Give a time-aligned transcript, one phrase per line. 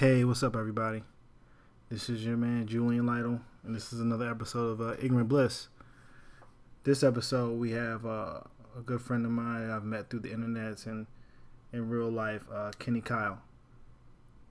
[0.00, 1.02] Hey, what's up, everybody?
[1.90, 5.68] This is your man Julian Lytle, and this is another episode of uh, Ignorant Bliss.
[6.84, 8.40] This episode, we have uh,
[8.78, 11.06] a good friend of mine I've met through the internet and
[11.74, 13.42] in real life, uh, Kenny Kyle.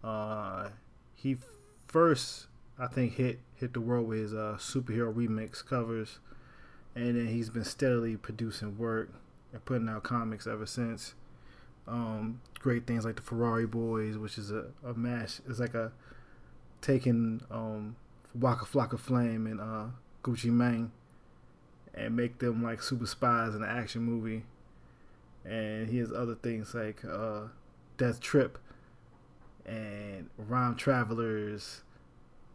[0.03, 0.69] Uh,
[1.15, 1.37] he
[1.87, 2.45] first,
[2.77, 6.19] I think, hit hit the world with his uh, superhero remix covers,
[6.93, 9.09] and then he's been steadily producing work
[9.51, 11.15] and putting out comics ever since.
[11.89, 15.39] Um, great things like the Ferrari Boys, which is a, a mash.
[15.49, 15.91] It's like a
[16.81, 17.95] taking um,
[18.35, 19.85] Waka Flocka Flame and uh,
[20.23, 20.91] Gucci Mane
[21.93, 24.43] and make them like super spies in an action movie.
[25.43, 27.47] And he has other things like uh,
[27.97, 28.57] Death Trip
[29.65, 31.81] and Rhyme Travelers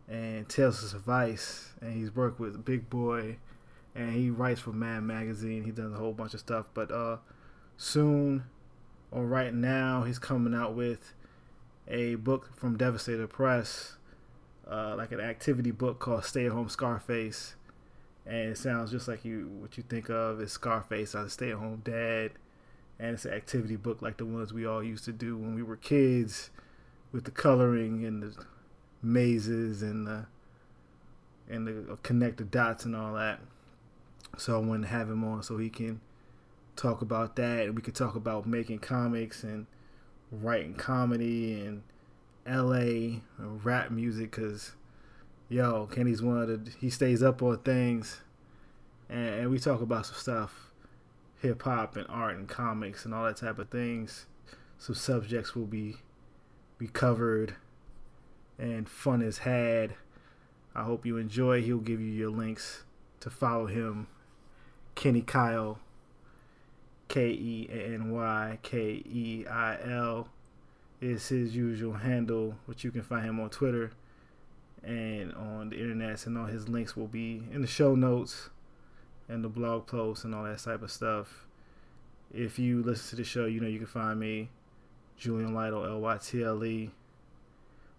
[0.08, 1.72] and Tales to Suffice.
[1.80, 3.38] And he's worked with Big Boy
[3.94, 5.64] and he writes for Mad Magazine.
[5.64, 6.66] He does a whole bunch of stuff.
[6.74, 7.19] But uh,
[7.76, 8.44] soon
[9.14, 11.14] or right now he's coming out with
[11.86, 13.96] a book from Devastator Press,
[14.68, 17.54] uh, like an activity book called Stay at Home Scarface.
[18.26, 21.50] And it sounds just like you what you think of as Scarface as a stay
[21.50, 22.32] at home dad.
[22.98, 25.62] And it's an activity book like the ones we all used to do when we
[25.62, 26.50] were kids
[27.12, 28.44] with the coloring and the
[29.02, 30.26] mazes and the
[31.48, 33.40] and the connected dots and all that.
[34.38, 36.00] So I wanted to have him on so he can
[36.77, 37.67] talk about that.
[37.67, 39.67] And we could talk about making comics and
[40.30, 41.83] writing comedy and
[42.47, 44.72] LA and rap music because,
[45.48, 48.20] yo, Kenny's one of the, he stays up on things.
[49.08, 50.70] And, and we talk about some stuff,
[51.41, 54.27] hip hop and art and comics and all that type of things.
[54.78, 55.97] Some subjects will be,
[56.78, 57.55] be covered
[58.59, 59.94] and fun is had.
[60.75, 61.62] I hope you enjoy.
[61.62, 62.83] He'll give you your links
[63.20, 64.09] to follow him,
[64.94, 65.78] Kenny Kyle
[67.14, 68.76] K E N Y K
[69.06, 70.26] E I L
[71.00, 73.92] is his usual handle, which you can find him on Twitter
[74.82, 76.26] and on the internet.
[76.26, 78.50] And all his links will be in the show notes
[79.28, 81.47] and the blog posts and all that type of stuff.
[82.32, 84.48] If you listen to the show, you know you can find me,
[85.16, 86.91] Julian Lytle, L Y T L E,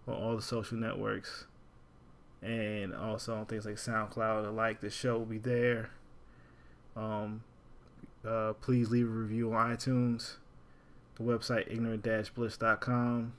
[0.06, 1.46] on all the social networks.
[2.42, 5.88] And also on things like SoundCloud, like the show will be there.
[6.94, 7.44] Um,
[8.26, 10.36] uh, please leave a review on iTunes,
[11.16, 13.32] the website ignorant-bliss.com.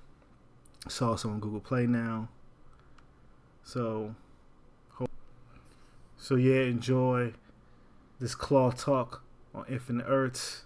[0.85, 2.29] It's also on Google Play now.
[3.63, 4.15] So,
[6.17, 7.33] so yeah, enjoy
[8.19, 10.63] this claw talk on Infinite Earths,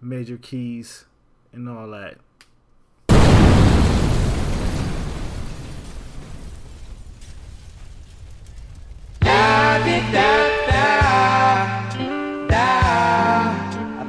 [0.00, 1.06] major keys,
[1.52, 2.18] and all that.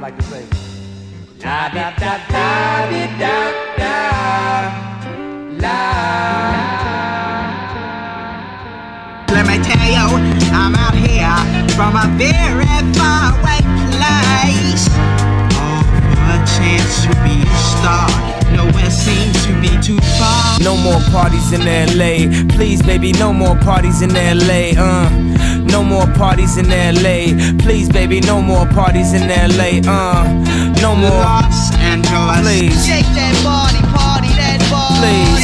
[0.02, 0.44] Like to say.
[1.44, 2.46] La da da da
[2.90, 3.36] di da
[3.78, 3.98] da
[5.62, 5.78] la.
[9.34, 10.06] Let me tell you,
[10.60, 11.38] I'm out here
[11.76, 12.66] from a very
[12.98, 13.41] far
[16.46, 18.08] chance to be a star.
[18.52, 20.58] Nowhere seems to be too far.
[20.60, 22.28] No more parties in LA.
[22.54, 24.72] Please, baby, no more parties in LA.
[24.76, 25.08] Uh,
[25.64, 27.32] no more parties in LA.
[27.62, 29.80] Please, baby, no more parties in LA.
[29.86, 30.24] Uh,
[30.80, 31.10] no more.
[31.10, 32.40] Los Angeles.
[32.40, 32.86] Please.
[32.86, 35.00] Shake that body, party that body.
[35.00, 35.41] Please.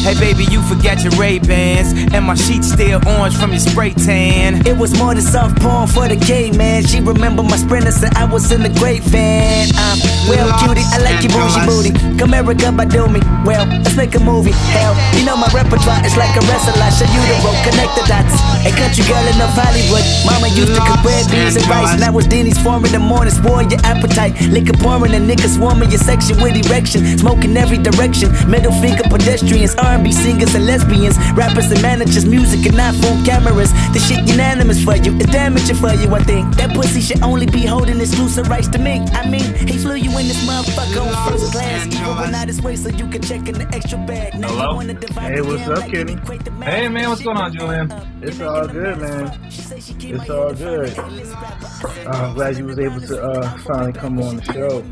[0.00, 3.92] Hey, baby, you forgot your Ray Bans, and my sheets still orange from your spray
[3.92, 4.66] tan.
[4.66, 6.84] It was more than soft porn for the gay man.
[6.86, 9.68] She remember my sprinters and I was in the great van.
[9.76, 11.92] Um, well, Los cutie, I like your bougie Angeles.
[11.92, 12.18] booty.
[12.18, 13.20] Come America, but do me.
[13.44, 14.56] Well, let's make a movie.
[14.72, 16.78] Hell, you know my repertoire is like a wrestler.
[16.80, 18.32] I show you the rope, connect the dots.
[18.64, 20.04] A country girl in North Hollywood.
[20.24, 21.98] Mama used to cook red beans and rice.
[22.00, 24.32] Now it's Denny's form in the morning, spoil your appetite.
[24.48, 27.04] Liquor pouring and niggas swarming your section with erection.
[27.18, 28.32] Smoking every direction.
[28.48, 33.72] Middle finger pedestrians, R&B singers and lesbians, rappers and managers, music and iPhone cameras.
[33.92, 36.14] The shit unanimous for you, it's damaging for you.
[36.14, 39.00] I think that pussy should only be holding exclusive rights to me.
[39.12, 41.86] I mean, he flew you in this motherfucker on first class.
[41.86, 44.38] Even went out his way so you could check in the extra bag.
[44.38, 44.70] Now Hello?
[44.70, 46.16] you wanna divide Hey, what's up, Kenny?
[46.64, 47.92] Hey, man, what's going on, Julian?
[48.22, 49.38] It's all good, man.
[49.42, 50.98] It's all good.
[50.98, 54.84] Uh, I'm glad you was able to uh, finally come on the show.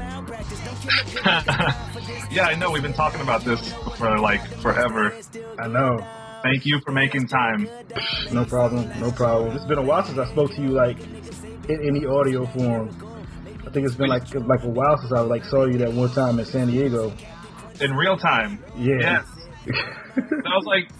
[2.31, 5.14] yeah, I know we've been talking about this for like forever.
[5.58, 6.05] I know.
[6.43, 7.69] Thank you for making time.
[8.32, 8.88] No problem.
[9.00, 9.56] No problem.
[9.56, 10.99] It's been a while since I spoke to you like
[11.69, 12.88] in any audio form.
[13.67, 16.11] I think it's been like like a while since I like saw you that one
[16.12, 17.12] time in San Diego.
[17.81, 18.62] In real time.
[18.76, 18.99] Yeah.
[19.00, 19.26] Yes.
[20.19, 20.91] That was like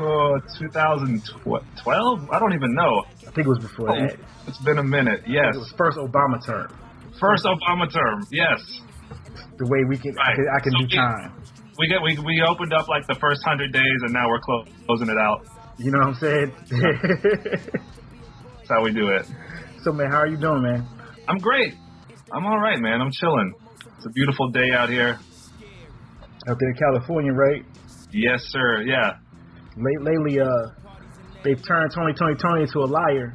[0.00, 2.30] uh, 2012?
[2.30, 3.04] I don't even know.
[3.26, 4.16] I think it was before Oh, that.
[4.46, 5.24] it's been a minute.
[5.26, 5.54] Yes.
[5.54, 6.74] It was first Obama term.
[7.20, 8.26] First Obama term.
[8.30, 8.60] Yes.
[9.58, 10.36] The way we can, I Right.
[10.36, 11.32] can, I can So do we- time.
[11.78, 14.64] We get we we opened up like the first hundred days, and now we're clo-
[14.86, 15.46] closing it out.
[15.78, 16.52] You know what I'm saying?
[17.48, 19.26] That's how we do it.
[19.82, 20.86] so man, how are you doing, man?
[21.28, 21.74] I'm great.
[22.32, 23.00] I'm all right, man.
[23.00, 23.54] I'm chilling.
[23.96, 25.18] It's a beautiful day out here.
[26.48, 27.64] Out there in California, right?
[28.12, 28.82] Yes, sir.
[28.82, 29.16] Yeah.
[29.76, 30.46] Late, lately, uh,
[31.44, 33.34] they've turned Tony, Tony, Tony into a liar.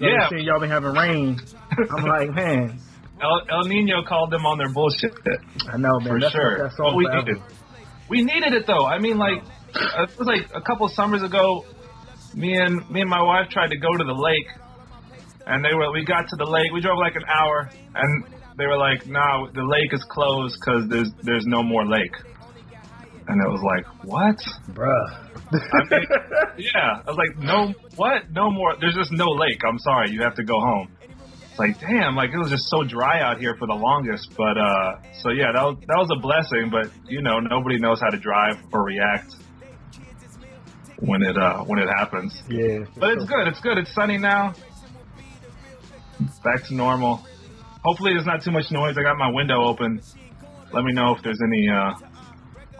[0.00, 0.28] Yeah.
[0.36, 1.38] Y'all been having rain.
[1.90, 2.78] I'm like, man,
[3.22, 5.12] El, El Nino called them on their bullshit.
[5.72, 6.08] I know, man.
[6.08, 6.58] For that's sure.
[6.58, 7.22] What that But we forever.
[7.22, 7.42] needed.
[8.08, 8.84] We needed it though.
[8.86, 9.42] I mean, like
[9.74, 11.64] it was like a couple summers ago.
[12.34, 14.48] Me and me and my wife tried to go to the lake,
[15.46, 15.92] and they were.
[15.92, 16.72] We got to the lake.
[16.72, 18.24] We drove like an hour, and
[18.58, 22.14] they were like, "No, the lake is closed because there's there's no more lake."
[23.28, 24.36] And it was like, "What?"
[24.74, 25.28] Bruh.
[25.52, 26.06] I mean,
[26.58, 28.30] yeah, I was like, "No, what?
[28.32, 28.74] No more.
[28.80, 29.60] There's just no lake.
[29.68, 30.10] I'm sorry.
[30.10, 30.88] You have to go home."
[31.62, 34.34] Like, damn, like it was just so dry out here for the longest.
[34.36, 36.70] But uh, so yeah, that was that was a blessing.
[36.70, 39.36] But you know, nobody knows how to drive or react
[40.98, 42.34] when it uh when it happens.
[42.48, 42.80] yeah.
[42.98, 43.46] But it's good.
[43.46, 43.78] It's good.
[43.78, 44.54] It's sunny now.
[46.42, 47.24] Back to normal.
[47.84, 48.96] Hopefully, there's not too much noise.
[48.98, 50.02] I got my window open.
[50.72, 51.94] Let me know if there's any uh,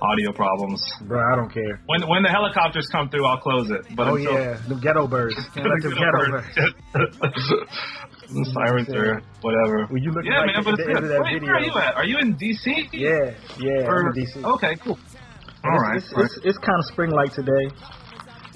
[0.01, 0.83] audio problems.
[1.03, 1.81] Bro, I don't care.
[1.87, 3.95] When when the helicopters come through, I'll close it.
[3.95, 5.37] But Oh until, yeah, the ghetto birds.
[5.57, 6.57] Let them ghetto birds.
[8.35, 9.87] the sirens or whatever.
[9.91, 11.11] Well, you looking yeah, like man, but it's good.
[11.11, 11.49] that Wait, video.
[11.49, 11.95] where are you at?
[11.97, 12.89] Are you in DC?
[12.93, 13.87] Yeah, yeah.
[13.87, 14.45] Or- I'm in DC.
[14.57, 14.99] Okay, cool.
[15.65, 17.65] All it's, right, It's, it's, it's kind of spring-like today.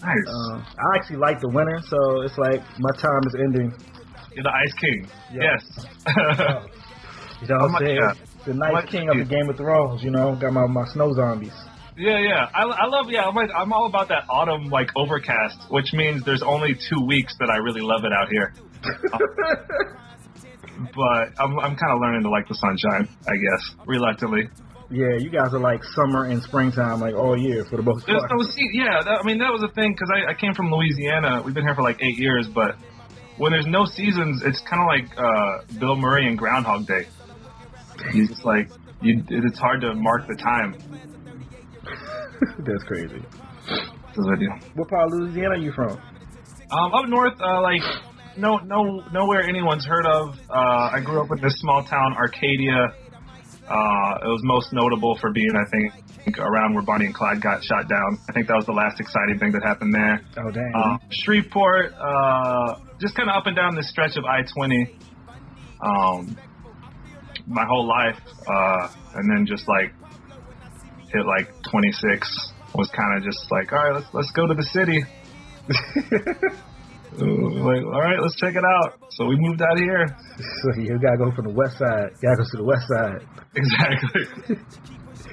[0.02, 0.26] nice.
[0.26, 3.72] Uh, I actually like the winter, so it's like my time is ending.
[4.34, 5.08] You're the Ice King.
[5.32, 5.54] Yeah.
[5.54, 6.66] Yes.
[7.42, 8.00] You know what I'm saying?
[8.00, 8.16] God.
[8.46, 9.24] The nice king of the.
[9.24, 10.02] Game of Thrones.
[10.02, 11.52] You know, got my, my snow zombies.
[11.98, 12.48] yeah, yeah.
[12.54, 13.06] I, I love.
[13.10, 17.04] Yeah, I'm like I'm all about that autumn like overcast, which means there's only two
[17.04, 18.54] weeks that I really love it out here.
[20.94, 24.48] But I'm I'm kind of learning to like the sunshine, I guess, reluctantly.
[24.90, 28.22] Yeah, you guys are like summer and springtime, like all year for the most part.
[28.30, 28.68] no sea.
[28.72, 31.42] Yeah, that, I mean that was a thing because I, I came from Louisiana.
[31.44, 32.76] We've been here for like eight years, but
[33.38, 37.06] when there's no seasons, it's kind of like uh, Bill Murray and Groundhog Day.
[38.12, 38.68] He's just like
[39.00, 39.24] you.
[39.28, 40.76] It's hard to mark the time.
[42.66, 43.24] That's crazy.
[43.66, 44.48] That's what I do.
[44.74, 45.98] What part of Louisiana are you from?
[46.70, 47.82] Um, up north, uh, like
[48.36, 50.36] no, no, nowhere anyone's heard of.
[50.48, 52.94] Uh, I grew up in this small town, Arcadia.
[53.68, 57.64] Uh, it was most notable for being, I think, around where Bonnie and Clyde got
[57.64, 58.18] shot down.
[58.28, 60.20] I think that was the last exciting thing that happened there.
[60.38, 60.72] Oh dang.
[60.74, 64.98] Um, Shreveport, uh, just kind of up and down this stretch of I-20.
[65.82, 66.36] Um,
[67.46, 69.92] my whole life, uh, and then just like
[71.12, 74.62] hit like 26 was kind of just like, all right, let's let's go to the
[74.62, 75.04] city.
[77.18, 78.98] Like, all right, let's check it out.
[79.10, 80.06] So we moved out here.
[80.38, 82.10] so you gotta go from the west side.
[82.20, 83.22] You gotta go to the west side.
[83.56, 84.56] Exactly.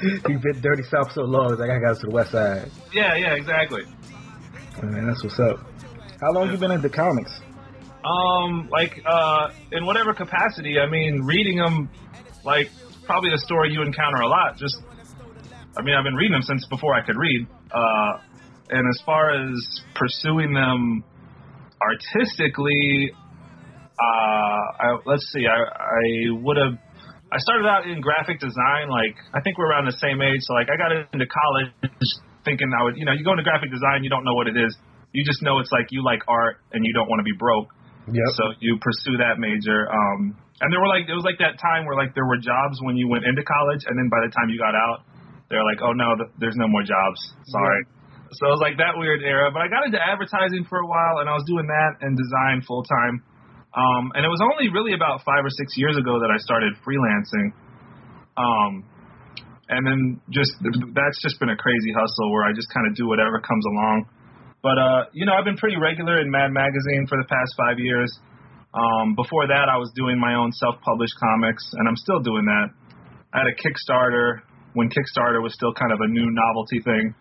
[0.30, 2.72] You've been dirty south so long, it's like I gotta go to the west side.
[2.94, 3.84] yeah, yeah, exactly.
[4.82, 5.60] Man, that's what's up.
[6.22, 7.32] How long you been into comics?
[8.04, 10.80] Um, like, uh, in whatever capacity.
[10.80, 11.90] I mean, reading them,
[12.44, 12.70] like,
[13.06, 14.58] probably the story you encounter a lot.
[14.58, 14.82] Just,
[15.78, 17.48] I mean, I've been reading them since before I could read.
[17.72, 18.20] Uh,
[18.70, 21.04] and as far as pursuing them
[21.84, 23.12] artistically,
[24.00, 26.04] uh, I, let's see, I, I
[26.40, 26.80] would have,
[27.32, 30.42] I started out in graphic design, like, I think we're around the same age.
[30.46, 31.74] So, like, I got into college
[32.46, 34.56] thinking I would, you know, you go into graphic design, you don't know what it
[34.56, 34.72] is.
[35.14, 37.70] You just know it's like you like art and you don't want to be broke.
[38.10, 38.30] Yep.
[38.36, 39.88] So you pursue that major.
[39.88, 42.82] Um, and there were like it was like that time where like there were jobs
[42.84, 45.08] when you went into college, and then by the time you got out,
[45.50, 47.20] they're like, oh no, th- there's no more jobs.
[47.48, 47.82] Sorry.
[48.40, 49.54] So it was like that weird era.
[49.54, 52.66] But I got into advertising for a while, and I was doing that and design
[52.66, 53.22] full time.
[53.74, 56.78] Um, and it was only really about five or six years ago that I started
[56.86, 57.54] freelancing.
[58.38, 58.86] Um,
[59.70, 63.08] and then just that's just been a crazy hustle where I just kind of do
[63.08, 64.06] whatever comes along.
[64.62, 67.80] But uh, you know, I've been pretty regular in Mad Magazine for the past five
[67.80, 68.12] years.
[68.74, 72.68] Um, before that, I was doing my own self-published comics, and I'm still doing that.
[73.34, 74.42] I had a Kickstarter
[74.74, 77.14] when Kickstarter was still kind of a new novelty thing.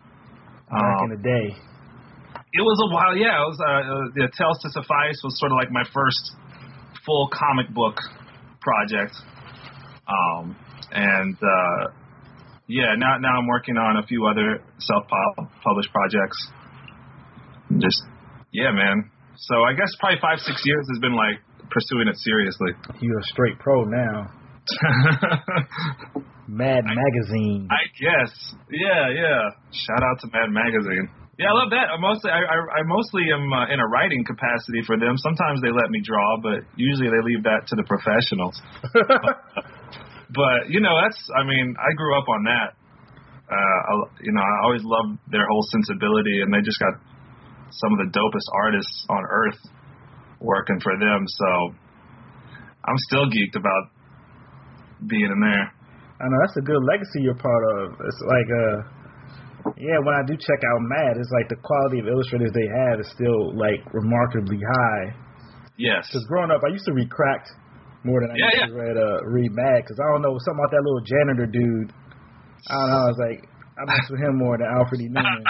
[0.72, 1.46] Back Um, in the day.
[2.56, 3.36] it was a while, yeah.
[3.44, 6.32] It was uh, uh, the Tales to Suffice was sort of like my first
[7.04, 7.96] full comic book
[8.60, 9.12] project,
[10.08, 10.56] um,
[10.92, 11.92] and uh,
[12.68, 16.38] yeah, now now I'm working on a few other self-published projects.
[17.78, 18.00] Just
[18.52, 19.10] yeah, man.
[19.36, 22.72] So I guess probably five six years has been like pursuing it seriously.
[23.00, 24.30] You're a straight pro now.
[26.52, 27.64] Mad Magazine.
[27.72, 28.28] I guess.
[28.68, 29.40] Yeah, yeah.
[29.72, 31.08] Shout out to Mad Magazine.
[31.40, 31.88] Yeah, I love that.
[31.88, 35.16] I mostly, I, I, I mostly am uh, in a writing capacity for them.
[35.16, 38.60] Sometimes they let me draw, but usually they leave that to the professionals.
[38.92, 41.16] but you know, that's.
[41.32, 42.76] I mean, I grew up on that.
[43.48, 47.00] Uh, I, you know, I always loved their whole sensibility, and they just got
[47.80, 49.60] some of the dopest artists on earth
[50.44, 51.24] working for them.
[51.24, 51.48] So
[52.84, 53.88] I'm still geeked about
[55.08, 55.72] being in there.
[56.22, 57.98] I know that's a good legacy you're part of.
[57.98, 58.76] It's like uh
[59.78, 62.98] yeah, when I do check out Mad, it's like the quality of illustrators they have
[62.98, 65.14] is still like remarkably high.
[65.78, 66.06] Yes.
[66.10, 67.50] Because growing up, I used to read Cracked
[68.02, 68.66] more than I Yeah, used yeah.
[68.70, 69.82] to read uh, read Mad.
[69.86, 71.90] Because I don't know something about that little janitor dude.
[72.70, 73.02] I don't know.
[73.06, 73.40] I was like,
[73.78, 75.08] I mess with him more than Alfred E.
[75.10, 75.42] Neuman.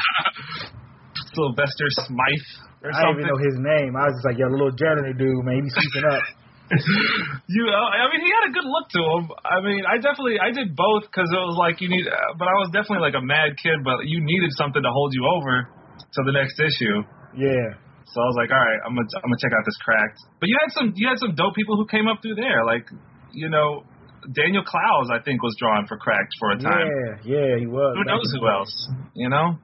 [1.33, 2.49] Sylvester Smythe
[2.85, 3.97] or I didn't even know his name.
[3.97, 6.21] I was just like, yo, the little janitor dude, man, he be sweeping up.
[7.57, 9.23] you know, I mean, he had a good look to him.
[9.45, 12.49] I mean, I definitely, I did both because it was like you need, uh, but
[12.49, 15.69] I was definitely like a mad kid, but you needed something to hold you over
[15.69, 17.05] to the next issue.
[17.37, 17.77] Yeah.
[18.09, 20.21] So I was like, all right, I'm gonna, I'm gonna check out this cracked.
[20.41, 22.89] But you had some, you had some dope people who came up through there, like,
[23.33, 23.85] you know,
[24.31, 26.87] Daniel Clowes, I think, was drawn for cracked for a time.
[27.27, 27.93] Yeah, yeah, he was.
[27.99, 28.75] Who knows who else?
[29.15, 29.59] You know?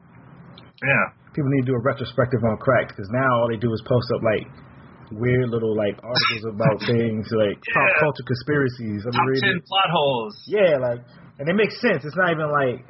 [0.83, 1.05] Yeah.
[1.35, 4.11] People need to do a retrospective on Cracked because now all they do is post
[4.11, 4.49] up like
[5.13, 8.01] weird little like articles about things like pop Yeah.
[8.01, 9.05] culture conspiracies.
[9.07, 10.35] I'm Top reading- ten plot holes.
[10.47, 11.01] Yeah, like,
[11.39, 12.05] and it makes sense.
[12.05, 12.85] It's not even like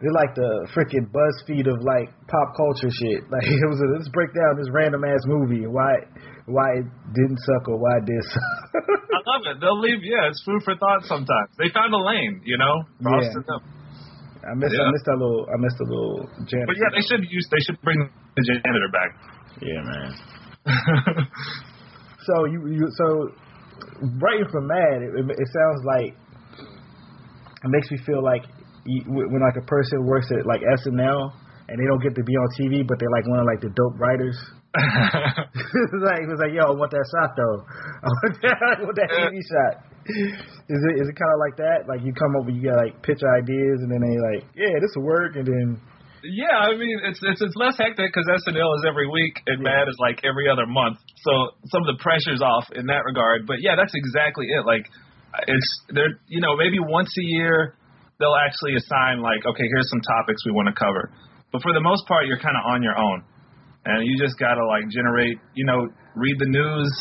[0.00, 3.24] they're like the freaking BuzzFeed of like pop culture shit.
[3.32, 5.92] Like it was a, let's break down this random ass movie and why
[6.48, 8.62] why it didn't suck or why it did suck.
[8.80, 9.56] I love it.
[9.60, 10.00] They'll leave.
[10.02, 11.04] Yeah, it's food for thought.
[11.04, 12.40] Sometimes they found a lane.
[12.44, 12.82] You know.
[13.04, 13.38] Props Yeah.
[13.38, 13.60] to them.
[14.40, 14.90] I missed I Yeah.
[14.90, 16.16] missed that little I missed a little
[16.48, 16.72] janitor.
[16.72, 17.44] But yeah, they should use.
[17.52, 19.10] They should bring the janitor back.
[19.60, 20.10] Yeah, man.
[22.26, 23.32] So you you so
[24.20, 26.12] writing for Mad, it, it sounds like
[27.64, 28.44] it makes me feel like
[28.84, 31.32] you, when like a person works at like SNL
[31.68, 33.72] and they don't get to be on TV, but they're like one of like the
[33.72, 34.36] dope writers.
[34.76, 37.64] like it was like, yo, I want that shot though.
[38.04, 39.74] I want that, I want that TV shot.
[40.06, 41.88] Is it is it kind of like that?
[41.88, 44.76] Like you come up with you got like pitch ideas and then they like, yeah,
[44.76, 45.80] this will work, and then
[46.22, 49.88] yeah, I mean it's it's it's less hectic because SNL is every week and Mad
[49.88, 50.98] is like every other month.
[51.24, 51.32] So
[51.72, 53.46] some of the pressure's off in that regard.
[53.46, 54.66] But yeah, that's exactly it.
[54.66, 54.84] Like
[55.48, 57.74] it's they're you know maybe once a year
[58.18, 61.08] they'll actually assign like okay here's some topics we want to cover.
[61.52, 63.24] But for the most part you're kind of on your own,
[63.86, 66.92] and you just gotta like generate you know read the news,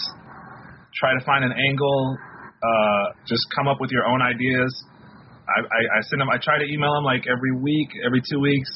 [0.96, 2.18] try to find an angle,
[2.64, 4.72] uh, just come up with your own ideas.
[5.50, 6.30] I, I, I send them.
[6.30, 8.70] I try to email them like every week, every two weeks,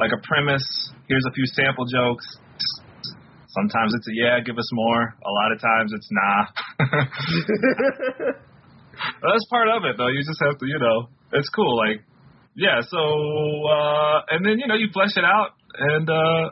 [0.00, 0.64] like a premise.
[1.06, 2.24] Here's a few sample jokes.
[3.52, 5.12] Sometimes it's a yeah, give us more.
[5.12, 6.40] A lot of times it's nah.
[9.20, 10.08] That's part of it, though.
[10.08, 11.76] You just have to, you know, it's cool.
[11.76, 12.00] Like,
[12.56, 12.80] yeah.
[12.80, 16.48] So, uh, and then you know, you flesh it out, and uh,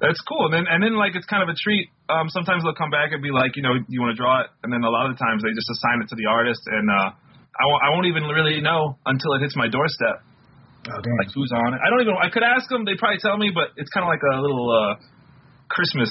[0.00, 0.46] that's cool.
[0.46, 1.90] And then, and then like it's kind of a treat.
[2.08, 4.48] Um, sometimes they'll come back and be like, you know, you want to draw it,
[4.62, 6.86] and then a lot of the times they just assign it to the artist, and
[6.86, 10.22] uh, I won't, I won't even really know until it hits my doorstep
[10.88, 11.80] oh damn, like who's on it.
[11.82, 12.14] I don't even.
[12.16, 12.84] I could ask them.
[12.84, 14.92] They'd probably tell me, but it's kind of like a little uh,
[15.68, 16.10] Christmas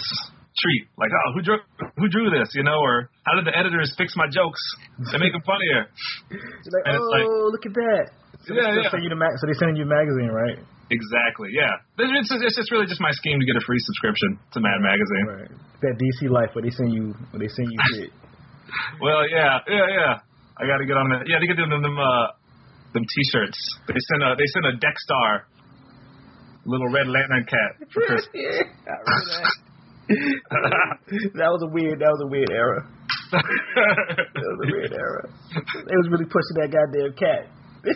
[0.60, 0.88] treat.
[0.98, 1.58] Like, oh, who drew
[2.00, 2.52] who drew this?
[2.56, 4.62] You know, or how did the editors fix my jokes
[5.12, 5.88] to make them funnier?
[6.32, 8.06] You're like, and oh like- look at that.
[8.46, 8.92] So Yeah, they yeah.
[8.94, 10.60] Send you the ma- so they sending you a magazine, right?
[10.94, 11.50] Exactly.
[11.50, 11.82] Yeah.
[11.98, 14.78] It's just, it's just really just my scheme to get a free subscription to Mad
[14.86, 15.26] Magazine.
[15.26, 15.52] Right.
[15.82, 18.12] That DC life where they send you where they send you shit.
[19.02, 20.14] Well, yeah, yeah, yeah.
[20.58, 21.26] I got to get on that.
[21.26, 22.38] Yeah, they get them them uh,
[22.96, 23.60] them T-shirts.
[23.88, 25.46] They send a they send a Dex-Starr,
[26.66, 28.32] little red lantern cat for Christmas.
[28.34, 29.52] yeah, that.
[31.36, 32.00] that was a weird.
[32.00, 32.88] That was a weird era.
[33.36, 35.24] That was a weird era.
[35.86, 37.52] They was really pushing that goddamn cat.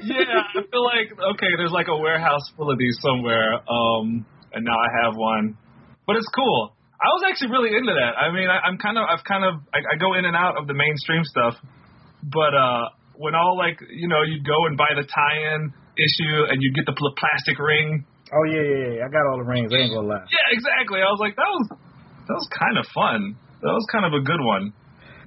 [0.06, 4.66] yeah, I feel like okay, there's like a warehouse full of these somewhere, um, and
[4.66, 5.58] now I have one.
[6.06, 6.74] But it's cool.
[7.00, 8.18] I was actually really into that.
[8.20, 10.58] I mean, I, I'm kind of, I've kind of, I, I go in and out
[10.60, 11.56] of the mainstream stuff,
[12.28, 16.56] but uh, when all like, you know, you'd go and buy the tie-in issue, and
[16.64, 18.08] you'd get the pl- plastic ring.
[18.32, 19.06] Oh yeah, yeah, yeah.
[19.06, 19.68] I got all the rings.
[19.76, 20.24] I ain't gonna lie.
[20.32, 21.04] Yeah, exactly.
[21.04, 21.66] I was like, that was,
[22.32, 23.36] that was kind of fun.
[23.60, 24.72] That was kind of a good one.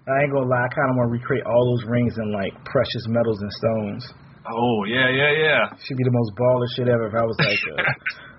[0.09, 0.65] I ain't gonna lie.
[0.65, 4.03] I kind of want to recreate all those rings in like precious metals and stones.
[4.49, 5.63] Oh yeah, yeah, yeah.
[5.85, 7.77] Should be the most baller shit ever if I was like a,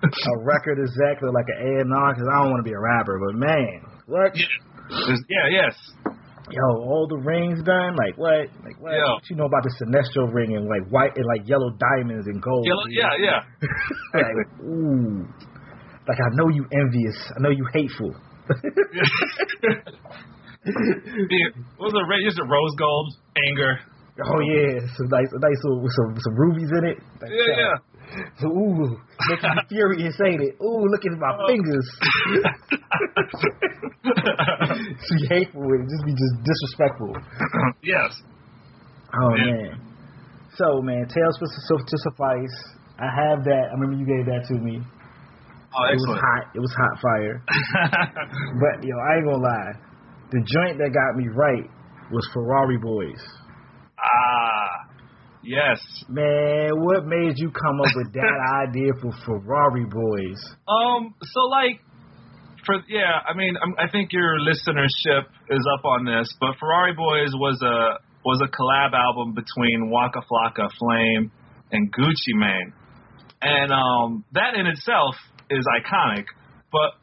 [0.10, 2.12] a record exactly like an A and R.
[2.12, 3.80] Because I don't want to be a rapper, but man,
[4.10, 4.34] what?
[4.34, 5.72] There's- yeah, yes.
[6.50, 7.96] Yo, all the rings done?
[7.96, 8.48] Like what?
[8.64, 8.92] Like what?
[8.92, 9.14] Yo.
[9.16, 12.40] What you know about the Sinestro ring and like white and like yellow diamonds and
[12.42, 12.66] gold?
[12.66, 13.40] Yellow, yeah, yeah.
[14.14, 15.24] like, ooh.
[16.06, 17.16] Like I know you envious.
[17.36, 18.14] I know you hateful.
[20.64, 22.08] Yeah, what was it?
[22.08, 23.12] Red- Just rose gold
[23.48, 23.76] anger.
[24.24, 26.98] oh yeah, some nice, a nice little with some some rubies in it.
[27.20, 27.76] Like, Yeah, uh, yeah.
[28.44, 28.96] Ooh,
[29.28, 30.56] making me furious, ain't it?
[30.62, 31.88] Ooh, look at my fingers.
[34.04, 37.12] be hateful with it, just be just disrespectful.
[37.82, 38.22] yes.
[39.14, 39.44] Oh Yeah.
[39.44, 39.80] man.
[40.56, 41.46] So man, Tales for
[41.78, 42.56] to Suffice.
[42.98, 43.64] I have that.
[43.70, 44.80] I remember you gave that to me.
[45.76, 46.44] Oh, It was hot.
[46.54, 47.42] It was hot fire.
[48.60, 49.72] But yo, I ain't gonna lie.
[50.30, 51.68] The joint that got me right
[52.12, 53.20] was Ferrari Boys.
[53.98, 54.83] ah,
[55.44, 55.80] yes.
[56.08, 60.40] Man, what made you come up with that idea for Ferrari Boys?
[60.68, 61.14] Um.
[61.22, 61.80] So like,
[62.66, 66.94] for yeah, I mean, I'm, I think your listenership is up on this, but Ferrari
[66.94, 71.30] Boys was a was a collab album between Waka Flocka, Flame,
[71.70, 72.72] and Gucci Mane,
[73.42, 75.14] and um, that in itself
[75.50, 76.24] is iconic.
[76.72, 76.96] But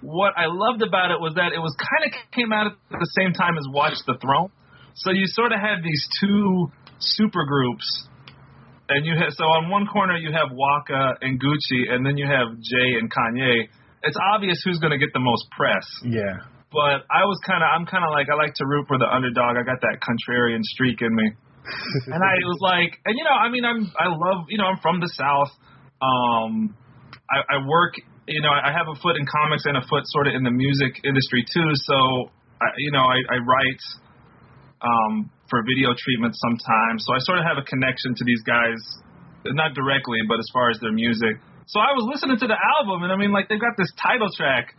[0.00, 3.10] what I loved about it was that it was kind of came out at the
[3.18, 4.50] same time as Watch the Throne,
[4.94, 8.08] so you sort of had these two super groups
[8.88, 12.24] and you have so on one corner you have Waka and Gucci, and then you
[12.26, 13.68] have Jay and Kanye.
[14.02, 16.40] It's obvious who's going to get the most press, Yeah.
[16.72, 19.04] but I was kind of I'm kind of like I like to root for the
[19.04, 19.60] underdog.
[19.60, 21.26] I got that contrarian streak in me,
[22.14, 24.80] and I was like, and you know, I mean, I'm I love you know I'm
[24.80, 25.52] from the South.
[26.00, 26.72] Um,
[27.28, 27.92] I, I work
[28.26, 30.54] you know I have a foot in comics and a foot sort of in the
[30.54, 31.68] music industry too.
[31.84, 32.30] So
[32.62, 33.82] I, you know I, I write
[34.80, 37.04] um, for video treatment sometimes.
[37.08, 38.78] So I sort of have a connection to these guys,
[39.44, 41.40] not directly, but as far as their music.
[41.68, 44.28] So I was listening to the album, and I mean, like they've got this title
[44.32, 44.72] track,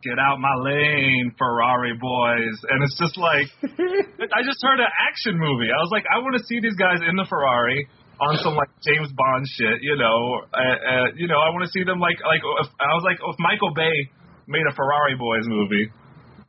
[0.00, 3.52] "Get Out My Lane, Ferrari Boys," and it's just like
[4.32, 5.68] I just heard an action movie.
[5.68, 7.84] I was like, I want to see these guys in the Ferrari
[8.20, 10.46] on some like James Bond shit, you know.
[10.54, 13.20] Uh, uh, you know, I want to see them like like if, I was like
[13.20, 14.08] if Michael Bay
[14.48, 15.92] made a Ferrari Boys movie,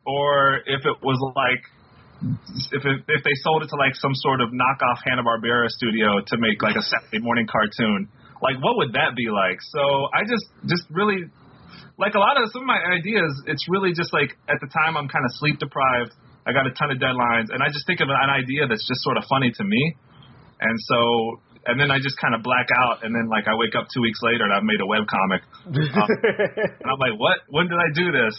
[0.08, 1.64] or if it was like
[2.72, 6.24] if it, if they sold it to like some sort of knockoff Hanna Barbera studio
[6.24, 8.08] to make like a Saturday morning cartoon,
[8.42, 9.60] like what would that be like?
[9.72, 11.28] So I just just really
[12.00, 13.32] like a lot of some of my ideas.
[13.48, 16.16] It's really just like at the time I'm kind of sleep deprived.
[16.44, 19.00] I got a ton of deadlines, and I just think of an idea that's just
[19.04, 19.96] sort of funny to me,
[20.60, 21.42] and so.
[21.64, 24.04] And then I just kind of black out, and then like I wake up two
[24.04, 25.48] weeks later and I've made a web comic.
[25.64, 25.72] Um,
[26.84, 27.40] and I'm like, what?
[27.48, 28.36] When did I do this?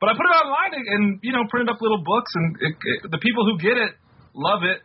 [0.00, 2.98] But I put it online and, you know, printed up little books, and it, it,
[3.10, 3.96] the people who get it
[4.36, 4.84] love it.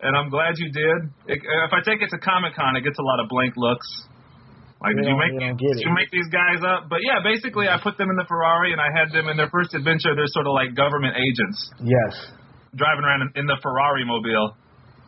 [0.00, 1.12] And I'm glad you did.
[1.28, 3.84] It, if I take it to Comic Con, it gets a lot of blank looks.
[4.80, 6.88] Like, did you make did you make these guys up?
[6.88, 9.52] But yeah, basically, I put them in the Ferrari, and I had them in their
[9.52, 10.16] first adventure.
[10.16, 12.32] They're sort of like government agents yes.
[12.72, 14.56] driving around in, the Ferrari mobile.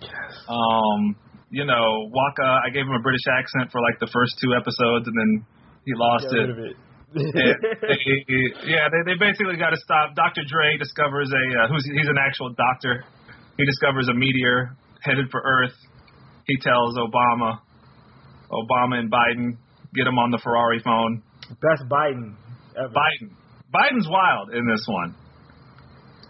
[0.05, 0.33] Yes.
[0.45, 1.17] Um,
[1.49, 5.09] you know, Waka, I gave him a British accent for like the first two episodes,
[5.09, 5.31] and then
[5.89, 6.53] he lost it.
[6.53, 6.77] it.
[7.15, 7.99] Yeah, they,
[8.67, 10.15] yeah, they, they basically got to stop.
[10.15, 10.43] Dr.
[10.49, 13.05] Dre discovers a uh, who's he's an actual doctor.
[13.57, 15.75] He discovers a meteor headed for Earth.
[16.47, 17.59] He tells Obama,
[18.51, 19.57] Obama and Biden
[19.95, 21.23] get him on the Ferrari phone.
[21.61, 22.35] Best Biden
[22.77, 22.89] ever.
[22.93, 23.29] Biden,
[23.73, 25.15] Biden's wild in this one.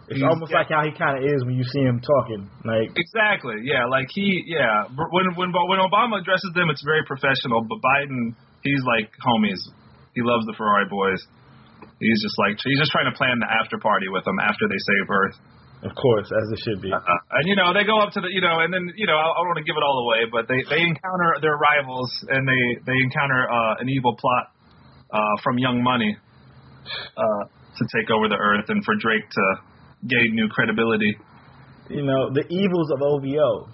[0.09, 2.51] It's He's- almost like how he kind of is when you see him talking.
[2.67, 3.63] Like, Exactly.
[3.63, 3.87] Yeah.
[3.87, 4.43] Like he.
[4.47, 4.85] Yeah.
[4.91, 7.63] When when when Obama addresses them, it's very professional.
[7.65, 9.63] But Biden, he's like homies.
[10.15, 11.21] He loves the Ferrari boys.
[11.99, 14.79] He's just like he's just trying to plan the after party with them after they
[14.79, 15.37] save Earth.
[15.83, 16.91] of course, as it should be.
[16.93, 19.15] Uh, and you know they go up to the you know and then you know
[19.19, 22.11] I, I don't want to give it all away, but they they encounter their rivals
[22.31, 24.51] and they they encounter uh, an evil plot
[25.11, 26.15] uh, from Young Money
[27.17, 29.45] uh, to take over the Earth and for Drake to
[30.07, 31.17] gain new credibility.
[31.91, 33.69] You know, the evils of OVO.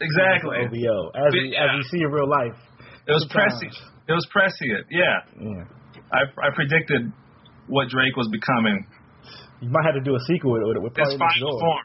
[0.00, 0.58] Exactly.
[0.68, 1.76] OVO, as we as Yeah.
[1.76, 2.56] we see in real life.
[3.06, 3.74] It was prescient.
[4.08, 4.86] It was prescient.
[4.90, 5.20] Yeah.
[5.40, 5.64] Yeah.
[6.14, 7.10] I, I predicted
[7.66, 8.86] what Drake was becoming.
[9.60, 11.58] You might have to do a sequel with it with His final Door.
[11.60, 11.84] form.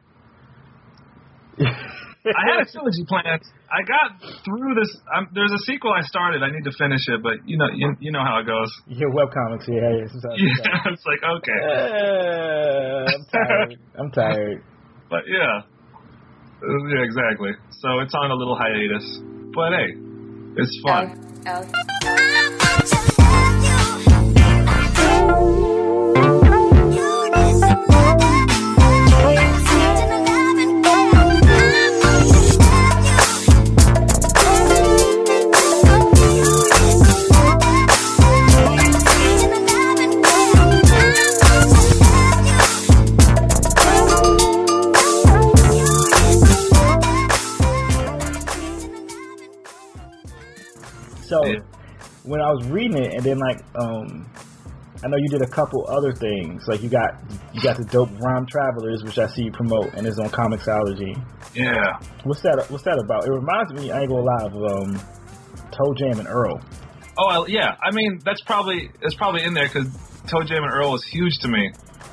[2.29, 3.41] I had a trilogy planned.
[3.71, 4.91] I got through this.
[5.15, 6.43] Um, there's a sequel I started.
[6.43, 8.69] I need to finish it, but you know, you, you know how it goes.
[8.87, 9.81] Your hear webcomics here.
[9.81, 13.71] Hey, sometimes Yeah, it's like okay, "Uh, I'm tired.
[13.97, 14.63] I'm tired.
[15.09, 15.61] but yeah,
[16.61, 17.51] yeah, exactly.
[17.81, 19.05] So it's on a little hiatus,
[19.55, 19.95] but hey,
[20.57, 21.15] it's fun.
[21.45, 21.98] So
[52.29, 54.29] when I was reading it, and then like um,
[55.03, 56.63] I know you did a couple other things.
[56.67, 57.15] Like you got
[57.53, 61.17] you got the dope rhyme travelers, which I see you promote, and it's on Comixology.
[61.55, 61.97] Yeah.
[62.23, 62.65] What's that?
[62.69, 63.25] What's that about?
[63.25, 63.91] It reminds me.
[63.91, 65.01] I ain't gonna lie of um,
[65.71, 66.61] ToeJam and Earl.
[67.17, 69.87] Oh I- yeah, I mean that's probably it's probably in there because
[70.27, 71.71] ToeJam and Earl was huge to me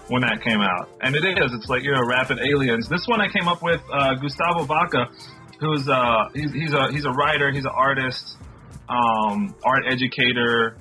[0.08, 1.52] when that came out, and it is.
[1.52, 2.88] It's like you know, Rapid Aliens.
[2.88, 5.08] This one I came up with uh, Gustavo Vaca,
[5.60, 8.36] who's uh he's, he's a he's a writer, he's an artist,
[8.88, 10.78] um, art educator,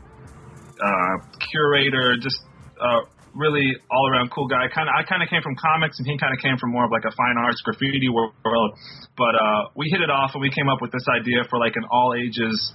[0.82, 1.16] uh,
[1.52, 2.40] curator, just
[2.80, 3.02] uh,
[3.36, 4.68] really all around cool guy.
[4.74, 6.86] Kind of I kind of came from comics, and he kind of came from more
[6.86, 8.72] of like a fine arts graffiti world.
[9.18, 11.76] But uh, we hit it off, and we came up with this idea for like
[11.76, 12.74] an all ages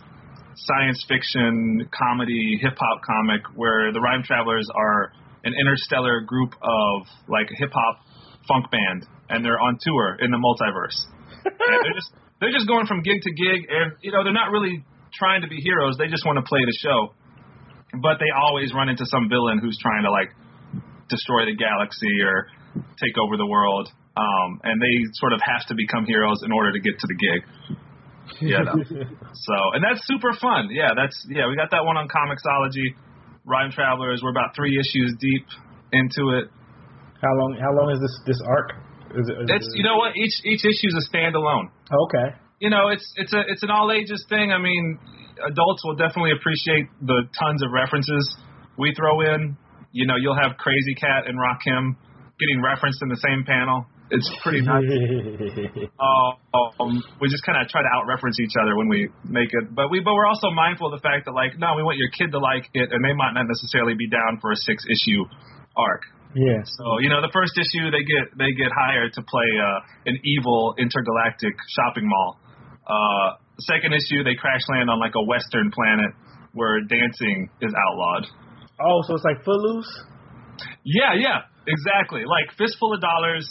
[0.55, 5.13] science fiction comedy hip hop comic where the Rhyme Travelers are
[5.45, 8.05] an interstellar group of like a hip hop
[8.47, 11.07] funk band, and they're on tour in the multiverse.
[11.45, 14.51] and they're just they're just going from gig to gig, and you know they're not
[14.51, 14.85] really
[15.15, 15.97] trying to be heroes.
[15.99, 17.15] They just want to play the show,
[18.03, 20.31] but they always run into some villain who's trying to like
[21.09, 22.47] destroy the galaxy or
[23.03, 23.89] take over the world.
[24.17, 27.19] Um, and they sort of have to become heroes in order to get to the
[27.19, 27.41] gig.
[28.43, 28.63] Yeah.
[29.49, 30.69] so, and that's super fun.
[30.71, 31.49] Yeah, that's yeah.
[31.49, 32.95] We got that one on Comixology.
[33.47, 34.21] Rhyme Travelers.
[34.23, 35.47] We're about three issues deep
[35.93, 36.51] into it.
[37.23, 37.57] How long?
[37.59, 38.71] How long is this this arc?
[39.17, 41.71] Is it, is It's it- you know what each each issue is a standalone.
[41.91, 42.37] Okay.
[42.61, 44.53] You know, it's it's a it's an all ages thing.
[44.53, 44.99] I mean,
[45.41, 48.37] adults will definitely appreciate the tons of references
[48.79, 49.57] we throw in.
[49.93, 51.97] You know, you'll have Krazy Kat and Rock Rakim
[52.39, 53.87] getting referenced in the same panel.
[54.11, 54.85] It's pretty nice.
[56.01, 59.53] Uh, um, we just kind of try to out reference each other when we make
[59.53, 61.97] it, but we but we're also mindful of the fact that like no, we want
[61.97, 64.83] your kid to like it, and they might not necessarily be down for a six
[64.89, 65.25] issue
[65.77, 66.03] arc.
[66.35, 66.65] yeah.
[66.65, 70.19] So you know, the first issue they get they get hired to play uh, an
[70.25, 72.41] evil intergalactic shopping mall.
[72.91, 76.11] Uh, second issue they crash land on like a western planet
[76.53, 78.27] where dancing is outlawed.
[78.81, 79.87] Oh, so it's like Footloose.
[80.85, 82.23] Yeah, yeah, exactly.
[82.27, 83.47] Like fistful of dollars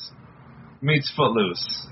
[0.82, 1.88] meets Footloose.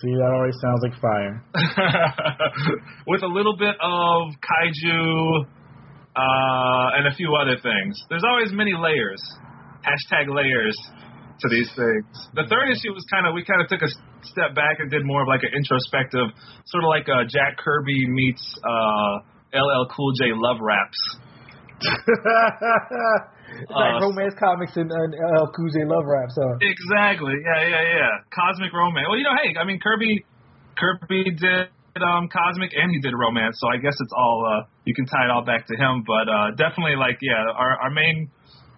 [0.00, 1.42] See, that already sounds like fire.
[3.06, 5.44] with a little bit of kaiju
[6.14, 7.98] uh, and a few other things.
[8.08, 9.22] There's always many layers,
[9.84, 10.76] hashtag layers
[11.40, 12.06] to these things.
[12.34, 13.90] The third issue was kind of we kind of took a
[14.24, 16.32] step back and did more of like an introspective,
[16.66, 19.20] sort of like uh, Jack Kirby meets uh,
[19.54, 20.98] LL Cool J love raps.
[23.60, 26.34] it's like Uh, romance comics and, and LL Cool J love raps.
[26.34, 27.34] So Exactly.
[27.44, 28.12] Yeah, yeah, yeah.
[28.32, 29.06] Cosmic romance.
[29.08, 30.24] Well, you know, hey, I mean, Kirby,
[30.76, 31.68] Kirby did
[32.02, 35.24] um, cosmic and he did romance, so I guess it's all uh, you can tie
[35.24, 36.04] it all back to him.
[36.06, 38.30] But uh, definitely, like, yeah, our our main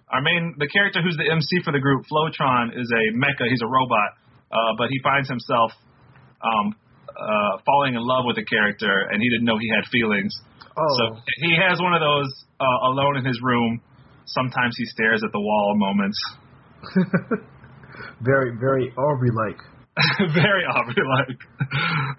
[0.09, 3.45] our main the character who's the MC for the group, Flowtron, is a mecha.
[3.49, 4.17] He's a robot,
[4.51, 5.71] uh, but he finds himself
[6.41, 6.73] um,
[7.09, 10.33] uh, falling in love with a character, and he didn't know he had feelings.
[10.65, 11.03] oh, So
[11.45, 13.81] he has one of those uh, alone in his room.
[14.25, 16.17] Sometimes he stares at the wall moments.
[18.21, 19.61] very very Aubrey like.
[20.31, 21.39] Very Aubrey like.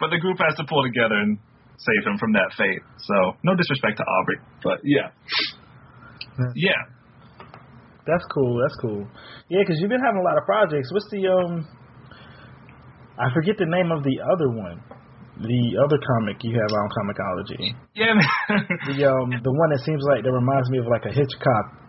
[0.00, 1.38] but the group has to pull together and
[1.78, 2.82] save him from that fate.
[2.98, 5.08] So no disrespect to Aubrey, but yeah,
[6.54, 6.99] yeah.
[8.06, 8.60] That's cool.
[8.60, 9.06] That's cool.
[9.48, 10.92] Yeah, because you've been having a lot of projects.
[10.92, 11.66] What's the um?
[13.18, 14.80] I forget the name of the other one.
[15.40, 17.72] The other comic you have on Comixology.
[17.94, 18.68] Yeah, man.
[18.92, 21.80] The um the one that seems like that reminds me of like a Hitchcock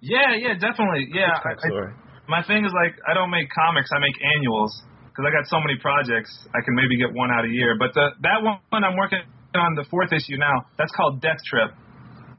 [0.00, 1.10] yeah, yeah, definitely.
[1.10, 4.70] Yeah, I, Hitchcock I, my thing is like I don't make comics, I make annuals
[5.10, 6.30] because I got so many projects.
[6.54, 7.74] I can maybe get one out a year.
[7.78, 9.22] But the that one I'm working
[9.54, 10.66] on the fourth issue now.
[10.78, 11.70] That's called Death Trip,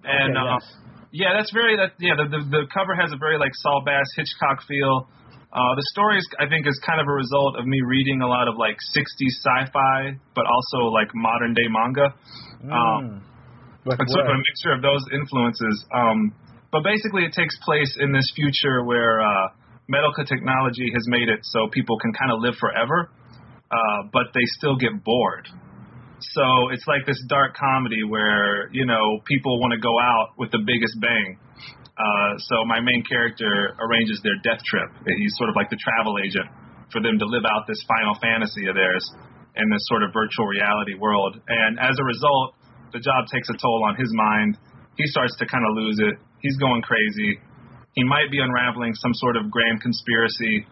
[0.04, 0.66] and okay, uh, yes.
[1.12, 4.06] Yeah, that's very that yeah, the, the the cover has a very like Saul Bass
[4.16, 5.10] Hitchcock feel.
[5.50, 8.30] Uh the story is I think is kind of a result of me reading a
[8.30, 12.14] lot of like 60s sci-fi but also like modern day manga.
[12.70, 13.26] Um
[13.90, 13.96] Mm.
[13.96, 15.76] Like it's sort of a mixture of those influences.
[15.90, 16.34] Um
[16.70, 19.50] but basically it takes place in this future where uh
[19.88, 23.10] medical technology has made it so people can kind of live forever.
[23.72, 25.50] Uh but they still get bored.
[26.20, 30.52] So it's like this dark comedy where, you know, people want to go out with
[30.52, 31.40] the biggest bang.
[31.96, 34.88] Uh, so my main character arranges their death trip.
[35.04, 36.48] He's sort of like the travel agent
[36.92, 39.04] for them to live out this final fantasy of theirs
[39.56, 41.40] in this sort of virtual reality world.
[41.48, 42.56] And as a result,
[42.92, 44.58] the job takes a toll on his mind.
[44.96, 46.16] He starts to kind of lose it.
[46.42, 47.40] He's going crazy.
[47.96, 50.66] He might be unraveling some sort of grand conspiracy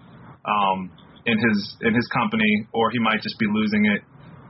[0.47, 0.91] um,
[1.25, 4.01] in his in his company, or he might just be losing it.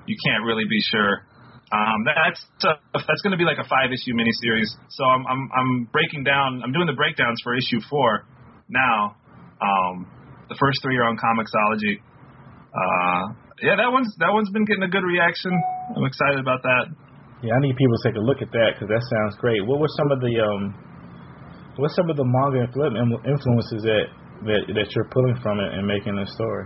[0.08, 1.28] You can't really be sure.
[1.68, 4.72] Um, that's that's going to be like a five issue miniseries.
[4.90, 6.64] So I'm I'm I'm breaking down.
[6.64, 8.24] I'm doing the breakdowns for issue four
[8.72, 9.20] now.
[9.60, 10.08] Um,
[10.48, 12.00] the first three are on Comixology.
[12.72, 15.52] Uh, yeah, that one's that one's been getting a good reaction.
[15.92, 16.88] I'm excited about that.
[17.44, 19.60] Yeah, I need people to take a look at that because that sounds great.
[19.68, 20.72] What were some of the um,
[21.76, 22.96] what's some of the manga influ-
[23.28, 24.06] influences that
[24.48, 26.66] that that you're pulling from it and making this story?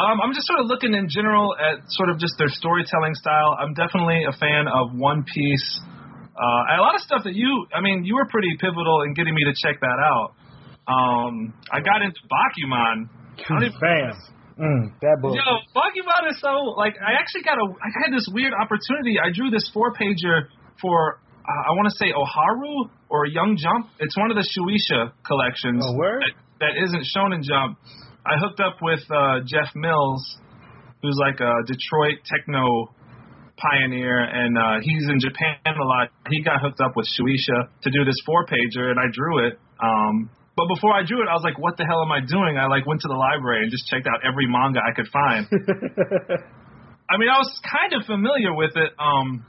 [0.00, 3.52] Um, I'm just sort of looking in general at sort of just their storytelling style.
[3.60, 5.80] I'm definitely a fan of One Piece,
[6.40, 9.34] Uh, a lot of stuff that you, I mean, you were pretty pivotal in getting
[9.34, 10.32] me to check that out.
[10.88, 13.12] Um, I got into Bakuman.
[13.44, 13.60] Don't.
[14.56, 15.36] Mm, that book.
[15.36, 15.44] Yo,
[15.76, 19.16] Bakuman is so like I actually got a I had this weird opportunity.
[19.20, 20.48] I drew this four pager
[20.80, 23.88] for uh, I want to say Oharu or Young Jump.
[24.00, 25.84] It's one of the Shueisha collections.
[25.86, 26.24] Oh, word?
[26.60, 27.78] That, that isn't Shonen Jump.
[28.24, 30.20] I hooked up with uh, Jeff Mills,
[31.02, 32.92] who's like a Detroit techno
[33.56, 36.08] pioneer, and uh, he's in Japan a lot.
[36.28, 39.58] He got hooked up with Shueisha to do this four pager, and I drew it.
[39.80, 42.58] Um, but before I drew it, I was like, "What the hell am I doing?"
[42.60, 45.48] I like went to the library and just checked out every manga I could find.
[47.10, 49.44] I mean, I was kind of familiar with it, um,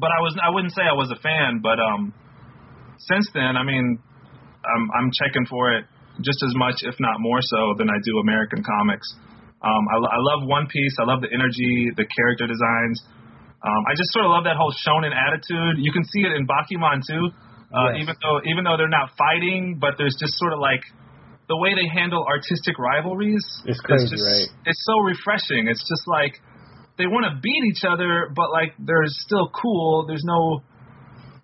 [0.00, 1.60] but I was I wouldn't say I was a fan.
[1.62, 2.14] But um,
[3.12, 4.00] since then, I mean,
[4.64, 5.84] I'm I'm checking for it
[6.22, 9.06] just as much, if not more so, than I do American comics.
[9.60, 10.96] Um, I, I love One Piece.
[11.00, 12.96] I love the energy, the character designs.
[13.60, 15.84] Um, I just sort of love that whole shonen attitude.
[15.84, 17.28] You can see it in Bakuman too.
[17.70, 18.02] Uh, Yes.
[18.02, 20.82] Even though even though they're not fighting, but there's just sort of like
[21.46, 23.44] the way they handle artistic rivalries.
[23.68, 24.48] It's is crazy, just- right?
[24.66, 25.68] It's so refreshing.
[25.68, 26.34] It's just like
[26.98, 30.06] they want to beat each other, but like they're still cool.
[30.08, 30.64] There's no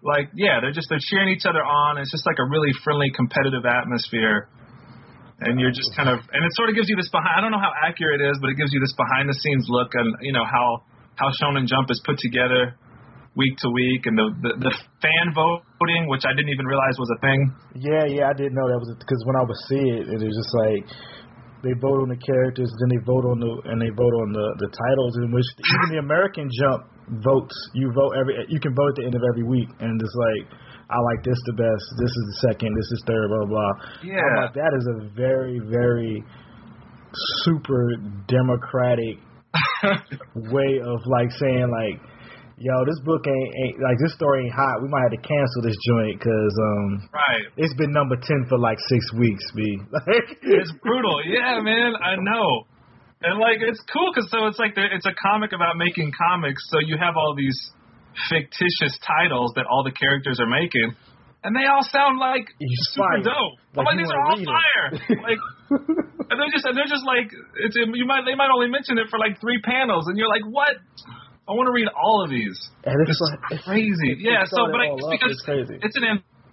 [0.03, 1.99] like yeah, they're just they're cheering each other on.
[1.99, 4.49] It's just like a really friendly, competitive atmosphere.
[5.41, 7.37] And you're just kind of, and it sort of gives you this behind.
[7.37, 9.69] I don't know how accurate it is, but it gives you this behind the scenes
[9.69, 10.83] look and you know, how
[11.17, 12.77] how Shonen Jump is put together
[13.37, 14.73] week to week, and the the, the
[15.05, 17.41] fan voting, which I didn't even realize was a thing.
[17.77, 20.37] Yeah, yeah, I didn't know that was because when I would see it, it was
[20.37, 20.83] just like
[21.61, 24.47] they vote on the characters, then they vote on the and they vote on the
[24.65, 26.89] the titles, in which even the American Jump
[27.21, 27.55] votes.
[27.77, 30.45] You vote every, you can vote at the end of every week, and it's like
[30.89, 33.49] I like this the best, this is the second, this is third, blah blah.
[33.49, 33.73] blah.
[34.07, 34.23] Yeah.
[34.47, 36.23] Like that is a very very
[37.43, 37.97] super
[38.29, 39.19] democratic
[40.53, 42.01] way of like saying like.
[42.59, 44.81] Yo, this book ain't, ain't like this story ain't hot.
[44.81, 47.45] We might have to cancel this joint because um, Right.
[47.61, 49.61] it's been number ten for like six weeks, b.
[49.93, 51.21] Like, It's brutal.
[51.29, 52.65] Yeah, man, I know.
[53.21, 56.65] And like it's cool because so it's like there- it's a comic about making comics.
[56.73, 57.61] So you have all these
[58.31, 60.95] fictitious titles that all the characters are making,
[61.45, 63.35] and they all sound like It's super fire.
[63.35, 63.55] dope.
[63.77, 64.87] Like, I'm like these are all fire.
[65.23, 65.41] like,
[66.33, 67.29] and they're just and they're just like
[67.63, 70.45] it's you might they might only mention it for like three panels, and you're like,
[70.49, 70.75] what?
[71.47, 72.59] I want to read all of these.
[72.83, 74.19] and it's It's like crazy.
[74.19, 74.43] it's Yeah.
[74.51, 75.77] So, started but I, it's because It's crazy.
[75.79, 76.03] it's an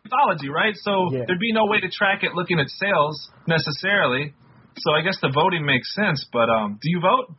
[0.05, 0.75] anthology, right?
[0.85, 1.25] So Yeah.
[1.25, 4.33] there'd be no way to track it looking at sales necessarily.
[4.77, 6.21] So I guess the voting makes sense.
[6.31, 7.33] But um, do you vote?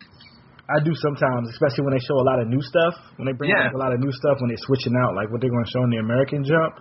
[0.64, 2.94] I do sometimes, especially when they show a lot of new stuff.
[3.20, 3.68] When they bring Yeah.
[3.68, 5.84] a lot of new stuff, when they're switching out, like what they're going to show
[5.84, 6.72] in the American Jump.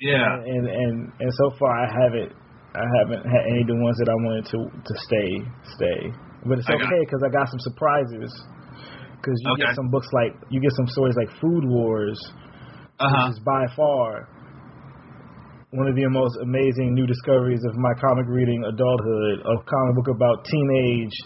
[0.00, 0.36] Yeah.
[0.44, 2.32] And and and so far, I haven't
[2.76, 5.30] I haven't had any of the ones that I wanted to to stay
[5.80, 6.00] stay.
[6.44, 8.30] But it's I okay because I got some surprises.
[9.16, 9.64] Because you Okay.
[9.64, 12.20] get some books like you get some stories like Food Wars,
[13.00, 13.32] Uh huh.
[13.32, 14.28] which is by far
[15.72, 19.40] one of the most amazing new discoveries of my comic reading adulthood.
[19.40, 21.16] A comic book about teenage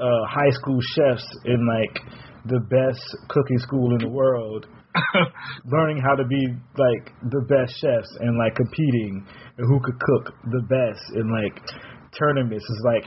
[0.00, 2.02] uh, high school chefs in like
[2.46, 4.66] the best cooking school in the world,
[5.64, 9.26] learning how to be like the best chefs and like competing
[9.58, 11.60] and who could cook the best in like
[12.18, 12.64] tournaments.
[12.64, 13.04] It's like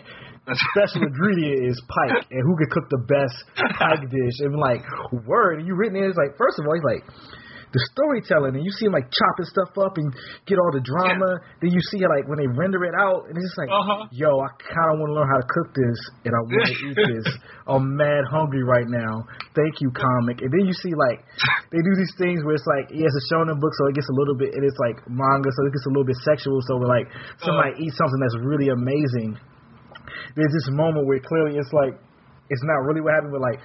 [0.74, 3.36] special ingredient is pike and who could cook the best
[3.78, 4.82] pike dish and like
[5.26, 7.04] word and you written in it's like first of all he's like
[7.72, 10.12] the storytelling and you see him like chopping stuff up and
[10.44, 11.40] get all the drama.
[11.64, 14.12] Then you see like when they render it out and it's just like Uh-huh.
[14.12, 16.76] yo I kind of want to learn how to cook this and I want to
[16.92, 17.28] eat this.
[17.72, 19.24] I'm mad hungry right now.
[19.56, 20.44] Thank you comic.
[20.44, 21.24] And then you see like
[21.72, 24.12] they do these things where it's like yeah it's a shonen book so it gets
[24.12, 26.60] a little bit and it is like manga so it gets a little bit sexual
[26.68, 27.08] so we're like
[27.40, 29.40] somebody eats something that's really amazing.
[30.36, 31.96] There's this moment where clearly it's like
[32.52, 33.60] it's not really what happened, but like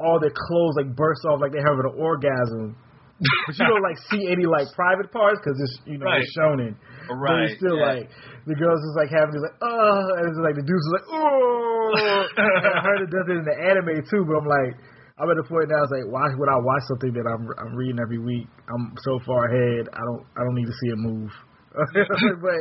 [0.00, 2.76] all their clothes like burst off like they're having an orgasm.
[3.20, 6.24] But you don't like see any like private parts because it's you know Right.
[6.24, 6.74] it's shonen.
[7.08, 7.50] But Right.
[7.50, 8.00] it's still yeah.
[8.00, 8.06] like
[8.48, 11.08] the girls is like having this like oh, and it's like the dudes is like
[11.12, 11.92] oh.
[12.40, 14.74] I heard it does it in the anime too, but I'm like.
[15.20, 15.84] I'm at the point now.
[15.84, 18.48] It's like, why would I watch something that I'm I'm reading every week?
[18.72, 19.92] I'm so far ahead.
[19.92, 21.28] I don't I don't need to see it move.
[21.76, 22.60] but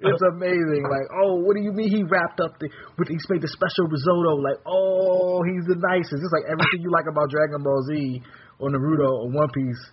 [0.00, 0.86] it's amazing.
[0.88, 3.84] Like, oh, what do you mean he wrapped up the with he made the special
[3.90, 4.38] risotto?
[4.40, 6.22] Like, oh, he's the nicest.
[6.22, 8.22] It's like everything you like about Dragon Ball Z
[8.58, 9.90] or Naruto or One Piece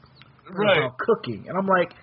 [0.51, 0.77] Right.
[0.77, 1.45] about cooking.
[1.47, 1.93] And I'm like,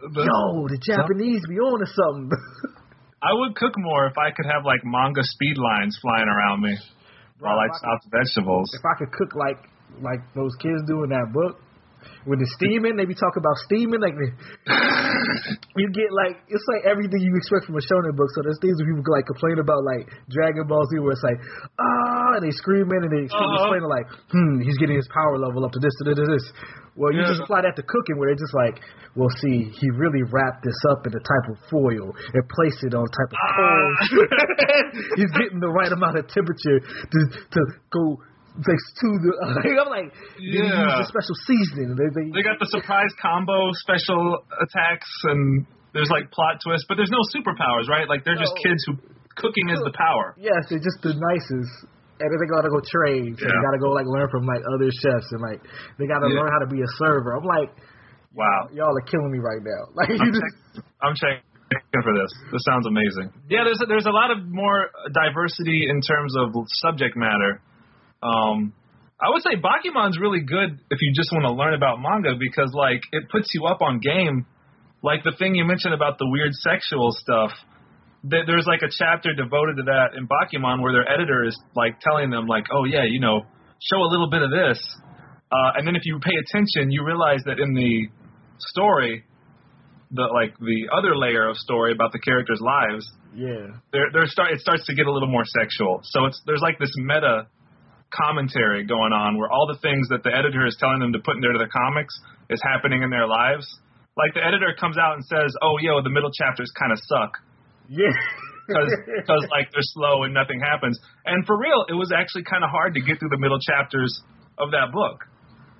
[0.00, 2.30] yo, the Japanese be on to something.
[3.22, 6.76] I would cook more if I could have like manga speed lines flying around me
[7.38, 8.70] while I if I chopped vegetables.
[8.72, 9.60] if I could cook like
[10.00, 11.60] like those kids do in that book.
[12.24, 14.00] When the steaming, they be talking about steaming.
[14.00, 14.14] Like
[15.76, 18.28] you get like it's like everything you expect from a shonen book.
[18.36, 21.38] So there's things that people like complain about like Dragon Ball Z, where it's like
[21.78, 23.58] ah and they screaming and they explain, Uh-huh.
[23.64, 26.44] explaining like, hmm, he's getting his power level up to this, to this, to this.
[26.96, 27.32] Well, you Yeah.
[27.32, 28.76] just apply that to cooking, where they're just like,
[29.16, 32.92] well, see, he really wrapped this up in a type of foil and placed it
[32.94, 33.50] on a type of Ah.
[33.56, 33.98] coals.
[35.16, 37.18] he's getting the right amount of temperature to
[37.54, 37.60] to
[37.90, 38.20] go.
[38.60, 39.32] Like to the,
[39.80, 40.60] I'm like, yeah.
[40.60, 41.00] they use Yeah.
[41.00, 41.96] the special seasoning.
[41.96, 45.64] They, they, They got the surprise combo special attacks, and
[45.96, 48.04] there's like plot twists, but there's no superpowers, right?
[48.08, 48.62] Like they're just No.
[48.68, 48.92] kids who
[49.40, 50.36] cooking is the power.
[50.36, 51.72] Yes, they're just the nicest.
[52.20, 53.32] And then they gotta go train.
[53.32, 55.64] So they gotta go like learn from like other chefs and like
[55.96, 56.44] they gotta Yeah.
[56.44, 57.32] learn how to be a server.
[57.32, 57.72] I'm like,
[58.36, 58.68] Wow.
[58.76, 59.82] y'all are killing me right now.
[59.96, 60.44] Like you I'm, just
[60.76, 62.28] check- I'm checking for this.
[62.52, 63.32] This sounds amazing.
[63.48, 66.52] Yeah, there's a, there's a lot of more diversity in terms of
[66.84, 67.62] subject matter.
[68.22, 68.72] Um,
[69.20, 72.72] I would say Bakuman's really good if you just want to learn about manga because
[72.74, 74.46] like it puts you up on game.
[75.02, 77.52] Like the thing you mentioned about the weird sexual stuff.
[78.24, 82.00] There- There's like a chapter devoted to that in Bakuman where their editor is like
[82.00, 83.44] telling them like, oh yeah, you know,
[83.80, 84.80] show a little bit of this.
[85.52, 88.08] Uh, and then if you pay attention, you realize that in the
[88.58, 89.24] story,
[90.12, 93.04] the like the other layer of story about the characters' lives,
[93.34, 93.78] yeah.
[93.92, 96.00] there there start it starts to get a little more sexual.
[96.04, 97.46] So it's there's like this meta
[98.10, 101.36] commentary going on where all the things that the editor is telling them to put
[101.36, 102.14] into their comics
[102.50, 103.66] is happening in their lives.
[104.18, 107.38] Like the editor comes out and says, "Oh, yo, the middle chapters kind of suck."
[107.88, 108.10] Yeah.
[108.70, 110.98] because like they're slow and nothing happens.
[111.26, 114.10] And for real, it was actually kind of hard to get through the middle chapters
[114.58, 115.26] of that book.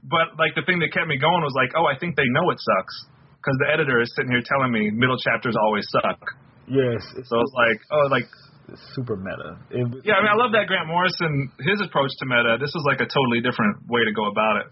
[0.03, 2.51] But like the thing that kept me going was like, oh, I think they know
[2.51, 2.97] it sucks
[3.39, 6.21] because the editor is sitting here telling me middle chapters always suck.
[6.67, 7.03] yes.
[7.29, 8.27] So it's like, oh, like
[8.95, 9.59] super meta.
[9.71, 12.59] It, yeah, I mean, I love that Grant Morrison his approach to meta.
[12.61, 14.67] This was like a totally different way to go about it,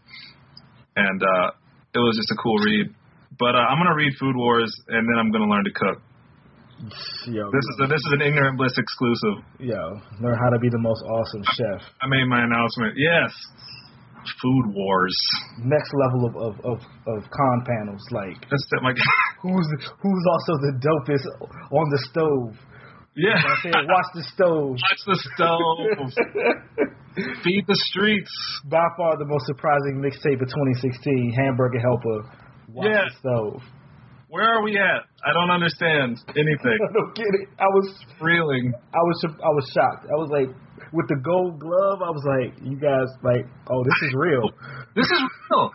[0.97, 1.51] and uh,
[1.95, 2.95] it was just a cool read.
[3.39, 5.99] But uh, I'm gonna read Food Wars and then I'm gonna learn to cook.
[7.29, 9.37] yo, This is a, this is an ignorant bliss exclusive.
[9.61, 11.81] yo, learn how to be the most awesome chef.
[12.03, 12.97] I made my announcement.
[12.97, 13.31] Yes,
[14.43, 15.17] Food Wars.
[15.63, 18.93] Next level of of of, of con panels, like That's that my
[19.43, 19.69] who's
[20.03, 21.25] who's also the dopest
[21.71, 22.68] on the stove.
[23.19, 23.43] Yeah.
[23.43, 24.79] I said, watch the stove.
[24.79, 26.11] Watch the stove.
[27.43, 28.31] Feed the streets.
[28.71, 32.19] By far the most surprising mixtape of 2016, Hamburger Helper.
[32.71, 33.05] Watch Yeah.
[33.11, 33.63] the stove.
[34.29, 35.03] Where are we at?
[35.25, 36.79] I don't understand anything.
[36.89, 37.49] I don't get it.
[37.59, 37.89] I was
[38.21, 38.73] Reeling.
[38.93, 40.05] I was I was shocked.
[40.05, 40.49] I was like,
[40.93, 44.47] with the gold glove, I was like, you guys like, oh, this is real.
[44.95, 45.71] This is real.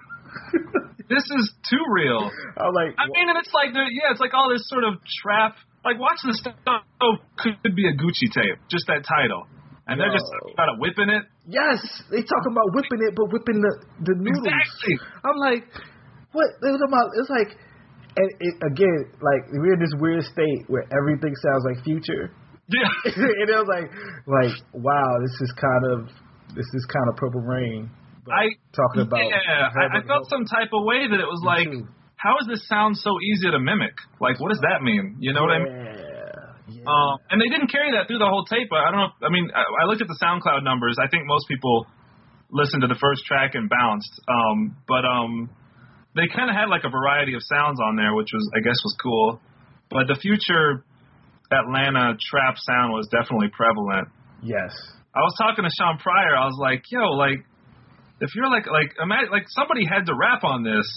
[1.09, 2.29] this is too real.
[2.57, 5.55] I like, I mean, and it's like, yeah, it's like all this sort of trap.
[5.83, 9.43] Like, watch the stove could be a Gucci tape, just that title,
[9.87, 11.23] and they're just talking about whipping it.
[11.47, 13.73] yes, they talking about whipping it, but whipping the
[14.07, 14.47] the noodles.
[14.47, 14.95] Exactly.
[15.27, 15.67] I'm like,
[16.31, 16.47] what?
[16.63, 17.11] They was about.
[17.19, 17.51] It's like,
[18.15, 22.31] and it, again, like we're in this weird state where everything sounds like future.
[22.71, 22.87] Yeah.
[23.11, 23.91] and it was like,
[24.23, 25.99] like, wow, this is kind of,
[26.55, 27.91] this is kind of Purple Rain.
[28.25, 31.43] But I talking about, yeah, I, I felt some type of way that it was
[31.43, 31.87] like, too.
[32.23, 33.91] How does this sound so easy to mimic?
[34.23, 35.19] Like, what does that mean?
[35.19, 35.75] You know what I mean?
[35.75, 36.87] Yeah, yeah.
[36.87, 38.71] Um, and they didn't carry that through the whole tape.
[38.71, 39.11] I don't know.
[39.11, 40.95] If, I mean, I, I looked at the SoundCloud numbers.
[41.03, 41.83] I think most people
[42.47, 44.13] listened to the first track and bounced.
[44.31, 45.51] Um, but um,
[46.15, 48.79] they kind of had like a variety of sounds on there, which was, I guess,
[48.79, 49.27] was cool.
[49.91, 50.87] But the future
[51.51, 54.07] Atlanta trap sound was definitely prevalent.
[54.41, 54.71] yes.
[55.13, 56.33] I was talking to Sean Pryor.
[56.33, 57.45] I was like, "Yo, like,
[58.17, 60.87] if you're like, like, imagine, like, somebody had to rap on this.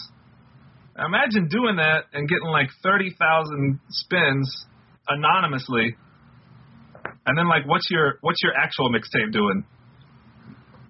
[0.96, 4.48] Imagine doing that and getting like thirty thousand spins
[5.08, 5.96] anonymously,
[7.26, 9.64] and then like, what's your what's your actual mixtape doing?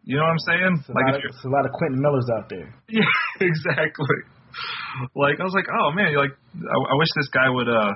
[0.05, 0.73] You know what I'm saying?
[0.79, 2.71] It's Like, it's a lot of Quentin Millers out there.
[2.89, 3.03] yeah,
[3.41, 4.23] exactly.
[5.19, 7.93] Like, I was like, oh man, like, I, I wish this guy would uh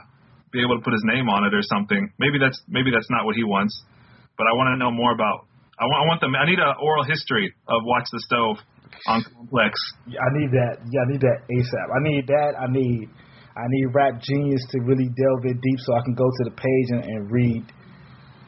[0.51, 2.11] be able to put his name on it or something.
[2.19, 3.79] Maybe that's maybe that's not what he wants,
[4.37, 5.47] but I want to know more about.
[5.79, 6.35] I want I want them.
[6.35, 8.59] I need an oral history of Watch the Stove
[9.07, 9.75] on Complex.
[10.07, 10.85] I need that.
[10.91, 11.89] Yeah, I need that ASAP.
[11.89, 12.53] I need that.
[12.59, 13.09] I need
[13.57, 16.55] I need Rap Genius to really delve in deep so I can go to the
[16.55, 17.65] page and, and read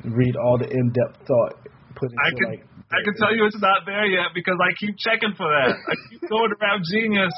[0.05, 1.55] read all the in depth thought
[1.95, 4.71] put into I can like I can tell you it's not there yet because I
[4.77, 5.73] keep checking for that.
[5.73, 7.35] I keep going to Rap Genius.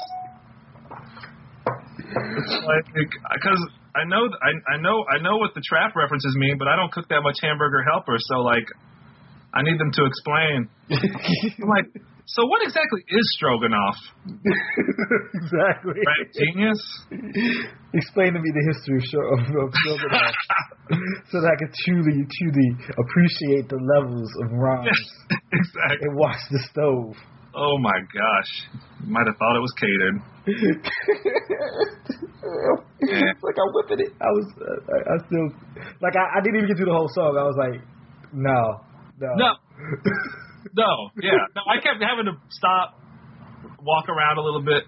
[2.15, 3.61] It's like because
[3.95, 6.91] I know I I know I know what the trap references mean, but I don't
[6.91, 8.67] cook that much hamburger helper, so like
[9.55, 10.67] I need them to explain.
[10.91, 11.87] I'm like,
[12.27, 13.95] so what exactly is stroganoff?
[15.33, 16.01] exactly.
[16.03, 16.81] Rap Genius?
[17.93, 20.35] Explain to me the history of, of, of Stroganoff
[21.31, 24.89] so that I can truly, truly appreciate the levels of rhymes
[25.53, 25.97] exactly.
[26.01, 27.15] and watch the stove.
[27.55, 28.51] Oh my gosh,
[29.05, 30.19] you might have thought it was catered.
[32.99, 34.11] it's like I'm whipping it.
[34.19, 35.47] I was, uh, I, I still,
[36.01, 37.37] like, I, I didn't even get through the whole song.
[37.39, 37.79] I was like,
[38.33, 38.81] no,
[39.19, 39.51] no, No,
[40.75, 40.91] No,
[41.21, 41.31] yeah.
[41.55, 42.99] No, I kept having to stop,
[43.81, 44.83] walk around a little bit,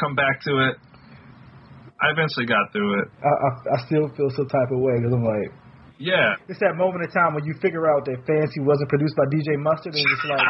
[0.00, 0.76] come back to it.
[2.00, 3.08] I eventually got through it.
[3.22, 5.50] I, I, I still feel some type of way because I'm like,
[5.98, 6.34] Yeah.
[6.50, 9.56] it's that moment in time when you figure out that Fancy wasn't produced by DJ
[9.62, 10.44] Mustard, and it's like,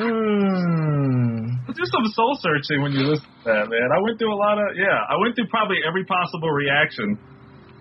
[0.00, 1.66] mmm.
[1.76, 3.88] Do some soul searching when you listen to that, man.
[3.94, 7.16] I went through a lot of, yeah, I went through probably every possible reaction,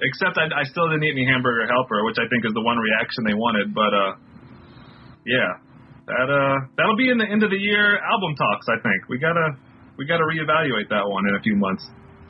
[0.01, 2.77] except I, I still didn't eat any hamburger helper, which I think is the one
[2.77, 3.73] reaction they wanted.
[3.73, 4.11] But uh,
[5.25, 5.59] yeah,
[6.07, 8.65] that uh, that'll be in the end of the year album talks.
[8.69, 9.55] I think we gotta
[9.97, 11.85] we gotta reevaluate that one in a few months.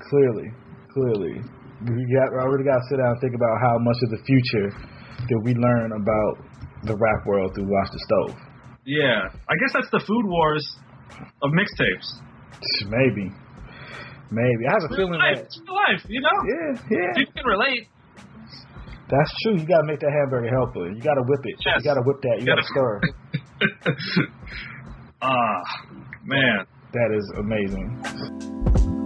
[0.10, 0.50] Clearly,
[0.92, 1.40] clearly,
[1.86, 4.22] we got I really got to sit down and think about how much of the
[4.26, 4.68] future
[5.28, 6.34] did we learn about
[6.84, 8.36] the rap world through Watch the Stove.
[8.86, 10.66] Yeah, I guess that's the food wars
[11.44, 12.08] of mixtapes.
[12.88, 13.32] Maybe,
[14.32, 14.68] maybe.
[14.68, 15.46] I have a feeling life, that.
[15.46, 16.38] it's life, you know.
[16.48, 17.14] Yeah, yeah.
[17.18, 17.88] You can relate.
[19.10, 19.58] That's true.
[19.58, 20.92] You gotta make that hamburger helper.
[20.92, 21.56] You gotta whip it.
[21.66, 21.76] Yes.
[21.80, 22.40] You gotta whip that.
[22.40, 23.02] You gotta stir.
[25.22, 25.62] Ah,
[26.24, 26.66] man.
[26.94, 28.99] That is amazing.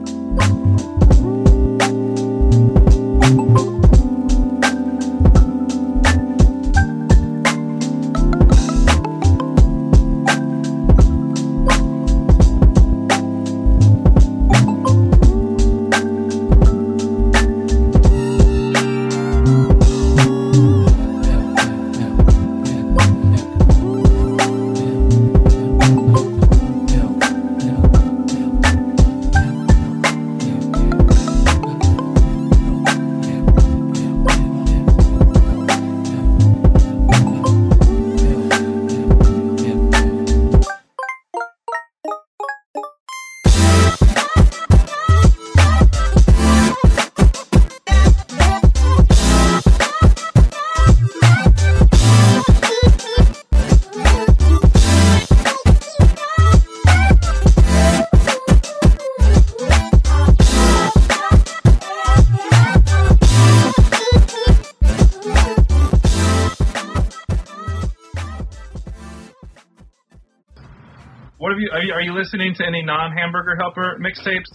[72.33, 74.49] Listening to any non-hamburger helper mixtapes?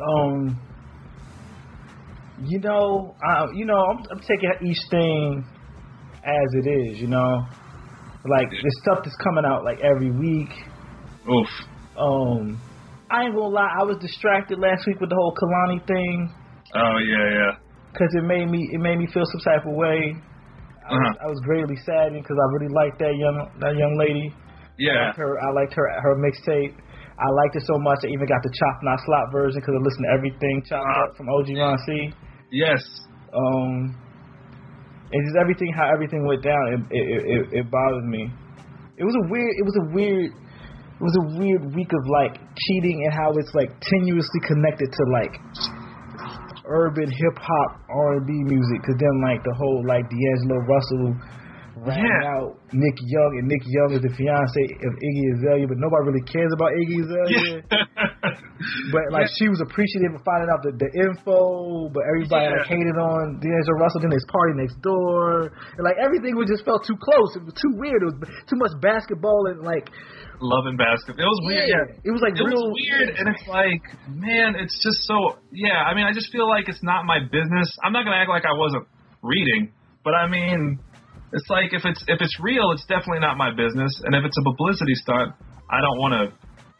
[0.00, 0.58] Um,
[2.42, 5.44] you know, I, you know, I'm, I'm taking each thing
[6.24, 7.00] as it is.
[7.02, 7.44] You know,
[8.24, 10.48] like the stuff that's coming out like every week.
[11.28, 11.48] Oof.
[11.98, 12.62] Um,
[13.10, 16.32] I ain't gonna lie, I was distracted last week with the whole Kehlani thing
[16.76, 17.52] Oh yeah, yeah.
[17.92, 20.16] because it made me it made me feel some type of way.
[20.88, 21.24] I, was, Uh-huh.
[21.24, 24.32] I was greatly saddened because I really liked that young that young lady.
[24.76, 25.06] I Yeah.
[25.08, 25.32] liked her.
[25.40, 26.74] I liked her her mixtape.
[27.18, 28.04] I liked it so much.
[28.04, 31.04] I even got the chop not slop version because I listened to everything chopped Uh-huh.
[31.08, 32.12] up from OG Ron C.
[32.52, 32.82] Yes.
[33.32, 33.96] Um,
[35.12, 36.62] and just everything how everything went down.
[36.72, 38.28] It it, it it bothered me.
[38.98, 39.54] It was a weird.
[39.56, 40.30] It was a weird.
[40.96, 45.02] It was a weird week of like cheating and how it's like tenuously connected to
[45.12, 45.34] like
[46.66, 48.80] urban hip hop R and B music.
[48.84, 51.14] Cause then like the whole like D'Angelo Russell
[51.86, 52.34] ran Yeah.
[52.34, 56.26] out Nick Young and Nick Young is the fiance of Iggy Azalea, but nobody really
[56.26, 57.62] cares about Iggy Azalea.
[58.90, 62.96] But like she was appreciative of finding out the, the info, but everybody like hated
[62.96, 64.00] on D'Angelo Russell.
[64.00, 67.36] Then his PartyNextDoor, and like everything was just felt too close.
[67.36, 68.00] It was too weird.
[68.02, 68.18] It was
[68.48, 69.88] too much basketball and like
[70.40, 71.16] Love and basket.
[71.16, 71.64] It was weird.
[71.68, 73.80] yeah, it was like It real was weird, and it's like,
[74.12, 75.36] man, it's just so.
[75.52, 77.68] Yeah, I mean, I just feel like it's not my business.
[77.84, 78.84] I'm not gonna act like I wasn't
[79.22, 79.72] reading,
[80.04, 80.80] but I mean,
[81.32, 84.36] it's like if it's if it's real, it's definitely not my business, and if it's
[84.38, 85.32] a publicity stunt,
[85.70, 86.22] I don't want to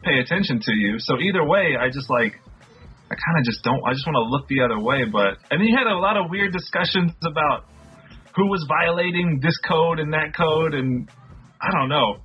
[0.03, 0.99] pay attention to you.
[0.99, 2.33] So either way, I just like.
[3.09, 3.79] I kind of just don't.
[3.87, 5.07] I just want to look the other way.
[5.07, 7.63] But and you had a lot of weird discussions about
[8.35, 11.07] who was violating this code and that code, and
[11.63, 12.19] I don't know.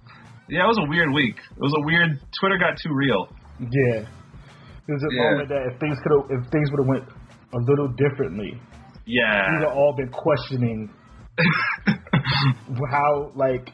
[0.50, 1.38] Yeah, it was a weird week.
[1.38, 2.18] It was a weird.
[2.34, 3.28] Twitter got too real.
[3.62, 4.02] yeah.
[4.02, 5.22] It was a Yeah.
[5.30, 7.04] moment that if things could have if things would have went
[7.54, 8.58] a little differently,
[9.06, 10.90] yeah, we'd have all been questioning
[12.90, 13.70] how like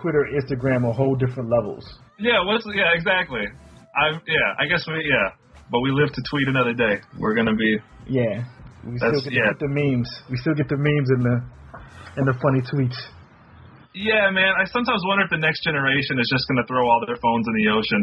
[0.00, 1.84] Twitter, Instagram, are whole different levels.
[2.18, 2.44] yeah.
[2.44, 2.90] What's yeah?
[2.94, 3.46] Exactly.
[3.94, 4.48] I yeah.
[4.58, 5.30] I guess we yeah.
[5.70, 7.00] But we live to tweet another day.
[7.18, 8.44] We're gonna be Yeah,
[8.84, 9.48] we still get, yeah.
[9.54, 10.08] get the memes.
[10.30, 11.36] We still get the memes and the
[12.16, 12.98] and the funny tweets.
[13.94, 14.52] yeah, man.
[14.60, 17.54] I sometimes wonder if the next generation is just gonna throw all their phones in
[17.64, 18.02] the ocean.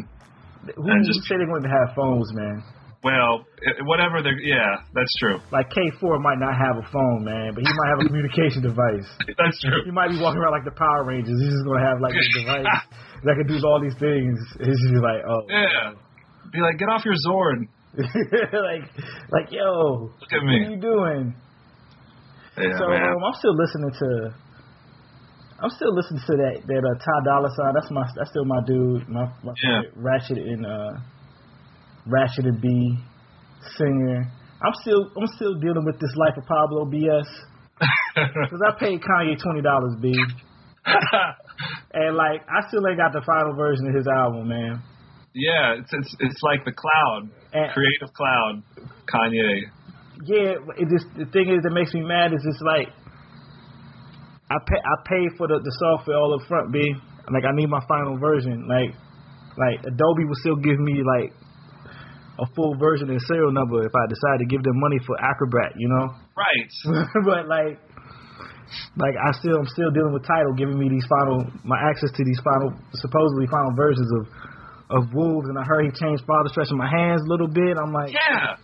[0.76, 2.61] Who, And just- say they're going to have phones, man?
[3.03, 3.45] Well,
[3.89, 4.21] whatever.
[4.21, 4.85] They're yeah.
[4.93, 5.39] That's true.
[5.51, 9.09] Like K4 might not have a phone, man, but he might have a communication device.
[9.41, 9.81] That's true.
[9.85, 11.33] He might be walking around like the Power Rangers.
[11.41, 12.69] He's just going to have like a device
[13.25, 14.37] that can do all these things.
[14.61, 15.97] He's just like, oh, Yeah.
[16.53, 17.65] Be like, get off your Zord.
[17.97, 18.85] like,
[19.33, 21.33] like, yo, Look at what are you doing?
[22.57, 23.01] Yeah, so man.
[23.03, 24.35] um, I'm still listening to.
[25.63, 27.73] I'm still listening to that that uh, Ty Dolla Sign.
[27.73, 29.07] That's my that's still my dude.
[29.09, 29.81] My, my Yeah.
[29.81, 30.91] favorite Ratchet and uh,
[32.07, 32.97] Ratchet and B
[33.77, 34.31] singer.
[34.63, 37.25] I'm still I'm still dealing with this life of Pablo BS
[38.15, 40.13] because I paid Kanye twenty dollars, B,
[41.93, 44.81] and like I still ain't got the final version of his album, man.
[45.33, 48.63] yeah, it's, it's it's like the cloud, And- creative cloud,
[49.11, 49.61] Kanye.
[50.25, 52.89] Yeah, it just the thing is that makes me mad is it's like
[54.51, 56.79] I pay I pay for the, the software all up front, B.
[57.33, 58.67] Like I need my final version.
[58.67, 58.93] Like
[59.57, 61.33] like Adobe will still give me like
[62.41, 65.77] a full version and serial number if I decide to give them money for Acrobat,
[65.77, 66.05] you know?
[66.33, 66.71] Right.
[67.25, 67.77] but like
[68.97, 72.23] like I still I'm still dealing with Tidal giving me these final my access to
[72.23, 74.23] these final supposedly final versions of
[74.91, 77.77] of Wolves and I heard he changed Father Stretching My Hands a little bit.
[77.77, 78.57] I'm like Yeah.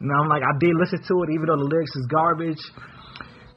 [0.00, 2.62] and I'm like, I did listen to it, even though the lyrics is garbage.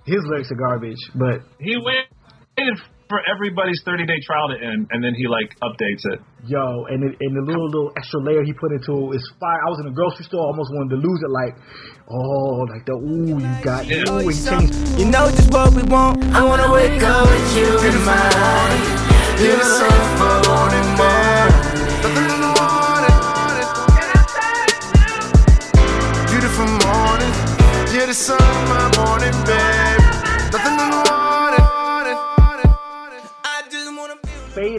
[0.05, 2.80] His lyrics are garbage, but He waited
[3.10, 6.22] for everybody's 30 day trial to end, and then he like updates it.
[6.45, 9.57] yo, and it, and the little little extra layer he put into it is fire.
[9.66, 11.32] I was in a grocery store, almost wanted to lose it.
[11.34, 11.57] Like,
[12.05, 14.05] oh, like the ooh, you got Yeah.
[14.14, 14.78] ooh, he changed.
[15.01, 16.22] You know just what we want.
[16.38, 18.78] I wanna wake up with you in mind.
[19.41, 21.49] You're the same for wanting more.
[22.05, 23.18] Nothing in the morning.
[26.30, 27.34] Beautiful morning.
[27.89, 29.68] You're the sun of my morning, babe.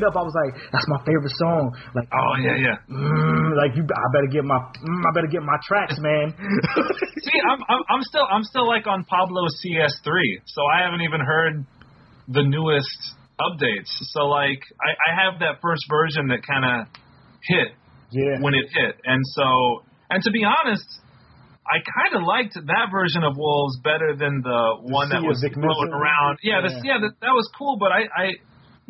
[0.01, 0.17] Fade up.
[0.17, 1.77] I was like, that's my favorite song.
[1.95, 2.77] Like, Oh yeah, yeah.
[2.89, 6.33] mm, like you, I better get my, mm, I better get my tracks, man.
[7.25, 11.21] See, I'm, I'm I'm still I'm still like on Pablo CS3, so I haven't even
[11.21, 11.65] heard
[12.29, 12.97] the newest
[13.41, 13.93] updates.
[14.17, 16.89] So like I, I have that first version that kind of
[17.45, 17.77] hit
[18.11, 18.41] yeah.
[18.41, 20.87] when it hit, and so and to be honest.
[21.71, 25.95] I kind of liked that version of Wolves better than the one that was floating
[25.95, 26.39] around.
[26.43, 26.83] Yeah, the, Yeah.
[26.83, 28.27] yeah, that, that was cool, but I, I,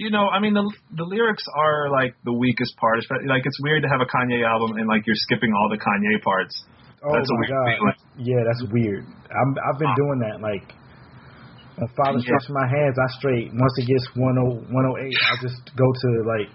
[0.01, 0.65] you know, I mean, the
[0.97, 2.99] the lyrics are like the weakest part.
[2.99, 5.77] Especially, like it's weird to have a Kanye album and like you're skipping all the
[5.79, 6.57] Kanye parts.
[7.05, 7.67] Oh That's a my weird god.
[7.69, 7.99] feeling.
[8.29, 9.05] Yeah, that's weird.
[9.33, 10.37] I'm, I've been doing that.
[10.45, 10.69] Like,
[11.81, 12.29] when Father Yeah.
[12.37, 16.53] stretches my hands, I straight once it gets 10, 108, I just go to like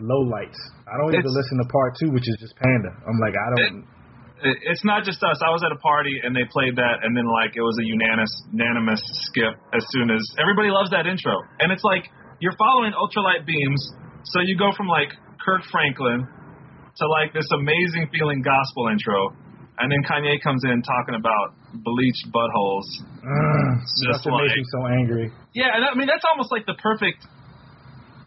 [0.00, 0.60] low lights.
[0.88, 2.92] I don't even listen to part two, which is just Panda.
[3.08, 3.64] I'm like, I don't.
[4.42, 5.36] It- it's not just us.
[5.44, 7.84] I was at a party and they played that, and then like it was a
[7.84, 12.08] unanimous unanimous skip as soon as everybody loves that intro, and it's like
[12.40, 13.80] you're following ultralight beams,
[14.24, 15.08] so you go from like
[15.44, 19.32] Kirk Franklin to like this amazing feeling gospel intro,
[19.78, 22.88] and then Kanye comes in talking about bleached buttholes.
[23.24, 25.26] Mm, just that's what makes like- me so angry.
[25.54, 27.24] Yeah, and I mean that's almost like the perfect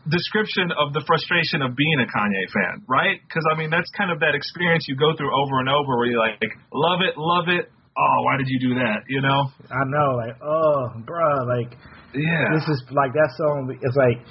[0.10, 3.20] description of the frustration of being a Kanye fan, right?
[3.24, 6.08] Because I mean that's kind of that experience you go through over and over, where
[6.12, 6.42] you like
[6.74, 7.72] love it, love it.
[7.96, 9.06] Oh, why did you do that?
[9.08, 9.54] You know?
[9.70, 11.78] I know, like, oh, bruh, like
[12.14, 12.54] Yeah.
[12.54, 13.74] this is like that song.
[13.82, 14.22] It's like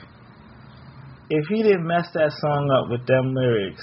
[1.30, 3.82] if he didn't mess that song up with them lyrics,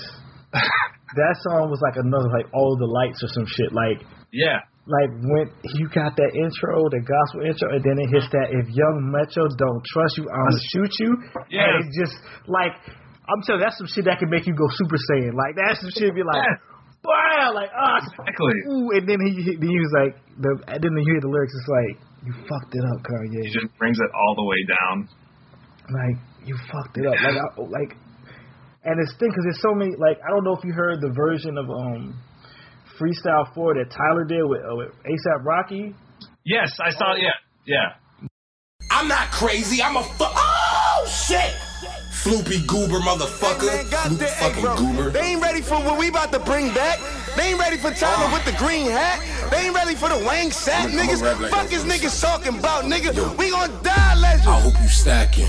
[0.54, 3.74] that song was like another like all the lights or some shit.
[3.74, 4.62] Like yeah.
[4.86, 8.70] like when you got that intro, the gospel intro, and then it hits that if
[8.70, 11.12] Young Metro don't trust you, I'ma shoot you.
[11.50, 11.66] Yeah.
[11.66, 12.78] And it's just like
[13.30, 15.34] I'm telling you, that's some shit that can make you go super saiyan.
[15.34, 16.46] Like that's some shit be like,
[17.06, 18.58] wow, like oh, Exactly.
[18.74, 21.30] ooh, and then he he- then he was like the and then you hear the
[21.34, 21.94] lyrics, it's like
[22.26, 23.44] you fucked it up, Kanye.
[23.44, 25.10] He just brings it all the way down.
[25.90, 27.14] Like you fucked it up.
[27.16, 27.98] Like I, like,
[28.84, 29.96] and it's thing because there's so many.
[29.98, 32.20] Like I don't know if you heard the version of um
[33.00, 35.96] Freestyle Four that Tyler did with, uh, with ASAP Rocky.
[36.46, 37.14] Yes, I saw.
[37.16, 37.22] it.
[37.22, 37.30] Yeah,
[37.66, 38.28] yeah.
[38.92, 39.82] I'm not crazy.
[39.82, 41.54] I'm a fu- Oh shit!
[42.12, 43.86] Floopy goober motherfucker.
[43.86, 45.10] Floop fucking goober.
[45.12, 47.00] They ain't ready for what we about to bring back.
[47.40, 49.24] They ain't ready for Tyler with the green hat.
[49.50, 51.22] They ain't ready for the Wang Sat niggas.
[51.22, 53.38] like Fuck is niggas talking about, nigga.
[53.38, 54.50] We gonna die, legend.
[54.50, 55.48] I hope you stacking.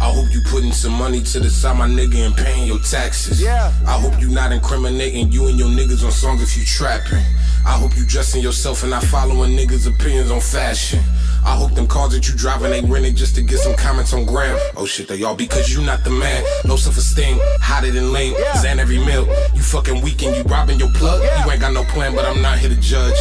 [0.00, 3.42] I hope you putting some money to the side, my nigga, and paying your taxes.
[3.42, 3.72] Yeah.
[3.84, 7.24] I hope you not incriminating you and your niggas on songs if you trapping.
[7.66, 11.00] I hope you dressing yourself and not following niggas' opinions on fashion.
[11.44, 14.24] I hope them cars that you driving ain't rented just to get some comments on
[14.24, 14.58] gram.
[14.76, 16.44] Oh shit, they all because you not the man.
[16.64, 18.34] No self esteem, hotter than lame.
[18.38, 18.56] Yeah.
[18.62, 19.26] Zan every meal.
[19.54, 21.22] You fucking weak and you robbing your plug.
[21.22, 21.44] Yeah.
[21.44, 23.18] You ain't got no plan, but I'm not here to judge.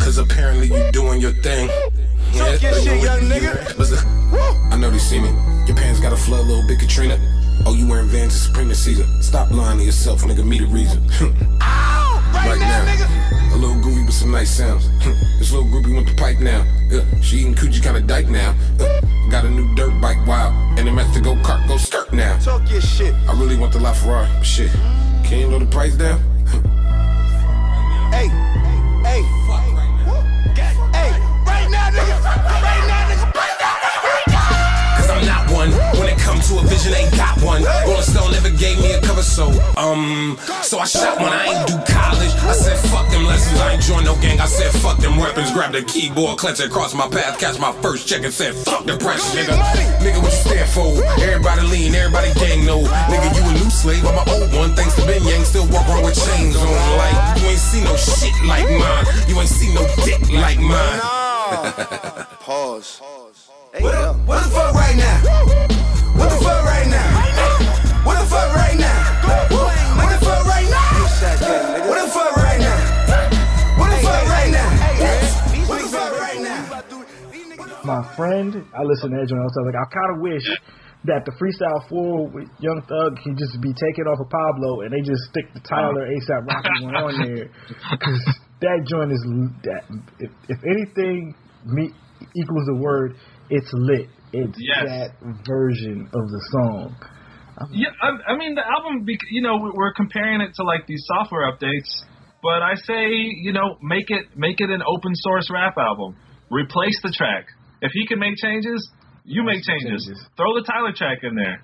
[0.00, 1.68] Cause apparently you doing your thing.
[2.36, 3.80] Talk your I know shit, young nigga.
[3.80, 4.72] up?
[4.72, 5.28] I know they see me.
[5.66, 7.18] Your pants got a flood, little bit Katrina.
[7.66, 9.06] Oh, you wearing Vans to Supreme season.
[9.22, 10.44] Stop lying to yourself, nigga.
[10.44, 11.08] Me the reason.
[11.60, 11.93] Ah.
[12.34, 14.90] Right, right now, a little groovy with some nice sounds.
[15.38, 16.66] this little groupie went to pipe now.
[16.92, 18.54] Uh, she eating coochie kinda dyke now.
[18.80, 20.50] Uh, got a new dirt bike, wow.
[20.76, 22.36] And it meant to go kart, go skirt now.
[22.38, 23.14] Talk your shit.
[23.28, 24.70] I really want the LaFerrari, but shit.
[25.24, 26.20] Can you lower the price down?
[28.14, 28.28] Hey,
[36.48, 37.64] to a vision, ain't got one.
[37.88, 41.32] Rolling Stone never gave me a cover, so um, so I shot one.
[41.32, 42.32] I ain't do college.
[42.44, 44.40] I said fuck them lessons, I ain't join no gang.
[44.40, 45.52] I said fuck them weapons.
[45.52, 48.84] Grab the keyboard, clench it, cross my path, catch my first check, and said fuck
[48.84, 49.56] depression, nigga.
[50.04, 50.92] Nigga, what you stand for?
[51.22, 52.84] Everybody lean, everybody gang no.
[52.84, 54.76] Nigga, you a new slave, I'm an old one.
[54.76, 56.68] Thanks to Ben Yang, still walk around with chains on.
[56.98, 59.04] Like you ain't see no shit like mine.
[59.28, 61.00] You ain't see no dick like mine.
[61.00, 61.80] Pause.
[62.40, 63.00] Pause.
[63.00, 63.50] Pause.
[63.80, 65.83] What, up, what the fuck right now?
[66.14, 68.06] What the fuck right now?
[68.06, 68.98] What the fuck right now?
[69.98, 71.02] What the fuck right now?
[71.88, 72.78] What the fuck right now?
[73.78, 74.78] What the fuck right now?
[75.68, 77.84] What the fuck right now?
[77.84, 80.46] My friend, I listen to Edge and I was like, I kind of wish
[81.04, 84.92] that the freestyle four with Young Thug can just be taken off of Pablo and
[84.92, 87.50] they just stick the Tyler ASAP Rocky one on there
[87.92, 88.24] because
[88.62, 89.20] that joint is
[89.68, 89.84] that
[90.18, 91.34] if, if anything
[91.66, 91.92] me
[92.34, 93.16] equals the word,
[93.50, 94.08] it's lit.
[94.34, 94.82] It's Yes.
[94.90, 95.10] that
[95.46, 96.96] version of the song.
[97.70, 99.04] Yeah, I, I mean the album.
[99.06, 101.86] bec- You know, we're comparing it to like these software updates,
[102.42, 106.16] but I say, you know, make it make it an open source rap album.
[106.50, 107.46] Replace the track.
[107.80, 108.80] If he can make changes,
[109.24, 110.02] you make changes.
[110.04, 110.18] changes.
[110.36, 111.62] Throw the Tyler track in there.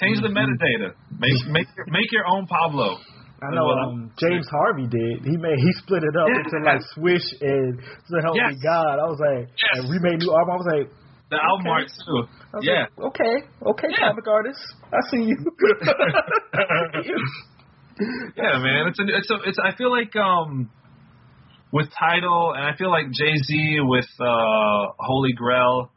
[0.00, 0.92] Change the metadata.
[1.18, 2.98] Make make your, make your own Pablo.
[3.42, 5.24] I know Well, I'm- um, James Harvey did.
[5.24, 6.44] He made he split it up Yeah.
[6.44, 9.00] into like Swish and So Help Me God.
[9.00, 9.80] I was like, Yes.
[9.80, 10.52] and we made new album.
[10.52, 10.88] I was like,
[11.30, 12.26] The album art too.
[12.62, 12.86] Yeah.
[12.96, 14.08] like, okay, okay, Yeah.
[14.10, 14.58] comic artist,
[14.92, 15.38] I see you.
[18.36, 18.88] yeah, man.
[18.88, 19.58] It's a, it's a, it's.
[19.62, 20.70] I feel like um,
[21.72, 25.90] with Tidal, and I feel like Jay Z with uh, Holy Grail.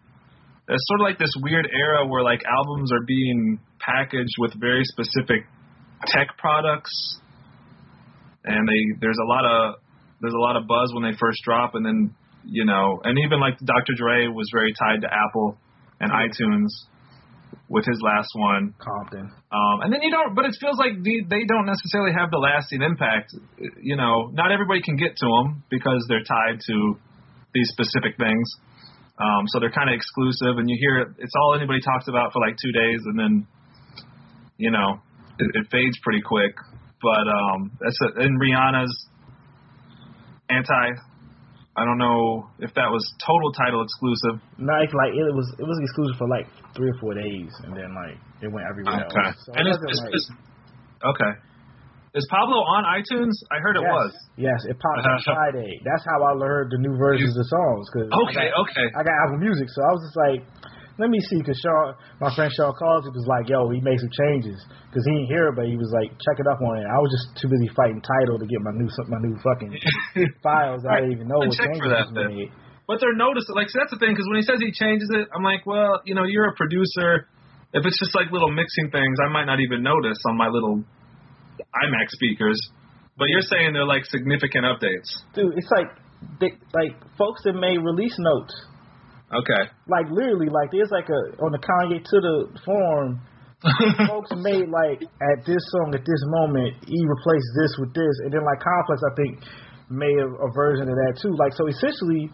[0.70, 4.84] It's sort of like this weird era where like albums are being packaged with very
[4.86, 5.46] specific
[6.08, 7.20] tech products,
[8.46, 9.76] and they there's a lot of
[10.22, 12.16] there's a lot of buzz when they first drop, and then
[12.46, 13.94] you know, and even like Dr.
[13.96, 15.58] Dre was very tied to Apple
[16.00, 16.70] and iTunes
[17.70, 18.74] with his last one.
[18.78, 19.32] Compton.
[19.52, 22.38] Um, and then you don't, but it feels like the, they don't necessarily have the
[22.38, 23.34] lasting impact.
[23.82, 26.78] You know, not everybody can get to them because they're tied to
[27.54, 28.48] these specific things.
[29.18, 32.40] Um, so they're kind of exclusive, and you hear it's all anybody talks about for
[32.42, 33.48] like two days, and then,
[34.58, 35.00] you know,
[35.38, 36.58] it, it fades pretty quick.
[37.02, 38.94] But um, that's a, and Rihanna's
[40.50, 40.98] anti.
[41.74, 44.38] I don't know if that was total Tidal exclusive.
[44.62, 46.46] No, it's like it was it was exclusive for like
[46.78, 49.26] three or four days, and then like it went everywhere Okay.
[49.26, 49.38] else.
[49.42, 50.26] So and it is, wasn't is, like, is,
[51.18, 51.32] okay.
[52.14, 53.34] Is Pablo on iTunes?
[53.50, 54.14] I heard it was.
[54.38, 55.82] Yes, it popped on Friday.
[55.82, 57.84] That's how I learned the new versions of the songs.
[57.90, 58.88] Cause Okay, I got, okay.
[58.94, 60.40] I got Apple Music, so I was just like,
[61.02, 64.14] let me see, because Sean, my friend Sean Collins was like, yo, he made some
[64.14, 66.86] changes, because he didn't hear it, but he was like, check it up on it.
[66.86, 69.74] I was just too busy fighting Tidal to get my new my new fucking
[70.46, 70.86] files.
[70.86, 72.54] I didn't even know what changes that was made.
[72.86, 75.32] But they're noticing, like, see, that's the thing, because when he says he changes it,
[75.34, 77.32] I'm like, well, you know, you're a producer.
[77.74, 80.84] If it's just like little mixing things, I might not even notice on my little
[81.58, 82.60] iMac speakers.
[83.18, 85.10] But you're saying they're like significant updates.
[85.34, 85.90] Dude, it's like
[86.40, 88.54] they, like folks that made release notes.
[89.34, 89.64] Okay.
[89.90, 93.22] Like literally, like there's like a on the KanyeToThe forum.
[94.12, 98.36] folks made like at this song at this moment he replaced this with this, and
[98.36, 99.34] then like Complex I think
[99.88, 101.34] made a, a version of that too.
[101.38, 102.30] Like so essentially.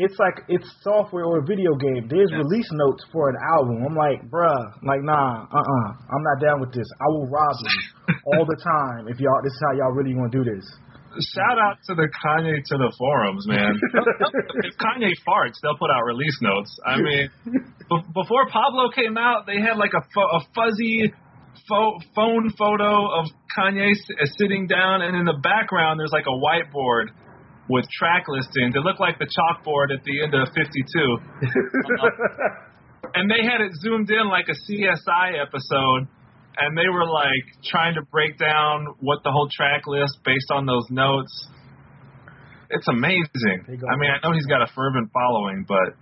[0.00, 2.08] It's like it's software or a video game.
[2.08, 3.84] There's release notes for an album.
[3.84, 6.88] I'm like, bruh, like nah, uh, uh-uh, I'm not down with this.
[6.88, 9.44] I will rob you all the time if y'all.
[9.44, 10.64] This is how y'all really gonna do this.
[11.18, 13.74] Shout out to the Kanye to the forums, man.
[14.62, 16.70] if Kanye farts, they'll put out release notes.
[16.86, 21.12] I mean, be- before Pablo came out, they had like a, fu- a fuzzy
[21.68, 23.26] fo- phone photo of
[23.58, 27.10] Kanye s- uh, sitting down, and in the background, there's like a whiteboard
[27.68, 28.74] with track listings.
[28.74, 31.18] It looked like the chalkboard at the end of 52.
[33.14, 36.06] and they had it zoomed in like a CSI episode,
[36.58, 40.66] and they were like trying to break down what the whole track list based on
[40.66, 41.32] those notes.
[42.70, 43.66] It's amazing.
[43.66, 45.94] I mean, I know he's got a fervent following, but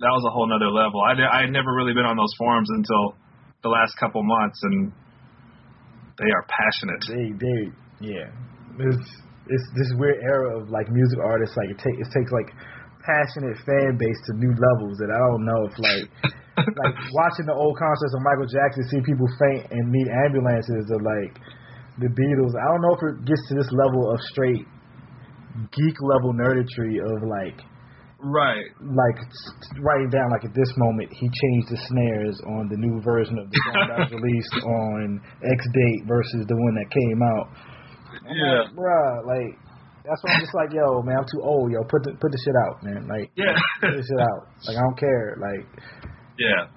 [0.00, 1.00] that was a whole nother level.
[1.00, 3.16] I, I had never really been on those forums until
[3.62, 4.92] the last couple months, and
[6.18, 7.00] they are passionate.
[7.08, 7.58] They, they,
[8.12, 8.28] yeah.
[8.76, 9.08] It's
[9.48, 11.56] it's this weird era of like music artists.
[11.56, 12.52] Like it takes it takes like
[13.06, 16.04] passionate fan base to new levels that I don't know if like
[16.82, 20.98] like watching the old concerts of Michael Jackson, see people faint and need ambulances, or
[21.00, 21.38] like
[22.02, 22.52] the Beatles.
[22.58, 24.66] I don't know if it gets to this level of straight
[25.72, 27.62] geek level nerditry of like
[28.18, 28.64] Right.
[28.80, 29.18] like
[29.80, 33.48] writing down like at this moment he changed the snares on the new version of
[33.50, 37.46] the song that was released on X date versus the one that came out.
[38.24, 38.60] I'm Yeah.
[38.64, 39.52] like, bruh, like
[40.06, 41.82] that's why I'm just like, yo, man, I'm too old, yo.
[41.90, 43.06] Put the put the shit out, man.
[43.10, 43.52] Like, Yeah.
[43.82, 44.46] put the shit out.
[44.66, 45.36] Like, I don't care.
[45.42, 45.66] Like,
[46.38, 46.70] Yeah.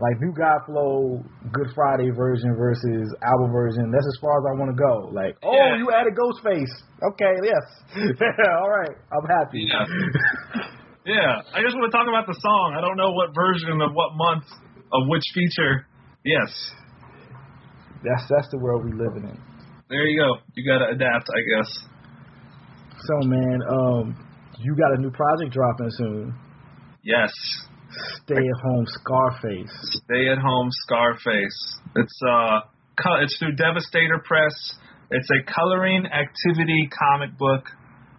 [0.00, 1.20] like New God Flow,
[1.52, 3.92] Good Friday version versus album version.
[3.92, 5.12] That's as far as I want to go.
[5.12, 5.76] Like, oh, Yeah.
[5.76, 6.72] you added Ghostface.
[7.12, 7.64] Okay, yes,
[8.60, 9.68] all right, I'm happy.
[9.68, 9.84] Yeah.
[11.06, 12.76] Yeah, I just want to talk about the song.
[12.76, 14.44] I don't know what version of what month
[14.92, 15.86] of which feature.
[16.24, 16.52] Yes,
[18.04, 19.38] That's that's the world we living in.
[19.88, 20.40] there you go.
[20.54, 21.68] You got to adapt, I guess.
[23.06, 24.26] So man, um,
[24.58, 26.34] you got a new project dropping soon.
[27.02, 27.32] Yes.
[28.24, 29.72] Stay at home Scarface.
[30.04, 31.80] Stay at home Scarface.
[31.96, 32.60] It's uh
[33.22, 34.54] it's through Devastator Press.
[35.10, 37.64] It's a coloring activity comic book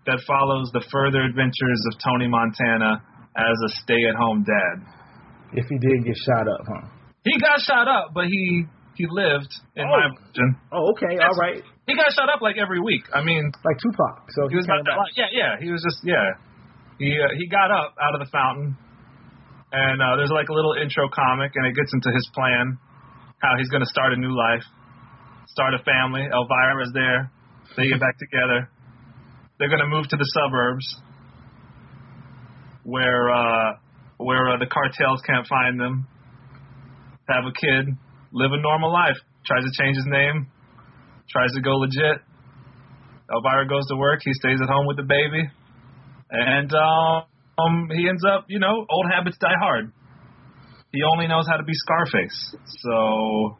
[0.07, 3.01] that follows the further adventures of Tony Montana
[3.37, 4.83] as a stay-at-home dad.
[5.53, 6.87] If he did get shot up, huh?
[7.23, 8.65] He got shot up, but he
[8.95, 10.15] he lived in my Oh.
[10.19, 10.57] version.
[10.73, 11.63] Oh, okay, all right.
[11.91, 13.03] He got shot up like every week.
[13.11, 14.31] I mean, Like Tupac.
[14.31, 15.11] So he was came not that back.
[15.19, 16.39] yeah yeah he was just yeah.
[16.97, 18.79] He uh, he got up out of the fountain
[19.75, 22.79] and uh, there's like a little intro comic and it gets into his plan
[23.43, 24.63] how he's going to start a new life
[25.51, 26.23] start a family.
[26.31, 27.29] Elvira's there.
[27.75, 28.69] They get back together.
[29.59, 30.87] They're going to move to the suburbs
[32.83, 33.73] where uh
[34.17, 36.07] where uh, the cartels can't find them.
[37.27, 37.95] Have a kid.
[38.31, 39.17] Live a normal life.
[39.45, 40.47] Tries to change his name
[41.31, 42.21] tries to go legit
[43.31, 44.19] Elvira goes to work.
[44.23, 45.47] He stays at home with the baby,
[46.29, 49.91] and um, he ends up, you know, old habits die hard.
[50.91, 52.55] He only knows how to be Scarface.
[52.83, 53.57] So,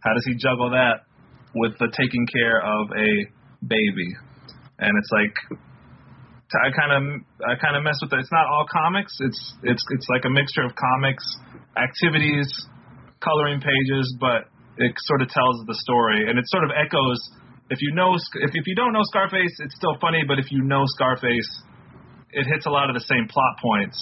[0.00, 1.06] how does he juggle that
[1.54, 3.10] with the taking care of a
[3.62, 4.10] baby?
[4.82, 5.62] And it's like,
[6.58, 7.02] I kind of,
[7.46, 8.18] I kind of mess with it.
[8.18, 9.14] It's not all comics.
[9.20, 11.22] It's, it's, it's like a mixture of comics,
[11.78, 12.50] activities,
[13.22, 17.20] coloring pages, but it sort of tells the story, and it sort of echoes
[17.72, 20.62] if you know if if you don't know Scarface, it's still funny, but if you
[20.62, 21.48] know Scarface,
[22.30, 23.96] it hits a lot of the same plot points,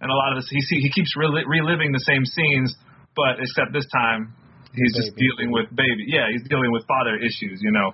[0.00, 2.70] and a lot of this he he keeps rel- reliving the same scenes,
[3.18, 4.30] but except this time
[4.74, 6.06] he's just dealing with baby.
[6.06, 7.58] Yeah, he's dealing with father issues.
[7.58, 7.90] You know,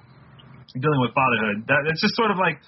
[0.77, 1.65] dealing with fatherhood.
[1.69, 2.61] That it's just sort of like,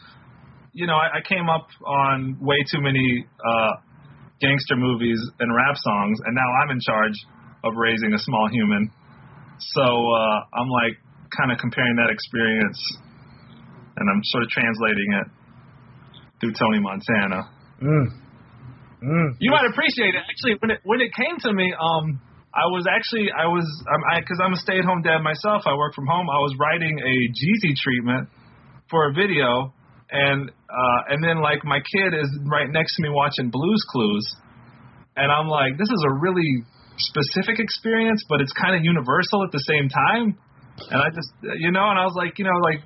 [0.73, 3.73] you know, I, I came up on way too many uh,
[4.41, 7.19] gangster movies and rap songs, and now I'm in charge
[7.65, 8.89] of raising a small human.
[9.59, 10.97] So uh, I'm like
[11.35, 12.79] kind of comparing that experience,
[13.97, 15.27] and I'm sort of translating it
[16.41, 17.43] through Tony Montana.
[17.83, 18.07] Mm.
[19.03, 19.29] Mm.
[19.39, 20.23] You might appreciate it.
[20.27, 22.21] Actually, when it when it came to me, um,
[22.55, 25.63] I was actually I was I'm, I because I'm a stay-at-home dad myself.
[25.67, 26.27] I work from home.
[26.31, 28.29] I was writing a Jeezy treatment
[28.91, 29.75] for a video,
[30.11, 34.27] and uh, and then like my kid is right next to me watching Blues Clues,
[35.17, 36.65] and I'm like, this is a really
[36.99, 40.37] specific experience, but it's kind of universal at the same time.
[40.91, 42.83] And I just you know, and I was like, you know, like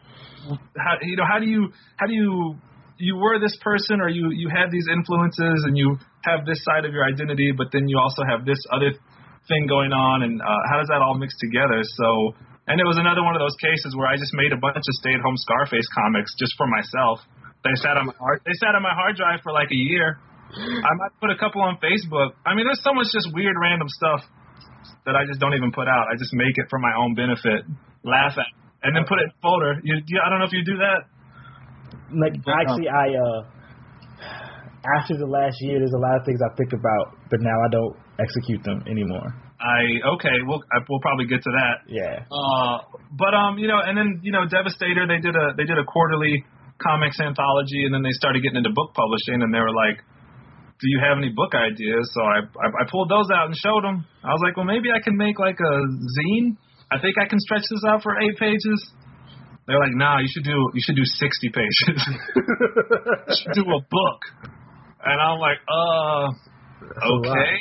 [0.76, 2.56] how you know how do you how do you
[2.98, 6.84] you were this person or you you had these influences and you have this side
[6.84, 8.92] of your identity but then you also have this other
[9.48, 11.82] thing going on and uh, how does that all mix together?
[11.82, 12.32] So
[12.68, 14.94] and it was another one of those cases where I just made a bunch of
[15.02, 17.18] stay-at-home Scarface comics just for myself.
[17.66, 20.18] They sat on my hard they sat on my hard drive for like a year
[20.52, 23.88] I might put a couple on Facebook I mean there's so much just weird random
[23.88, 24.20] stuff
[25.06, 27.64] that I just don't even put out I just make it for my own benefit
[28.04, 28.46] laugh at
[28.82, 30.76] and then put it in a folder you, you I don't know if you do
[30.78, 31.08] that
[32.12, 33.40] Like actually, I uh,
[35.00, 37.68] after the last year, there's a lot of things I think about, but now I
[37.70, 39.32] don't execute them anymore.
[39.62, 41.76] I okay, we'll I, we'll probably get to that.
[41.86, 42.26] Yeah.
[42.28, 42.84] Uh,
[43.16, 45.84] but um, you know, and then you know, Devastator they did a they did a
[45.86, 46.44] quarterly
[46.82, 50.02] comics anthology, and then they started getting into book publishing, and they were like,
[50.82, 53.84] "Do you have any book ideas?" So I I, I pulled those out and showed
[53.86, 54.04] them.
[54.24, 55.74] I was like, "Well, maybe I can make like a
[56.18, 56.58] zine.
[56.90, 58.78] I think I can stretch this out for eight pages."
[59.66, 61.96] They're like, "Nah, you should do you should do sixty pages.
[61.96, 64.20] you should do a book."
[65.04, 66.34] And I'm like, "Uh,
[66.98, 67.30] lot.
[67.30, 67.54] okay."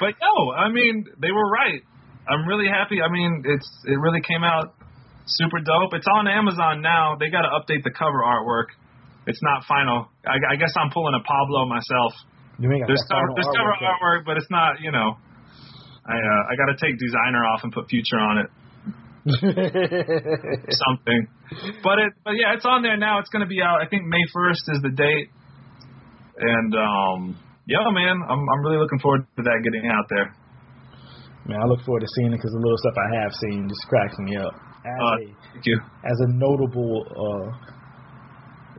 [0.00, 1.82] but no, I mean they were right.
[2.28, 3.00] I'm really happy.
[3.00, 4.74] I mean it's it really came out
[5.26, 5.92] super dope.
[5.92, 7.16] It's on Amazon now.
[7.18, 8.74] They got to update the cover artwork.
[9.26, 10.08] It's not final.
[10.24, 12.14] I, I guess I'm pulling a Pablo myself.
[12.88, 14.80] There's that there's cover artwork but it's not.
[14.80, 15.16] You know,
[16.06, 18.48] I uh, I got to take designer off and put future on it.
[19.26, 21.26] Something.
[21.82, 23.18] But it but yeah, it's on there now.
[23.18, 23.82] It's gonna be out.
[23.82, 25.28] I think May 1st is the date.
[26.38, 27.36] And um,
[27.66, 30.32] yeah, man, I'm I'm really looking forward to that getting out there.
[31.46, 33.80] Man, I look forward to seeing it because the little stuff I have seen just
[33.88, 34.54] cracks me up.
[34.86, 35.16] As, Uh, a,
[35.54, 35.80] thank you.
[36.04, 37.50] as a notable, uh,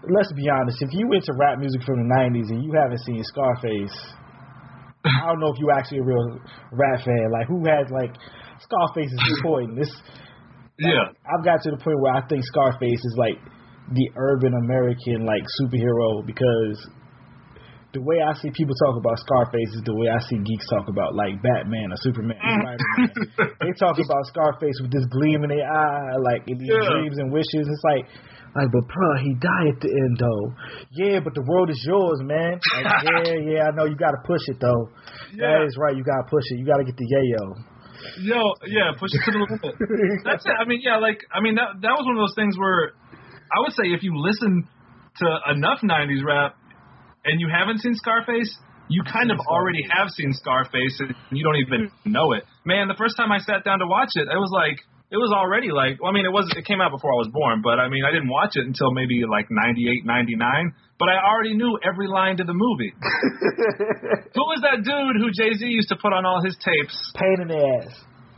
[0.05, 3.23] let's be honest, if you into rap music from the '90s and you haven't seen
[3.23, 3.95] Scarface,
[5.05, 6.39] I don't know if you're actually a real
[6.71, 7.31] rap fan.
[7.31, 8.13] Like, who has like
[8.61, 9.77] Scarface is important.
[9.79, 9.91] This,
[10.79, 11.09] Yeah.
[11.25, 13.37] I've got to the point where I think Scarface is like
[13.93, 16.75] the urban American like superhero because
[17.95, 20.85] the way I see people talk about Scarface is the way I see geeks talk
[20.91, 23.57] about like Batman or Superman, or Spider-Man.
[23.63, 26.93] they talk about Scarface with this gleam in their eye, like in these Yeah.
[26.93, 27.63] dreams and wishes.
[27.65, 28.05] It's like,
[28.57, 30.45] like, but bruh, he died at the end though.
[30.97, 32.57] Yeah, but the world is yours, man.
[32.57, 32.89] Like,
[33.29, 34.89] yeah, yeah, I know you got to push it though.
[35.37, 35.61] Yeah.
[35.61, 35.93] That is right.
[35.93, 36.57] You got to push it.
[36.57, 37.45] You got to get the yayo.
[38.17, 39.77] Yo, yeah, push it to the limit.
[40.25, 40.57] That's it.
[40.57, 42.97] I mean, yeah, like I mean that that was one of those things where
[43.53, 44.65] I would say if you listen
[45.21, 46.57] to enough '90s rap
[47.25, 48.49] and you haven't seen Scarface,
[48.89, 52.41] you kind of already have seen Scarface and you don't even know it.
[52.65, 55.31] Man, the first time I sat down to watch it, I was like it was
[55.31, 57.79] already like well, I mean it was it came out before I was born, but
[57.79, 60.73] I mean I didn't watch it until maybe like '98, '99.
[60.99, 62.91] But I already knew every line to the movie.
[64.35, 66.95] Who was that dude who Jay Z used to put on all his tapes?
[67.15, 67.93] Pain in the ass.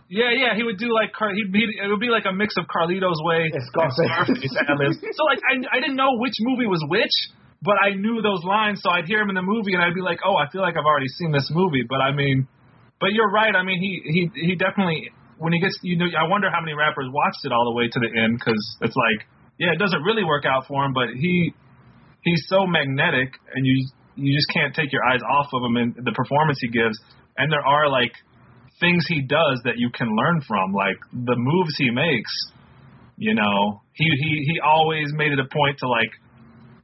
[0.09, 2.57] Yeah, yeah, he would do like Car- he'd, he'd it would be like a mix
[2.57, 4.97] of Carlito's Way And Scarface.
[5.17, 7.13] So like I I didn't know which movie was which,
[7.61, 10.01] but I knew those lines, so I'd hear him in the movie and I'd be
[10.01, 11.85] like, oh, I feel like I've already seen this movie.
[11.87, 12.47] But I mean,
[12.99, 13.55] but you're right.
[13.55, 16.75] I mean, he he he definitely when he gets you know I wonder how many
[16.75, 19.25] rappers watched it all the way to the end because it's like
[19.59, 21.51] yeah, it doesn't really work out for him, but he
[22.23, 25.95] he's so magnetic and you you just can't take your eyes off of him and
[25.95, 26.97] the performance he gives.
[27.37, 28.11] And there are like
[28.79, 32.31] things he does that you can learn from, like the moves he makes.
[33.17, 36.11] You know, he he he always made it a point to like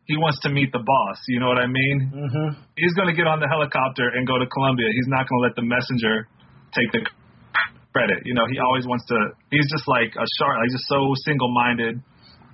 [0.06, 1.18] he wants to meet the boss.
[1.28, 2.12] You know what I mean?
[2.14, 2.62] Mm-hmm.
[2.76, 4.88] He's going to get on the helicopter and go to Colombia.
[4.92, 6.28] He's not going to let the messenger
[6.76, 7.08] take the
[7.96, 8.28] credit.
[8.28, 9.16] You know, he always wants to.
[9.56, 12.04] He's just like a shark, like just so single-minded.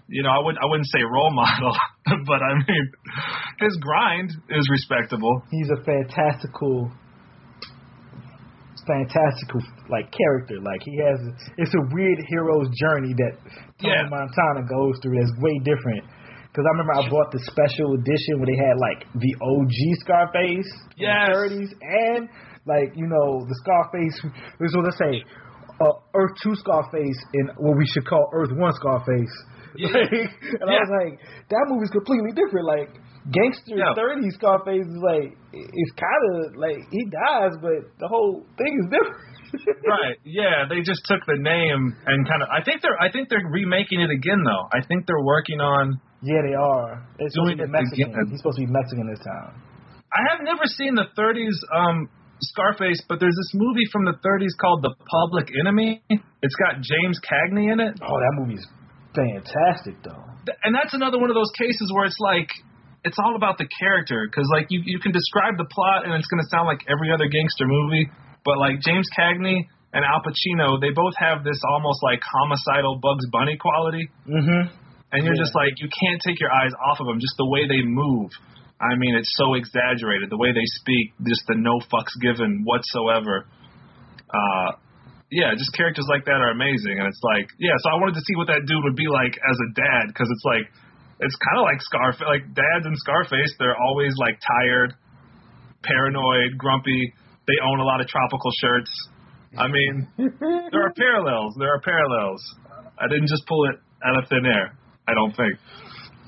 [0.07, 1.73] You know, I would I wouldn't say role model,
[2.29, 2.85] but I mean,
[3.57, 5.41] his grind is respectable.
[5.49, 6.91] He's a fantastical,
[8.85, 10.59] fantastical like character.
[10.61, 11.17] Like he has,
[11.57, 13.33] it's a weird hero's journey that
[13.81, 14.09] Tony Yeah.
[14.09, 15.17] Montana goes through.
[15.19, 16.03] That's way different.
[16.51, 20.67] Because I remember I bought the special edition where they had like the OG Scarface,
[20.99, 21.31] Yes.
[21.31, 22.27] the 30s, and
[22.65, 24.17] like you know the Scarface.
[24.59, 25.23] What I say.
[25.81, 29.33] Uh, Earth Two Scarface and what we should call Earth One Scarface.
[29.75, 29.87] Yeah.
[29.97, 30.29] Like,
[30.61, 31.15] and I was like,
[31.49, 32.67] that movie's completely different.
[32.67, 32.91] Like
[33.31, 33.95] gangster Yeah.
[33.97, 38.87] 30s Scarface is like it's kind of like he dies, but the whole thing is
[38.93, 39.25] different.
[39.87, 40.17] right.
[40.23, 42.47] Yeah, they just took the name and kind of.
[42.53, 42.95] I think they're.
[43.01, 44.63] I think they're remaking it again though.
[44.71, 45.99] I think they're working on.
[46.23, 47.03] Yeah, they are.
[47.19, 48.11] It's supposed to Doing be it Mexican.
[48.15, 48.27] again.
[48.31, 49.59] He's supposed to be Mexican this time.
[50.13, 52.07] I have never seen the 30s um,
[52.41, 56.01] Scarface, but there's this movie from the 30s called The Public Enemy.
[56.09, 57.93] It's got James Cagney in it.
[58.01, 58.65] Oh, that movie's
[59.15, 60.23] fantastic though.
[60.63, 62.49] And that's another one of those cases where it's like
[63.05, 66.27] it's all about the character because like you you can describe the plot and it's
[66.27, 68.09] going to sound like every other gangster movie
[68.45, 73.25] but like James Cagney and Al Pacino they both have this almost like homicidal Bugs
[73.31, 74.69] Bunny quality Mm-hmm.
[75.13, 75.41] and you're Yeah.
[75.45, 78.29] just like you can't take your eyes off of them just the way they move
[78.81, 83.45] I mean it's so exaggerated the way they speak just the no fucks given whatsoever
[84.33, 84.81] uh
[85.31, 87.71] yeah, just characters like that are amazing, and it's like, yeah.
[87.87, 90.27] So I wanted to see what that dude would be like as a dad, because
[90.27, 90.67] it's like,
[91.23, 92.27] it's kind of like Scarface.
[92.27, 94.91] Like dads in Scarface, they're always like tired,
[95.87, 97.15] paranoid, grumpy.
[97.47, 98.91] They own a lot of tropical shirts.
[99.55, 101.55] I mean, there are parallels.
[101.55, 102.43] There are parallels.
[102.99, 104.75] I didn't just pull it out of thin air.
[105.07, 105.55] I don't think.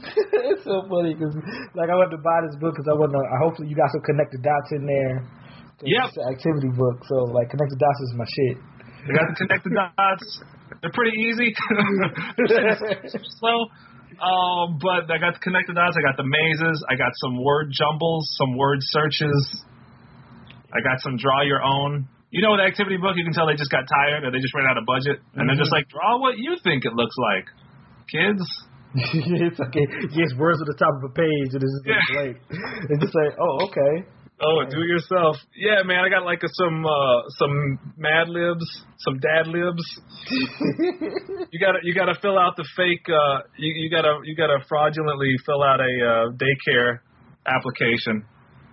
[0.53, 1.35] it's so funny because
[1.75, 3.19] like I went to buy this book because I want to.
[3.23, 5.23] I hopefully you got some connect the dots in there.
[5.83, 6.03] Yep.
[6.11, 8.57] It's an activity book, so like connect the dots is my shit.
[9.07, 10.27] They got to connect the dots.
[10.79, 11.51] They're pretty easy.
[13.39, 13.67] slow.
[14.21, 15.97] Um, but I got the connected dots.
[15.97, 16.79] I got the mazes.
[16.87, 19.65] I got some word jumbles, some word searches.
[20.71, 22.07] I got some draw your own.
[22.31, 24.39] You know, with the activity book, you can tell they just got tired or they
[24.39, 27.13] just ran out of budget, and they're just like, draw what you think it looks
[27.17, 27.45] like,
[28.09, 28.41] kids.
[29.49, 29.85] it's okay.
[30.11, 32.21] Yes, words at the top of a page, and it's just Yeah.
[32.21, 32.37] like
[32.89, 34.05] it's just like, oh, okay.
[34.43, 35.37] Oh, do it yourself.
[35.55, 38.65] Yeah, man, I got like a, some uh, some Mad Libs,
[38.97, 39.85] some Dad Libs.
[41.51, 43.05] you gotta you gotta fill out the fake.
[43.07, 46.99] Uh, you, you gotta you gotta fraudulently fill out a uh, daycare
[47.47, 48.25] application.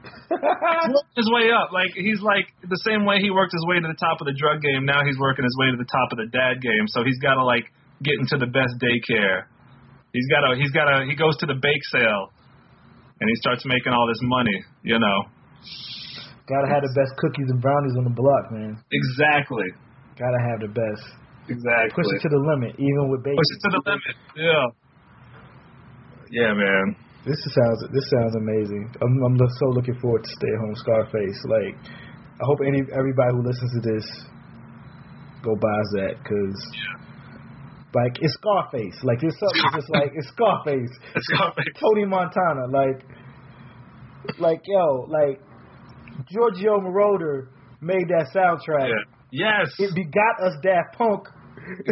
[0.03, 1.73] He's his way up.
[1.73, 4.35] Like he's like the same way he worked his way to the top of the
[4.35, 4.87] drug game.
[4.87, 6.89] Now he's working his way to the top of the dad game.
[6.89, 7.69] So he's got to like
[8.03, 9.45] get into the best daycare.
[10.13, 12.35] He's got a he's got a he goes to the bake sale,
[13.21, 14.59] and he starts making all this money.
[14.83, 15.19] You know.
[16.51, 18.75] Gotta have the best cookies and brownies on the block, man.
[18.91, 19.71] Exactly.
[20.19, 21.05] Gotta have the best.
[21.47, 21.95] Exactly.
[21.95, 23.39] Push it to the limit, even with baby.
[23.39, 24.15] Push it to the limit.
[24.35, 24.67] Yeah.
[26.31, 26.99] Yeah, man.
[27.23, 28.91] This sounds this sounds amazing.
[28.99, 31.39] I'm I'm so looking forward to Stay Home Scarface.
[31.47, 31.79] Like,
[32.35, 34.07] I hope any everybody who listens to this
[35.47, 36.59] go buys that because.
[37.95, 38.99] Like it's Scarface.
[39.03, 40.91] Like it's something just like it's Scarface.
[41.17, 41.75] It's Scarface.
[41.81, 42.67] Tony Montana.
[42.71, 43.03] Like
[44.39, 45.41] like yo, like
[46.31, 47.49] Giorgio Moroder
[47.81, 48.89] made that soundtrack.
[48.89, 49.05] Yeah.
[49.33, 49.75] Yes.
[49.79, 51.27] It begot us Daft Punk.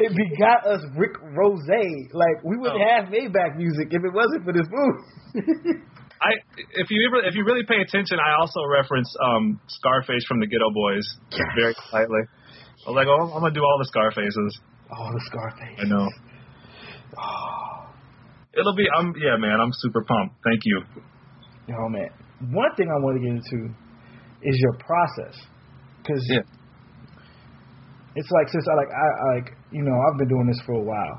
[0.00, 1.60] it begot us Rick Ross.
[2.12, 2.88] Like we wouldn't Oh.
[2.96, 5.78] have Maybach music if it wasn't for this movie.
[6.22, 6.30] I
[6.74, 10.46] if you ever if you really pay attention, I also reference um Scarface from the
[10.46, 11.06] Geto Boys
[11.56, 12.22] very slightly.
[12.86, 14.60] I was like, oh, I'm gonna do all the Scarfaces.
[14.98, 15.78] Oh, the Scarface.
[15.80, 16.08] I know.
[17.18, 17.90] Ah.
[18.56, 20.36] It'll be I'm yeah man, I'm super pumped.
[20.44, 20.82] Thank you.
[21.74, 22.08] Oh man,
[22.52, 23.74] one thing I want to get into
[24.42, 25.34] is your process,
[26.02, 26.44] because Yeah.
[28.14, 30.74] it's like since I like I, I like you know I've been doing this for
[30.74, 31.16] a while.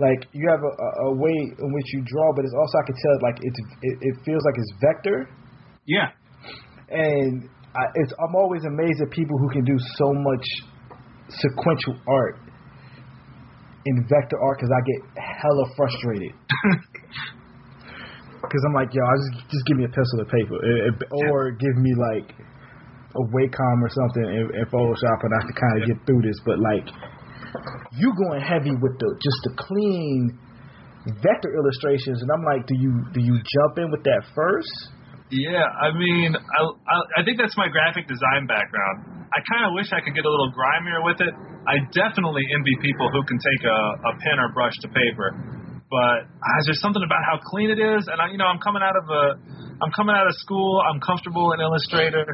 [0.00, 2.84] Like you have a, a, a way in which you draw, but it's also I
[2.86, 5.28] can tell like it's it, it feels like it's vector,
[5.86, 6.10] Yeah.
[6.90, 7.46] and
[7.76, 10.46] I, it's I'm always amazed at people who can do so much
[11.28, 12.36] sequential art
[13.86, 16.32] in vector art because I get hella frustrated.
[18.42, 21.30] Because I'm like, yo, I just just give me a pencil and paper, eh, eh,
[21.30, 22.34] or give me like
[23.14, 26.36] a Wacom or something in, in Photoshop, and I can kind of get through this.
[26.44, 26.90] But like,
[27.94, 30.36] you going heavy with the just the clean
[31.22, 34.74] vector illustrations, and I'm like, do you do you jump in with that first?
[35.30, 39.11] Yeah, I mean, I, I I think that's my graphic design background.
[39.32, 41.32] I kind of wish I could get a little grimier with it.
[41.64, 45.32] I definitely envy people who can take a, a pen or brush to paper,
[45.88, 48.08] but uh, there's something about how clean it is.
[48.12, 49.24] And I, you know, I'm coming out of a,
[49.80, 50.80] I'm coming out of school.
[50.84, 52.24] I'm comfortable in Illustrator.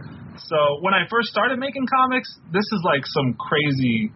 [0.43, 4.11] So when I first started making comics, this is like some crazy,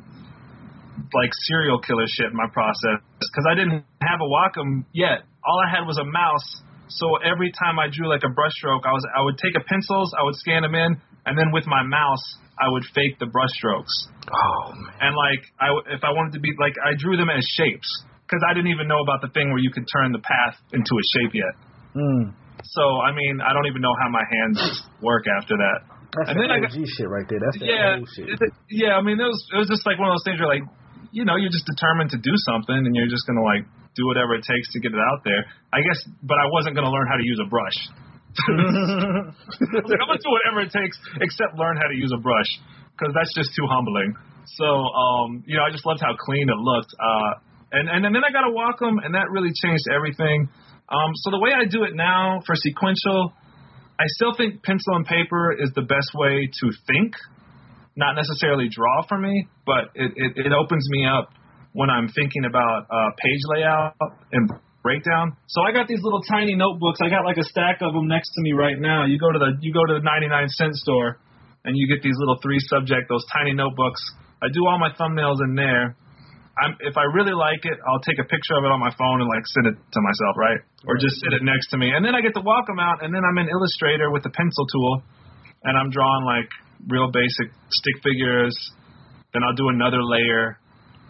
[1.14, 5.22] like serial killer shit in my process because I didn't have a Wacom yet.
[5.46, 6.62] All I had was a mouse.
[6.86, 10.12] So every time I drew like a brushstroke, I was I would take a pencils,
[10.18, 12.22] I would scan them in, and then with my mouse,
[12.62, 13.90] I would fake the brushstrokes.
[14.30, 14.94] Oh man.
[15.02, 17.90] And like I if I wanted to be like I drew them as shapes
[18.22, 20.94] because I didn't even know about the thing where you could turn the path into
[20.94, 21.54] a shape yet.
[21.98, 22.30] Mm.
[22.62, 24.62] So I mean, I don't even know how my hands
[25.02, 25.78] work after that.
[26.14, 27.40] That's And the then I OG shit right there.
[27.40, 28.28] That's the yeah, shit.
[28.38, 28.94] it- yeah.
[28.94, 30.64] I mean, it was it was just like one of those things where like,
[31.10, 33.64] you know, you're just determined to do something, and you're just gonna like
[33.96, 35.42] do whatever it takes to get it out there.
[35.72, 37.76] I guess, but I wasn't gonna learn how to use a brush.
[38.48, 39.34] I'm
[39.86, 42.48] gonna do whatever it takes except learn how to use a brush
[42.96, 44.14] because that's just too humbling.
[44.56, 46.92] So, um, you know, I just loved how clean it looked.
[46.98, 47.32] Uh,
[47.72, 50.48] and, and and then I got to Wacom, and that really changed everything.
[50.88, 53.32] Um, so the way I do it now for sequential,
[53.98, 57.14] I still think pencil and paper is the best way to think,
[57.96, 61.30] not necessarily draw for me, but it, it, it opens me up
[61.72, 63.94] when I'm thinking about uh, page layout
[64.32, 64.50] and
[64.82, 65.38] breakdown.
[65.46, 66.98] So I got these little tiny notebooks.
[67.00, 69.06] I got like a stack of them next to me right now.
[69.06, 71.18] You go to the you go to the 99 cent store,
[71.64, 74.02] and you get these little three subject those tiny notebooks.
[74.42, 75.94] I do all my thumbnails in there.
[76.52, 79.24] I'm, if I really like it, I'll take a picture of it on my phone
[79.24, 80.60] and like send it to myself, right?
[80.84, 83.00] Or just sit it next to me, and then I get to walk them out,
[83.00, 85.02] and then I'm in Illustrator with the pencil tool,
[85.64, 86.50] and I'm drawing like
[86.90, 88.52] real basic stick figures.
[89.32, 90.58] Then I'll do another layer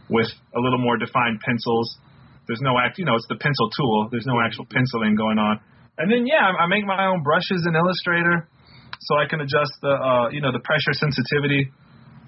[0.08, 1.98] with a little more defined pencils.
[2.46, 4.08] There's no act, you know, it's the pencil tool.
[4.10, 5.60] There's no actual penciling going on.
[5.98, 8.48] And then yeah, I make my own brushes in Illustrator,
[9.00, 11.70] so I can adjust the, uh, you know, the pressure sensitivity.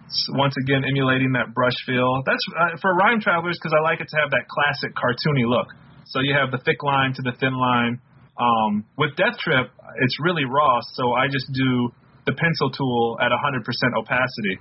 [0.07, 2.23] S- Once again, emulating that brush feel.
[2.27, 5.67] That's uh, for rhyme travelers because I like it to have that classic cartoony look.
[6.07, 7.99] So you have the thick line to the thin line.
[8.37, 9.71] Um, with Death Trip,
[10.03, 11.89] it's really raw, so I just do
[12.27, 13.63] the pencil tool at 100%
[13.97, 14.59] opacity.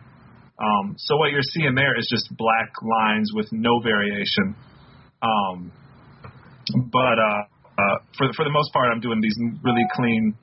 [0.62, 4.56] Um, so what you're seeing there is just black lines with no variation.
[5.24, 5.72] Um,
[6.92, 7.42] but uh,
[7.80, 10.36] uh, for for the most part, I'm doing these really clean,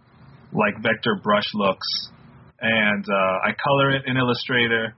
[0.53, 1.87] like vector brush looks,
[2.61, 4.95] and uh, I color it in Illustrator.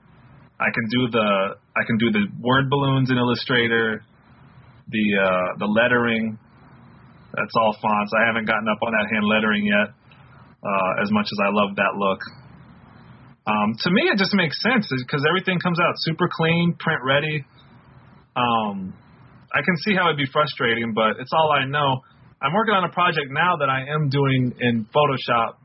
[0.61, 4.05] I can do the I can do the word balloons in Illustrator,
[4.89, 6.39] the uh, the lettering.
[7.35, 8.13] That's all fonts.
[8.15, 9.89] I haven't gotten up on that hand lettering yet,
[10.63, 12.21] uh, as much as I love that look.
[13.45, 17.45] Um, to me, it just makes sense because everything comes out super clean, print ready.
[18.37, 18.95] Um,
[19.53, 22.01] I can see how it'd be frustrating, but it's all I know.
[22.41, 25.61] I'm working on a project now that I am doing in Photoshop,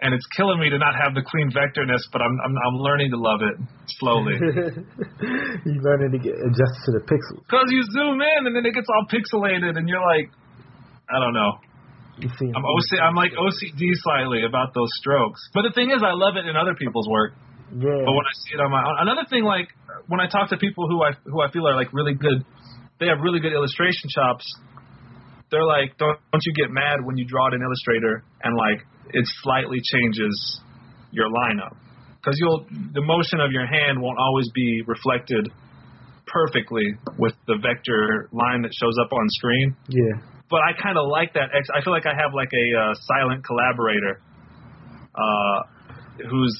[0.00, 3.12] and it's killing me to not have the clean vectorness, but I'm I'm, I'm learning
[3.12, 3.56] to love it
[4.00, 4.36] slowly.
[4.40, 7.44] You're learning to get adjusted to the pixels.
[7.44, 10.32] Because you zoom in and then it gets all pixelated, and you're like,
[11.08, 11.60] I don't know.
[12.18, 15.40] You see, I'm OC, I'm like OCD slightly about those strokes.
[15.52, 17.36] But the thing is, I love it in other people's work.
[17.76, 18.00] yeah.
[18.04, 19.68] But when I see it on my own, another thing, like
[20.08, 22.44] when I talk to people who I who I feel are like really good,
[23.00, 24.46] they have really good illustration chops.
[25.50, 28.86] They're like, don't don't you get mad when you draw it in Illustrator and like
[29.14, 30.60] it slightly changes
[31.12, 31.76] your lineup
[32.18, 35.48] because you'll the motion of your hand won't always be reflected
[36.26, 39.76] perfectly with the vector line that shows up on screen.
[39.88, 40.18] yeah.
[40.50, 41.54] but I kind of like that.
[41.54, 44.20] Ex- I feel like I have like a uh, silent collaborator,
[45.14, 45.58] uh,
[46.28, 46.54] who's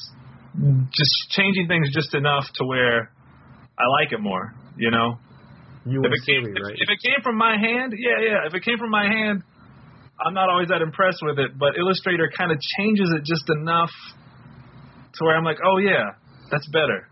[0.95, 3.11] just changing things just enough to where
[3.79, 4.55] I like it more.
[4.77, 5.19] You know,
[5.85, 6.75] You if it came Siri, right?
[6.77, 8.47] if it came from my hand, yeah, yeah.
[8.47, 9.43] If it came from my hand,
[10.25, 11.59] I'm not always that impressed with it.
[11.59, 13.91] But Illustrator kind of changes it just enough
[15.15, 16.17] to where I'm like, oh yeah,
[16.51, 17.09] that's better.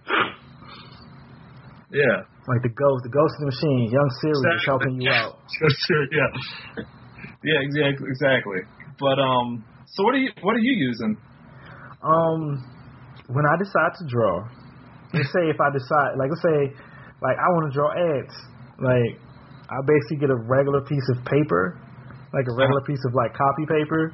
[1.91, 2.25] Yeah.
[2.49, 5.39] Like the ghost, the ghost in the machine, young Siri is helping you out.
[5.87, 6.85] Sure, yeah.
[7.43, 8.61] Yeah, exactly, exactly.
[8.99, 11.17] But um, so what are you what are you using?
[12.03, 12.65] Um,
[13.29, 14.45] when I decide to draw,
[15.15, 16.61] let's say if I decide, like let's say,
[17.23, 18.35] like I want to draw ads,
[18.83, 19.17] like
[19.71, 21.79] I basically get a regular piece of paper,
[22.35, 22.61] like a uh-huh.
[22.61, 24.12] regular piece of like copy paper,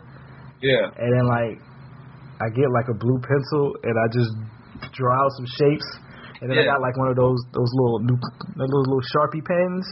[0.62, 0.92] Yeah.
[0.94, 1.56] and then like
[2.40, 4.32] I get like a blue pencil and I just
[4.94, 5.88] draw out some shapes,
[6.40, 8.18] and then I got like one of those those little new
[8.56, 9.84] those little sharpie pens,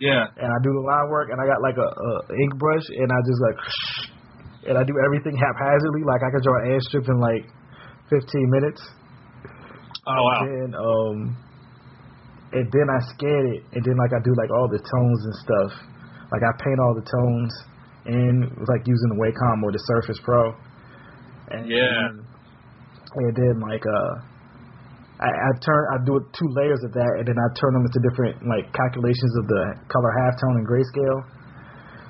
[0.00, 0.26] Yeah.
[0.38, 2.10] and I do the line work, and I got like a, a
[2.40, 3.58] ink brush, and I just like,
[4.72, 7.44] and I do everything haphazardly, like I could draw an ad strip in like
[8.10, 8.82] 15 minutes.
[10.06, 10.42] Oh wow.
[10.42, 11.16] Then um,
[12.52, 15.36] and then I scan it, and then like I do like all the tones and
[15.46, 15.72] stuff.
[16.34, 17.52] Like I paint all the tones,
[18.06, 18.36] and
[18.66, 20.52] like using the Wacom or the Surface Pro.
[21.54, 22.18] And, Yeah.
[23.12, 24.12] And then like uh,
[25.22, 28.00] I, I turn I do two layers of that, and then I turn them into
[28.02, 31.20] different like calculations of the color halftone and grayscale.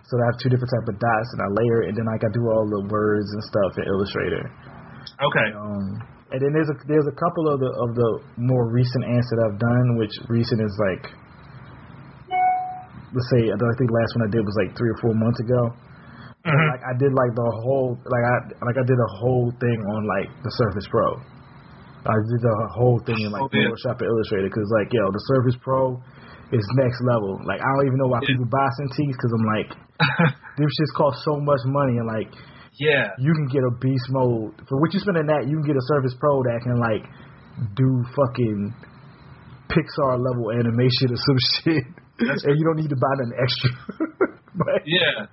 [0.09, 2.25] So I have two different type of dots, and I layer, it, and then like
[2.25, 4.45] I do all the words and stuff in Illustrator.
[5.23, 5.49] Okay.
[5.57, 5.87] Um,
[6.33, 8.11] and then there's a there's a couple of the of the
[8.41, 11.05] more recent ants that I've done, which recent is like
[13.13, 15.41] let's say I think the last one I did was like three or four months
[15.45, 15.63] ago.
[16.43, 16.67] Mhm.
[16.75, 18.35] Like I did like the whole like I
[18.67, 21.21] like I did a whole thing on like the Surface Pro.
[22.03, 23.53] I did the whole thing in like Oh.
[23.53, 26.03] Photoshop and Illustrator because like yo the Surface Pro
[26.51, 27.39] is next level.
[27.47, 28.35] Like I don't even know why Yeah.
[28.35, 29.71] people buy Cintiqs because I'm like
[30.59, 32.27] them shits cost so much money and like
[32.79, 33.13] yeah.
[33.19, 35.49] you can get a beast mode for what you spend in that.
[35.49, 37.05] You can get a Surface Pro that can like
[37.77, 38.75] do fucking
[39.69, 41.85] Pixar level animation or some shit,
[42.21, 43.71] and you don't need to buy an extra.
[44.85, 45.27] Yeah.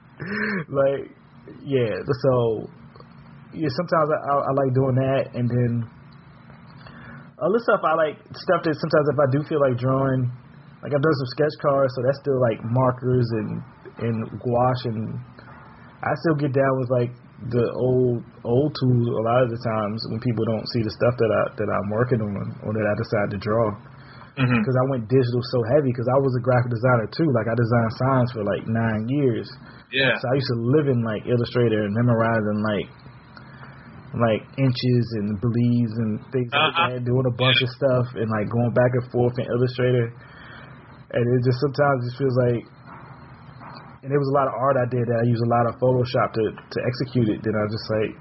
[0.71, 1.11] like,
[1.59, 1.91] yeah.
[2.07, 2.69] So,
[3.51, 3.67] yeah.
[3.67, 5.83] Sometimes I, I, I like doing that, and then
[7.35, 10.31] other stuff I like stuff that sometimes if I do feel like drawing,
[10.83, 13.63] like I've done some sketch cards, so that's still like markers and
[13.99, 15.19] and gouache, and
[15.99, 17.11] I still get down with like
[17.47, 21.15] the old old tools a lot of the times when people don't see the stuff
[21.15, 22.35] that I that I'm working on
[22.67, 23.71] or that I decide to draw
[24.35, 24.59] Mhm.
[24.59, 27.27] because I went digital so heavy because I was a graphic designer too.
[27.31, 29.47] Like I designed signs for like nine years.
[29.91, 30.15] Yeah.
[30.19, 32.87] So I used to live in like Illustrator and memorizing like
[34.19, 36.89] like inches and bleeds and things like Uh-huh.
[36.97, 40.11] that, doing a bunch of stuff and like going back and forth in Illustrator.
[41.13, 42.61] And it just sometimes just feels like
[44.01, 45.75] and there was a lot of art I did that I used a lot of
[45.81, 47.39] Photoshop to to execute it.
[47.43, 48.13] Then I just like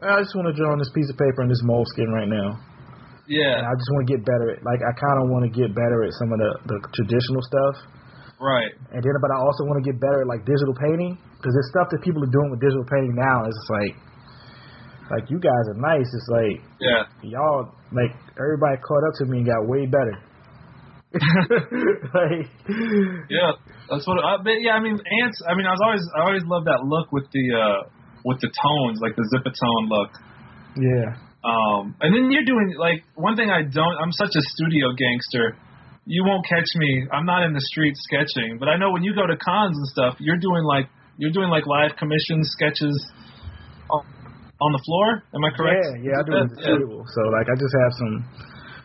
[0.00, 2.56] I just want to draw on this piece of paper and this Moleskine right now.
[2.56, 3.60] And Yeah.
[3.62, 6.04] I just want to get better at like I kind of want to get better
[6.04, 7.76] at some of the the traditional stuff.
[8.40, 8.72] Right.
[8.96, 11.68] And then, but I also want to get better at like digital painting because there's
[11.68, 13.44] stuff that people are doing with digital painting now.
[13.44, 13.92] It's just like,
[15.12, 16.08] like you guys are nice.
[16.08, 17.04] It's like Yeah.
[17.20, 20.16] y'all, like everybody caught up to me and got way better.
[22.14, 22.46] like,
[23.28, 23.52] Yeah.
[23.90, 24.22] That's what.
[24.22, 24.78] I, but yeah.
[24.78, 25.38] I mean, ants.
[25.48, 27.80] I mean, I was always I always loved that look with the uh
[28.24, 30.10] with the tones, like the zipatone look.
[30.78, 33.96] yeah, Um, and then you're doing like one thing I don't.
[33.98, 35.56] I'm such a studio gangster.
[36.06, 37.06] You won't catch me.
[37.10, 39.86] I'm not in the street sketching, but I know when you go to cons and
[39.90, 40.86] stuff, you're doing like
[41.18, 42.94] you're doing like live commission sketches
[43.90, 44.06] on,
[44.62, 45.24] on the floor.
[45.34, 45.82] Am I correct?
[45.98, 46.20] yeah, yeah.
[46.20, 46.78] I do it at the Yeah.
[46.78, 47.02] table.
[47.02, 48.14] So like, I just have some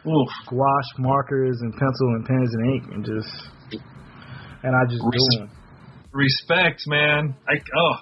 [0.08, 0.30] Oof.
[0.46, 3.82] squash markers and pencil and pens and ink and just,
[4.64, 5.50] and I just do Res- them.
[6.14, 7.36] Respect, man.
[7.50, 7.96] I oh,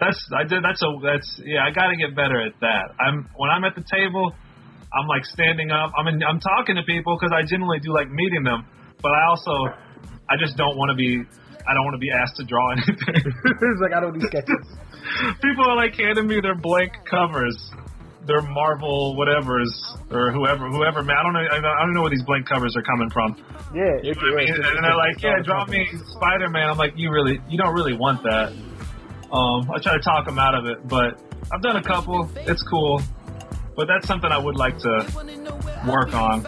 [0.00, 0.64] that's I did.
[0.64, 1.62] That's a that's yeah.
[1.62, 2.90] I got to get better at that.
[2.98, 4.34] I'm when I'm at the table,
[4.92, 5.92] I'm like standing up.
[5.96, 8.66] I'm in, I'm talking to people because I generally do like meeting them,
[9.00, 9.54] but I also
[10.28, 11.22] I just don't want to be.
[11.62, 12.98] I don't want to be asked to draw anything.
[13.14, 14.66] it's like I don't do sketches.
[15.40, 17.54] people are like handing me their blank covers,
[18.26, 19.72] their Marvel whatever's
[20.10, 21.02] or whoever whoever.
[21.02, 21.40] Man, I don't know.
[21.40, 23.36] I don't- know where these blank covers are coming from.
[23.74, 24.48] Yeah, You know what I mean?
[24.54, 26.70] it's- And they're like, yeah, all draw me Spider Man.
[26.70, 28.52] I'm like, you really, you don't really want that.
[29.32, 31.18] Um, I try to talk them out of it, but
[31.52, 32.30] I've done a couple.
[32.36, 33.02] It's cool,
[33.76, 35.06] but that's something I would like to
[35.86, 36.42] work on.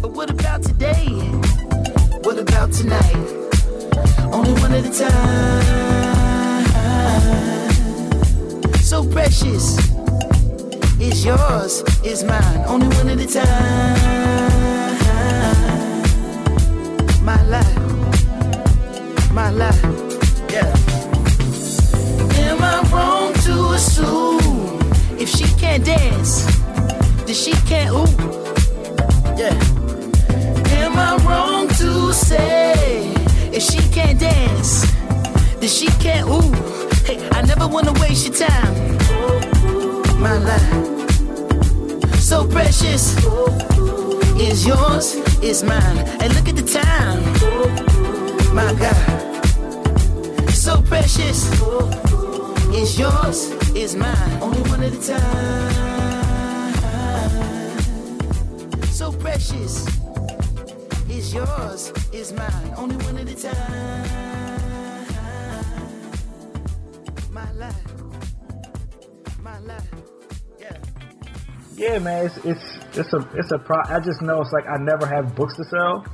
[0.00, 1.06] But what about today?
[2.22, 3.16] What about tonight?
[4.32, 5.91] Only one at a time.
[8.92, 9.78] So precious.
[11.00, 12.64] It's yours, it's mine.
[12.66, 13.96] Only one at a time.
[17.24, 17.78] My life,
[19.32, 19.82] my life,
[20.52, 20.76] yeah.
[22.44, 24.78] Am I wrong to assume
[25.18, 26.44] if she can't dance,
[27.24, 28.12] then she can't ooh?
[29.40, 29.56] Yeah.
[30.84, 33.14] Am I wrong to say
[33.56, 34.84] if she can't dance,
[35.60, 36.81] then she can't ooh?
[37.04, 38.74] Hey, I never wanna waste your time.
[40.20, 41.10] My life,
[42.20, 43.16] so precious,
[44.38, 45.98] is yours, is mine.
[46.20, 47.22] And look at the time,
[48.54, 49.44] my God,
[50.50, 51.50] so precious,
[52.72, 54.38] is yours, is mine.
[54.40, 55.82] Only one at a time.
[58.90, 59.86] So precious
[61.10, 62.74] is yours, is mine.
[62.76, 64.31] Only one at a time.
[67.42, 69.90] My life, my life,
[70.60, 70.76] yeah.
[71.74, 72.64] Yeah, man, it's it's
[72.96, 73.78] it's a it's a pro.
[73.88, 76.06] I just know it's like I never have books to sell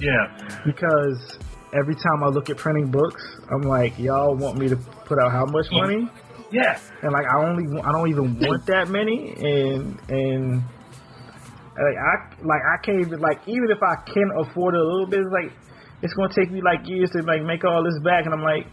[0.00, 0.26] Yeah.
[0.64, 1.38] because
[1.72, 3.22] every time I look at printing books,
[3.52, 4.76] I'm like, y'all want me to
[5.06, 6.10] put out how much money?
[6.50, 6.80] Yeah.
[7.02, 10.62] And like I only I don't even want that many, and and
[11.78, 15.06] like I like I can't even like even if I can afford it a little
[15.06, 15.52] bit, it's like
[16.02, 18.66] it's gonna take me like years to like make all this back, and I'm like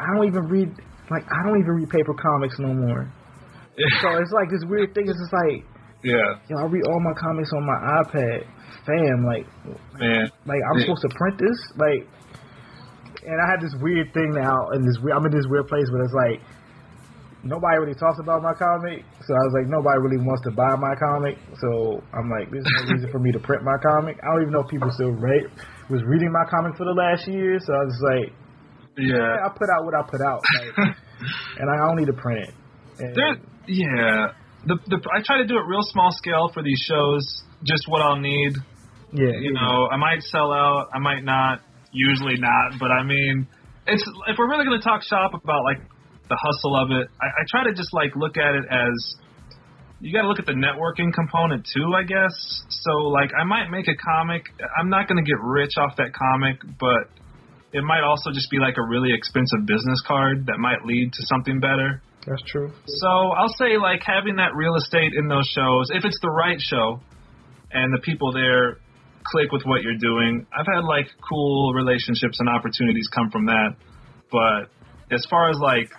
[0.00, 0.70] I don't even read
[1.10, 3.10] like I don't even read paper comics no more.
[4.00, 5.04] So it's like this weird thing.
[5.04, 5.60] It's just like
[6.02, 6.40] Yeah.
[6.48, 8.40] yo, I read all my comics on my iPad.
[8.88, 9.44] Fam, like
[10.00, 10.30] Man.
[10.46, 10.84] like I'm Yeah.
[10.86, 12.02] supposed to print this, like,
[13.26, 15.84] and I had this weird thing now, and this weird, I'm in this weird place
[15.90, 16.38] where it's like
[17.42, 20.72] nobody really talks about my comic, so I was like nobody really wants to buy
[20.78, 24.16] my comic, so I'm like there's no reason for me to print my comic.
[24.22, 25.50] I don't even know if people still read
[25.90, 28.28] was reading my comic for the last year, so I was like,
[28.98, 29.44] Yeah.
[29.44, 30.72] I put out what I put out, like,
[31.58, 32.54] and I don't need to print it.
[33.68, 34.32] Yeah.
[34.66, 37.22] The, the I try to do it real small scale for these shows.
[37.62, 38.52] Just what I'll need.
[39.12, 40.88] yeah, You know, I might sell out.
[40.94, 41.60] I might not.
[41.92, 42.78] Usually not.
[42.78, 43.46] But I mean,
[43.86, 45.78] it's if we're really going to talk shop about like
[46.28, 49.14] the hustle of it, I, I try to just like look at it as
[50.00, 52.34] you got to look at the networking component too, I guess.
[52.68, 54.44] So like, I might make a comic.
[54.78, 57.08] I'm not going to get rich off that comic, but
[57.72, 61.22] it might also just be like a really expensive business card that might lead to
[61.26, 62.02] something better.
[62.26, 62.72] that's true.
[62.86, 66.60] So I'll say like having that real estate in those shows, if it's the right
[66.60, 67.00] show,
[67.72, 68.78] and the people there
[69.30, 70.46] click with what you're doing.
[70.56, 73.76] I've had like cool relationships and opportunities come from that.
[74.30, 74.70] But
[75.14, 75.90] as far as like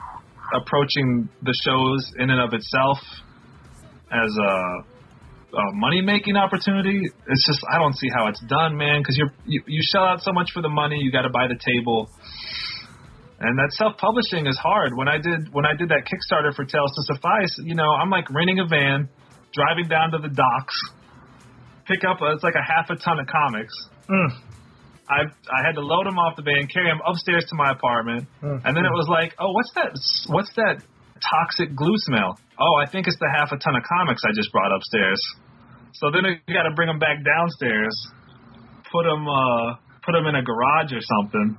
[0.53, 2.97] approaching the shows in and of itself
[4.11, 4.83] as a,
[5.53, 9.01] a money making opportunity, it's just I don't see how it's done, man.
[9.01, 11.47] Because you're you, you shell out so much for the money, you got to buy
[11.47, 12.09] the table
[13.39, 14.97] and that self-publishing is hard.
[14.97, 18.09] When I did when I did that Kickstarter for Tales to Suffice, you know, I'm
[18.09, 19.09] like renting a van,
[19.53, 20.75] driving down to the docks,
[21.85, 23.73] pick up a, it's like a half a ton of comics.
[24.09, 24.29] Mm.
[25.09, 28.27] I I had to load them off the van, carry them upstairs to my apartment,
[28.41, 28.61] Mm.
[28.65, 29.93] and then it was like, oh, what's that?
[30.33, 30.81] What's that
[31.19, 32.39] toxic glue smell?
[32.59, 35.19] Oh, I think it's the half a ton of comics I just brought upstairs.
[35.93, 37.93] So then you got to bring them back downstairs,
[38.91, 41.57] put them uh, put them in a garage or something,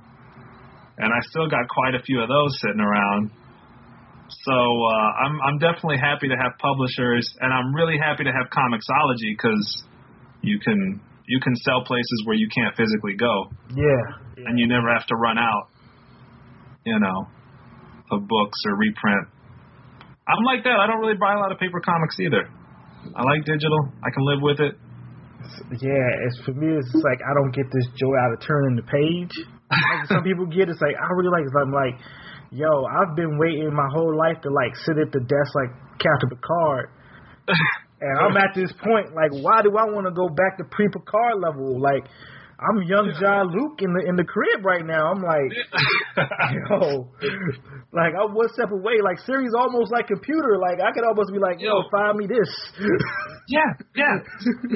[0.97, 3.31] and I still got quite a few of those sitting around.
[4.29, 8.47] So uh, I'm I'm definitely happy to have publishers, and I'm really happy to have
[8.53, 9.83] Comixology because
[10.41, 14.87] you can you can sell places where you can't physically go, Yeah, and you never
[14.93, 15.69] have to run out,
[16.85, 17.27] you know,
[18.11, 19.27] of books or reprint.
[20.29, 20.77] I'm like that.
[20.77, 22.45] I don't really buy a lot of paper comics either.
[23.17, 23.89] I like digital.
[24.05, 24.77] I can live with it.
[25.81, 26.25] yeah.
[26.29, 26.77] It's for me.
[26.77, 29.33] It's like I don't get this joy out of turning the page.
[29.69, 30.69] Like some people get.
[30.69, 31.45] It's like I really like.
[31.45, 31.53] It.
[31.57, 31.95] I'm like,
[32.51, 36.29] yo, I've been waiting my whole life to like sit at the desk like Captain
[36.29, 36.89] Picard,
[38.01, 39.13] and I'm at this point.
[39.13, 41.79] Like, why do I want to go back to pre-Picard level?
[41.81, 42.05] Like,
[42.59, 45.15] I'm young Jean-Luc in the in the crib right now.
[45.15, 45.47] I'm like,
[46.67, 47.07] yo,
[47.95, 48.99] like I'm one step away.
[48.99, 50.59] Like Siri's almost like computer.
[50.59, 52.51] Like I could almost be like, yo, find me this.
[53.49, 53.65] Yeah,
[53.97, 54.13] yeah,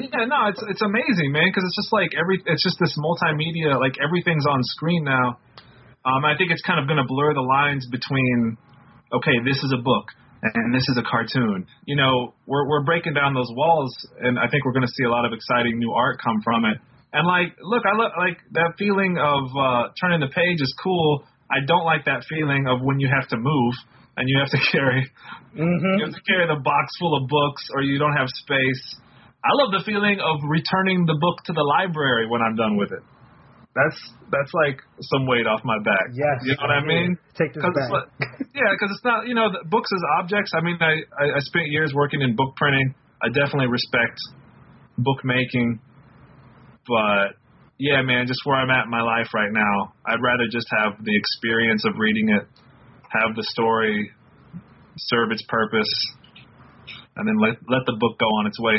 [0.02, 0.26] yeah.
[0.26, 3.94] No, it's it's amazing, man, because it's just like every it's just this multimedia, like
[4.02, 5.38] everything's on screen now.
[6.02, 8.58] Um, I think it's kind of going to blur the lines between,
[9.14, 10.10] okay, this is a book
[10.42, 11.70] and this is a cartoon.
[11.86, 15.04] You know, we're we're breaking down those walls, and I think we're going to see
[15.04, 16.82] a lot of exciting new art come from it.
[17.14, 21.22] And like, look, I look like that feeling of uh, turning the page is cool.
[21.46, 23.74] I don't like that feeling of when you have to move
[24.18, 25.06] and you have to carry
[25.54, 25.94] mm-hmm.
[25.98, 28.98] you have to carry the box full of books or you don't have space.
[29.44, 32.90] I love the feeling of returning the book to the library when I'm done with
[32.90, 33.04] it.
[33.78, 33.98] That's
[34.30, 34.78] that's like
[35.14, 36.14] some weight off my back.
[36.14, 37.18] Yes, you know what I mean.
[37.34, 37.90] Take this back.
[37.90, 38.10] like-
[38.54, 40.54] yeah, because it's not you know the books as objects.
[40.54, 42.94] I mean, I, I I spent years working in book printing.
[43.20, 44.18] I definitely respect
[44.96, 45.82] bookmaking,
[46.86, 47.36] but
[47.78, 49.94] yeah, man, just where I'm at in my life right now.
[50.06, 52.46] I'd rather just have the experience of reading it,
[53.10, 54.10] have the story
[54.96, 55.90] serve its purpose,
[57.16, 58.78] and then let let the book go on its way.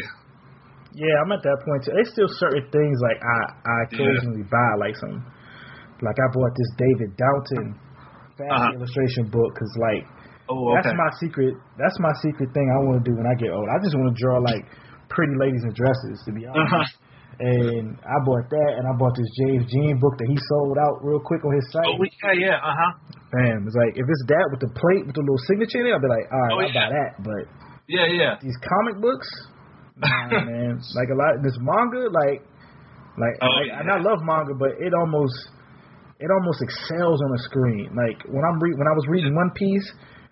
[0.96, 1.92] Yeah, I'm at that point too.
[1.92, 5.20] There's still certain things like I I occasionally buy, like some,
[6.00, 7.76] like I bought this David Downton
[8.40, 8.80] fast Uh-huh.
[8.80, 10.08] illustration book because like
[10.48, 11.58] Oh, that's my secret.
[11.78, 13.66] That's my secret thing I want to do when I get old.
[13.66, 14.62] I just want to draw like
[15.10, 16.70] pretty ladies in dresses, to be honest.
[16.70, 16.86] Uh-huh.
[17.40, 21.04] And I bought that, and I bought this James Jean book that he sold out
[21.04, 21.84] real quick on his site.
[21.84, 22.92] Oh, yeah, yeah, uh huh.
[23.36, 23.68] Bam!
[23.68, 26.00] It's like if it's that with the plate with the little signature in it, I'll
[26.00, 27.12] be like, all right, Oh, I'll buy that.
[27.20, 27.44] But
[27.92, 28.34] Yeah, yeah.
[28.40, 29.28] these comic books,
[30.00, 30.80] nah, man.
[30.96, 32.40] Like a lot, this manga, like,
[33.20, 33.80] like, Oh, like yeah.
[33.84, 35.36] and I love manga, but it almost,
[36.24, 37.92] it almost excels on the screen.
[37.92, 39.88] Like when I'm re- when I was reading One Piece,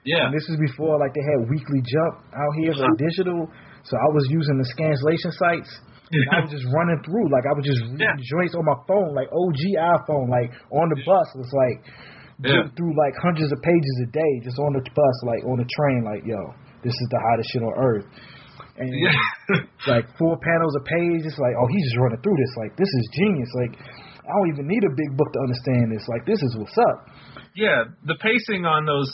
[0.07, 0.27] Yeah.
[0.27, 3.51] and this is before like they had Weekly Jump out here for digital,
[3.83, 5.71] so I was using the scanslation sites.
[6.11, 8.13] And I was just running through, like I was just reading Yeah.
[8.19, 11.27] joints on my phone, like OG iPhone, like on the bus.
[11.39, 11.77] It's like
[12.43, 12.67] Yeah.
[12.75, 16.03] through like hundreds of pages a day just on the bus, like on the train,
[16.03, 16.37] like yo,
[16.83, 18.05] this is the hottest shit on earth.
[18.77, 19.15] And Yeah.
[19.87, 22.53] like four panels a page, it's like, oh, he's just running through this.
[22.57, 23.49] Like this is genius.
[23.57, 23.73] Like
[24.23, 26.05] I don't even need a big book to understand this.
[26.07, 27.09] Like this is what's up.
[27.55, 29.09] Yeah, the pacing on those,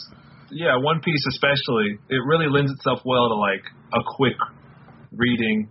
[0.51, 3.63] yeah, One Piece especially, it really lends itself well to like
[3.93, 4.37] a quick
[5.11, 5.69] reading.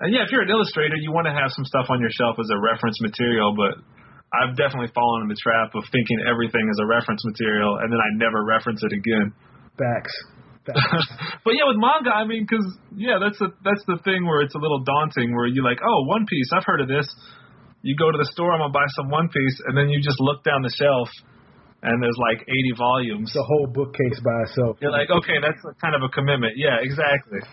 [0.00, 2.36] And yeah, if you're an illustrator, you want to have some stuff on your shelf
[2.36, 3.80] as a reference material, but
[4.34, 8.00] I've definitely fallen in the trap of thinking everything is a reference material and then
[8.00, 9.32] I never reference it again.
[9.80, 10.12] Facts.
[10.66, 10.82] Facts.
[11.46, 12.66] but yeah, with manga, I mean, because
[12.98, 15.30] yeah, that's the that's the thing where it's a little daunting.
[15.30, 17.06] Where you're like, oh, One Piece, I've heard of this.
[17.86, 20.18] You go to the store, I'm gonna buy some One Piece, and then you just
[20.18, 21.06] look down the shelf,
[21.86, 23.30] and there's like 80 volumes.
[23.30, 24.82] the whole bookcase by itself.
[24.82, 26.58] You're like, okay, that's a- kind of a commitment.
[26.58, 27.46] Yeah, exactly.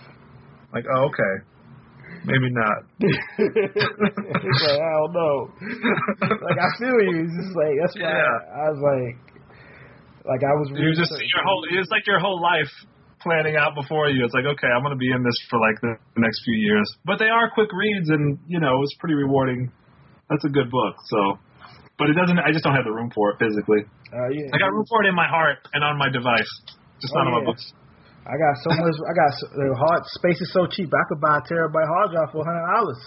[0.73, 1.33] Like, oh, okay,
[2.25, 2.79] maybe not.
[2.99, 5.35] it's like I don't know.
[6.21, 7.23] like I feel you.
[7.27, 8.37] It's just like that's why Yeah.
[8.51, 9.17] I was like,
[10.27, 10.67] like I was.
[10.71, 11.61] You reading just your whole.
[11.71, 12.71] It's like your whole life
[13.21, 14.23] planning out before you.
[14.25, 16.87] It's like, okay, I'm gonna be in this for like the next few years.
[17.05, 19.71] But they are quick reads, and you know, it's pretty rewarding.
[20.29, 20.95] That's a good book.
[21.11, 21.39] So,
[21.99, 22.39] but it doesn't.
[22.39, 23.83] I just don't have the room for it physically.
[24.13, 24.47] Uh, yeah.
[24.53, 26.47] I got room for it in my heart and on my device,
[27.01, 27.73] just Oh, not on my books.
[28.23, 28.95] I got so much.
[29.03, 30.87] I got so, the hard space is so cheap.
[30.87, 33.01] I could buy a terabyte hard drive for hundred dollars.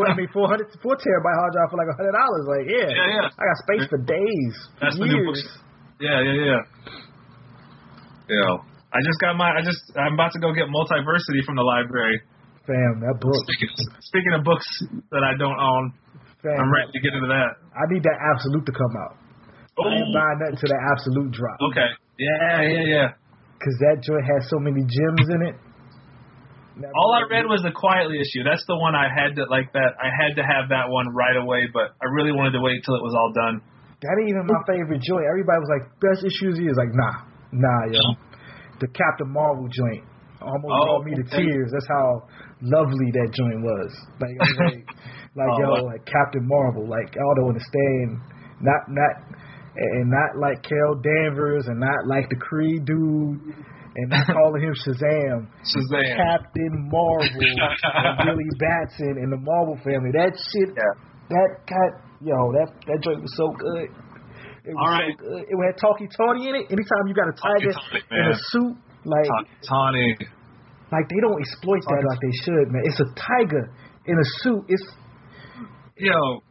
[0.00, 2.44] I mean, four hundred, four terabyte hard drive for like hundred dollars.
[2.48, 3.36] Like, yeah, Yeah, yeah.
[3.36, 5.44] I got space for days, That's the new years.
[5.44, 5.44] books.
[6.00, 6.60] Yeah, yeah, yeah.
[8.32, 8.52] Yeah.
[8.96, 9.52] I just got my.
[9.52, 9.80] I just.
[9.92, 12.16] I'm about to go get Multiversity from the library.
[12.64, 13.36] Fam, that book.
[13.46, 13.70] Speaking,
[14.00, 14.66] speaking of books
[15.12, 15.92] that I don't own,
[16.40, 17.60] Fam, I'm ready to get into that.
[17.76, 19.20] I need that absolute to come out.
[19.76, 21.60] I ain't buying nothing to the absolute drop.
[21.70, 21.90] Okay.
[22.16, 23.08] Yeah, yeah, yeah.
[23.56, 25.56] Cause that joint has so many gems in it.
[26.76, 28.44] All I read was the Quitely issue.
[28.44, 29.96] That's the one I had to like that.
[29.96, 33.00] I had to have that one right away, but I really wanted to wait till
[33.00, 33.64] it was all done.
[34.04, 35.24] That ain't even my favorite joint.
[35.24, 38.04] Everybody was like, best issues He is like, nah, nah, yo.
[38.76, 40.04] The Captain Marvel joint
[40.44, 41.72] almost Oh, brought me to tears.
[41.72, 42.28] That's how
[42.60, 43.90] lovely that joint was.
[44.20, 44.84] Like, was like,
[45.40, 46.84] like Oh, yo, like Captain Marvel.
[46.84, 48.20] Like, I don't understand.
[48.60, 49.25] Not, not,
[49.76, 53.40] and not like Carol Danvers, and not like the Kree dude,
[53.96, 55.48] and not calling him Shazam.
[55.64, 56.16] Shazam.
[56.16, 60.10] Captain Marvel and Billy Batson and the Marvel family.
[60.16, 61.90] That shit, that got
[62.20, 63.88] yo, that that joint was so good.
[64.66, 65.14] It was All right.
[65.14, 65.42] so good.
[65.46, 66.66] It had Tawky Tawny in it.
[66.72, 67.70] Anytime you got a tiger
[68.10, 68.74] in a suit,
[69.04, 69.30] like
[69.68, 70.16] Tawny.
[70.90, 72.82] like they don't exploit that like they should, man.
[72.84, 73.70] It's a tiger
[74.06, 74.64] in a suit.
[74.68, 74.82] It's
[75.98, 76.42] Yo.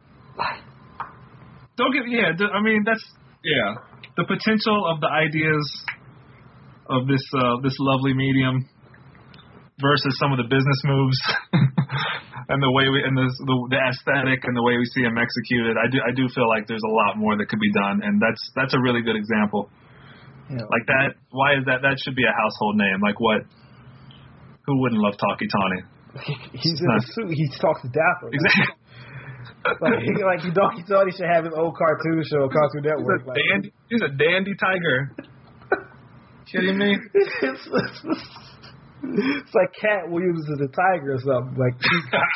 [1.76, 2.32] Don't get yeah.
[2.52, 3.04] I mean that's
[3.44, 3.80] yeah.
[4.16, 5.64] The potential of the ideas
[6.88, 8.68] of this uh, this lovely medium
[9.80, 11.20] versus some of the business moves
[12.48, 15.18] and the way we and the, the the aesthetic and the way we see them
[15.18, 15.76] executed.
[15.76, 18.22] I do I do feel like there's a lot more that could be done, and
[18.22, 19.68] that's that's a really good example.
[20.48, 21.18] know, Like that.
[21.30, 21.82] Why is that?
[21.82, 23.02] That should be a household name.
[23.02, 23.42] Like what?
[24.66, 25.80] Who wouldn't love Tawky Tawny?
[26.58, 27.30] he's in a suit.
[27.34, 28.30] He talks to Dapper.
[28.32, 28.74] Exactly.
[29.80, 33.26] Like, he, like Tawky Tawny should have his old cartoon show, Cartoon He's a Network.
[33.26, 33.72] Like, dandy.
[33.90, 35.12] He's a dandy tiger.
[36.50, 36.96] Kidding me?
[37.14, 37.68] it's,
[39.02, 41.58] it's like Katt Williams is a tiger or something.
[41.58, 41.74] Like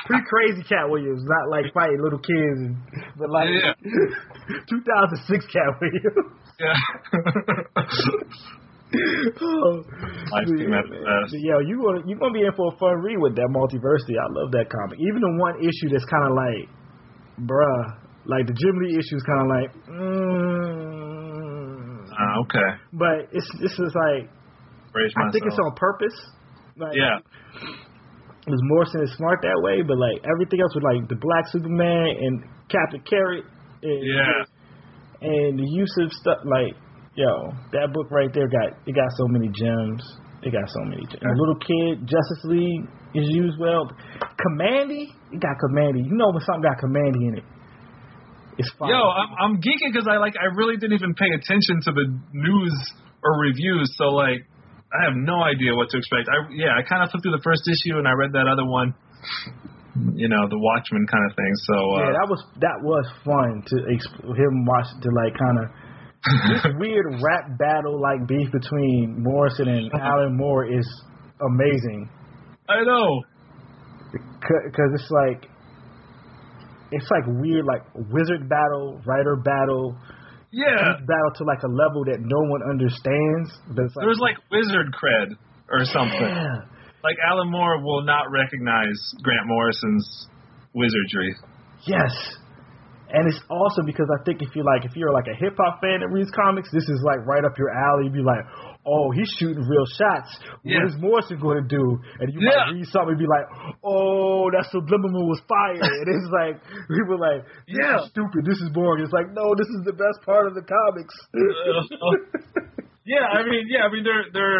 [0.06, 2.76] pre crazy Katt Williams, not like fighting little kids, and,
[3.16, 3.72] but like Yeah.
[4.68, 6.34] 2006 Katt Williams.
[6.58, 6.74] Yeah.
[9.40, 9.82] oh,
[10.32, 11.34] Life team at its best.
[11.38, 14.18] Yo, you gonna you gonna be in for a fun read with that multiversity.
[14.18, 14.98] I love that comic.
[15.00, 16.68] Even the one issue that's kind of like,
[17.46, 17.96] bruh,
[18.26, 19.70] like the Jim Lee issue is kind of like,
[20.80, 22.68] mm, Ah, okay.
[22.92, 24.28] but it's this is like
[25.16, 26.14] I think it's on purpose.
[26.76, 27.18] Like, Yeah.
[28.46, 32.16] was Morrison is smart that way, but like everything else with like the Black Superman
[32.18, 33.44] and Captain Carrot.
[33.82, 34.44] And, Yeah.
[35.22, 36.74] And the use of stuff like,
[37.14, 40.02] yo, that book right there got it got so many gems.
[40.42, 41.20] It got so many gems.
[41.20, 43.84] And Little Kid, Justice League is used well.
[44.40, 46.00] Kamandi, it got Kamandi.
[46.00, 47.44] You know when something got Kamandi in it.
[48.56, 48.90] It's fine.
[48.90, 52.06] Yo, I'm I'm geeking because I like I really didn't even pay attention to the
[52.32, 52.74] news
[53.24, 54.44] or reviews, so like
[54.90, 56.28] I have no idea what to expect.
[56.28, 58.64] I yeah, I kind of flipped through the first issue and I read that other
[58.64, 58.92] one,
[60.16, 61.52] you know, the Watchmen kind of thing.
[61.68, 65.56] So uh, yeah, that was that was fun to exp- him watch to like kind
[65.60, 65.66] of
[66.48, 70.86] this weird rap battle like beef between Morrison and Alan Moore is
[71.40, 72.08] amazing
[72.68, 73.22] I know.
[74.12, 75.48] because it's like
[76.92, 79.96] it's like weird like wizard battle, writer battle,
[80.50, 83.50] Yeah, battle to like a level that no one understands.
[83.70, 85.36] But it's like, there was like wizard cred
[85.70, 86.18] or something.
[86.20, 86.66] yeah,
[87.04, 90.26] Like Alan Moore will not recognize Grant Morrison's
[90.74, 91.34] wizardry.
[91.86, 92.10] yes.
[93.12, 95.82] And it's awesome because I think if you're like if you're like a hip hop
[95.82, 98.06] fan that reads comics, this is like right up your alley.
[98.06, 98.46] You'd be like,
[98.86, 100.30] oh, he's shooting real shots.
[100.62, 100.78] Yeah.
[100.78, 101.84] What is Morrison going to do?
[102.22, 102.70] And you Yeah.
[102.70, 103.46] might read something and be like,
[103.82, 105.82] oh, that subliminal was fire.
[106.00, 106.54] and it's like
[106.86, 107.98] people are like, this Yeah.
[107.98, 108.46] is stupid.
[108.46, 109.02] This is boring.
[109.02, 111.14] It's like, no, this is the best part of the comics.
[113.04, 114.54] yeah, I mean, yeah, I mean, their their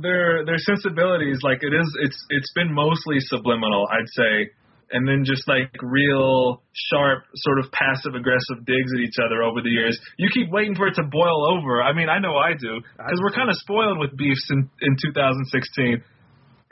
[0.00, 4.32] their their sensibilities, like it is, it's it's been mostly subliminal, I'd say,
[4.92, 6.62] and then just like real
[6.92, 9.98] sharp, sort of passive aggressive digs at each other over the years.
[10.16, 11.82] You keep waiting for it to boil over.
[11.82, 14.96] I mean, I know I do because we're kind of spoiled with beefs in in
[15.00, 16.04] 2016.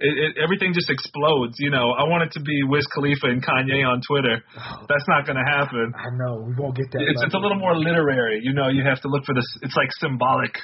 [0.00, 1.92] It, it, everything just explodes, you know.
[1.92, 4.40] I want it to be Wiz Khalifa and Kanye on Twitter.
[4.56, 4.86] Oh.
[4.88, 5.92] That's not going to happen.
[5.92, 7.04] I know we won't get that.
[7.04, 8.40] It's, it's a little more literary.
[8.42, 9.44] You know, you have to look for this.
[9.60, 10.56] It's like symbolic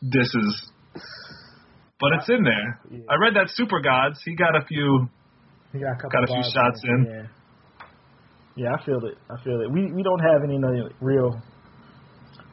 [0.00, 0.70] disses.
[2.00, 2.80] But it's in there.
[3.10, 4.16] I read that Supergods.
[4.24, 5.10] He got a few.
[5.72, 6.94] He got a, couple Got a few shots there.
[6.96, 7.04] in.
[7.06, 7.26] Yeah.
[8.56, 9.16] Yeah, I feel it.
[9.30, 9.70] I feel it.
[9.72, 10.58] We we don't have any
[11.00, 11.30] real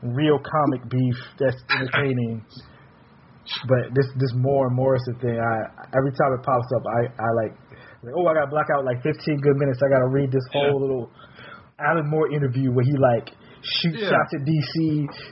[0.04, 2.46] real comic beef that's entertaining.
[3.68, 5.54] but this this Moore and Morrison thing, I
[5.98, 7.54] every time it pops up, I I like
[8.04, 9.82] like oh I got to block out like 15 good minutes.
[9.84, 10.86] I got to read this whole Yeah.
[10.86, 11.12] little
[11.80, 13.34] Alan Moore interview where he like
[13.82, 14.10] shoots Yeah.
[14.16, 14.76] shots at DC,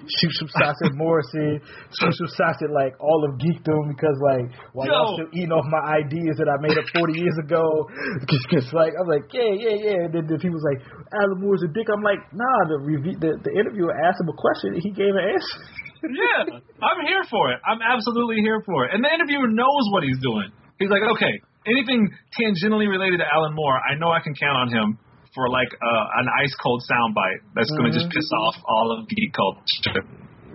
[0.07, 1.61] shoot some shots at Morrison,
[1.95, 5.65] shoot some shots at like all of geekdom because like while y'all still eating off
[5.71, 7.63] my ideas that I made up 40 years ago,
[8.27, 10.83] because like I'm like yeah yeah yeah, and then the people's like
[11.15, 11.87] Alan Moore's a dick.
[11.87, 15.15] I'm like nah, the review the, the interviewer asked him a question and he gave
[15.15, 15.59] an answer.
[16.05, 17.59] yeah, I'm here for it.
[17.65, 18.93] I'm absolutely here for it.
[18.93, 20.51] And the interviewer knows what he's doing.
[20.77, 21.33] He's like, okay,
[21.65, 24.99] anything tangentially related to Alan Moore, I know I can count on him
[25.35, 29.07] for like uh, an ice cold soundbite that's going to just piss off all of
[29.09, 30.01] geek culture.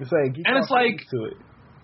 [0.01, 1.37] It's like geek And it's like- it.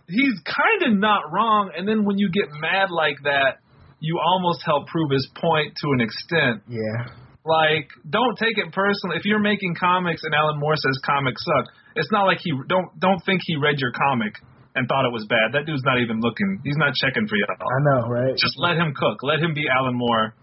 [0.08, 1.70] he's kind of not wrong.
[1.76, 3.60] And then when you get mad like that,
[4.00, 6.62] you almost help prove his point to an extent.
[6.68, 7.12] Yeah.
[7.44, 9.16] Like, don't take it personally.
[9.16, 12.88] If you're making comics and Alan Moore says comics suck, it's not like he don't
[12.98, 14.34] don't think he read your comic
[14.74, 15.52] and thought it was bad.
[15.54, 16.60] That dude's not even looking.
[16.64, 17.46] He's not checking for you.
[17.48, 17.70] At all.
[17.70, 18.36] I know, right?
[18.36, 19.22] Just let him cook.
[19.22, 20.34] Let him be Alan Moore,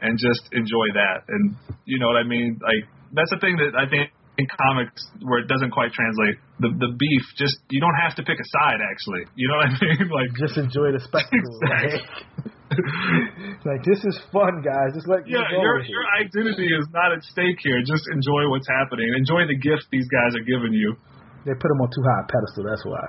[0.00, 1.24] and just enjoy that.
[1.28, 2.58] And you know what I mean?
[2.62, 6.36] Like that's the thing that I think in comics where it doesn't quite translate.
[6.60, 8.80] The the beef just you don't have to pick a side.
[8.84, 10.06] Actually, you know what I mean?
[10.12, 11.56] Like Just enjoy the spectacle.
[11.64, 12.00] Exactly.
[12.00, 12.56] Like,
[13.64, 14.90] like, this is fun, guys.
[14.92, 17.78] Just let me Yeah, go your your identity is not at stake here.
[17.86, 19.06] Just enjoy what's happening.
[19.16, 20.98] Enjoy the gift these guys are giving you.
[21.46, 22.66] They put him on too high a pedestal.
[22.66, 23.04] That's why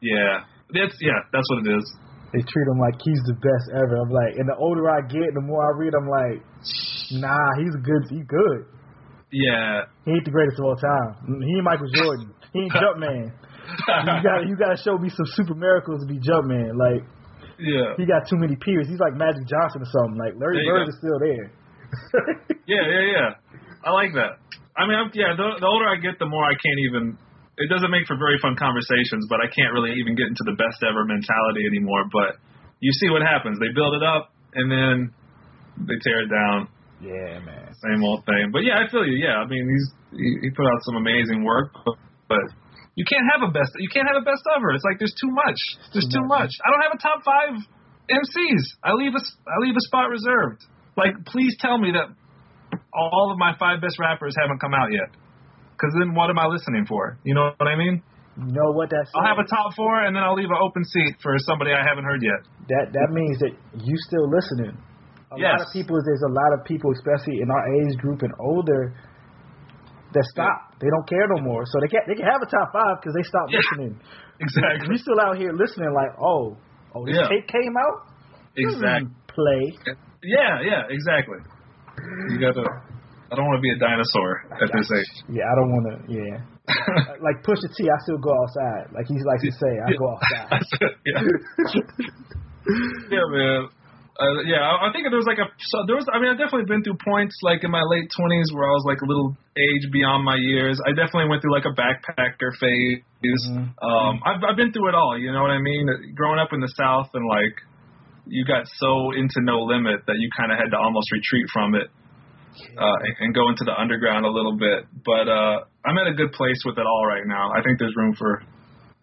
[0.00, 1.84] Yeah, that's yeah, that's what it is.
[2.32, 4.00] They treat him like he's the best ever.
[4.00, 6.40] I'm like, and the older I get, the more I read, I'm like,
[7.20, 8.02] nah, he's good.
[8.08, 8.64] He's good.
[9.32, 11.40] Yeah, He ain't the greatest of all time.
[11.40, 12.36] He ain't Michael Jordan.
[12.52, 13.32] He ain't Jumpman.
[13.32, 16.76] you got you got to show me some super miracles to be Jumpman.
[16.76, 17.00] Like
[17.56, 18.88] yeah, he got too many peers.
[18.88, 20.20] He's like Magic Johnson or something.
[20.20, 20.90] Like Larry Bird go.
[20.92, 21.48] is still there.
[22.68, 23.28] yeah, yeah, yeah.
[23.84, 24.36] I like that.
[24.76, 25.32] I mean, I'm, yeah.
[25.36, 27.16] The, the older I get, the more I can't even.
[27.58, 30.56] It doesn't make for very fun conversations, but I can't really even get into the
[30.56, 32.08] best ever mentality anymore.
[32.08, 32.40] But
[32.80, 33.60] you see what happens.
[33.60, 35.12] They build it up, and then
[35.84, 36.68] they tear it down.
[37.00, 37.74] yeah, man.
[37.84, 38.50] Same old thing.
[38.52, 39.20] But yeah, I feel you.
[39.20, 41.96] Yeah, I mean, he's he, he put out some amazing work, but,
[42.28, 42.44] but
[42.94, 43.72] you can't have a best.
[43.78, 44.72] You can't have a best ever.
[44.72, 45.60] It's like there's too much.
[45.92, 46.52] There's too, much.
[46.60, 47.56] I don't have a top five
[48.08, 48.64] MCs.
[48.84, 50.64] I leave a I leave a spot reserved.
[50.96, 52.12] Like, please tell me that
[52.92, 55.08] all of my five best rappers haven't come out yet.
[55.82, 57.18] Because then what am I listening for?
[57.26, 57.98] You know what I mean?
[58.38, 60.86] You know what that's I'll have a top four, and then I'll leave an open
[60.86, 62.46] seat for somebody I haven't heard yet.
[62.70, 63.50] that that means that
[63.82, 64.78] you still listening.
[65.34, 68.30] A lot of people, there's a lot of people, especially in our age group and
[68.38, 68.94] older,
[70.14, 70.76] that stop.
[70.78, 71.64] They don't care no more.
[71.66, 73.58] So they can they can have a top five because they stopped Yeah.
[73.66, 73.98] listening.
[74.40, 74.88] Exactly.
[74.90, 76.56] We still out here listening like, oh,
[76.94, 77.28] oh, this Yeah.
[77.28, 78.10] tape came out.
[78.56, 79.06] Exactly.
[79.06, 79.62] Hmm, play.
[80.24, 81.38] Yeah, yeah, exactly.
[82.30, 82.66] You gotta.
[83.32, 85.12] I don't want to be a dinosaur at this age.
[85.32, 85.96] Yeah, I don't want to.
[86.12, 86.36] Yeah,
[87.24, 87.88] like push the T.
[87.88, 88.92] I still go outside.
[88.92, 90.60] Like he likes to say, I go outside.
[91.08, 91.24] yeah.
[93.08, 93.72] yeah, man.
[94.20, 96.04] Uh, yeah, I, I think there was like a so there was.
[96.12, 98.84] I mean, I've definitely been through points like in my late twenties where I was
[98.84, 100.76] like a little age beyond my years.
[100.84, 103.00] I definitely went through like a backpacker phase.
[103.80, 105.16] Um, I've I've been through it all.
[105.16, 105.88] You know what I mean?
[106.12, 107.56] Growing up in the South and like
[108.28, 111.74] you got so into No Limit that you kind of had to almost retreat from
[111.74, 111.88] it
[112.76, 114.84] uh, and, go into the underground a little bit.
[115.04, 117.52] But uh, I'm at a good place with it all right now.
[117.52, 118.42] I think there's room for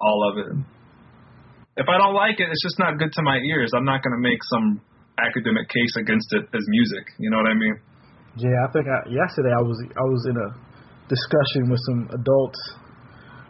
[0.02, 0.54] all of it.
[1.78, 3.72] If I don't like it, it's just not good to my ears.
[3.76, 4.82] I'm not going to make some
[5.20, 7.06] academic case against it as music.
[7.18, 7.76] You know what I mean?
[8.38, 10.50] Yeah, I think I, yesterday I was I was in a
[11.10, 12.62] discussion with some adults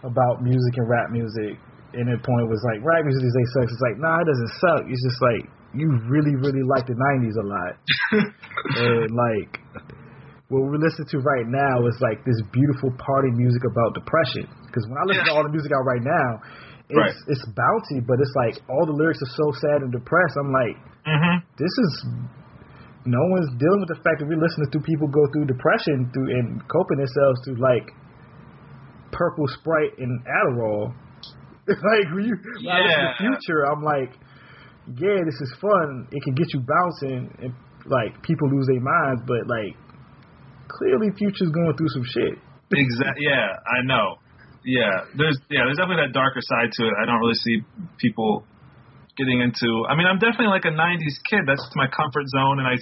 [0.02, 1.60] about music and rap music,
[1.94, 3.74] and the point was like rap music is a sucks.
[3.76, 4.82] It's like nah, it doesn't suck.
[4.88, 5.44] It's just like
[5.74, 7.74] you really really like the '90s a lot,
[8.82, 9.52] and like
[10.50, 14.50] what we listen to right now is like this beautiful party music about depression.
[14.66, 16.30] Because when I listen to all the music out right now,
[16.90, 17.14] it's Right.
[17.30, 20.36] it's bouncy, but it's like all the lyrics are so sad and depressed.
[20.41, 20.76] I'm like,
[21.06, 21.36] mm-hmm.
[21.54, 21.91] this is
[23.06, 26.34] no one's dealing with the fact that we're listening to people go through depression through
[26.34, 27.94] and coping themselves through like
[29.14, 30.98] purple sprite and Adderall.
[31.70, 32.36] like when you
[32.66, 33.22] when I listen to Yeah.
[33.22, 34.18] Future, I'm like,
[34.98, 36.07] yeah, this is fun.
[36.11, 37.53] It can get you bouncing and
[37.86, 39.76] like people lose their minds, but like
[40.68, 42.36] clearly Future's going through some shit.
[42.72, 43.26] Exactly.
[43.26, 44.18] Yeah, I know.
[44.64, 46.94] Yeah, there's yeah, there's definitely that darker side to it.
[47.02, 47.64] I don't really see
[47.98, 48.44] people
[49.18, 49.86] getting into.
[49.88, 51.48] I mean, I'm definitely like a '90s kid.
[51.48, 52.76] That's my comfort zone, and I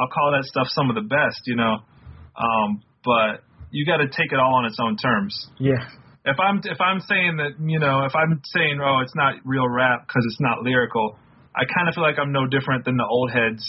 [0.00, 1.78] I'll call that stuff some of the best, you know.
[2.36, 5.34] Um, but you got to take it all on its own terms.
[5.58, 5.84] Yeah.
[6.24, 9.68] If I'm if I'm saying that you know if I'm saying oh it's not real
[9.68, 11.16] rap because it's not lyrical,
[11.56, 13.64] I kind of feel like I'm no different than the old heads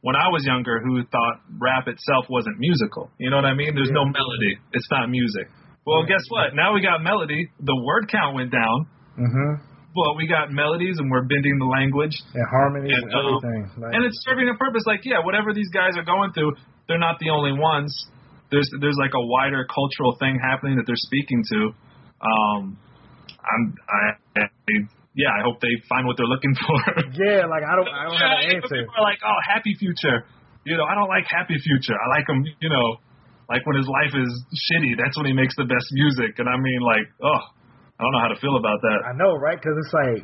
[0.00, 3.10] when I was younger who thought rap itself wasn't musical.
[3.18, 3.74] You know what I mean?
[3.74, 4.56] There's no melody.
[4.72, 5.50] It's not music.
[5.84, 6.54] Well, guess what?
[6.54, 7.50] Now we got melody.
[7.58, 8.86] The word count went down.
[9.18, 9.60] Mhm.
[9.92, 12.14] But we got melodies and we're bending the language.
[12.32, 13.82] And harmonies and, And, um, everything.
[13.82, 14.84] Like, And it's serving a purpose.
[14.86, 16.54] Like, yeah, whatever these guys are going through,
[16.86, 17.90] they're not the only ones.
[18.50, 21.60] There's there's like a wider cultural thing happening that they're speaking to.
[22.20, 22.78] Um,
[23.40, 24.44] I'm I, I
[25.14, 26.76] yeah, I hope they find what they're looking for.
[27.18, 28.86] yeah, like I don't I don't have an answer.
[28.86, 30.26] People are like, oh, Happy Future.
[30.66, 31.94] You know, I don't like Happy Future.
[31.94, 32.46] I like him.
[32.62, 33.02] You know,
[33.50, 34.30] like when his life is
[34.70, 36.38] shitty, that's when he makes the best music.
[36.38, 37.42] And I mean, like, oh,
[37.98, 38.98] I don't know how to feel about that.
[39.10, 39.58] I know, right?
[39.58, 40.22] Because it's like,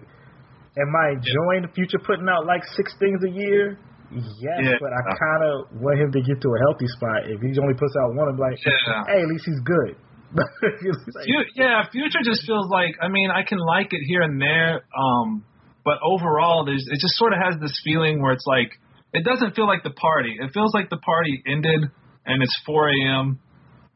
[0.79, 3.79] am I enjoying the future putting out like six things a year?
[4.11, 4.79] Yes, Yeah.
[4.81, 7.27] but I kind of want him to get to a healthy spot.
[7.27, 9.03] If he only puts out one, I'm like, Yeah.
[9.09, 9.97] hey, at least he's good.
[10.37, 14.83] Like- yeah, Future just feels like I mean I can like it here and there,
[14.97, 15.45] um,
[15.85, 18.71] but overall there's it just sort of has this feeling where it's like
[19.15, 20.37] it doesn't feel like the party.
[20.39, 21.89] It feels like the party ended
[22.27, 23.39] and it's 4 a.m.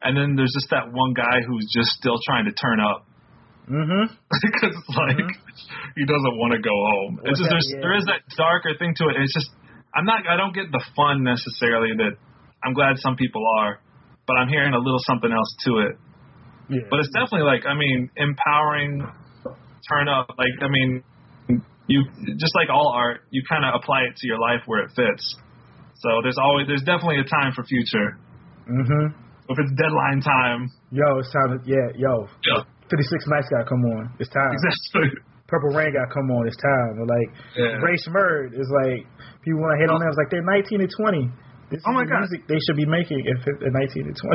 [0.02, 3.04] and then there's just that one guy who's just still trying to turn up
[3.70, 4.06] Mhm.
[4.42, 5.30] because it's like
[5.96, 7.20] he doesn't want to go home.
[7.24, 7.54] It's just that?
[7.54, 7.80] there's Yeah.
[7.82, 9.16] there is that darker thing to it.
[9.18, 9.50] It's just
[9.94, 12.14] I'm not I don't get the fun necessarily that
[12.64, 13.80] I'm glad some people are,
[14.26, 15.94] but I'm hearing a little something else to it.
[16.68, 16.86] Yeah.
[16.90, 19.02] But it's definitely like I mean empowering,
[19.90, 20.30] turn up.
[20.38, 21.02] Like I mean,
[21.88, 22.04] you
[22.38, 25.24] just like all art, you kind of apply it to your life where it fits.
[25.98, 28.16] So there's always there's definitely a time for future.
[28.70, 29.14] Mhm.
[29.50, 32.28] If it's deadline time, Yo, it's time to yeah, yo.
[32.46, 34.14] yeah, 56 Nights gotta come on.
[34.20, 34.52] It's time.
[34.54, 35.10] exactly.
[35.50, 36.46] Purple Rain gotta come on.
[36.46, 37.02] It's time.
[37.02, 37.28] Or like
[37.58, 37.82] Yeah.
[37.82, 39.02] Rae Sremmurd is like
[39.42, 40.08] people want to hit on them.
[40.08, 41.26] It's like they're 19 and 20.
[41.74, 42.22] This Oh is my the God.
[42.24, 44.30] music they should be making if they're 19 and 20.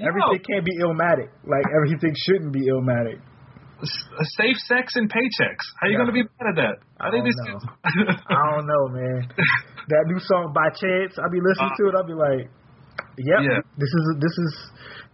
[0.00, 0.08] No.
[0.08, 1.28] Everything can't be illmatic.
[1.46, 3.20] Like everything shouldn't be illmatic.
[3.80, 3.86] Uh,
[4.36, 5.64] safe sex and paychecks.
[5.80, 6.04] How you Yeah.
[6.04, 6.76] gonna be mad at that?
[7.00, 7.60] I, I think don't these know.
[8.28, 9.20] I don't know, man.
[9.88, 11.94] that new song by Chance, I'll be listening uh, to it.
[11.96, 12.50] I'll be like,
[13.16, 13.60] "Yep, Yeah.
[13.78, 14.52] this is this is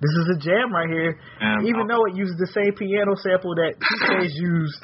[0.01, 3.14] this is a jam right here." And Even I'll- though it uses the same piano
[3.16, 4.82] sample that TK's used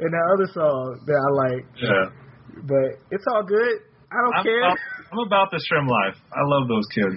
[0.00, 2.04] in that other song that I like, yeah.
[2.68, 3.86] but it's all good.
[4.10, 4.64] I don't I'm care.
[5.14, 6.18] I'm about the SremmLife.
[6.34, 7.14] I love those kids.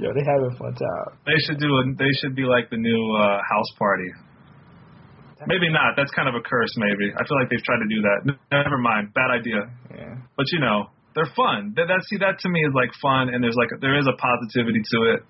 [0.00, 1.08] Yo, they having fun time.
[1.28, 1.82] They should do a.
[2.00, 4.08] They should be like the new uh, house party.
[5.46, 5.96] Maybe not.
[5.96, 6.68] That's kind of a curse.
[6.76, 8.18] Maybe I feel like they've tried to do that.
[8.52, 9.14] Never mind.
[9.14, 9.68] Bad idea.
[9.88, 10.16] Yeah.
[10.36, 11.72] But you know, they're fun.
[11.76, 14.16] That, that see that to me is like fun, and there's like there is a
[14.20, 15.20] positivity to it.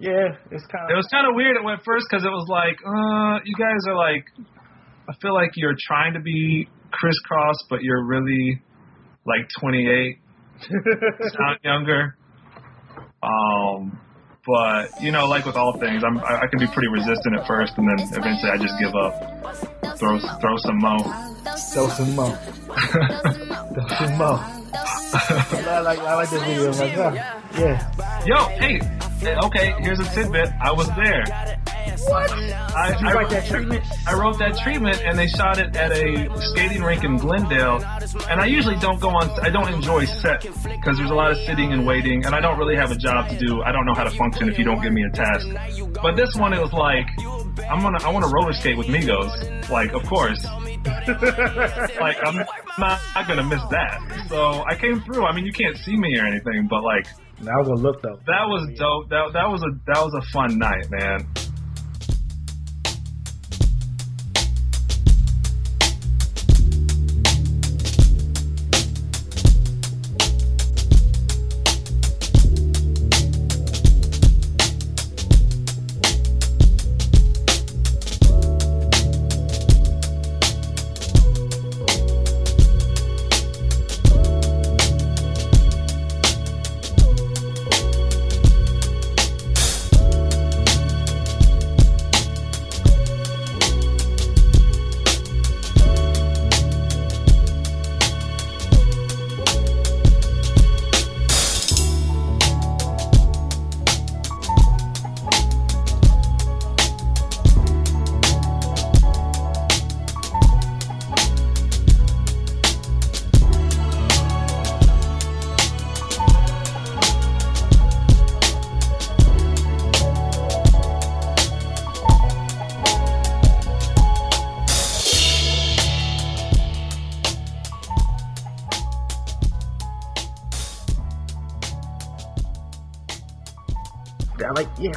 [0.00, 3.44] Yeah, it's kind It was kind of weird at first because it was like, uh,
[3.44, 4.24] you guys are like,
[5.06, 8.62] I feel like you're trying to be Kris Kross, but you're really
[9.26, 10.18] like 28,
[11.36, 12.16] sound younger.
[13.22, 14.00] Um,
[14.46, 17.46] but you know, like with all things, I'm I, I can be pretty resistant at
[17.46, 19.98] first, and then eventually I just give up.
[19.98, 20.96] Throw throw some mo.
[21.74, 22.34] throw some mo.
[23.74, 24.60] throw some mo.
[25.12, 26.72] I like I like this video.
[26.72, 27.12] I'm like, huh,
[27.58, 28.24] yeah.
[28.24, 28.80] Yo, hey,
[29.22, 30.50] okay, here's a tidbit.
[30.60, 31.24] I was there.
[32.08, 32.30] What?
[32.30, 33.84] I, I wrote that treatment?
[34.06, 37.84] I wrote that treatment, and they shot it at a skating rink in Glendale.
[38.28, 39.30] And I usually don't go on.
[39.40, 42.58] I don't enjoy set because there's a lot of sitting and waiting, and I don't
[42.58, 43.62] really have a job to do.
[43.62, 45.46] I don't know how to function if you don't give me a task.
[46.02, 47.06] But this one, it was like,
[47.68, 49.68] I'm gonna, I want to roller skate with Migos.
[49.68, 50.42] Like, of course.
[52.00, 52.36] like, I'm
[52.78, 54.26] not, not gonna miss that.
[54.28, 55.24] So I came through.
[55.24, 57.06] I mean, you can't see me or anything, but like,
[57.42, 58.18] Now I'm gonna look though.
[58.26, 59.08] that was dope.
[59.08, 61.26] That that was a that was a fun night, man.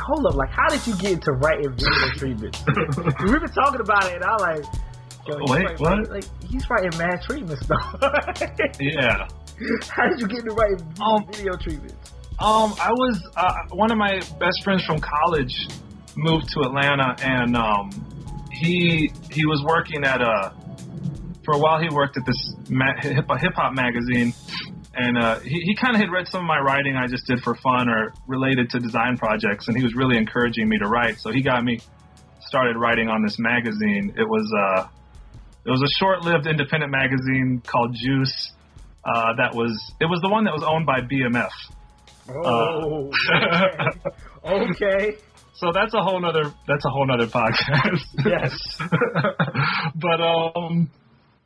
[0.04, 0.36] Hold up.
[0.36, 2.64] Like, how did you get into writing video treatments?
[2.68, 4.66] We've been talking about it, and I'm like,
[5.28, 6.10] yo, he's Wait, writing- what?
[6.10, 7.76] Like, he's writing mad treatments though.
[8.80, 9.28] Yeah.
[9.90, 12.12] how did you get into writing Um, video treatments?
[12.40, 15.54] Um, I was uh, one of my best friends from college
[16.16, 17.90] moved to Atlanta, and um,
[18.52, 20.52] he he was working at a
[21.46, 21.80] for a while.
[21.80, 24.34] He worked at this ma- hip hip hop magazine,
[24.96, 27.42] and uh, he he kind of had read some of my writing I just did
[27.42, 31.20] for fun or related to design projects, and he was really encouraging me to write.
[31.20, 31.80] So he got me
[32.42, 34.14] started writing on this magazine.
[34.18, 34.88] It was uh,
[35.66, 38.52] it was a short-lived independent magazine called Juice.
[39.04, 41.50] Uh, that was it was the one that was owned by BMF.
[42.30, 43.12] Oh,
[44.46, 44.46] okay.
[44.46, 45.18] okay.
[45.56, 48.04] So that's a whole nother that's a whole nother podcast.
[48.26, 48.54] Yes.
[49.96, 50.90] but um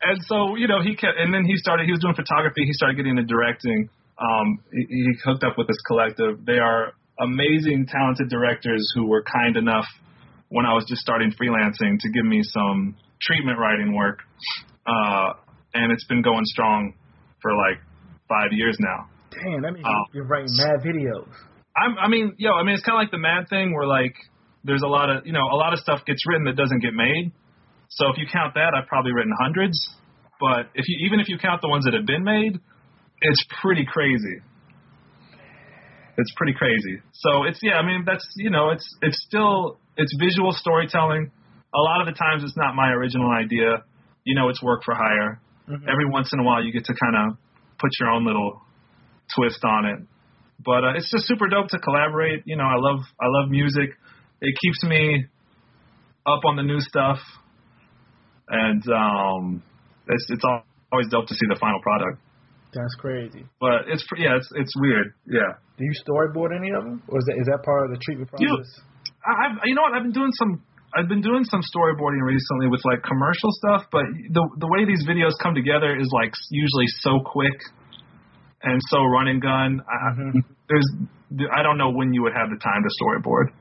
[0.01, 2.73] and so, you know, he kept and then he started he was doing photography, he
[2.73, 3.89] started getting into directing.
[4.19, 6.45] Um he, he hooked up with this collective.
[6.45, 9.85] They are amazing, talented directors who were kind enough
[10.49, 14.19] when I was just starting freelancing to give me some treatment writing work.
[14.85, 15.33] Uh
[15.73, 16.93] and it's been going strong
[17.41, 17.79] for like
[18.29, 19.07] five years now.
[19.31, 20.03] Damn, that means Oh.
[20.13, 21.27] you're writing mad videos.
[21.75, 24.15] I'm, I mean, yo, I mean, it's kind of like the mad thing where like
[24.63, 26.93] there's a lot of, you know, a lot of stuff gets written that doesn't get
[26.93, 27.31] made.
[27.89, 29.77] So if you count that, I've probably written hundreds.
[30.39, 32.59] But if you, even if you count the ones that have been made,
[33.21, 34.41] it's pretty crazy.
[36.17, 37.01] It's pretty crazy.
[37.13, 41.31] So it's, yeah, I mean, that's, you know, it's, it's still, it's visual storytelling.
[41.73, 43.83] A lot of the times it's not my original idea.
[44.23, 45.39] You know, it's work for hire.
[45.67, 47.37] Every once in a while you get to kind of
[47.77, 48.61] put your own little
[49.35, 49.99] twist on it
[50.63, 52.43] but uh, it's just super dope to collaborate.
[52.45, 53.91] You know, I love I love music.
[54.41, 55.25] It keeps me
[56.25, 57.19] up on the new stuff,
[58.49, 59.63] and um,
[60.07, 60.43] it's it's
[60.91, 62.19] always dope to see the final product.
[62.73, 63.45] That's crazy.
[63.59, 65.13] But it's yeah, it's it's weird.
[65.25, 67.99] Yeah, Do you storyboard any of them, or is that is that part of the
[68.03, 68.67] treatment process?
[69.23, 70.63] I, I've you know what I've been doing some.
[70.95, 75.03] I've been doing some storyboarding recently with like commercial stuff, but the the way these
[75.07, 77.59] videos come together is like usually so quick
[78.63, 79.81] and so run and gun.
[79.83, 80.87] I, There's
[81.51, 83.51] I don't know when you would have the time to storyboard.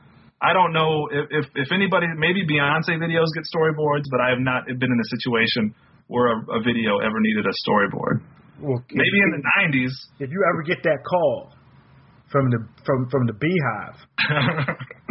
[0.42, 4.40] I don't know if, if if anybody maybe Beyonce videos get storyboards, but I have
[4.40, 5.74] not been in a situation
[6.08, 8.20] where a, a video ever needed a storyboard.
[8.60, 9.92] Well, Maybe in the '90s.
[10.20, 11.52] if you ever get that call
[12.28, 13.96] from the from from the beehive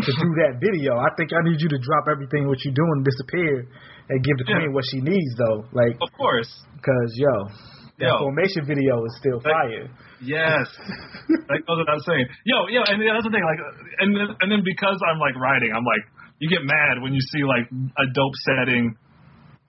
[0.05, 3.03] to do that video, I think I need you to drop everything what you're doing,
[3.03, 3.65] disappear,
[4.09, 5.65] and give the queen what she needs though.
[5.73, 7.33] Like, of course, because yo,
[7.99, 8.19] that Yo.
[8.19, 9.87] formation video is still fire.
[10.19, 10.67] Yes,
[11.47, 12.27] that goes without saying.
[12.43, 13.43] Yo, yo, and that's the thing.
[13.45, 13.61] Like,
[14.03, 16.03] and then, and then because I'm like writing, I'm like,
[16.39, 18.95] you get mad when you see like a dope setting,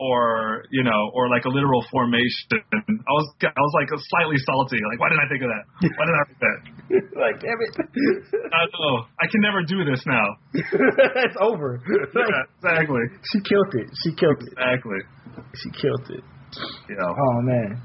[0.03, 2.67] or you know, or like a literal formation.
[2.83, 4.77] I was, I was like slightly salty.
[4.83, 5.65] Like, why didn't I think of that?
[5.95, 6.59] Why didn't I write that?
[7.23, 7.73] like, damn it,
[8.51, 9.07] I know.
[9.23, 10.27] I can never do this now.
[11.23, 11.79] it's over.
[11.87, 13.03] Like, Yeah, exactly.
[13.33, 13.87] she killed it.
[14.03, 14.53] She killed it.
[14.59, 15.01] Exactly.
[15.63, 16.25] She killed it.
[16.91, 17.11] Know.
[17.15, 17.83] Oh man.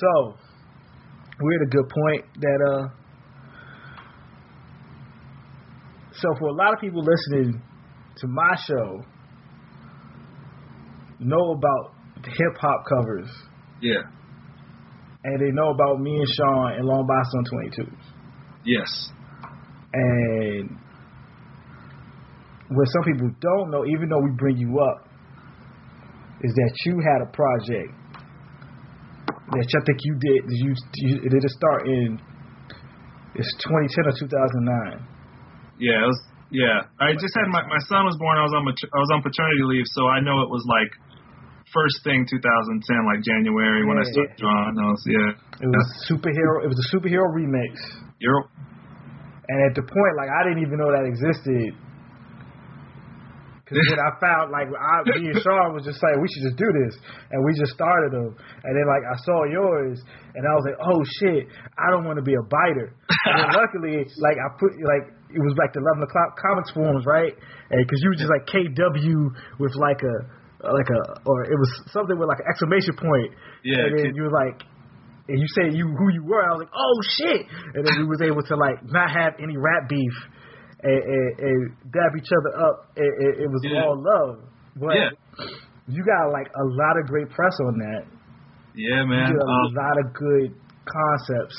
[0.00, 0.34] So,
[1.40, 2.88] we're at a good point that uh.
[6.12, 7.62] So for a lot of people listening
[8.16, 9.02] to my show,
[11.20, 13.28] know about the hip hop covers,
[13.80, 14.02] Yeah.
[15.22, 18.04] and they know about me and Sean and Longbox on 22s.
[18.64, 19.12] Yes.
[19.94, 20.70] And
[22.70, 25.08] what some people don't know, even though we bring you up,
[26.42, 27.94] is that you had a project
[29.52, 30.40] that I think you did.
[30.48, 30.70] You,
[31.08, 32.20] you did it start in
[33.34, 35.04] it's 2010 or 2009.
[35.78, 36.20] Yeah, it was.
[36.50, 38.40] Yeah, I just had my my son was born.
[38.40, 40.88] I was on mater- I was on paternity leave, so I know it was like
[41.68, 44.12] first thing 2010, like January when I Yeah.
[44.16, 45.00] started drawing those.
[45.04, 46.64] Yeah, It was superhero.
[46.64, 47.76] It was a superhero remix.
[48.18, 48.48] you're
[49.52, 51.76] And at the point, like I didn't even know that existed.
[53.68, 56.58] Because then I found, like, I, me and Sean was just like, we should just
[56.58, 56.96] do this,
[57.30, 58.32] and we just started them.
[58.32, 60.00] And then, like, I saw yours,
[60.32, 62.96] and I was like, oh shit, I don't want to be a biter.
[63.28, 67.04] And then luckily, like, I put like it was like the eleven o'clock comics forums,
[67.04, 67.36] right?
[67.68, 69.12] Because you were just like KW
[69.60, 70.16] with like a
[70.64, 73.30] like a or it was something with like an exclamation point.
[73.64, 74.64] Yeah, And then you were like,
[75.28, 76.40] and you said you who you were.
[76.40, 77.40] I was like, oh shit!
[77.76, 80.16] And then we was able to like not have any rap beef
[80.82, 81.58] and, and, and
[81.92, 82.90] dab each other up.
[82.96, 83.82] It, it, it was Yeah.
[83.82, 84.44] all love.
[84.76, 85.10] But Yeah.
[85.88, 88.04] you got like a lot of great press on that.
[88.74, 89.32] yeah, You man.
[89.34, 90.54] a Um, lot of good
[90.86, 91.58] concepts.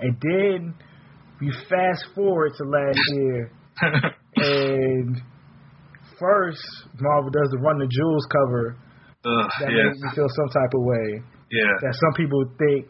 [0.00, 0.74] And then
[1.40, 3.50] we fast forward to last year,
[4.36, 5.16] and
[6.18, 6.62] first
[7.00, 8.76] Marvel does the Run the Jewels cover
[9.24, 11.22] ugh, that yeah, made me feel some type of way.
[11.50, 12.86] yeah, That some people think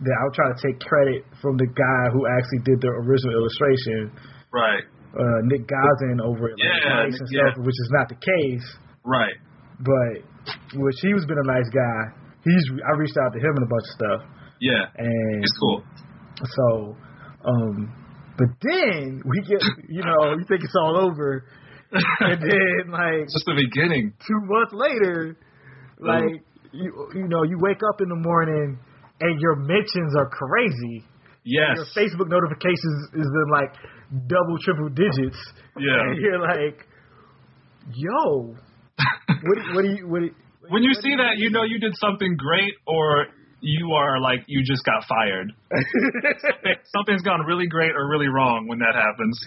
[0.00, 4.10] that I'll try to take credit from the guy who actually did the original illustration,
[4.58, 7.40] right, uh, Nick Gazin over at like, Yeah, Vice and yeah.
[7.54, 8.66] stuff, which is not the case.
[9.04, 9.36] right.
[9.78, 10.26] But
[10.74, 12.00] which he was been a nice guy.
[12.42, 14.20] He's I reached out to him and a bunch of stuff,
[14.60, 15.82] Yeah, and it's cool.
[16.42, 16.96] So,
[17.44, 17.94] um,
[18.38, 21.44] but then we get, you know, you think it's all over,
[21.92, 24.14] and then like It's just the beginning.
[24.26, 25.36] two months later,
[26.00, 28.78] like you, you know, you wake up in the morning
[29.20, 31.04] and your mentions are crazy.
[31.44, 31.76] Yes.
[31.76, 33.72] Your Facebook notifications is in like
[34.10, 35.38] double, triple digits.
[35.78, 36.00] Yeah.
[36.10, 36.86] and you're like,
[37.94, 39.56] yo, what?
[39.56, 40.08] do- What do you?
[40.08, 40.20] What?
[40.20, 40.30] do
[40.68, 43.26] when you see that, you know you did something great, or
[43.60, 45.52] you are like you just got fired.
[46.94, 49.38] Something's gone really great or really wrong when that happens.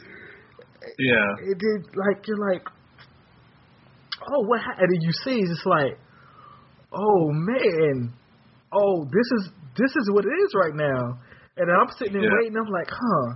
[0.97, 1.51] Yeah.
[1.51, 2.65] it did like you're like,
[4.29, 4.59] oh, what?
[4.61, 4.75] Ha-?
[4.79, 5.97] And you see, it's just like,
[6.91, 8.13] oh man,
[8.73, 11.19] oh this is this is what it is right now.
[11.57, 12.35] And I'm sitting there Yeah.
[12.41, 12.57] waiting.
[12.57, 13.35] I'm like, huh,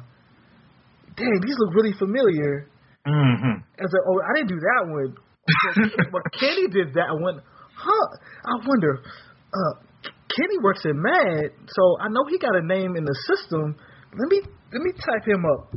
[1.17, 2.67] dang, these look really familiar.
[3.05, 5.15] hmm I was like, oh, I didn't do that one.
[6.11, 7.41] but Kenny did that one.
[7.75, 8.07] Huh?
[8.45, 9.03] I wonder.
[9.53, 9.73] Uh,
[10.35, 13.75] Kenny works at Mad, so I know he got a name in the system.
[14.17, 14.41] Let me
[14.73, 15.73] let me type him up.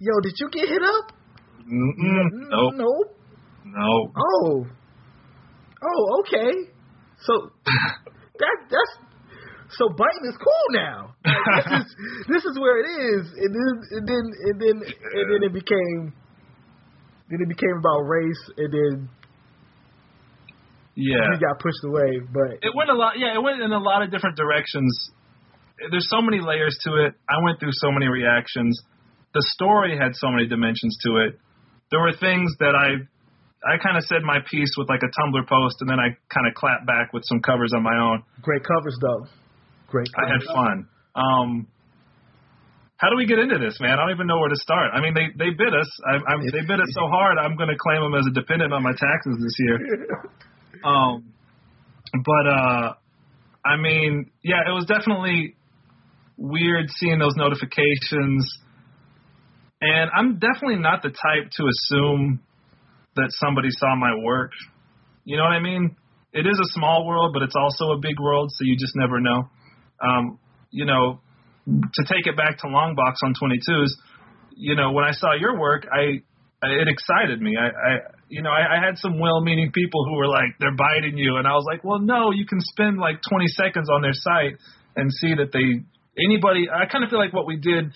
[0.00, 1.12] Yo, did you get hit up?
[1.60, 2.48] Mm-mm.
[2.50, 2.74] Nope.
[2.76, 3.16] Nope.
[3.64, 4.12] No.
[4.16, 4.66] Oh.
[5.82, 6.52] Oh, okay.
[7.20, 9.13] So that that's
[9.78, 11.14] so biting is cool now.
[11.24, 11.86] Like, this is
[12.32, 16.12] this is where it is, and then and then and then and then it became
[17.30, 19.08] then it became about race, and then
[20.94, 21.26] Yeah.
[21.34, 22.20] he got pushed away.
[22.32, 23.18] But It went a lot.
[23.18, 24.92] Yeah, it went in a lot of different directions.
[25.90, 27.14] There's so many layers to it.
[27.28, 28.78] I went through so many reactions.
[29.34, 31.38] The story had so many dimensions to it.
[31.90, 33.02] There were things that I,
[33.66, 36.46] I kind of said my piece with like a Tumblr post, and then I kind
[36.46, 38.22] of clapped back with some covers on my own.
[38.42, 39.26] great covers though.
[39.94, 40.10] Great.
[40.18, 40.88] I had fun.
[41.14, 41.68] Um,
[42.96, 43.92] how do we get into this, man?
[43.92, 44.90] I don't even know where to start.
[44.92, 45.86] I mean, they they bid us.
[46.02, 47.38] I, I'm, they bid us so hard.
[47.38, 49.78] I'm going to claim them as a dependent on my taxes this year.
[50.84, 51.32] Um,
[52.12, 52.92] but uh,
[53.64, 55.56] I mean, yeah, it was definitely
[56.36, 58.58] weird seeing those notifications,
[59.80, 62.40] and I'm definitely not the type to assume
[63.16, 64.50] that somebody saw my work.
[65.24, 65.96] You know what I mean?
[66.34, 69.20] It is a small world, but it's also a big world, so you just never
[69.20, 69.48] know.
[70.00, 70.38] Um,
[70.70, 71.20] you know,
[71.66, 73.90] to take it back to Longbox on 22s,
[74.56, 76.22] you know, when I saw your work, I,
[76.62, 77.56] I it excited me.
[77.56, 77.98] I, I
[78.28, 81.46] you know, I, I had some well-meaning people who were like, they're biting you, and
[81.46, 84.58] I was like, well, no, you can spend like 20 seconds on their site
[84.96, 85.84] and see that they
[86.18, 86.68] anybody.
[86.70, 87.92] I kind of feel like what we did.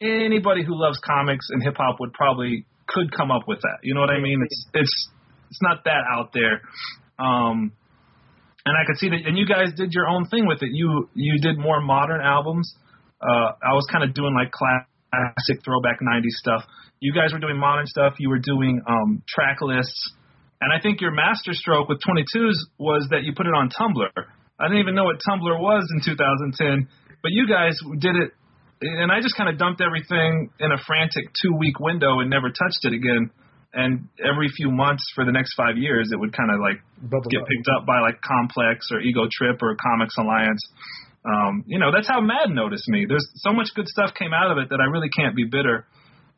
[0.00, 3.78] Anybody who loves comics and hip hop would probably could come up with that.
[3.82, 4.42] You know what I mean?
[4.44, 5.08] It's it's
[5.50, 6.62] it's not that out there.
[7.18, 7.72] Um,
[8.66, 9.26] and I could see that.
[9.26, 10.70] And you guys did your own thing with it.
[10.72, 12.74] You you did more modern albums.
[13.20, 16.62] Uh, I was kind of doing like classic throwback '90s stuff.
[17.00, 18.14] You guys were doing modern stuff.
[18.18, 20.12] You were doing um, track lists.
[20.60, 24.08] And I think your master stroke with 22s was that you put it on Tumblr.
[24.58, 26.88] I didn't even know what Tumblr was in 2010,
[27.22, 28.30] but you guys did it,
[28.80, 32.48] and I just kind of dumped everything in a frantic two week window and never
[32.48, 33.30] touched it again.
[33.74, 37.28] And every few months for the next five years, it would kind of like Bubble
[37.28, 37.48] get up.
[37.48, 40.62] picked up by like Complex or Ego Trip or Comics Alliance.
[41.24, 43.06] Um, you know, that's how Mad noticed me.
[43.08, 45.86] There's so much good stuff came out of it that I really can't be bitter.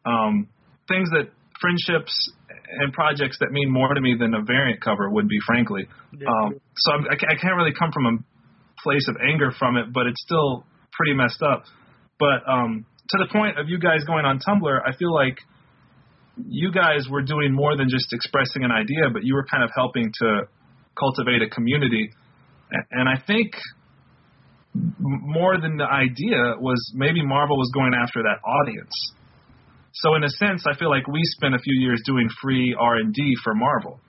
[0.07, 0.49] Um,
[0.89, 1.29] things that
[1.61, 2.15] friendships
[2.79, 5.87] and projects that mean more to me than a variant cover would be, frankly.
[6.27, 8.17] Um, so I'm, I can't really come from a
[8.83, 11.65] place of anger from it, but it's still pretty messed up.
[12.19, 15.39] But um, to the point of you guys going on Tumblr, I feel like
[16.45, 19.71] you guys were doing more than just expressing an idea, but you were kind of
[19.75, 20.43] helping to
[20.99, 22.11] cultivate a community.
[22.91, 23.53] And I think
[25.01, 28.93] more than the idea was maybe Marvel was going after that audience.
[29.93, 32.97] So in a sense, I feel like we spent a few years doing free R
[32.97, 34.01] and D for Marvel.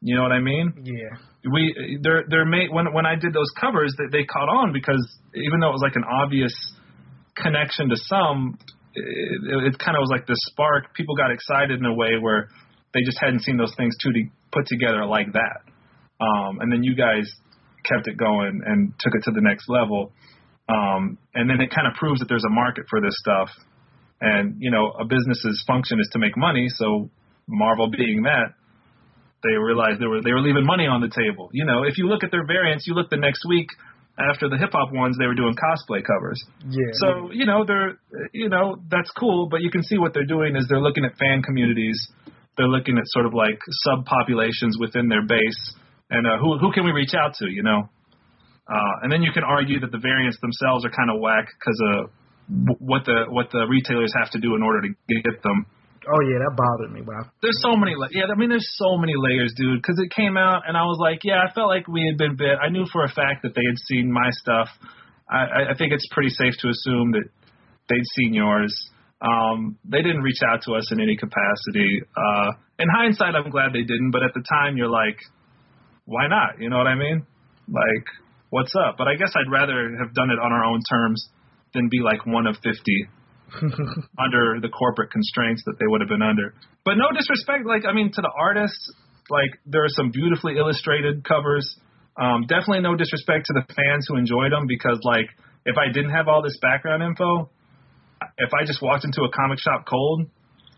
[0.00, 0.72] You know what I mean?
[0.82, 1.18] Yeah.
[1.52, 5.02] we there there may when when I did those covers they, they caught on because
[5.34, 6.54] even though it was like an obvious
[7.34, 8.58] connection to some
[8.96, 10.94] it, it kind of was like the spark.
[10.94, 12.48] People got excited in a way where
[12.94, 15.60] they just hadn't seen those things two to, put together like that.
[16.24, 17.28] Um and then you guys
[17.84, 20.12] kept it going and took it to the next level.
[20.68, 23.50] Um and then it kind of proves that there's a market for this stuff.
[24.20, 26.68] And you know a business's function is to make money.
[26.68, 27.10] So
[27.46, 28.54] marvel being that
[29.42, 31.50] they realized they were they were leaving money on the table.
[31.52, 33.68] You know, if you look at their variants, you look the next week
[34.18, 36.42] after the hip hop ones, they were doing cosplay covers.
[36.68, 36.88] Yeah.
[36.94, 37.98] So you know they're
[38.32, 41.16] you know that's cool, but you can see what they're doing is they're looking at
[41.18, 41.96] fan communities.
[42.56, 45.74] They're looking at sort of like subpopulations within their base,
[46.10, 47.46] and uh, who who can we reach out to?
[47.50, 47.88] You know,
[48.66, 51.80] uh, and then you can argue that the variants themselves are kind of whack because
[51.92, 52.10] of
[52.80, 54.88] what the what the retailers have to do in order to
[55.22, 55.66] get them
[56.06, 57.02] Oh yeah, that bothered me.
[57.02, 59.98] But I, there's so many la- yeah i mean there's so many layers dude because
[59.98, 62.58] it came out and i was like yeah i felt like we had been bit.
[62.62, 64.68] I knew for a fact that they had seen my stuff.
[65.28, 67.26] I i think it's pretty safe to assume that
[67.88, 68.70] they'd seen yours.
[69.20, 72.02] Um they didn't reach out to us in any capacity.
[72.14, 75.18] Uh in hindsight i'm glad they didn't but at the time you're like
[76.04, 76.60] why not?
[76.60, 77.26] You know what i mean?
[77.66, 78.06] Like
[78.50, 78.94] what's up?
[78.98, 81.18] But i guess i'd rather have done it on our own terms
[81.74, 82.72] than be like one of 50
[84.18, 86.54] under the corporate constraints that they would have been under.
[86.84, 88.92] But no disrespect, like I mean, to the artists,
[89.30, 91.64] like there are some beautifully illustrated covers.
[92.16, 95.26] Um, definitely no disrespect to the fans who enjoyed them because like
[95.66, 97.50] if I didn't have all this background info,
[98.38, 100.26] if I just walked into a comic shop cold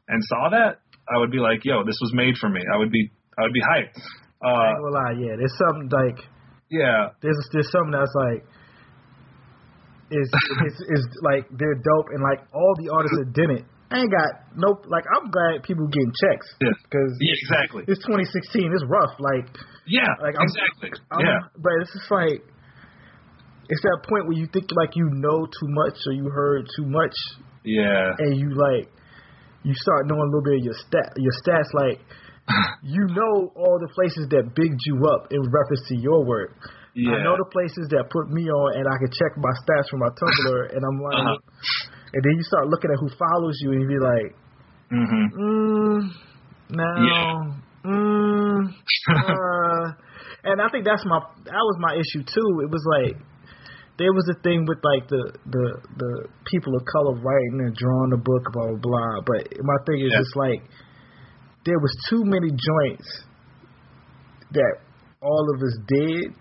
[0.08, 2.60] and saw that, I would be like, yo, this was made for me.
[2.60, 3.96] I would be I would be hyped.
[4.42, 5.34] I Uh, ain't gonna lie, yeah.
[5.36, 6.18] There's something like
[6.70, 8.44] yeah, there's there's something that's like
[10.10, 10.28] is
[10.66, 13.64] is is like they're dope and like all the artists that didn't.
[13.90, 17.84] I ain't got no like I'm glad people getting checks yeah, because yeah, exactly.
[17.88, 18.68] it's 2016.
[18.68, 19.16] It's rough.
[19.16, 19.48] Like
[19.88, 20.92] Yeah, like I'm, exactly.
[21.08, 22.44] I'm, yeah, but it's just like
[23.68, 26.84] it's that point where you think like you know too much or you heard too
[26.84, 27.16] much
[27.64, 28.92] yeah, and you like
[29.64, 32.00] you start knowing a little bit of your stat your stats like
[32.82, 36.56] you know all the places that bigged you up in reference to your work.
[36.98, 37.14] Yeah.
[37.14, 40.00] I know the places that put me on, and I can check my stats from
[40.02, 41.38] my Tumblr, and I'm like, Uh-huh.
[42.12, 44.28] and then you start looking at who follows you, and you be like,
[44.90, 46.00] hmm mm,
[46.70, 47.24] no, Yeah.
[47.84, 48.58] mm,
[49.14, 49.84] uh,
[50.44, 52.50] and I think that's my that was my issue too.
[52.66, 53.16] It was like
[53.98, 55.66] there was a thing with like the the
[55.98, 56.12] the
[56.50, 59.20] people of color writing and drawing the book, blah blah blah.
[59.26, 60.18] But my thing is Yeah.
[60.18, 60.62] just like
[61.66, 63.08] there was too many joints
[64.52, 64.74] that
[65.20, 66.32] all of us did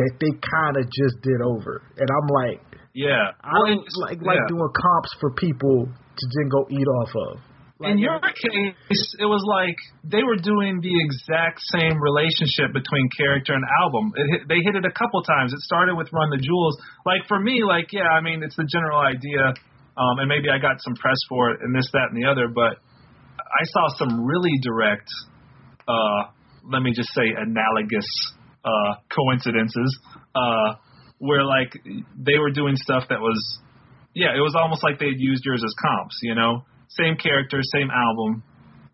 [0.00, 2.58] that they kind of just did over, and I'm like,
[2.96, 3.36] yeah.
[3.44, 4.48] I Well, don't it's- like like yeah.
[4.50, 7.32] doing comps for people to then go eat off of.
[7.80, 9.72] Like, In your case, it was like
[10.04, 14.12] they were doing the exact same relationship between character and album.
[14.20, 15.54] It hit, they hit it a couple times.
[15.56, 16.76] It started with Run the Jewels.
[17.08, 19.54] Like for me, like yeah, I mean it's the general idea,
[19.96, 22.48] um, and maybe I got some press for it and this, that, and the other.
[22.52, 22.84] But
[23.40, 25.08] I saw some really direct,
[25.88, 26.20] uh,
[26.68, 28.04] let me just say, analogous
[28.64, 29.90] uh, coincidences
[30.34, 30.74] uh,
[31.18, 31.72] where like
[32.18, 33.38] they were doing stuff that was,
[34.14, 36.64] yeah, it was almost like they'd used yours as comps, you know
[36.98, 38.42] same character, same album.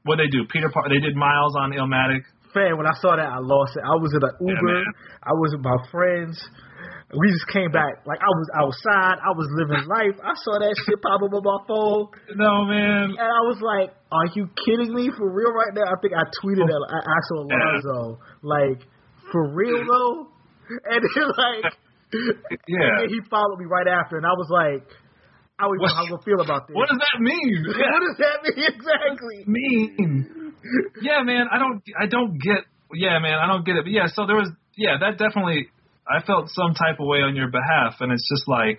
[0.04, 0.44] What they do?
[0.52, 2.20] Peter Par- they did Miles on Illmatic.
[2.52, 3.80] fan, when I saw that, I lost it.
[3.88, 4.68] I was in an Uber.
[4.68, 4.84] man.
[5.24, 6.36] I was with my friends.
[7.16, 8.04] We just came back.
[8.04, 9.16] Like I was outside.
[9.24, 10.12] I was living life.
[10.20, 12.04] I saw that shit pop up on my phone,
[12.36, 13.16] No man.
[13.16, 15.08] and I was like, "Are you kidding me?
[15.16, 18.84] For real right now?" I think I tweeted at I asked Alonso, like,
[19.32, 20.28] "For real though?"
[20.68, 21.72] And then like,
[22.68, 23.02] Yeah.
[23.02, 24.86] and he followed me right after, and I was like,
[25.58, 27.64] "I don't even know how I'm gonna feel about this." What does that mean?
[27.66, 29.44] What does that mean exactly?
[29.46, 30.54] mean?
[31.02, 31.46] Yeah, man.
[31.52, 31.82] I don't.
[31.98, 32.64] I don't get.
[32.94, 33.38] Yeah, man.
[33.38, 33.84] I don't get it.
[33.84, 34.06] But yeah.
[34.06, 34.50] So there was.
[34.76, 35.68] yeah, that definitely.
[36.08, 38.78] I felt some type of way on your behalf, and it's just like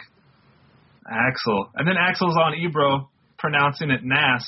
[1.05, 4.47] Axel, and then Axel's on Ebro pronouncing it Nas.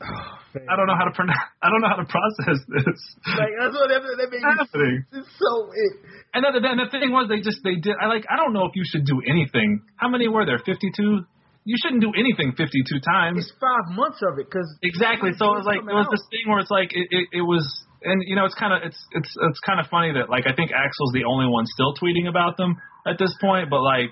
[0.54, 1.40] I don't know how to pronounce.
[1.64, 3.00] I don't know how to process this.
[3.38, 4.44] Like that's what that, that made me.
[4.44, 4.96] happening?
[5.12, 5.92] It's so it.
[6.36, 7.96] And then, then the thing was, they just they did.
[7.96, 8.28] I like.
[8.28, 9.82] I don't know if you should do anything.
[9.96, 10.60] How many were there?
[10.60, 11.24] Fifty-two.
[11.64, 13.46] You shouldn't do anything fifty-two times.
[13.46, 15.30] It's five months of it because Exactly.
[15.38, 17.62] So it was like it was this thing where it's like it, it, it was,
[18.02, 20.52] and you know, it's kind of it's it's it's kind of funny that like I
[20.52, 22.76] think Axel's the only one still tweeting about them
[23.06, 24.10] at this point, but like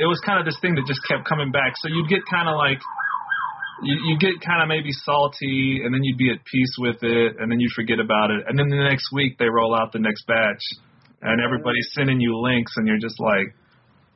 [0.00, 1.76] it was kind of this thing that just kept coming back.
[1.80, 2.80] So you'd get kind of like
[3.82, 7.36] you you get kind of maybe salty, and then you'd be at peace with it,
[7.38, 9.98] and then you forget about it, and then the next week they roll out the
[9.98, 10.62] next batch,
[11.22, 13.54] and everybody's sending you links, and you're just like,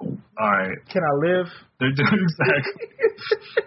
[0.01, 1.47] all right, Can I live?
[1.81, 3.65] they're doing exactly.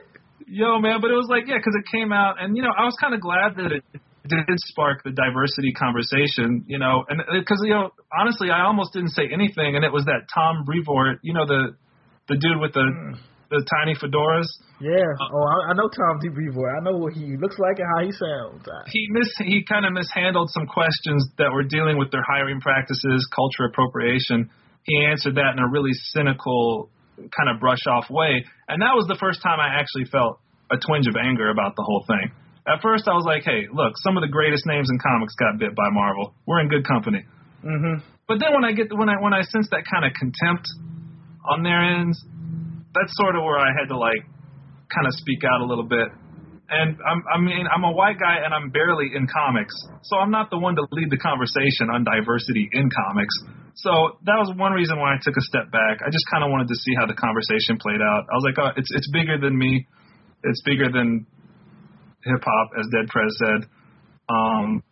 [0.47, 2.85] Yo, man, but it was like, yeah, because it came out, and you know, I
[2.85, 3.83] was kind of glad that it
[4.27, 9.11] did spark the diversity conversation, you know, and because you know, honestly, I almost didn't
[9.11, 11.75] say anything, and it was that Tom Brevoort, you know, the
[12.27, 13.13] the dude with the hmm.
[13.49, 14.47] The tiny fedoras.
[14.79, 15.07] Yeah.
[15.19, 16.29] Oh, I, I know Tom D.
[16.29, 16.77] Brevoort.
[16.77, 18.67] I know what he looks like and how he sounds.
[18.87, 23.27] He mis he kind of mishandled some questions that were dealing with their hiring practices,
[23.33, 24.49] culture appropriation.
[24.83, 29.07] He answered that in a really cynical, kind of brush off way, and that was
[29.07, 30.39] the first time I actually felt
[30.71, 32.31] a twinge of anger about the whole thing.
[32.67, 35.57] At first, I was like, "Hey, look, some of the greatest names in comics got
[35.57, 36.35] bit by Marvel.
[36.45, 37.23] We're in good company."
[37.63, 38.03] Mhm.
[38.27, 40.67] But then when I get when I when I sense that kind of contempt
[41.49, 42.23] on their ends,
[42.93, 44.23] that's sort of where I had to like
[44.93, 46.07] kind of speak out a little bit.
[46.67, 49.73] And I'm I mean I'm a white guy and I'm barely in comics,
[50.03, 53.35] so I'm not the one to lead the conversation on diversity in comics.
[53.79, 56.03] So that was one reason why I took a step back.
[56.03, 58.27] I just kind of wanted to see how the conversation played out.
[58.27, 59.87] I was like, oh, it's it's bigger than me.
[60.43, 61.25] It's bigger than
[62.23, 63.61] hip hop, as Dead Prez said.
[64.27, 64.83] Um,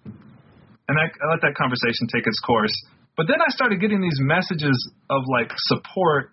[0.88, 2.74] and I, I let that conversation take its course.
[3.18, 4.76] But then I started getting these messages
[5.10, 6.32] of like support,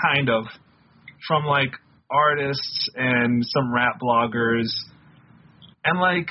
[0.00, 0.44] kind of,
[1.26, 1.72] from like
[2.10, 4.68] artists and some rap bloggers,
[5.84, 6.28] and like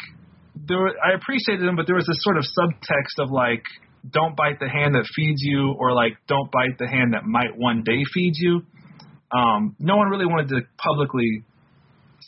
[0.68, 3.64] there were, I appreciated them, but there was this sort of subtext of like,
[4.10, 7.58] don't bite the hand that feeds you, or like, don't bite the hand that might
[7.58, 8.62] one day feed you.
[9.32, 11.44] Um, no one really wanted to publicly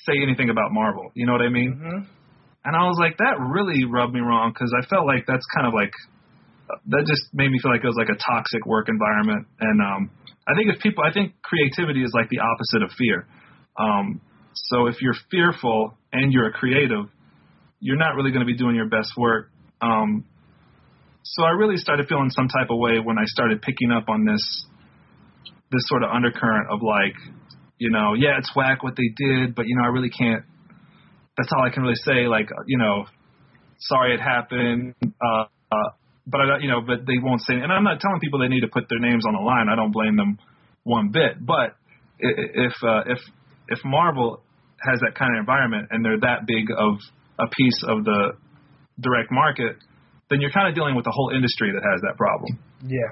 [0.06, 1.12] say anything about Marvel.
[1.14, 1.74] You know what I mean?
[1.74, 2.08] Mhm.
[2.66, 5.66] And I was like, that really rubbed me wrong because I felt like that's kind
[5.66, 5.94] of like
[6.70, 9.48] that just made me feel like it was like a toxic work environment.
[9.60, 10.12] And um,
[10.48, 13.26] I think if people, I think creativity is like the opposite of fear.
[13.78, 14.22] Um,
[14.54, 17.06] so if you're fearful and you're a creative,
[17.80, 19.50] you're not really going to be doing your best work.
[19.82, 20.26] Um,
[21.24, 24.26] so I really started feeling some type of way when I started picking up on
[24.26, 24.66] this
[25.72, 27.14] this sort of undercurrent of like,
[27.78, 30.44] you know, yeah, it's whack what they did, but you know, I really can't.
[31.38, 32.28] That's all I can really say.
[32.28, 33.06] Like, you know,
[33.80, 34.96] sorry it happened.
[35.04, 35.90] Uh, uh,
[36.30, 37.56] but I, you know, but they won't say.
[37.56, 39.68] And I'm not telling people they need to put their names on the line.
[39.68, 40.38] I don't blame them
[40.84, 41.42] one bit.
[41.42, 41.76] But
[42.20, 43.20] if uh, if
[43.68, 44.42] if Marvel
[44.82, 47.00] has that kind of environment and they're that big of
[47.40, 48.34] a piece of the
[49.00, 49.78] direct market,
[50.30, 52.60] then you're kind of dealing with the whole industry that has that problem.
[52.86, 53.12] Yeah.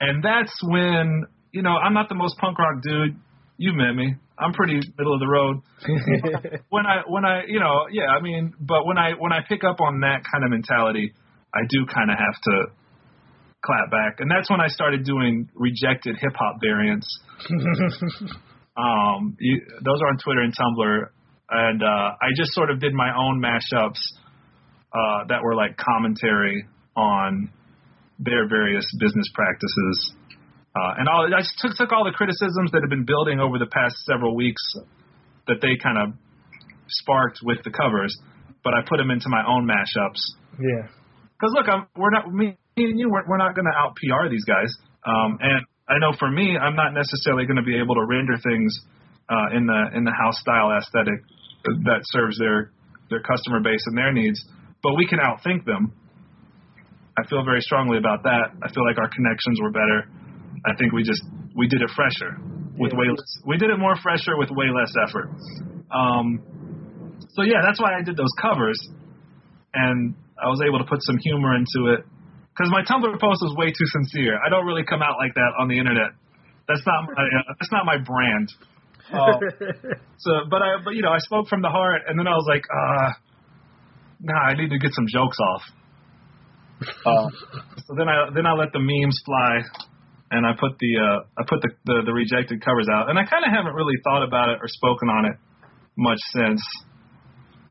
[0.00, 3.16] And that's when, you know, I'm not the most punk rock dude.
[3.56, 4.14] You met me.
[4.38, 5.60] I'm pretty middle of the road.
[6.70, 9.62] when I when I you know, yeah, I mean, but when I when I pick
[9.62, 11.12] up on that kind of mentality,
[11.54, 12.56] I do kind of have to
[13.64, 14.20] clap back.
[14.20, 17.06] And that's when I started doing rejected hip hop variants.
[18.76, 21.06] Um, you, those are on Twitter and Tumblr,
[21.50, 24.00] and uh, I just sort of did my own mashups
[24.92, 26.64] uh, that were like commentary
[26.96, 27.50] on
[28.18, 30.14] their various business practices.
[30.74, 33.58] Uh, and all, I just took, took all the criticisms that have been building over
[33.58, 34.62] the past several weeks
[35.46, 36.14] that they kind of
[36.88, 38.16] sparked with the covers,
[38.64, 40.22] but I put them into my own mashups.
[40.58, 40.88] Yeah.
[41.42, 43.10] Because look, I'm, we're not me and you.
[43.10, 44.70] We're, we're not going to out PR these guys.
[45.02, 48.38] Um, and I know for me, I'm not necessarily going to be able to render
[48.38, 48.70] things
[49.26, 51.18] uh, in the in the house style aesthetic
[51.82, 52.70] that serves their
[53.10, 54.38] their customer base and their needs.
[54.86, 55.90] But we can outthink them.
[57.18, 58.54] I feel very strongly about that.
[58.62, 60.06] I feel like our connections were better.
[60.62, 61.26] I think we just
[61.58, 62.38] we did it fresher
[62.78, 63.42] with way less.
[63.42, 65.26] We did it more fresher with way less effort.
[65.90, 66.38] Um,
[67.34, 68.78] so yeah, that's why I did those covers,
[69.74, 72.02] and I was able to put some humor into it.
[72.52, 74.36] Because my Tumblr post was way too sincere.
[74.44, 76.12] I don't really come out like that on the internet.
[76.68, 78.48] That's not my uh, that's not my brand.
[79.08, 79.40] Uh,
[80.18, 82.46] so, but I but you know I spoke from the heart, and then I was
[82.46, 83.08] like, uh,
[84.20, 85.62] nah, I need to get some jokes off.
[87.06, 87.28] Uh,
[87.86, 89.62] so then I then I let the memes fly,
[90.30, 93.24] and I put the uh, I put the, the the rejected covers out, and I
[93.24, 95.36] kind of haven't really thought about it or spoken on it
[95.96, 96.62] much since.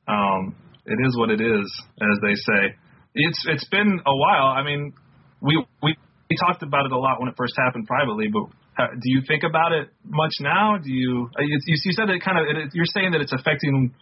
[0.07, 1.65] Um, it is what it is,
[2.01, 2.75] as they say.
[3.13, 4.47] It's it's been a while.
[4.47, 4.93] I mean,
[5.41, 5.95] we we
[6.29, 8.43] we talked about it a lot when it first happened privately, but
[8.73, 10.77] how, do you think about it much now?
[10.77, 13.21] Do you uh, you, you you said that it kind of it, you're saying that
[13.21, 13.93] it's affecting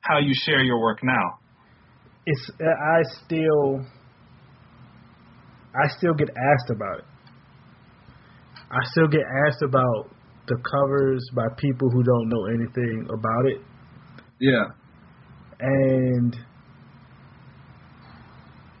[0.00, 1.38] how you share your work now?
[2.26, 3.84] It's I still
[5.74, 7.04] I still get asked about it.
[8.70, 10.10] I still get asked about
[10.46, 13.60] the covers by people who don't know anything about it.
[14.40, 14.72] Yeah.
[15.60, 16.36] And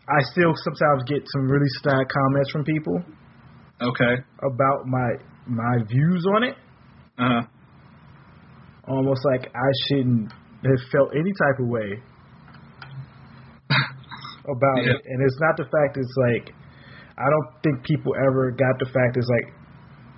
[0.08, 3.02] I still sometimes get some really snide comments from people
[3.80, 4.22] Okay.
[4.42, 5.08] about my
[5.46, 6.54] my views on it.
[7.18, 7.42] Uh huh.
[8.88, 10.32] Almost like I shouldn't
[10.64, 12.02] have felt any type of way
[13.70, 14.92] about Yeah.
[14.96, 15.02] it.
[15.04, 16.54] And it's not the fact it's like
[17.18, 19.54] I don't think people ever got the fact it's like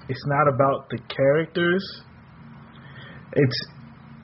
[0.09, 1.85] it's not about the characters.
[3.33, 3.61] It's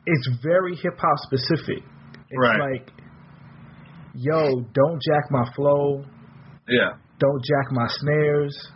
[0.07, 1.83] it's very hip hop specific.
[2.31, 2.61] It's Right.
[2.61, 2.93] like
[4.15, 6.05] yo, don't jack my flow,
[6.69, 6.94] Yeah.
[7.19, 8.73] don't jack my snares.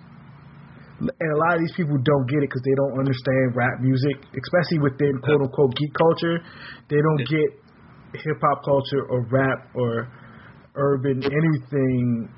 [1.00, 4.16] And a lot of these people don't get it because they don't understand rap music,
[4.36, 6.38] especially within quote unquote geek culture.
[6.88, 7.48] They don't get
[8.20, 10.08] hip hop culture or rap or
[10.76, 12.28] urban anything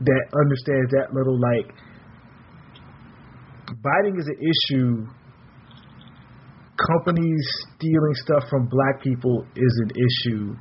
[0.00, 1.72] that understands that little like
[3.82, 5.06] biting is an issue.
[6.76, 7.44] Companies
[7.76, 10.54] stealing stuff from black people is an issue.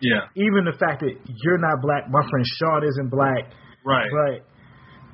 [0.00, 0.26] Yeah.
[0.34, 1.12] Even the fact that
[1.44, 3.52] you're not black, my friend Sean isn't black,
[3.84, 4.08] Right.
[4.10, 4.46] but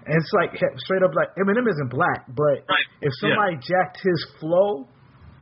[0.07, 0.53] and it's like
[0.85, 2.87] straight up like Eminem isn't black, but Right.
[3.01, 3.29] if Yeah.
[3.35, 4.87] somebody jacked his flow,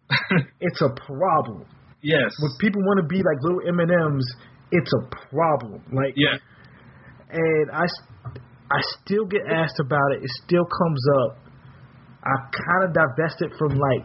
[0.61, 1.67] it's a problem.
[2.01, 2.31] yes.
[2.41, 4.23] When people want to be like little Eminems,
[4.71, 5.83] it's a problem.
[5.93, 6.39] Like, Yeah.
[7.31, 7.85] and I
[8.75, 10.23] I still get asked about it.
[10.25, 11.39] It still comes up.
[12.25, 14.05] I kind of divested from like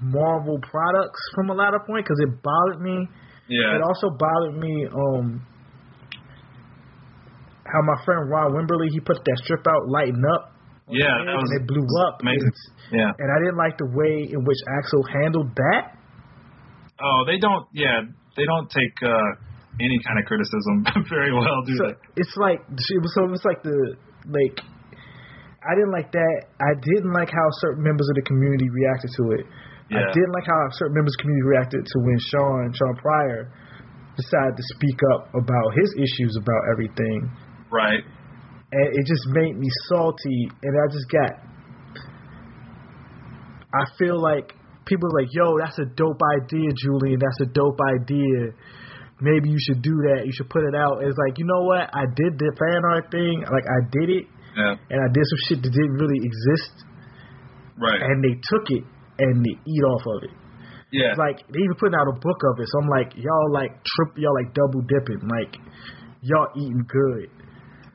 [0.00, 3.08] Marvel products from a lot of point because it bothered me.
[3.48, 3.76] Yeah.
[3.76, 5.46] It also bothered me um
[7.64, 10.52] how my friend Ron Wimberly he put that strip out Lighten Up.
[10.90, 12.20] Yeah, that was and it blew up.
[12.20, 12.48] amazing.
[12.48, 13.08] It's- Yeah.
[13.16, 15.96] And I didn't like the way in which Axel handled that.
[17.00, 17.64] Oh, they don't.
[17.72, 18.02] Yeah,
[18.36, 19.30] they don't take uh,
[19.80, 21.94] any kind of criticism very well, do So they?
[22.20, 23.96] it's like it was so it was like the
[24.28, 24.60] like
[25.64, 26.36] I didn't like that.
[26.60, 29.46] I didn't like how certain members of the community reacted to it.
[29.98, 33.52] I didn't like how certain members of the community reacted to when Sean Sean Pryor
[34.16, 37.28] decided to speak up about his issues about everything.
[37.72, 38.04] Right.
[38.72, 41.32] and it just made me salty and I just got
[43.72, 44.52] I feel like
[44.84, 48.52] people are like, yo, that's a dope idea, Julian, that's a dope idea.
[49.20, 50.26] Maybe you should do that.
[50.26, 51.00] You should put it out.
[51.00, 51.88] It's like, you know what?
[51.94, 53.40] I did the fan art thing.
[53.48, 54.24] Like I did it
[54.56, 54.74] Yeah.
[54.90, 56.84] and I did some shit that didn't really exist
[57.80, 58.02] Right.
[58.02, 58.84] and they took it
[59.18, 60.34] and they eat off of it.
[60.92, 61.10] yeah.
[61.10, 62.68] It's like they even putting out a book of it.
[62.68, 65.22] So I'm like, y'all like trip y'all like double dipping.
[65.28, 65.56] Like
[66.22, 67.28] y'all eating good.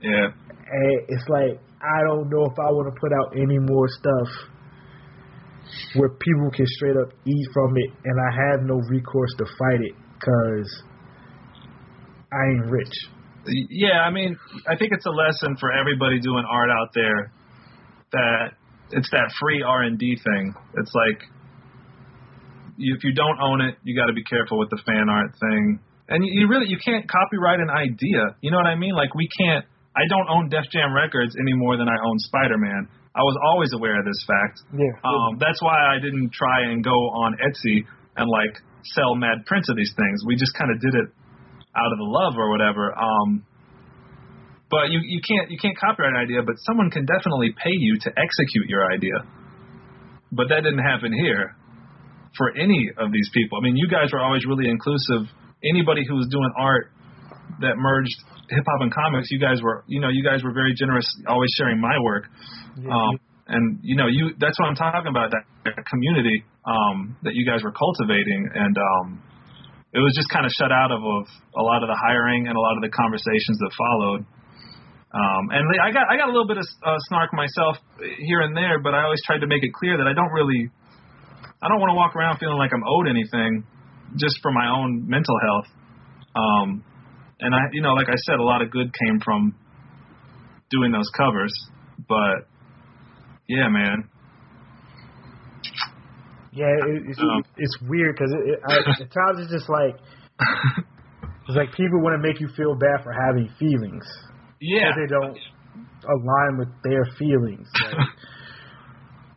[0.01, 0.29] yeah.
[0.67, 4.29] And it's like I don't know if I want to put out any more stuff
[5.95, 9.81] where people can straight up eat from it, and I have no recourse to fight
[9.81, 10.83] it because
[12.31, 12.95] I ain't rich.
[13.69, 14.37] Yeah, I mean,
[14.67, 17.31] I think it's a lesson for everybody doing art out there
[18.11, 18.51] that
[18.91, 20.55] it's that free R and D thing.
[20.75, 21.21] It's like
[22.77, 25.31] you, if you don't own it, you got to be careful with the fan art
[25.39, 25.79] thing.
[26.09, 28.37] And you, you really you can't copyright an idea.
[28.41, 28.95] You know what I mean?
[28.95, 29.65] Like we can't.
[29.95, 32.87] I don't own Def Jam Records any more than I own Spider Man.
[33.17, 34.61] I was always aware of this fact.
[34.77, 34.93] Yeah.
[35.01, 37.81] Um, that's why I didn't try and go on Etsy
[38.15, 38.61] and like
[38.93, 40.21] sell mad prints of these things.
[40.25, 41.09] We just kind of did it
[41.73, 42.93] out of the love or whatever.
[42.93, 43.43] Um,
[44.69, 47.97] but you you can't you can't copyright an idea, but someone can definitely pay you
[48.03, 49.15] to execute your idea.
[50.31, 51.55] But that didn't happen here
[52.35, 53.57] for any of these people.
[53.57, 55.31] I mean, you guys were always really inclusive.
[55.63, 56.91] Anybody who was doing art
[57.61, 58.13] that merged
[58.49, 61.49] hip hop and comics, you guys were you know you guys were very generous, always
[61.57, 62.27] sharing my work.
[62.77, 67.33] Um, and you know you that's what I'm talking about that, that community um, that
[67.33, 69.23] you guys were cultivating and um,
[69.93, 71.23] it was just kind of shut out of, of
[71.55, 74.21] a lot of the hiring and a lot of the conversations that followed.
[75.07, 77.77] Um, and I got I got a little bit of uh, snark myself
[78.19, 80.69] here and there, but I always tried to make it clear that I don't really
[81.63, 83.63] I don't want to walk around feeling like I'm owed anything
[84.17, 85.67] just for my own mental health.
[86.35, 86.83] Um,
[87.39, 89.55] and I you know like I said, a lot of good came from
[90.69, 91.53] doing those covers,
[92.07, 92.51] but
[93.47, 94.09] yeah, man.
[96.51, 97.43] Yeah, it, it's Um.
[97.55, 99.95] it's weird because it, it, I, at times it's just like
[101.47, 104.03] it's like people want to make you feel bad for having feelings.
[104.61, 104.91] Yeah.
[104.95, 105.37] they don't
[106.07, 107.67] align with their feelings.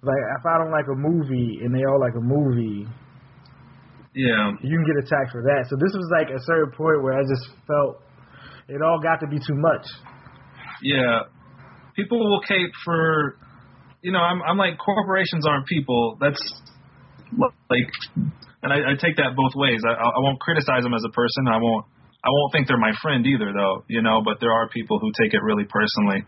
[0.02, 2.86] Like, like if I don't like a movie and they all like a movie,
[4.14, 4.52] Yeah.
[4.62, 5.66] you can get attacked for that.
[5.68, 8.00] So this was like a certain point where I just felt
[8.68, 9.84] it all got to be too much.
[10.82, 11.28] Yeah.
[11.94, 13.36] people will cape for,
[14.00, 16.16] you know, I'm I'm like corporations aren't people.
[16.18, 16.40] That's
[17.68, 17.90] like,
[18.62, 19.80] and I, I take that both ways.
[19.86, 21.44] I I won't criticize them as a person.
[21.46, 21.84] I won't
[22.22, 23.84] I won't think they're my friend either, though.
[23.88, 26.24] You know, but there are people who take it really personally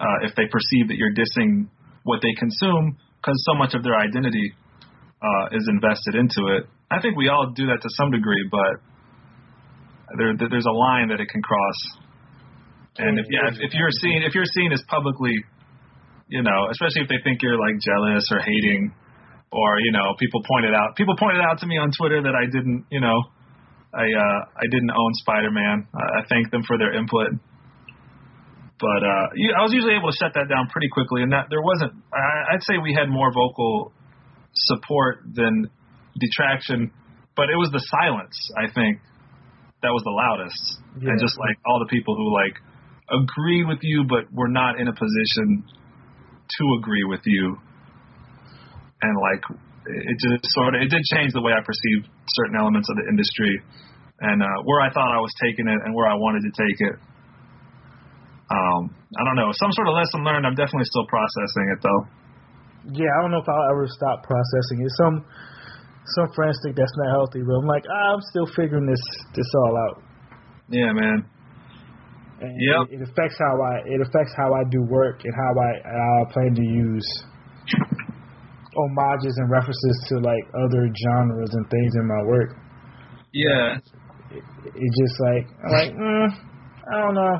[0.00, 1.68] uh, if they perceive that you're dissing
[2.02, 4.56] what they consume because so much of their identity
[5.20, 6.64] uh, is invested into it.
[6.90, 8.80] I think we all do that to some degree, but
[10.16, 11.78] there, there's a line that it can cross.
[12.98, 15.36] And if yeah, if, if you're seen if you're seen as publicly,
[16.26, 18.90] you know, especially if they think you're like jealous or hating,
[19.52, 22.50] or you know, people pointed out people pointed out to me on Twitter that I
[22.50, 23.14] didn't, you know,
[23.92, 25.86] I uh, I didn't own Spider-Man.
[25.94, 27.34] I, I thanked them for their input,
[28.78, 29.26] but uh,
[29.58, 31.92] I was usually able to shut that down pretty quickly, and that there wasn't.
[32.14, 33.92] I, I'd say we had more vocal
[34.54, 35.68] support than
[36.18, 36.92] detraction,
[37.36, 38.36] but it was the silence.
[38.56, 38.98] I think
[39.82, 40.62] that was the loudest,
[41.02, 41.10] Yeah.
[41.10, 42.54] and just like all the people who like
[43.10, 47.58] agree with you, but were not in a position to agree with you,
[49.02, 49.42] and like
[49.90, 52.06] it just sort of it did change the way I perceived
[52.38, 53.58] certain elements of the industry,
[54.22, 56.78] and uh, where I thought I was taking it and where I wanted to take
[56.80, 56.96] it.
[58.50, 60.42] Um, I don't know, some sort of lesson learned.
[60.46, 62.02] I'm definitely still processing it though.
[62.96, 64.90] Yeah, I don't know if I'll ever stop processing it.
[64.98, 65.24] Some
[66.16, 69.02] some friends think that's not healthy, but I'm like, ah, I'm still figuring this
[69.34, 70.02] this all out.
[70.68, 71.26] Yeah, man.
[72.40, 72.80] And Yep.
[72.88, 76.12] it, it affects how I it affects how I do work and how I how
[76.24, 77.06] I plan to use
[78.88, 82.50] homages and references to like other genres and things in my work.
[83.32, 83.78] Yeah.
[84.30, 84.42] It,
[84.74, 86.28] it just like I'm like, mm,
[86.92, 87.36] I don't know.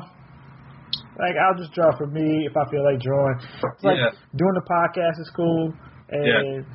[1.19, 3.37] Like I'll just draw for me if I feel like drawing.
[3.39, 4.11] It's like Yeah.
[4.35, 5.73] doing the podcast is cool,
[6.09, 6.65] and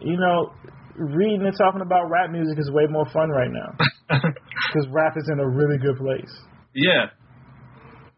[0.00, 0.52] you know,
[0.96, 3.70] reading and talking about rap music is way more fun right now
[4.08, 6.32] because rap is in a really good place.
[6.74, 7.06] Yeah,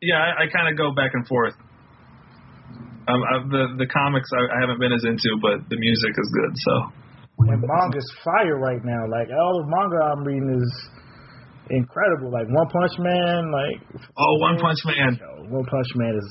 [0.01, 0.17] yeah.
[0.17, 1.55] I, I kind of go back and forth.
[3.11, 6.29] Um, I, the the comics I, I haven't been as into, but the music is
[6.31, 6.53] good.
[6.63, 6.73] So
[7.51, 9.03] And manga's fire right now.
[9.11, 10.71] Like all the manga I'm reading is
[11.71, 12.31] incredible.
[12.31, 13.79] Like One Punch Man, like
[14.15, 15.19] oh, One Punch Man.
[15.19, 16.29] Yo, One Punch Man is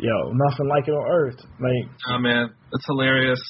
[0.00, 1.40] yo nothing like it on earth.
[1.60, 3.42] Like Oh man, it's hilarious.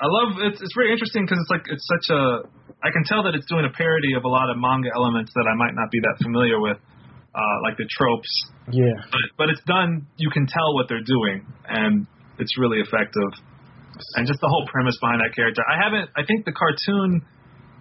[0.00, 2.48] I love it's it's very interesting because it's like it's such a
[2.82, 5.46] I can tell that it's doing a parody of a lot of manga elements that
[5.46, 6.78] I might not be that familiar with,
[7.34, 8.28] uh, like the tropes.
[8.70, 10.06] yeah, But but it's done.
[10.16, 12.06] You can tell what they're doing, and
[12.38, 13.30] it's really effective.
[14.16, 15.62] And just the whole premise behind that character.
[15.68, 16.10] I haven't.
[16.16, 17.22] I think the cartoon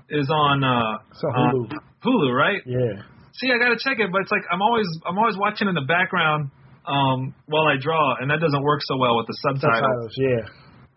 [0.10, 1.72] is on uh, So Hulu.
[1.72, 2.61] on Hulu, right?
[2.65, 3.03] yeah.
[3.34, 5.88] See, I gotta check it, but it's like I'm always I'm always watching in the
[5.88, 6.52] background
[6.86, 9.80] um, while I draw, and that doesn't work so well with the subtitles.
[9.80, 10.44] Subtitles, yeah.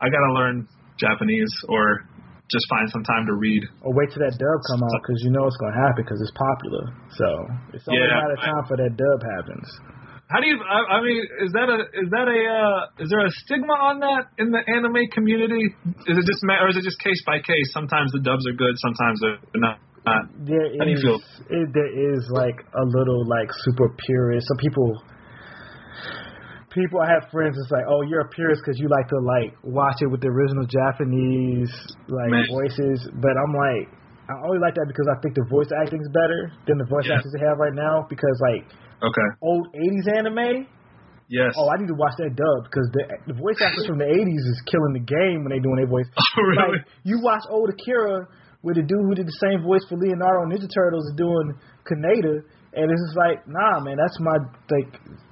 [0.03, 0.67] I gotta learn
[0.99, 2.07] Japanese or
[2.55, 3.67] just find some time to read.
[3.83, 6.35] Or wait till that dub come out because you know it's gonna happen because it's
[6.39, 6.85] popular.
[7.19, 7.27] So
[7.75, 9.67] it's only Yeah, a matter of time for that dub happens.
[10.33, 10.57] How do you?
[10.57, 14.01] I, I mean, is that a is that a uh, is there a stigma on
[14.01, 15.61] that in the anime community?
[16.09, 17.69] Is it just ma- or is it just case by case?
[17.77, 19.79] Sometimes the dubs are good, sometimes they're not.
[20.09, 20.25] not.
[20.49, 21.21] There How do you is, feel?
[21.53, 24.49] It, there is like a little like super purist.
[24.49, 24.97] Some people,
[26.75, 27.55] people I have friends.
[27.57, 30.29] It's like, oh, you're a purist because you like to like watch it with the
[30.29, 31.71] original Japanese
[32.11, 32.47] like Man.
[32.51, 33.07] voices.
[33.23, 33.87] But I'm like,
[34.29, 37.17] I only like that because I think the voice acting's better than the voice Yeah.
[37.23, 38.05] actors they have right now.
[38.11, 38.67] Because like
[39.01, 39.29] Okay.
[39.43, 40.67] old '80s anime,
[41.29, 41.55] Yes.
[41.57, 44.45] oh, I need to watch that dub because the the voice actors from the '80s
[44.45, 46.09] is killing the game when they doing their voice.
[46.37, 46.79] Oh, really?
[46.79, 48.27] Like you watch old Akira
[48.65, 51.53] with the dude who did the same voice for Leonardo and Ninja Turtles is doing
[51.85, 52.41] Kaneda,
[52.73, 54.37] and it's just like, nah, man, that's my
[54.73, 54.89] like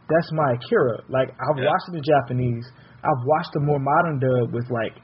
[0.09, 1.03] that's my Akira.
[1.09, 1.69] Like I've Yeah.
[1.71, 2.65] watched it in Japanese.
[3.03, 4.95] I've watched the more modern dub with like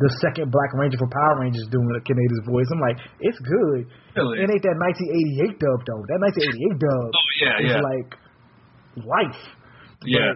[0.00, 2.66] the second Black Ranger for Power Rangers doing a Kaneda's voice.
[2.74, 3.86] I'm like, it's good.
[4.18, 4.42] Really?
[4.42, 6.02] It ain't that 1988 dub though.
[6.10, 7.80] That 1988 dub Oh, yeah, is yeah.
[7.86, 8.08] like
[9.06, 9.40] life.
[10.04, 10.32] Yeah.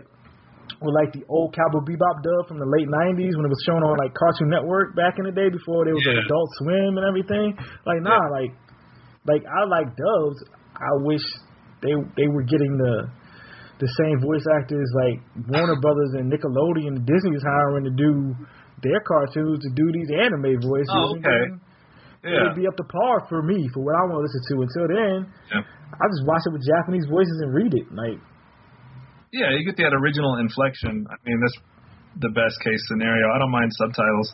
[0.81, 3.83] Or like the old Cowboy Bebop dub from the late '90s when it was shown
[3.85, 6.15] on like Cartoon Network back in the day before there was Yeah.
[6.17, 7.53] like Adult Swim and everything.
[7.85, 8.53] Like nah, like
[9.29, 10.39] like I like dubs.
[10.79, 11.21] I wish
[11.83, 13.13] they they were getting the
[13.81, 18.37] the same voice actors like Warner Brothers and Nickelodeon and Disney was hiring to do
[18.85, 20.93] their cartoons to do these anime voices.
[20.93, 21.57] Oh, okay.
[22.21, 22.53] Yeah.
[22.53, 24.55] It'd be up to par for me for what I want to listen to.
[24.61, 25.65] Until then, Yeah.
[25.97, 27.89] I just watch it with Japanese voices and read it.
[27.89, 28.21] Like
[29.33, 31.09] Yeah, you get that original inflection.
[31.09, 31.59] I mean, that's
[32.21, 33.33] the best case scenario.
[33.33, 34.29] I don't mind subtitles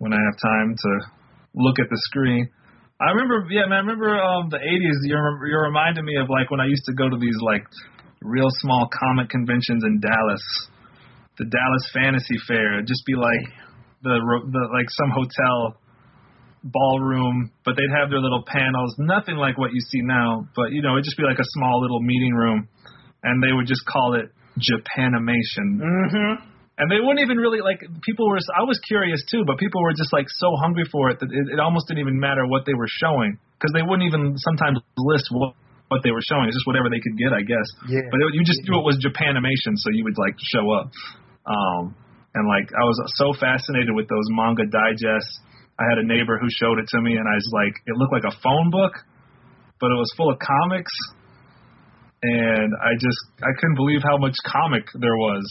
[0.00, 0.90] when I have time to
[1.54, 2.48] look at the screen.
[3.00, 5.08] I remember, yeah, man, I remember um, the '80s.
[5.08, 7.64] You're you're reminding me of like when I used to go to these like
[8.22, 10.44] real small comic conventions in Dallas,
[11.38, 12.74] the Dallas Fantasy Fair.
[12.74, 13.44] It'd just be like
[14.02, 15.76] the ro- the like some hotel
[16.62, 20.46] ballroom, but they'd have their little panels, nothing like what you see now.
[20.54, 22.68] But you know, it'd just be like a small little meeting room,
[23.22, 24.28] and they would just call it
[24.60, 25.80] Japanimation.
[25.80, 26.46] Mm-hmm.
[26.80, 28.38] And they wouldn't even really like people were.
[28.56, 31.52] I was curious too, but people were just like so hungry for it that it,
[31.52, 35.28] it almost didn't even matter what they were showing because they wouldn't even sometimes list
[35.30, 35.54] what
[35.90, 36.46] what they were showing.
[36.46, 37.66] It's just whatever they could get, I guess.
[37.90, 38.06] Yeah.
[38.14, 40.86] But it, you just knew it was Japanimation, so you would like show up.
[41.50, 41.98] Um,
[42.38, 45.34] and like I was so fascinated with those manga digests.
[45.82, 48.14] I had a neighbor who showed it to me, and I was like, it looked
[48.14, 48.94] like a phone book,
[49.82, 50.94] but it was full of comics.
[52.22, 55.42] And I just I couldn't believe how much comic there was.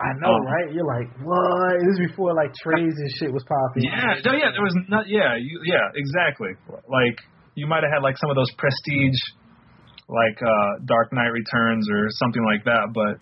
[0.00, 0.72] I know, Um, right?
[0.72, 1.74] You're like, what?
[1.82, 3.84] This is before like trades and shit was popping.
[3.90, 5.06] Yeah, no, yeah, there was not.
[5.10, 6.54] Yeah, you, yeah, exactly.
[6.88, 7.18] Like
[7.54, 9.18] you might have had like some of those prestige,
[10.08, 13.18] like uh Dark Knight Returns or something like that, but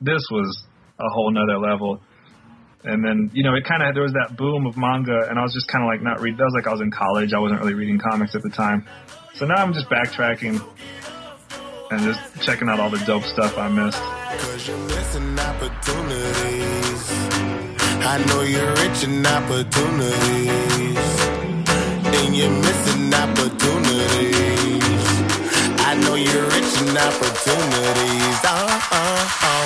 [0.00, 0.64] this was
[0.98, 2.00] a whole nother level.
[2.84, 5.42] And then you know it kind of there was that boom of manga, and I
[5.42, 6.36] was just kind of like not read.
[6.36, 7.32] That was like I was in college.
[7.32, 8.86] I wasn't really reading comics at the time.
[9.34, 10.60] So now I'm just backtracking
[11.90, 13.98] and just checking out all the dope stuff I missed.
[13.98, 16.94] Cause you're missing opportunities.
[18.06, 20.98] I know you're rich in opportunities.
[22.04, 25.03] And you're missing opportunities.
[25.94, 28.38] I know you're rich in opportunities.
[28.42, 29.63] Oh, oh, oh.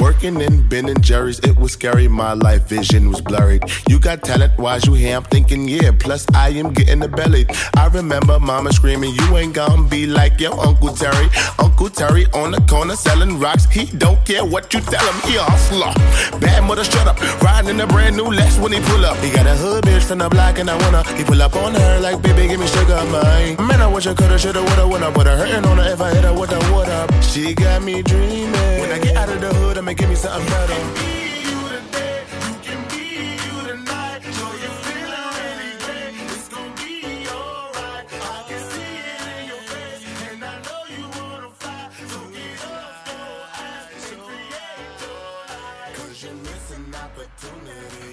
[0.00, 2.08] Working in Ben and Jerry's, it was scary.
[2.08, 3.62] My life vision was blurred.
[3.88, 5.16] You got talent, why's you here?
[5.16, 5.90] I'm thinking, yeah.
[5.98, 7.46] Plus, I am getting the belly.
[7.76, 11.28] I remember mama screaming, You ain't gonna be like your Uncle Terry.
[11.58, 13.64] Uncle Terry on the corner selling rocks.
[13.66, 15.30] He don't care what you tell him.
[15.30, 15.92] He a hustler.
[16.40, 17.20] Bad mother, shut up.
[17.42, 19.16] Riding in a brand new Lex when he pull up.
[19.18, 21.02] He got a hood bitch from the block and I wanna.
[21.16, 23.56] He pull up on her like, baby, give me sugar, mine.
[23.66, 25.10] Man, I wish I coulda, shoulda, woulda, woulda.
[25.12, 27.10] Put her hurting on her if I hit her with what up.
[27.22, 28.80] She got me dreaming.
[28.80, 31.02] When I get out of the hood, I'ma give me something better.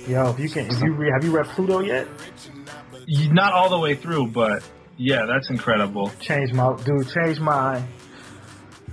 [0.08, 2.08] Yo, if you can, if you re, have you read Pluto yet?
[3.06, 4.64] You- Not all the way through, but
[4.98, 6.12] yeah, that's incredible.
[6.20, 7.10] Change my dude.
[7.10, 7.82] change my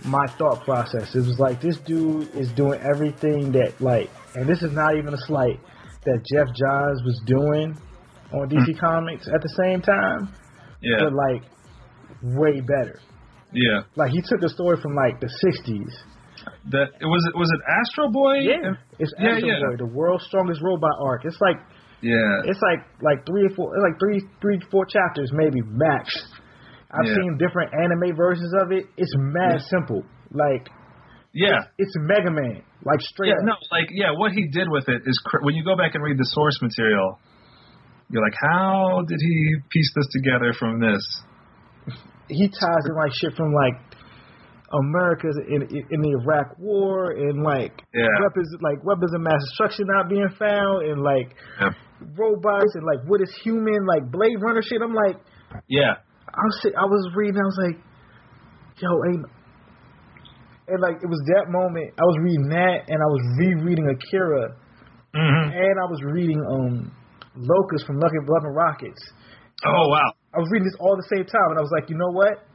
[0.05, 1.15] my thought process.
[1.15, 5.15] It was like this dude is doing everything that like, and this is not even
[5.15, 5.61] a slight
[6.05, 7.77] that Geoff Johns was doing
[8.33, 8.81] on DC mm.
[8.81, 10.35] Comics at the same time.
[10.81, 11.43] Yeah, but like
[12.23, 13.01] way better.
[13.53, 13.83] yeah.
[13.97, 15.93] Like he took a story from like the '60s.
[16.71, 18.41] That it was it was it Astro Boy?
[18.41, 18.81] Yeah.
[18.99, 19.61] It's Yeah, Astro yeah.
[19.61, 21.25] Boy, the world's strongest robot arc.
[21.25, 21.57] It's like
[22.01, 22.49] yeah.
[22.49, 26.09] it's like like three or four, it's like three, three, four chapters maybe max.
[26.93, 27.15] I've Yeah.
[27.15, 28.87] seen different anime versions of it.
[28.97, 30.03] It's mad simple.
[30.33, 30.69] Like
[31.33, 31.59] Yeah.
[31.79, 33.45] it's Mega Man, like straight Yeah, up.
[33.45, 36.03] no, like yeah, what he did with it is cr- when you go back and
[36.03, 37.19] read the source material,
[38.11, 41.03] you're like, how did he piece this together from this?
[42.29, 43.75] He ties in like shit from like
[44.73, 48.07] America's in in the Iraq War and like Yeah.
[48.21, 51.71] weapons like weapons of mass destruction not being found and like Yeah.
[52.17, 54.81] robots and like what is human like Blade Runner shit.
[54.81, 55.17] I'm like
[55.67, 55.95] Yeah,
[56.41, 57.37] I was I was reading.
[57.37, 57.79] I was like,
[58.81, 59.27] yo, ain't.
[60.69, 61.93] And like it was that moment.
[62.01, 64.57] I was reading that, and I was rereading Akira,
[65.13, 66.95] hmm and I was reading um
[67.37, 69.03] Locas from Lucky Love and Rockets.
[69.67, 70.15] Oh wow.
[70.33, 72.11] I was reading this all at the same time, and I was like, you know
[72.15, 72.47] what?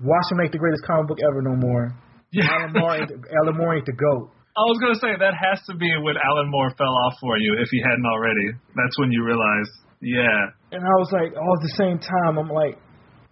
[0.00, 1.92] Watch him make the greatest comic book ever no more.
[2.30, 2.50] Yeah.
[2.50, 4.30] Alan Moore, ain't the, Alan Moore ain't the goat.
[4.54, 7.58] I was gonna say that has to be when Alan Moore fell off for you,
[7.58, 8.54] if he hadn't already.
[8.78, 12.48] That's when you realized, yeah, And I was like, all at the same time, I'm
[12.50, 12.78] like,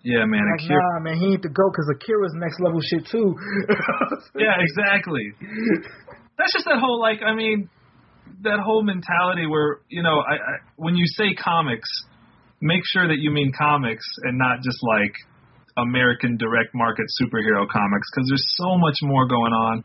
[0.04, 0.80] yeah, man, like Akira.
[0.80, 3.34] nah, man, he ain't the goat because Akira's next level shit too.
[4.34, 5.30] Yeah, exactly.
[6.38, 7.68] That's just that whole like I mean,
[8.42, 11.88] that whole mentality where you know I, I when you say comics,
[12.60, 15.14] make sure that you mean comics and not just like
[15.76, 19.84] American direct market superhero comics because there's so much more going on.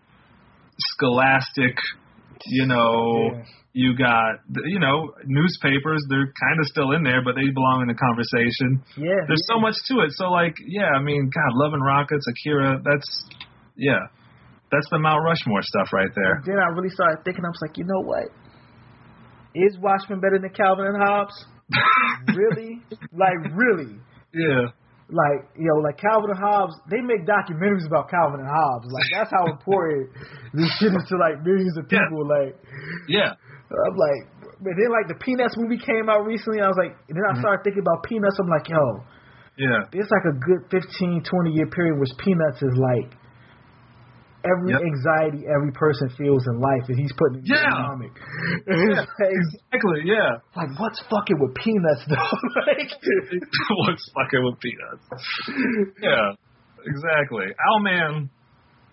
[0.80, 1.76] Scholastic,
[2.46, 3.44] you know, Yeah.
[3.78, 6.02] You got you know newspapers.
[6.10, 8.82] They're kind of still in there, but they belong in the conversation.
[8.98, 10.18] Yeah, There's so much to it.
[10.18, 13.06] So like, yeah, I mean, God, Love and Rockets, Akira, that's
[13.78, 14.10] yeah.
[14.74, 16.42] That's the Mount Rushmore stuff right there.
[16.44, 17.46] Then I really started thinking.
[17.46, 18.28] I was like, you know what?
[19.56, 21.38] Is Watchmen better than Calvin and Hobbes?
[22.36, 22.82] really?
[23.14, 23.96] Like really?
[24.34, 24.74] Yeah.
[25.08, 28.90] Like you know, like Calvin and Hobbes, they make documentaries about Calvin and Hobbes.
[28.92, 30.10] Like that's how important
[30.52, 32.28] this shit is to like millions of people.
[32.28, 32.58] Like
[33.08, 33.38] Yeah.
[33.68, 34.22] I'm like,
[34.64, 36.62] but then like the Peanuts movie came out recently.
[36.64, 38.38] I was like, and then I started thinking about Peanuts.
[38.40, 38.84] I'm like, yo,
[39.60, 39.84] Yeah.
[39.92, 43.12] it's like a good 15, 20 year period which Peanuts is like
[44.48, 44.80] every Yep.
[44.80, 47.76] anxiety every person feels in life, and he's putting it in Yeah.
[47.76, 48.14] comic.
[48.66, 50.40] It's like, Exactly, yeah.
[50.56, 52.32] like, what's fucking with Peanuts though?
[52.72, 52.88] like,
[53.84, 55.04] What's fucking with peanuts?
[56.02, 56.32] Yeah.
[56.88, 57.52] Exactly.
[57.76, 58.30] Owlman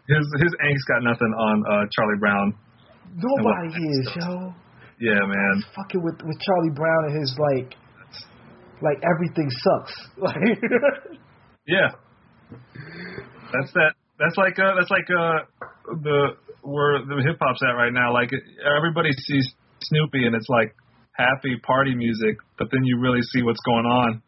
[0.09, 2.55] his his angst got nothing on uh, Charlie Brown.
[3.17, 4.53] Nobody is, yo.
[5.05, 5.65] Yeah, man.
[5.77, 7.77] Fucking with with Charlie Brown and his like,
[8.81, 9.95] like everything sucks.
[10.17, 10.37] Like,
[11.67, 11.93] Yeah.
[13.53, 13.93] That's that.
[14.19, 15.39] That's like uh that's like uh
[16.03, 18.13] the where the hip hop's at right now.
[18.13, 18.31] Like
[18.65, 19.53] everybody sees
[19.83, 20.75] Snoopy and it's like
[21.13, 24.23] happy party music, but then you really see what's going on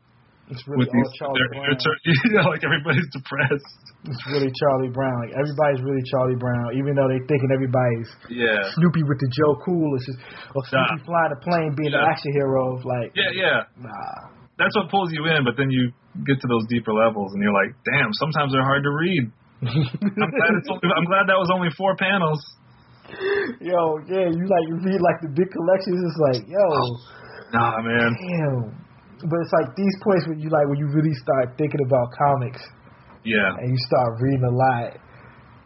[0.51, 1.19] it's really with all these.
[1.19, 1.75] Charlie Brown.
[2.07, 3.71] you know, like everybody's depressed.
[4.07, 5.15] It's really Charlie Brown.
[5.27, 8.63] Like everybody's really Charlie Brown, even though they thinking everybody's Yeah.
[8.79, 9.91] Snoopy with the Joe Cool.
[9.99, 10.21] It's just
[10.55, 11.07] or Snoopy Nah.
[11.07, 12.11] flying a plane, being an Yeah.
[12.15, 12.79] action hero.
[12.87, 13.59] Like, Yeah, yeah.
[13.83, 14.31] nah.
[14.57, 15.91] That's what pulls you in, but then you
[16.25, 19.25] get to those deeper levels and you're like, damn, sometimes they're hard to read.
[19.67, 22.41] I'm glad it's only, I'm glad that was only four panels.
[23.61, 25.99] yo, yeah, you like you read like the big collections.
[26.03, 26.67] It's like, yo,
[27.53, 28.11] Nah, man.
[28.17, 28.86] damn.
[29.25, 32.61] But it's like these points when you like when you really start thinking about comics
[33.25, 33.57] Yeah.
[33.57, 34.93] and you start reading a lot,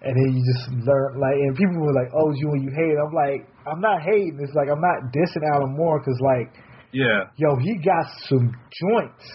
[0.06, 2.94] and then you just learn like, and people were like, "Oh, you and you hate."
[2.94, 4.39] I'm like, I'm not hating.
[4.40, 6.55] It's like I'm not dissing Alan Moore because like,
[6.93, 7.27] Yeah.
[7.36, 9.27] yo, he got some joints.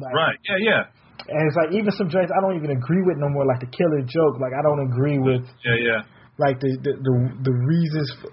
[0.00, 0.38] Like, Right.
[0.48, 0.82] Yeah, yeah.
[1.28, 3.70] And it's like even some joints I don't even agree with no more, like the
[3.70, 4.40] Killing Joke.
[4.40, 6.00] Like I don't agree with Yeah, yeah.
[6.40, 7.14] like the the the,
[7.46, 8.08] the reasons.
[8.20, 8.32] For,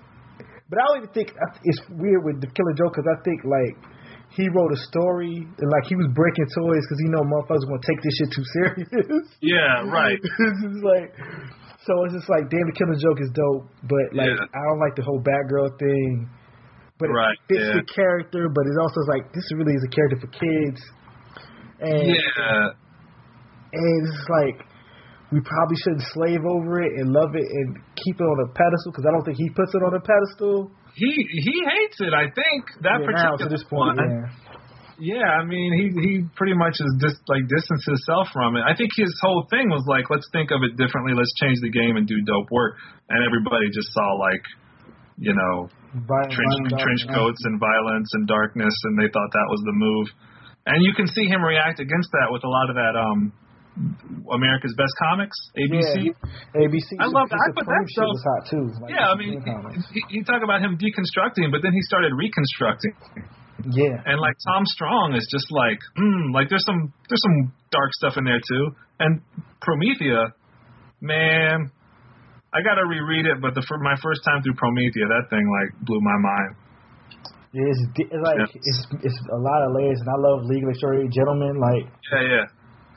[0.72, 1.30] but I don't even think
[1.66, 3.76] it's weird with the Killing Joke because I think like
[4.32, 7.82] he wrote a story and like he was breaking toys because he know motherfuckers gonna
[7.82, 9.26] take this shit too serious.
[9.42, 10.20] Yeah, right.
[10.24, 11.12] it's just like
[11.86, 14.46] so it's just like damn the Killing Joke is dope, but like Yeah.
[14.54, 16.30] I don't like the whole Batgirl thing.
[17.00, 17.80] But Right, it fits yeah.
[17.80, 20.82] the character, but it also is like this really is a character for kids.
[21.80, 22.76] And Yeah.
[23.74, 24.62] and it's like
[25.32, 28.92] we probably shouldn't slave over it and love it and keep it on a pedestal
[28.92, 30.70] because I don't think he puts it on a pedestal.
[30.96, 32.14] He he hates it.
[32.14, 34.10] I think that yeah, particular this point, one.
[34.10, 34.50] yeah.
[35.00, 38.68] Yeah, I mean, he he pretty much is just like distanced himself from it.
[38.68, 41.16] I think his whole thing was like, let's think of it differently.
[41.16, 42.76] Let's change the game and do dope work.
[43.08, 44.44] And everybody just saw like,
[45.16, 45.72] you know,
[46.04, 50.08] Violent- trench trench coats and violence and darkness, and they thought that was the move.
[50.68, 53.32] And you can see him react against that with a lot of that um
[54.32, 56.12] America's Best Comics, ABC.
[56.12, 56.90] Yeah, ABC.
[57.00, 57.40] I love that.
[57.40, 58.66] I put that stuff- was hot too.
[58.82, 59.40] Like, yeah, I mean,
[59.94, 62.94] he, he talk about him deconstructing, but then he started reconstructing.
[63.72, 67.92] yeah, And like Tom Strong is just like, mm, like there's some there's some dark
[67.94, 68.66] stuff in there too.
[69.00, 69.22] And
[69.64, 70.32] Promethea,
[71.02, 71.72] man,
[72.54, 73.42] I gotta reread it.
[73.42, 76.52] But the for my first time through Promethea, that thing like blew my mind.
[77.54, 81.10] it's, it's like it's it's a lot of layers, and I love League of Extraordinary
[81.10, 81.58] Gentlemen.
[81.60, 82.46] Like, Yeah, yeah,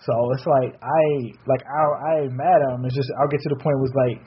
[0.06, 1.02] so it's like I
[1.46, 2.84] like I I ain't mad at him.
[2.84, 4.18] It's just I'll get to the point where it's like,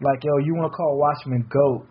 [0.00, 1.84] like yo, you want to call Watchmen goat,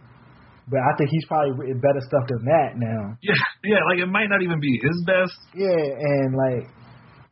[0.67, 3.15] but I think he's probably written better stuff than that now.
[3.21, 3.81] yeah, yeah.
[3.85, 5.37] Like it might not even be his best.
[5.53, 6.65] Yeah, and like,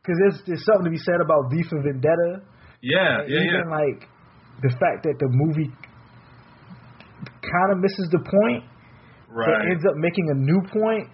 [0.06, 2.46] cause there's there's something to be said about V for Vendetta.
[2.80, 3.76] Yeah, yeah, even yeah.
[3.76, 4.08] like
[4.62, 5.68] the fact that the movie
[7.42, 8.64] kind of misses the point,
[9.28, 9.70] but Right.
[9.70, 11.06] ends up making a new point.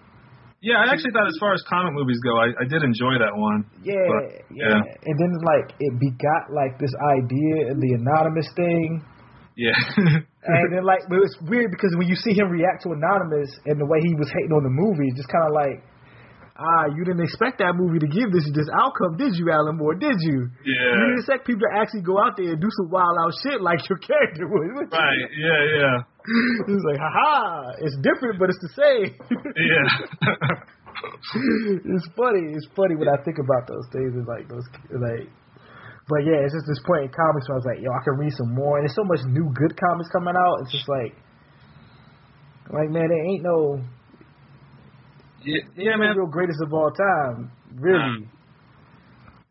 [0.61, 3.29] Yeah, I actually thought as far as comic movies go, I, I did enjoy that
[3.35, 3.65] one.
[3.85, 9.05] Yeah, But, yeah, And then like it begot like this idea and the anonymous thing.
[9.53, 9.77] Yeah.
[9.97, 13.77] and then like but it's weird because when you see him react to anonymous and
[13.77, 15.81] the way he was hating on the movie, it's just kind of like.
[16.57, 19.93] Ah, you didn't expect that movie to give this this outcome, did you, Alan Moore?
[19.93, 20.49] Did you?
[20.65, 20.89] You Yeah.
[21.05, 23.85] didn't expect people to actually go out there and do some wild out shit like
[23.85, 24.65] your character would.
[24.73, 24.89] you?
[24.89, 25.21] Right.
[25.37, 25.61] Yeah.
[25.77, 25.97] Yeah.
[26.67, 29.09] It's like, haha, it's different, but it's the same.
[29.53, 29.85] Yeah.
[31.93, 32.57] it's funny.
[32.57, 34.65] It's funny when I think about those things and like those
[34.97, 35.29] like.
[36.09, 38.15] But yeah, it's just this point in comics where I was like, yo, I can
[38.17, 40.63] read some more, and there's so much new good comics coming out.
[40.63, 41.13] It's just like,
[42.71, 43.83] like man, there ain't no,
[45.47, 46.17] yeah, yeah, man.
[46.17, 47.99] real greatest of all time, really.
[47.99, 48.23] Hmm.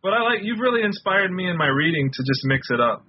[0.03, 3.03] But I like you've really inspired me in my reading to just mix it up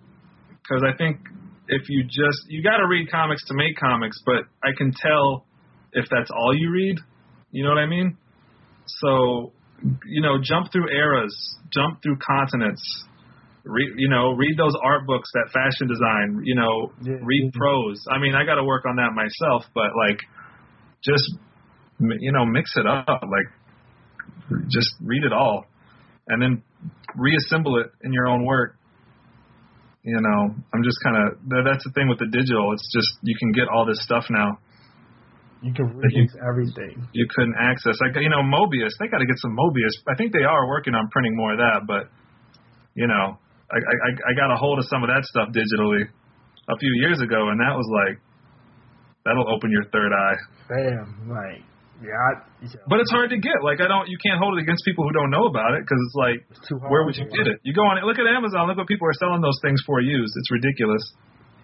[0.63, 1.19] because I think
[1.67, 5.45] if you just you got to read comics to make comics, but I can tell
[5.93, 6.97] if that's all you read.
[7.51, 8.17] You know what I mean?
[8.87, 9.51] So
[10.05, 11.35] you know, jump through eras,
[11.71, 12.81] jump through continents.
[13.63, 16.41] Read, you know, read those art books that fashion design.
[16.45, 17.19] You know, Yeah.
[17.21, 18.01] read prose.
[18.09, 20.19] I mean, I got to work on that myself, but like,
[21.03, 21.37] just
[21.99, 23.07] you know, mix it up.
[23.07, 23.49] Like,
[24.69, 25.65] just read it all,
[26.27, 26.63] and then
[27.15, 28.75] reassemble it in your own work.
[30.03, 32.71] You know, I'm just kind of that's the thing with the digital.
[32.71, 34.57] It's just you can get all this stuff now
[35.61, 37.07] You can read everything.
[37.11, 37.99] you couldn't access.
[37.99, 38.95] Like you know, Moebius.
[38.99, 39.91] They got to get some Moebius.
[40.07, 42.07] I think they are working on printing more of that, but
[42.95, 43.37] you know,
[43.69, 46.07] I I I got a hold of some of that stuff digitally
[46.69, 48.15] a few years ago, and that was like
[49.25, 50.37] that'll open your third eye.
[50.71, 51.63] Damn, like
[51.97, 52.77] Yeah, I, yeah.
[52.85, 53.65] But it's hard to get.
[53.65, 55.97] Like I don't, you can't hold it against people who don't know about it because
[55.97, 57.49] it's like, hard where would you get.
[57.49, 57.57] it?
[57.65, 58.05] You go on it.
[58.05, 58.69] Look at Amazon.
[58.69, 60.33] Look what people are selling those things for used.
[60.37, 61.01] It's ridiculous.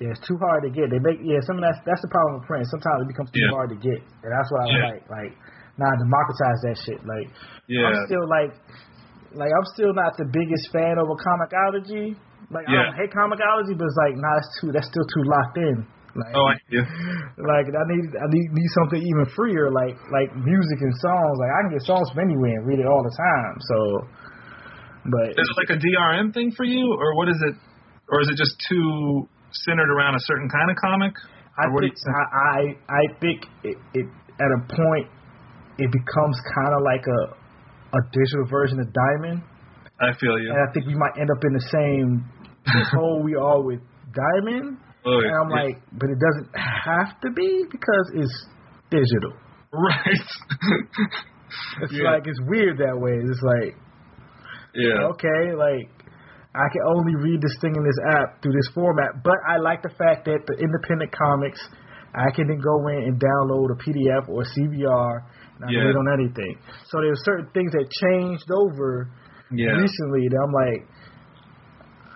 [0.01, 0.89] Yeah, it's too hard to get.
[0.89, 2.65] They make yeah, some of that's that's the problem with print.
[2.65, 3.53] Sometimes it becomes too Yeah.
[3.53, 4.89] hard to get, and that's what I Yeah.
[4.97, 5.03] like.
[5.05, 5.31] Like,
[5.77, 6.99] nah, democratize that shit.
[7.05, 7.29] Like,
[7.69, 7.93] Yeah.
[7.93, 8.51] I'm still like,
[9.37, 12.17] like I'm still not the biggest fan of a Comixology.
[12.49, 12.83] Like, I Yeah.
[12.89, 15.77] don't hate Comixology, but it's like, nah, that's too that's still too locked in.
[16.13, 16.85] Like, Oh, I, yeah.
[17.41, 21.35] like I need I need need something even freer, like like music and songs.
[21.41, 23.53] Like I can get songs from anywhere and read it all the time.
[23.65, 23.77] So,
[25.09, 27.55] but Is it like a DRM thing for you, or what is it?
[28.09, 29.27] Or is it just too
[29.65, 31.13] centered around a certain kind of comic?
[31.57, 32.13] I what think you think?
[32.13, 32.61] I, I
[32.93, 34.05] I think it, it
[34.37, 35.07] at a point
[35.81, 37.21] it becomes kind of like a
[37.97, 39.41] a digital version of Diamond,
[40.01, 40.49] I feel you.
[40.49, 42.25] and I think we might end up in the same
[42.93, 43.81] hole we are with
[44.13, 44.77] Diamond.
[45.05, 48.45] And I'm like, but it doesn't have to be because it's
[48.89, 49.33] digital.
[49.73, 50.29] right.
[51.81, 52.11] It's Yeah.
[52.17, 53.13] like it's weird that way.
[53.21, 53.77] It's like
[54.73, 55.05] yeah.
[55.13, 55.85] okay, like
[56.55, 59.21] I can only read this thing in this app through this format.
[59.23, 61.61] But I like the fact that the independent comics,
[62.13, 65.13] I can then go in and download a PDF or a CBR,
[65.57, 65.85] and I can Yeah.
[65.93, 66.57] read on anything.
[66.89, 69.09] So there's certain things that changed over
[69.53, 69.77] Yeah.
[69.77, 70.81] recently that I'm like,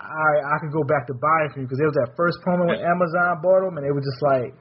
[0.08, 2.64] I I could go back to buying from you because there was that first promo
[2.72, 4.56] when Amazon bought them, and they were just like,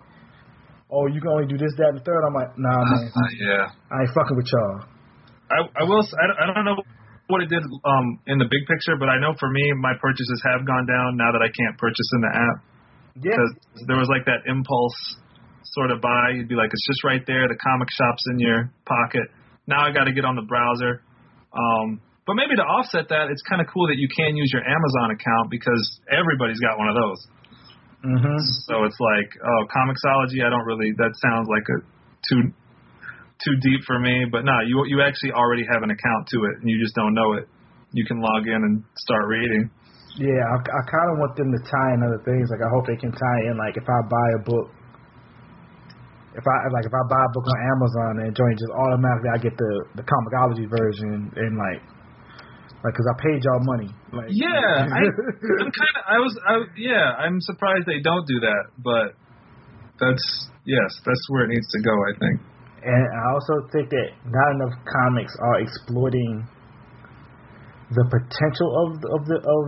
[0.91, 2.19] oh, you can only do this, that, and the third.
[2.27, 3.65] I'm like, nah, man, Uh, yeah.
[3.87, 4.77] I ain't fucking with y'all.
[5.47, 6.03] I I will.
[6.03, 6.79] s- I don't, I don't know
[7.31, 10.39] what it did um in the big picture, but I know for me, my purchases
[10.51, 12.57] have gone down now that I can't purchase in the app
[13.23, 13.51] Yeah, because
[13.87, 14.95] there was like that impulse
[15.75, 16.35] sort of buy.
[16.35, 17.47] You'd be like, it's just right there.
[17.47, 19.27] The comic shop's in your pocket.
[19.67, 21.03] Now I got to get on the browser.
[21.51, 24.67] Um, but maybe to offset that, it's kind of cool that you can use your
[24.67, 25.79] Amazon account because
[26.11, 27.19] everybody's got one of those.
[28.03, 28.37] hmm
[28.67, 30.43] So it's like, oh, Comixology.
[30.43, 30.91] I don't really.
[30.99, 31.77] That sounds like a
[32.27, 32.51] too
[33.47, 34.27] too deep for me.
[34.27, 37.15] But no, you you actually already have an account to it, and you just don't
[37.15, 37.47] know it.
[37.95, 39.71] You can log in and start reading.
[40.19, 42.51] Yeah, I, I kind of want them to tie in other things.
[42.51, 43.55] Like I hope they can tie in.
[43.55, 44.67] Like if I buy a book,
[46.35, 49.39] if I like if I buy a book on Amazon and join just automatically I
[49.39, 51.79] get the the Comixology version and like
[52.83, 53.89] like because I paid y'all money.
[54.13, 55.01] Like Yeah, I,
[55.61, 56.03] I'm kind of.
[56.05, 56.33] I was.
[56.45, 59.17] I, yeah, I'm surprised they don't do that, but
[59.99, 61.93] that's yes, that's where it needs to go.
[61.93, 62.37] I think.
[62.85, 66.45] And I also think that not enough comics are exploiting
[67.89, 69.65] the potential of the, of the of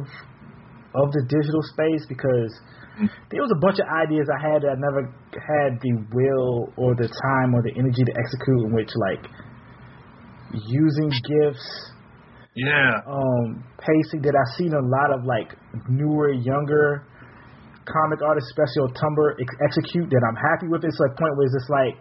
[0.94, 2.54] of the digital space because
[2.94, 3.10] mm-hmm.
[3.34, 6.94] there was a bunch of ideas I had that I never had the will or
[6.94, 9.26] the time or the energy to execute in which like
[10.54, 11.90] using GIFs
[12.56, 13.02] Yeah.
[13.08, 15.56] um, pacing that I've seen a lot of like
[15.88, 17.06] newer, younger
[17.88, 20.84] comic artists, especially Tumblr, ex- execute that I'm happy with.
[20.86, 21.96] It's like a point where it's just like,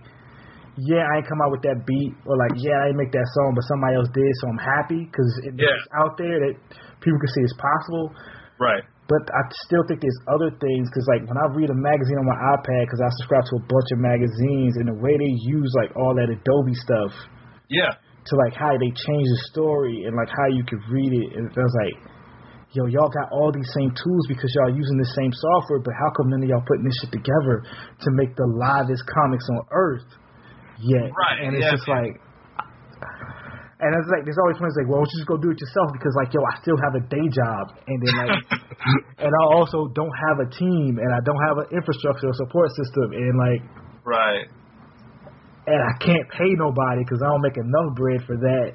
[0.79, 3.27] yeah, I ain't come out with that beat, or like, yeah, I didn't make that
[3.35, 5.75] song, but somebody else did, so I'm happy because it, Yeah.
[5.75, 6.55] it's out there that
[7.03, 8.15] people can see it's possible.
[8.62, 8.85] Right.
[9.09, 12.29] But I still think there's other things because, like, when I read a magazine on
[12.29, 15.73] my iPad, because I subscribe to a bunch of magazines, and the way they use
[15.81, 17.11] like all that Adobe stuff
[17.73, 17.97] Yeah.
[18.29, 21.37] To like how they change the story and like how you could read it.
[21.37, 21.97] And it was like,
[22.77, 26.11] yo, y'all got all these same tools because y'all using the same software, but how
[26.17, 30.09] come none of y'all putting this shit together to make the livest comics on earth
[30.81, 31.09] yet?
[31.17, 31.77] Right, And it's yeah.
[31.77, 32.21] just like.
[33.79, 36.35] And it's like there's always ones like, well, just go do it yourself because like,
[36.35, 38.43] yo, I still have a day job, and then like,
[39.23, 42.75] and I also don't have a team, and I don't have an infrastructure or support
[42.75, 43.63] system, and like,
[44.03, 44.51] Right.
[45.69, 48.73] And I can't pay nobody because I don't make enough bread for that.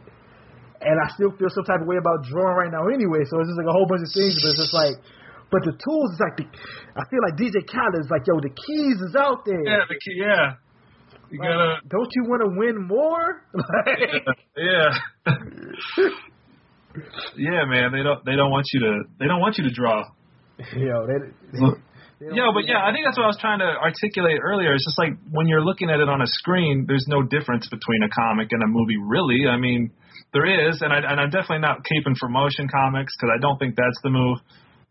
[0.86, 3.26] And I still feel some type of way about drawing right now anyway.
[3.26, 4.96] So it's just like a whole bunch of things, but it's just like,
[5.50, 6.46] but the tools is like the,
[7.00, 9.64] I feel like DJ Khaled is like, yo, the keys is out there.
[9.64, 9.88] Yeah.
[9.90, 10.60] The key, yeah.
[11.32, 11.82] You Like, gotta.
[11.88, 13.42] don't you want to win more?
[13.56, 14.92] Like, Yeah.
[17.38, 17.92] yeah, man.
[17.92, 18.24] They don't.
[18.26, 18.92] They don't want you to.
[19.20, 20.04] They don't want you to draw.
[20.76, 21.18] yo, they,
[21.54, 21.60] they
[22.32, 22.86] Yeah, but yeah.
[22.86, 24.74] I think that's what I was trying to articulate earlier.
[24.74, 28.04] It's just like when you're looking at it on a screen, there's no difference between
[28.04, 29.50] a comic and a movie, really.
[29.50, 29.92] I mean,
[30.32, 33.58] there is, and I and I'm definitely not caping for motion comics because I don't
[33.60, 34.40] think that's the move.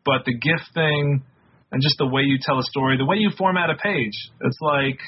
[0.05, 1.23] But the GIF thing
[1.73, 4.59] and just the way you tell a story, the way you format a page, it's
[4.61, 5.01] like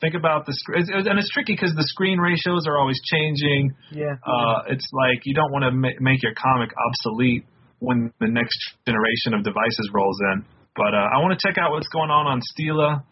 [0.00, 3.74] think about the screen, and it's tricky because the screen ratios are always changing.
[3.92, 4.16] yeah.
[4.24, 7.44] Uh, it's like you don't want to ma- make your comic obsolete
[7.78, 10.44] when the next generation of devices rolls in.
[10.76, 13.04] But uh, I want to check out what's going on on Stela,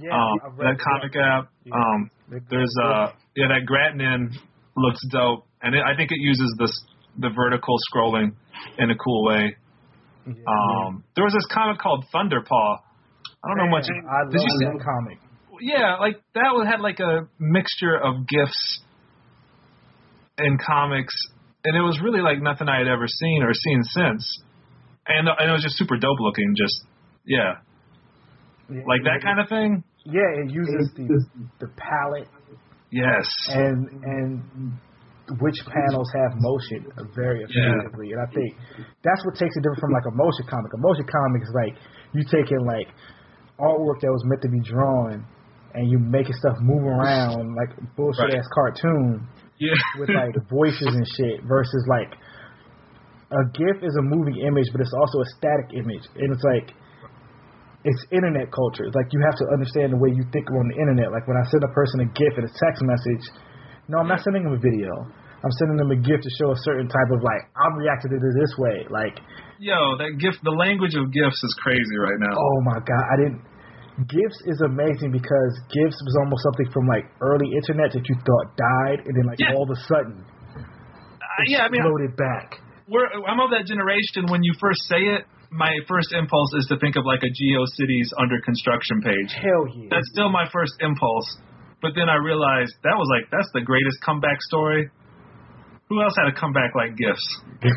[0.00, 1.52] yeah, um, that comic app.
[1.64, 1.76] Yeah.
[1.76, 2.10] Um,
[2.48, 4.32] there's uh, yeah, that Gratinon
[4.76, 6.72] looks dope, and it, I think it uses this
[7.18, 8.32] the vertical scrolling
[8.78, 9.56] in a cool way.
[10.26, 10.32] Yeah.
[10.46, 12.78] Um, there was this comic called Thunderpaw.
[13.44, 13.84] I don't know much.
[13.88, 14.64] Man, I love Did you see?
[14.64, 15.18] that comic.
[15.60, 18.80] Yeah, like that one had like a mixture of gifs
[20.38, 21.14] in comics,
[21.64, 24.42] and it was really like nothing I had ever seen or seen since.
[25.06, 26.54] And, and it was just super dope looking.
[26.56, 26.86] Just
[27.26, 27.60] yeah,
[28.68, 29.82] like that kind of thing.
[30.04, 31.18] Yeah, it uses the
[31.60, 32.28] the palette
[32.90, 33.24] Yes.
[33.48, 34.42] and and
[35.40, 36.84] which panels have motion
[37.14, 38.12] very effectively.
[38.12, 38.52] And I think
[39.02, 40.70] that's what takes it different from like a motion comic.
[40.74, 41.74] A motion comic is like
[42.12, 42.88] you taking like
[43.60, 45.24] artwork that was meant to be drawn
[45.74, 48.34] and you making stuff move around like bullshit Right.
[48.36, 49.26] ass cartoon
[49.58, 49.72] Yeah.
[50.00, 52.12] with like voices and shit versus like
[53.32, 56.76] a GIF is a moving image, but it's also a static image, and it's like
[57.84, 58.86] it's internet culture.
[58.94, 61.10] Like you have to understand the way you think on the internet.
[61.10, 63.24] Like when I send a person a GIF and a text message,
[63.90, 64.90] no, I'm not sending them a video.
[65.42, 68.18] I'm sending them a GIF to show a certain type of like I'm reacting to
[68.18, 68.86] it this way.
[68.86, 69.18] Like
[69.58, 72.34] Yo, that GIF, the language of GIFs is crazy right now.
[72.38, 73.42] oh my god, I didn't.
[74.08, 78.48] GIFs is amazing because GIFs was almost something from like early internet that you thought
[78.56, 79.52] died, and then like Yeah.
[79.58, 82.58] all of a sudden Uh, yeah, I mean, exploded back.
[82.88, 84.26] we're, I'm of that generation.
[84.30, 88.08] When you first say it, my first impulse is to think of like a GeoCities
[88.18, 89.30] under construction page.
[89.36, 89.88] Hell yeah.
[89.90, 91.28] That's still my first impulse.
[91.82, 94.88] But then I realized that was like that's the greatest comeback story.
[95.88, 97.20] Who else had a comeback like GIFs?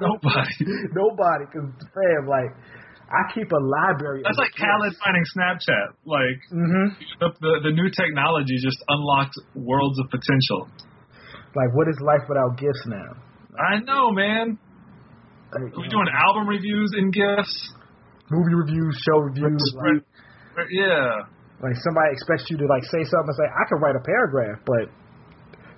[0.00, 0.54] Nobody.
[0.94, 2.54] Nobody, because fam, like,
[3.10, 4.22] I keep a library.
[4.22, 5.98] That's of like Khaled finding Snapchat.
[6.06, 10.70] Like hmm the, the the new technology just unlocked worlds of potential.
[11.56, 13.12] Like, what is life without GIFs now?
[13.58, 14.58] I know, man.
[15.52, 17.52] Like, We're doing album reviews in GIFs.
[18.32, 19.60] movie reviews, show reviews.
[19.76, 21.28] Like, Yeah.
[21.60, 24.64] like somebody expects you to like say something and say, I can write a paragraph,
[24.64, 24.88] but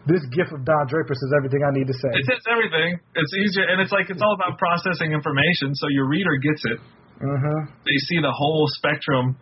[0.06, 2.10] this GIF of Don Draper says everything I need to say.
[2.14, 3.00] It says everything.
[3.16, 6.78] It's easier, and it's like it's all about processing information, so your reader gets it.
[7.18, 9.34] hmm They see the whole spectrum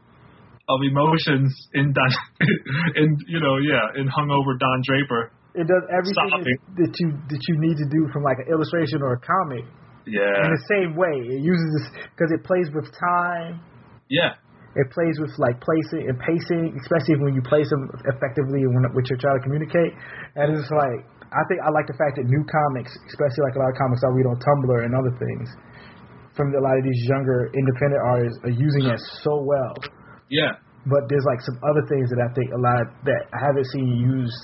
[0.69, 2.11] of emotions in Don,
[2.97, 5.33] in you know, yeah, in hungover Don Draper.
[5.55, 9.15] It does everything that you that you need to do from like an illustration or
[9.15, 9.65] a comic
[10.07, 11.15] Yeah, in the same way.
[11.15, 13.63] It uses this because it plays with time.
[14.11, 14.35] yeah,
[14.75, 19.07] It plays with like placing and pacing, especially when you place them effectively when what
[19.07, 19.93] you're trying to communicate.
[20.35, 23.61] And it's like I think I like the fact that new comics, especially like a
[23.65, 25.49] lot of comics I read on Tumblr and other things,
[26.37, 29.73] from a lot of these younger independent artists are using it so well.
[30.29, 33.69] yeah, But there's like some other things that I think a lot that I haven't
[33.73, 34.41] seen used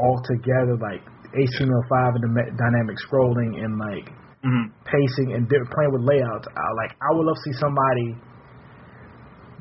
[0.00, 1.00] all together, like
[1.32, 4.08] HTML5 and the dynamic scrolling and like
[4.42, 6.46] hmm pacing and di- playing with layouts.
[6.48, 8.08] I, like I would love to see somebody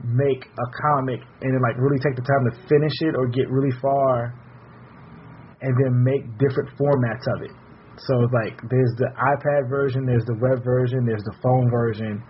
[0.06, 3.50] make a comic and then like really take the time to finish it or get
[3.50, 4.34] really far,
[5.62, 7.52] and then make different formats of it.
[7.98, 12.24] So like there's the iPad version, there's the web version, there's the phone version.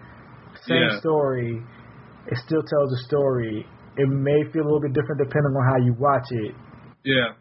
[0.65, 0.99] Same Yeah.
[0.99, 1.61] story.
[2.27, 3.65] It still tells a story.
[3.97, 6.55] It may feel a little bit different depending on how you watch it
[7.03, 7.33] yeah,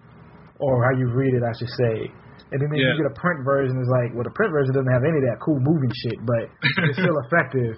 [0.58, 2.12] or how you read it, I should say.
[2.52, 2.94] And then Yeah.
[2.94, 5.26] you get a print version, it's like, well, the print version doesn't have any of
[5.26, 6.46] that cool moving shit, but
[6.86, 7.74] it's still effective.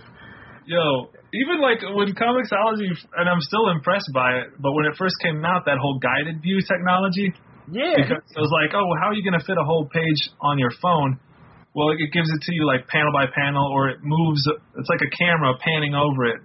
[0.69, 5.17] Yo, even like when Comixology, and I'm still impressed by it, but when it first
[5.25, 7.33] came out, that whole guided view technology,
[7.73, 7.97] Yeah.
[7.97, 10.59] because it was like, oh, how are you going to fit a whole page on
[10.61, 11.17] your phone?
[11.73, 14.45] Well, it gives it to you like panel by panel, or it moves.
[14.77, 16.41] It's like a camera panning over it,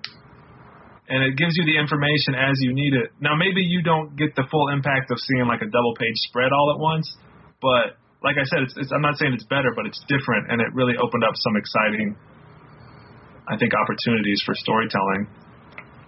[1.10, 3.12] and it gives you the information as you need it.
[3.20, 6.52] Now, maybe you don't get the full impact of seeing like a double page spread
[6.54, 7.08] all at once,
[7.62, 10.64] but like I said, it's, it's, I'm not saying it's better, but it's different, and
[10.64, 12.16] it really opened up some exciting,
[13.52, 15.28] I think, opportunities for storytelling.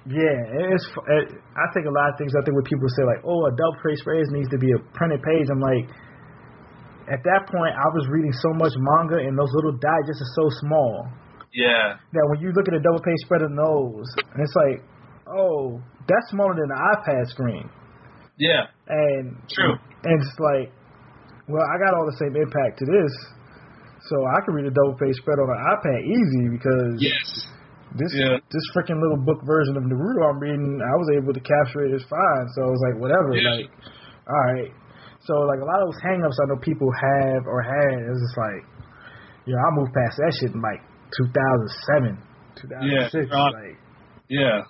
[0.07, 0.85] Yeah, it's.
[0.85, 2.31] It, I think a lot of things.
[2.37, 4.79] I think when people say like, "Oh, a double page spread needs to be a
[4.93, 5.89] printed page," I'm like,
[7.09, 10.45] at that point, I was reading so much manga, and those little digests are so
[10.61, 11.09] small
[11.53, 14.85] Yeah, that when you look at a double page spread of those, and it's like,
[15.25, 17.65] oh, that's smaller than an iPad screen,
[18.37, 19.73] yeah, and true.
[19.73, 20.69] and it's like,
[21.47, 23.11] well, I got all the same impact to this,
[24.09, 27.25] so I can read a double page spread on an iPad easy because Yes.
[27.97, 28.37] this Yeah.
[28.51, 31.93] this freaking little book version of Naruto I'm reading, I was able to capture it
[31.93, 32.45] as fine.
[32.57, 33.49] So I was like, whatever, Yeah.
[33.61, 33.69] like,
[34.27, 34.71] all right.
[35.25, 38.37] So like a lot of those hangups I know people have or had, it's just
[38.37, 38.61] like,
[39.45, 40.81] you know, I moved past that shit in like
[41.17, 42.17] 2007,
[42.61, 43.29] 2006.
[43.31, 43.77] Yeah, uh, like,
[44.29, 44.61] Yeah.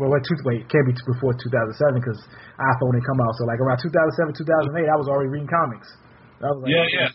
[0.00, 2.18] Well, wait, two, wait, it can't be before 2007 because
[2.56, 3.32] iPhone didn't come out.
[3.36, 4.32] So like around 2007,
[4.72, 5.86] 2008, I was already reading comics.
[6.40, 7.08] I was like, Yeah, yeah.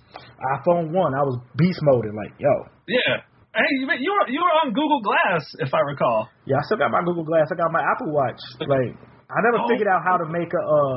[0.62, 2.14] iPhone one, I was beast moding.
[2.14, 2.54] Like, yo,
[2.86, 3.26] Yeah.
[3.58, 6.28] Hey, you you were you were on Google Glass, if I recall.
[6.46, 7.48] Yeah, I still got my Google Glass.
[7.50, 8.38] I got my Apple Watch.
[8.60, 8.92] Like,
[9.32, 9.68] I never Oh.
[9.72, 10.60] figured out how to make a.
[10.62, 10.96] Uh,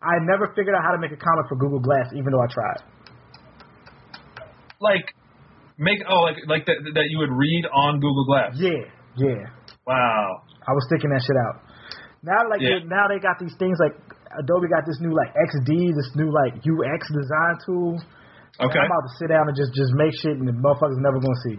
[0.00, 2.48] I never figured out how to make a comic for Google Glass, even though I
[2.48, 2.80] tried.
[4.80, 5.04] Like,
[5.76, 8.56] make oh like like that that you would read on Google Glass.
[8.56, 8.88] Yeah,
[9.20, 9.44] yeah.
[9.86, 10.42] Wow.
[10.70, 11.56] I was sticking that shit out.
[12.22, 12.86] Now, like Yeah.
[12.86, 13.98] now they got these things like
[14.38, 17.98] Adobe got this new like XD, this new like UX design tool.
[18.62, 18.78] Okay.
[18.78, 21.42] I'm about to sit down and just just make shit, and the motherfuckers never gonna
[21.48, 21.58] see.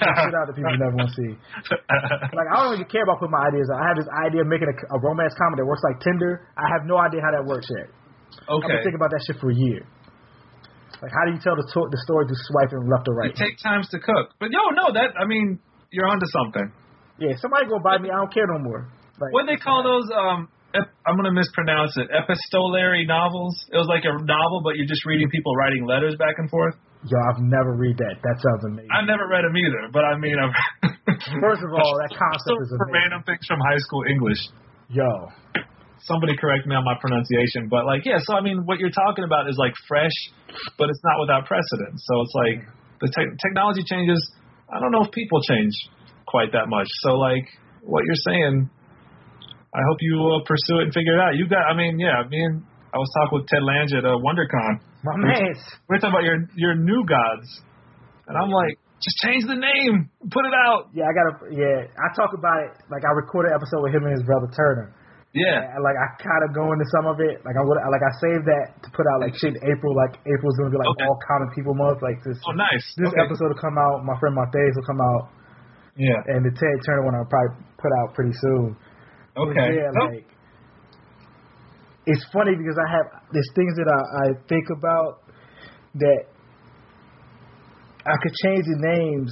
[0.00, 1.32] Get shit out that people never gonna see.
[2.38, 3.68] Like I don't even care about putting my ideas.
[3.68, 3.78] out.
[3.84, 6.48] I have this idea of making a, a romance comedy that works like Tinder.
[6.56, 7.92] I have no idea how that works yet.
[8.48, 8.64] Okay.
[8.64, 9.84] I've been thinking about that shit for a year.
[11.04, 13.30] Like, how do you tell the to- the story through swiping left or right?
[13.30, 15.60] It take times to cook, but yo, no, that I mean,
[15.92, 16.72] you're onto something.
[17.18, 18.10] Yeah, somebody go buy me.
[18.10, 18.86] I don't care no more.
[19.18, 20.06] Like, What they call those?
[20.14, 22.06] Um, ep- I'm gonna mispronounce it.
[22.14, 23.54] Epistolary novels.
[23.74, 26.74] It was like a novel, but you're just reading people writing letters back and forth.
[27.06, 28.18] Yo, I've never read that.
[28.22, 28.90] That sounds amazing.
[28.90, 30.50] I've never read them either, but I mean, I'm.
[31.42, 32.94] First of all, that concept is amazing.
[32.94, 34.38] random things from high school English.
[34.90, 35.06] Yo,
[36.06, 38.22] Somebody correct me on my pronunciation, but like, yeah.
[38.22, 40.14] So I mean, what you're talking about is like fresh,
[40.78, 41.98] but it's not without precedent.
[41.98, 42.58] So it's like
[43.02, 44.18] the te- technology changes.
[44.70, 45.74] I don't know if people change
[46.28, 46.86] quite that much.
[47.02, 47.48] So like,
[47.82, 48.68] what you're saying,
[49.74, 51.36] I hope you uh, pursue it and figure it out.
[51.36, 52.20] You got, I mean, yeah.
[52.20, 54.72] I mean, I was talking with Ted Lange at uh, WonderCon.
[55.04, 55.56] my We're-
[55.88, 57.48] We're talking about your your new gods,
[58.28, 60.88] and I'm like, just change the name, put it out.
[60.96, 61.32] Yeah, I gotta.
[61.54, 62.72] Yeah, I talk about it.
[62.90, 64.90] Like I recorded an episode with him and his brother Turner.
[65.36, 67.44] Yeah, And, like I kind of go into some of it.
[67.44, 67.76] Like I would.
[67.78, 69.92] Like I saved that to put out like shit in April.
[69.94, 71.04] Like April's gonna be like Okay.
[71.04, 72.00] all common people month.
[72.00, 72.40] Like this.
[72.48, 72.82] Oh, nice.
[72.96, 73.20] This Okay.
[73.22, 74.00] episode will come out.
[74.08, 75.22] My friend Montez will come out,
[75.98, 76.20] yeah.
[76.32, 78.76] and the Ted Turner one I'll probably put out pretty soon.
[79.36, 79.68] Okay.
[79.76, 80.26] Yeah, Oh, like
[82.06, 85.20] it's funny because I have there's things that I, I think about
[86.00, 86.22] that
[88.06, 89.30] I could change the names,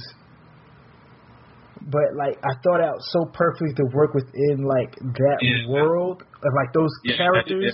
[1.89, 5.67] but like I thought out so perfectly to work within like that Yeah.
[5.69, 7.73] world of like those Yeah, characters.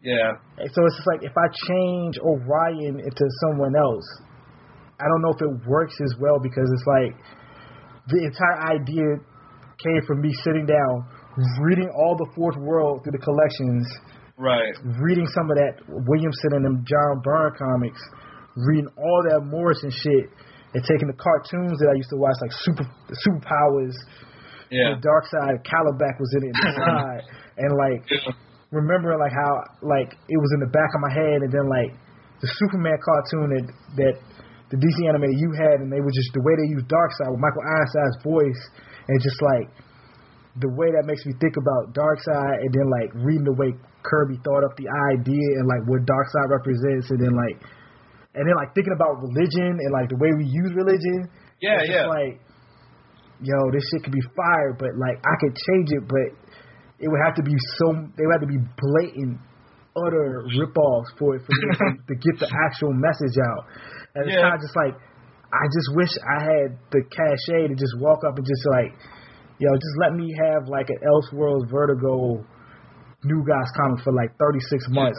[0.00, 0.32] yeah.
[0.56, 4.06] And So it's just like if I change Orion into someone else,
[4.98, 7.14] I don't know if it works as well because it's like
[8.08, 9.20] the entire idea
[9.84, 10.94] came from me sitting down,
[11.62, 13.86] reading all the Fourth World through the collections,
[14.38, 14.70] Right.
[15.02, 18.00] reading some of that Williamson and them John Byrne comics,
[18.56, 20.30] reading all that Morrison shit,
[20.74, 22.86] and taking the cartoons that I used to watch like Super
[23.26, 23.94] Superpowers,
[24.70, 24.94] Yeah.
[24.94, 27.22] the Dark Side, Kalibak was in it inside,
[27.58, 28.02] and like
[28.70, 31.90] remembering like how like it was in the back of my head, and then like
[32.40, 34.14] the Superman cartoon that that
[34.68, 37.40] the DC animated you had, and they were just the way they used Darkseid with
[37.40, 38.62] Michael Ironside's voice,
[39.08, 39.72] and just like
[40.60, 43.72] the way that makes me think about Darkseid, and then like reading the way
[44.04, 47.56] Kirby thought up the idea and like what Darkseid represents, and then like
[48.36, 51.32] and then like thinking about religion and like the way we use religion.
[51.64, 52.04] Yeah, it's yeah.
[52.04, 52.34] just like
[53.40, 56.28] yo, this shit could be fire, but like I could change it, but
[56.98, 59.38] it would have to be so they would have to be blatant,
[59.96, 63.62] utter ripoffs for it for me to, to get the actual message out.
[64.14, 64.42] And it's Yeah.
[64.42, 64.94] kind of just like
[65.48, 68.92] I just wish I had the cachet to just walk up and just like,
[69.56, 72.44] yo, just let me have like an Elseworlds Vertigo
[73.24, 74.60] New Guys comic for like 36
[74.92, 75.18] months,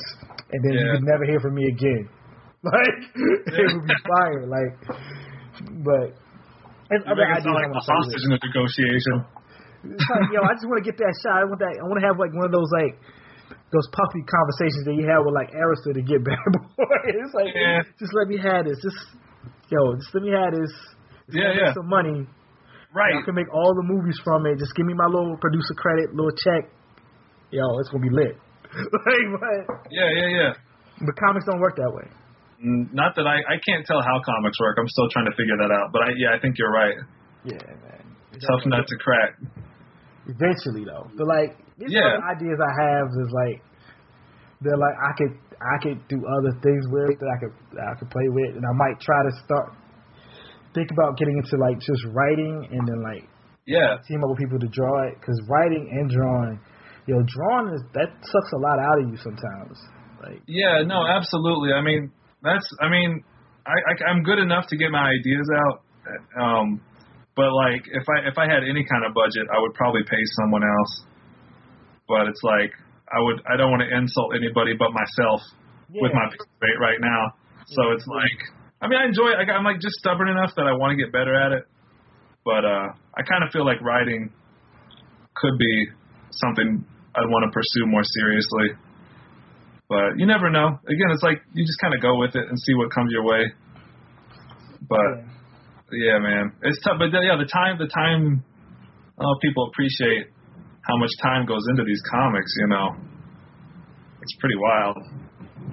[0.54, 0.94] and then you Yeah.
[0.94, 2.10] would never hear from me again.
[2.60, 4.44] Like it would be fire.
[4.46, 4.74] Like,
[5.80, 6.08] but
[6.92, 9.16] and You other make it sound like a hostage negotiation.
[9.96, 11.40] It's like, yo, I just want to get that shot.
[11.40, 11.72] I want that.
[11.80, 13.00] I want to have like one of those like
[13.70, 16.86] those puffy conversations that you had with like Arista to get bad boy.
[17.14, 17.86] It's like, Yeah.
[18.02, 18.78] just let me have this.
[18.82, 18.98] Just
[19.70, 20.74] yo, just let me have this.
[21.30, 21.74] It's Yeah, yeah.
[21.78, 22.26] Some money.
[22.90, 23.14] Right.
[23.14, 24.58] I can make all the movies from it.
[24.58, 26.66] Just give me my little producer credit, little check.
[27.54, 28.34] Yo, it's gonna be lit.
[28.74, 30.52] like, but, Yeah, yeah, yeah.
[31.06, 32.10] but comics don't work that way.
[32.62, 34.78] Not that I, I can't tell how comics work.
[34.82, 35.94] I'm still trying to figure that out.
[35.94, 36.98] But I, yeah, I think you're right.
[37.46, 38.04] Yeah, man.
[38.36, 39.38] Tough nut to crack.
[40.30, 42.22] Eventually, though, but like these Yeah.
[42.30, 43.58] ideas I have is like
[44.62, 47.94] they're like I could I could do other things with that I could that I
[48.00, 49.74] could play with, and I might try to start
[50.74, 53.26] think about getting into like just writing and then like
[53.66, 53.98] Yeah.
[54.08, 56.60] team up with people to draw it because writing and drawing,
[57.08, 59.78] you know, drawing is that sucks a lot out of you sometimes.
[60.22, 61.74] Like Yeah, no, absolutely.
[61.74, 62.12] I mean,
[62.44, 62.68] that's.
[62.82, 63.24] I mean,
[63.66, 65.82] I, I I'm good enough to get my ideas out.
[66.40, 66.82] Um,
[67.40, 70.20] but like, if I if I had any kind of budget, I would probably pay
[70.44, 71.08] someone else.
[72.04, 72.76] But it's like
[73.08, 73.40] I would.
[73.48, 75.40] I don't want to insult anybody but myself
[75.88, 76.28] with my
[76.60, 77.32] rate right now.
[77.72, 78.40] So it's like,
[78.84, 79.32] I mean, I enjoy.
[79.32, 79.48] it.
[79.48, 81.64] I'm like just stubborn enough that I want to get better at it.
[82.44, 84.36] But uh, I kind of feel like writing
[85.40, 85.88] could be
[86.44, 86.84] something
[87.16, 88.76] I'd want to pursue more seriously.
[89.88, 90.76] But you never know.
[90.84, 93.24] Again, it's like you just kind of go with it and see what comes your
[93.24, 93.48] way.
[94.92, 95.39] But yeah,
[95.92, 96.98] man, it's tough.
[97.00, 98.44] But yeah, the time, the time,
[99.18, 100.28] uh, people appreciate
[100.82, 102.52] how much time goes into these comics.
[102.62, 102.88] You know,
[104.22, 104.98] it's pretty wild.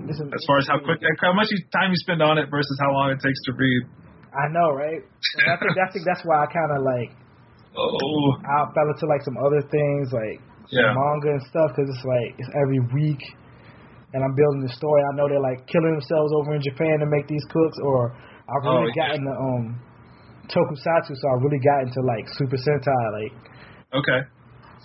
[0.07, 2.77] listen, As far as how quick, how much you- time you spend on it versus
[2.81, 3.83] how long it takes to read.
[4.37, 5.01] I know, right?
[5.01, 7.11] And I think I think that's why I kind of like
[7.77, 10.41] Oh, I fell into like some other things like
[10.73, 10.93] Yeah.
[10.97, 13.21] manga and stuff because it's like it's every week,
[14.15, 15.03] and I'm building the story.
[15.05, 18.13] I know they're like killing themselves over in Japan to make these cooks, or
[18.49, 19.09] I've really Oh, yeah.
[19.09, 19.65] gotten the um
[20.49, 23.35] tokusatsu, so I really got into like Super Sentai, like
[23.95, 24.21] Okay.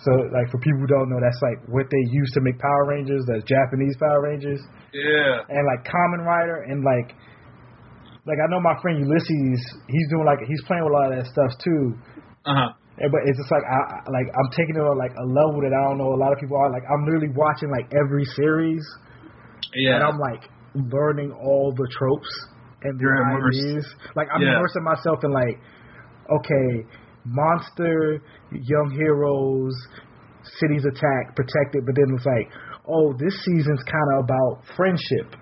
[0.02, 2.86] so like for people who don't know, that's like what they use to make Power
[2.88, 4.60] Rangers, that's Japanese Power Rangers,
[4.92, 5.42] Yeah.
[5.48, 7.14] and like Kamen Rider, and like
[8.24, 11.18] like I know my friend Ulysses, he's doing like he's playing with a lot of
[11.18, 11.94] that stuff too.
[12.46, 12.70] Uh huh.
[13.02, 15.74] But it's just like I I- like I'm taking it on like a level that
[15.74, 16.70] I don't know a lot of people are.
[16.70, 18.82] Like I'm literally watching like every series,
[19.74, 19.96] Yeah.
[19.96, 22.30] and I'm like learning all the tropes
[22.84, 23.86] and the ideas.
[24.16, 24.56] Like I'm Yeah.
[24.58, 25.58] immersing myself in like,
[26.30, 26.86] okay,
[27.24, 28.20] monster,
[28.50, 29.74] young heroes,
[30.58, 31.86] cities attack, protected.
[31.86, 32.50] But then it's like,
[32.88, 35.34] oh, this season's kind of about friendship,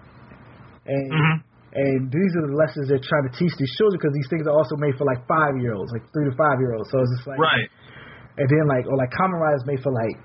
[0.86, 1.42] and Mhm.
[1.72, 4.52] and these are the lessons they're trying to teach these children because these things are
[4.56, 6.90] also made for like five year olds, like three to five year olds.
[6.90, 7.68] So it's just like Right.
[8.38, 10.16] and then like or like Kamen Rider is made for like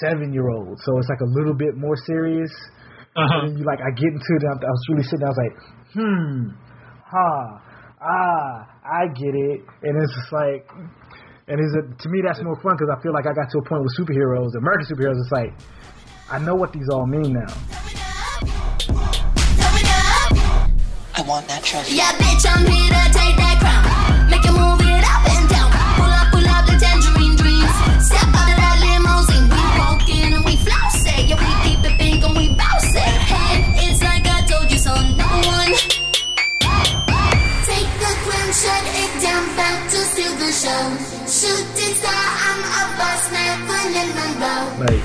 [0.00, 2.50] seven year olds, so it's like a little bit more serious.
[3.16, 3.38] Uh huh.
[3.40, 5.24] And then you like I get into it, and I was really sitting.
[5.24, 5.56] I was like,
[5.96, 6.52] hmm,
[7.04, 7.60] ha,
[8.00, 10.68] ah, I get it, and it's just like,
[11.48, 13.58] and it's a, to me that's more fun because I feel like I got to
[13.58, 15.16] a point with superheroes, American superheroes.
[15.16, 15.54] It's like
[16.28, 17.54] I know what these all mean now.
[21.14, 21.94] I want that trophy.
[21.94, 24.28] Yeah, bitch, I'm here to take that crown.
[24.28, 25.70] Make you move it up and down.
[25.96, 27.70] Pull up, pull up the tangerine dreams.
[28.04, 28.55] Step out
[44.78, 45.02] Like,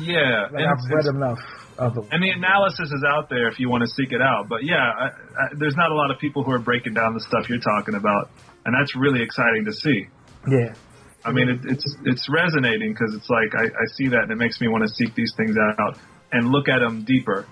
[0.00, 0.48] Yeah.
[0.50, 1.38] like and I've read it's- enough
[1.78, 2.08] of them.
[2.10, 4.48] And the analysis is out there if you want to seek it out.
[4.48, 7.20] But yeah, I, I, there's not a lot of people who are breaking down the
[7.20, 8.30] stuff you're talking about,
[8.64, 10.06] and that's really exciting to see.
[10.48, 10.74] Yeah.
[11.24, 14.36] I mean, it, it's it's resonating because it's like I, I see that, and it
[14.38, 15.96] makes me want to seek these things out
[16.32, 17.46] and look at them deeper.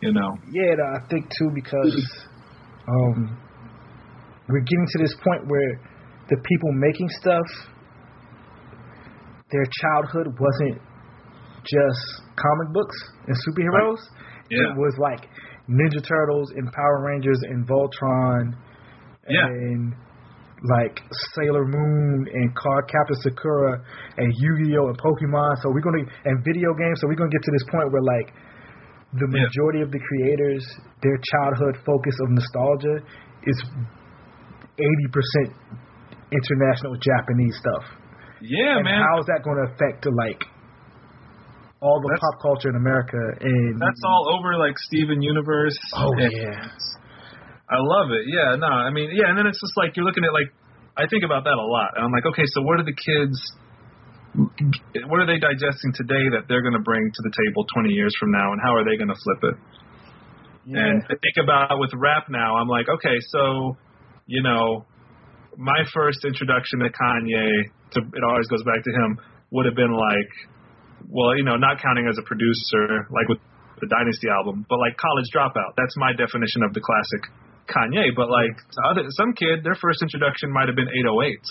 [0.00, 0.36] You know.
[0.50, 1.94] Yeah, I think too because
[2.88, 3.38] um,
[4.48, 5.78] we're getting to this point where
[6.30, 7.46] the people making stuff,
[9.50, 10.80] their childhood wasn't
[11.66, 12.02] just
[12.38, 13.98] comic books and superheroes.
[14.48, 14.70] Yeah.
[14.72, 15.28] It was like
[15.68, 18.54] Ninja Turtles and Power Rangers and Voltron
[19.28, 19.46] Yeah.
[19.46, 19.94] and
[20.62, 21.00] like
[21.34, 23.80] Sailor Moon and Cardcaptor Sakura
[24.18, 25.56] and Yu-Gi-Oh and Pokemon.
[25.62, 27.00] So we're gonna and video games.
[27.00, 28.32] So we're gonna get to this point where like
[29.14, 29.42] the Yeah.
[29.42, 30.64] majority of the creators,
[31.02, 32.96] their childhood focus of nostalgia
[33.44, 33.58] is
[34.78, 35.56] eighty percent
[36.32, 37.84] international Japanese stuff.
[38.40, 39.02] Yeah, and man.
[39.02, 40.40] how is that going to affect to like
[41.80, 43.20] all the That's- pop culture in America?
[43.40, 45.76] And That's all over like Steven Universe.
[45.94, 46.70] Oh yeah.
[47.70, 48.26] I love it.
[48.26, 50.50] Yeah, no, I mean, yeah, and then it's just like you're looking at like
[50.98, 53.38] I think about that a lot, and I'm like, okay, so what are the kids?
[55.06, 58.14] What are they digesting today that they're going to bring to the table 20 years
[58.18, 59.56] from now, and how are they going to flip it?
[60.66, 60.78] Yeah.
[60.86, 63.76] And I think about with rap now, I'm like, okay, so
[64.26, 64.86] you know,
[65.56, 69.18] my first introduction to Kanye, to, it always goes back to him,
[69.50, 70.30] would have been like,
[71.08, 73.38] well, you know, not counting as a producer, like with
[73.80, 75.72] the Dynasty album, but like College Dropout.
[75.76, 77.22] That's my definition of the classic
[77.66, 78.12] Kanye.
[78.14, 81.50] But like to other, some kid, their first introduction might have been 808s.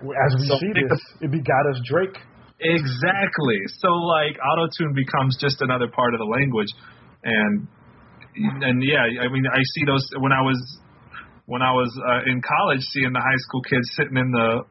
[0.00, 2.16] As we So see this, it begot us Drake.
[2.60, 3.60] Exactly.
[3.80, 6.68] So like auto tune becomes just another part of the language,
[7.24, 7.68] and
[8.36, 10.56] and yeah, I mean I see those when I was
[11.50, 14.62] when I was uh, in college, seeing the high school kids sitting in the.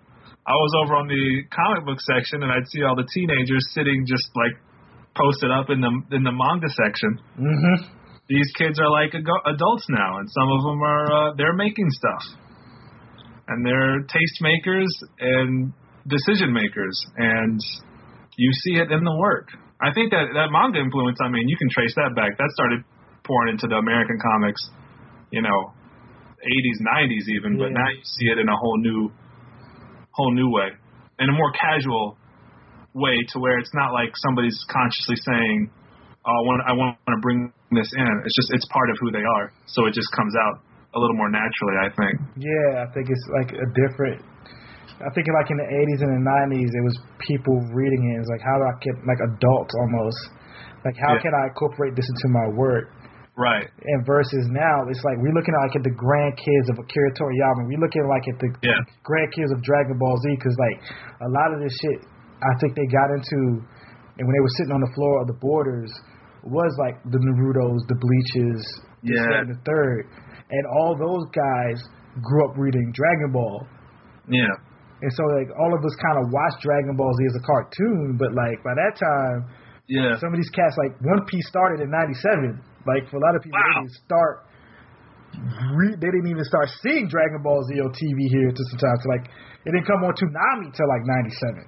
[0.48, 4.08] I was over on the comic book section, and I'd see all the teenagers sitting
[4.08, 4.56] just like
[5.12, 7.20] posted up in the in the manga section.
[7.36, 7.78] Mm-hmm.
[8.32, 11.92] These kids are like ag- adults now, and some of them are uh, they're making
[11.92, 12.24] stuff,
[13.52, 14.88] and they're taste makers
[15.20, 15.76] and
[16.08, 17.60] decision makers, and
[18.40, 19.52] you see it in the work.
[19.84, 21.20] I think that that manga influence.
[21.20, 22.40] I mean, you can trace that back.
[22.40, 22.88] That started
[23.28, 24.64] pouring into the American comics,
[25.36, 25.76] you know,
[26.42, 27.58] 80s, 90s even.
[27.58, 29.12] But now you see it in a whole new,
[30.12, 30.70] whole new way,
[31.20, 32.18] in a more casual
[32.94, 35.70] way, to where it's not like somebody's consciously saying,
[36.26, 39.12] "Oh, I want, I want to bring this in." It's just it's part of who
[39.12, 40.64] they are, so it just comes out
[40.96, 41.78] a little more naturally.
[41.86, 42.16] I think.
[42.38, 44.26] Yeah, I think it's like a different.
[45.00, 48.20] I think like in the 80s and the 90s, it was people reading it.
[48.20, 50.20] It's like how do I get like adults almost,
[50.84, 51.24] like how Yeah.
[51.24, 52.92] can I incorporate this into my work?
[53.40, 53.64] Right.
[53.72, 57.72] And versus now, it's like we're looking at like at the grandkids of Akira Toriyama.
[57.72, 58.84] We're looking like at the Yeah.
[59.08, 60.78] grandkids of Dragon Ball Z because like
[61.24, 62.04] a lot of this shit,
[62.44, 63.64] I think they got into,
[64.20, 65.88] and when they were sitting on the floor of the borders,
[66.44, 68.60] was like the Naruto's, the Bleaches,
[69.08, 69.40] Yeah.
[69.40, 70.04] and the third,
[70.52, 71.80] and all those guys
[72.20, 73.64] grew up reading Dragon Ball.
[74.28, 74.52] Yeah.
[75.02, 78.18] and so like all of us kind of watched Dragon Ball Z as a cartoon,
[78.20, 79.48] but like by that time,
[79.88, 80.16] Yeah.
[80.20, 82.60] some of these cats like One Piece started in '97.
[82.88, 84.46] Like for a lot of people, they didn't start.
[85.76, 89.02] Re- they didn't even start seeing Dragon Ball Z on TV here to sometimes.
[89.08, 89.26] Like
[89.66, 91.68] it didn't come on Toonami till like '97.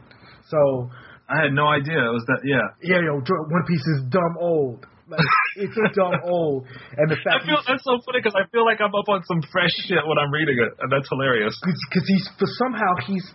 [0.50, 0.90] So
[1.32, 2.42] I had no idea it was that.
[2.44, 2.64] Yeah.
[2.84, 4.86] yeah, yo, One Piece is dumb old.
[5.12, 5.28] Like
[5.60, 8.64] it's a dumb old, and the fact I feel that's so funny because I feel
[8.64, 11.52] like I'm up on some fresh shit when I'm reading it, and that's hilarious.
[11.60, 13.28] because he's for somehow he's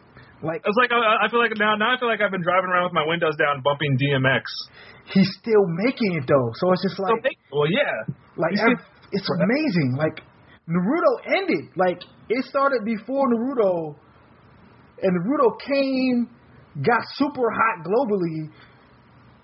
[0.42, 2.70] like It's like I, I feel like now now I feel like I've been driving
[2.70, 4.42] around with my windows down, bumping DMX.
[5.12, 6.50] he's still making it though.
[6.60, 8.14] So it's just like Well, yeah.
[8.36, 9.96] like ev- it's amazing.
[9.96, 10.20] Like
[10.68, 11.70] Naruto ended.
[11.76, 13.94] Like it started before Naruto,
[15.02, 16.28] and Naruto came,
[16.82, 18.50] got super hot globally,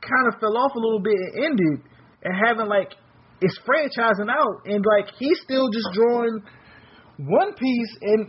[0.03, 1.79] kind of fell off a little bit and ended,
[2.25, 2.93] and having like
[3.41, 6.43] it's franchising out, and like he's still just drawing
[7.19, 8.27] One Piece, and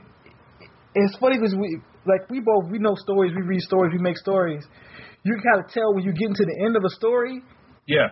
[0.96, 4.18] it's funny because we like we both we know stories, we read stories, we make
[4.18, 4.64] stories.
[5.24, 7.42] You can kind of tell when you get into the end of a story
[7.88, 8.10] Yeah.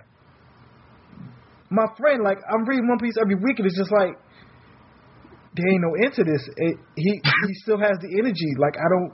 [1.69, 4.15] my friend, like I'm reading One Piece every week, and it's just like
[5.55, 6.43] there ain't no end to this.
[6.57, 8.51] It, he he still has the energy.
[8.57, 9.13] Like I don't.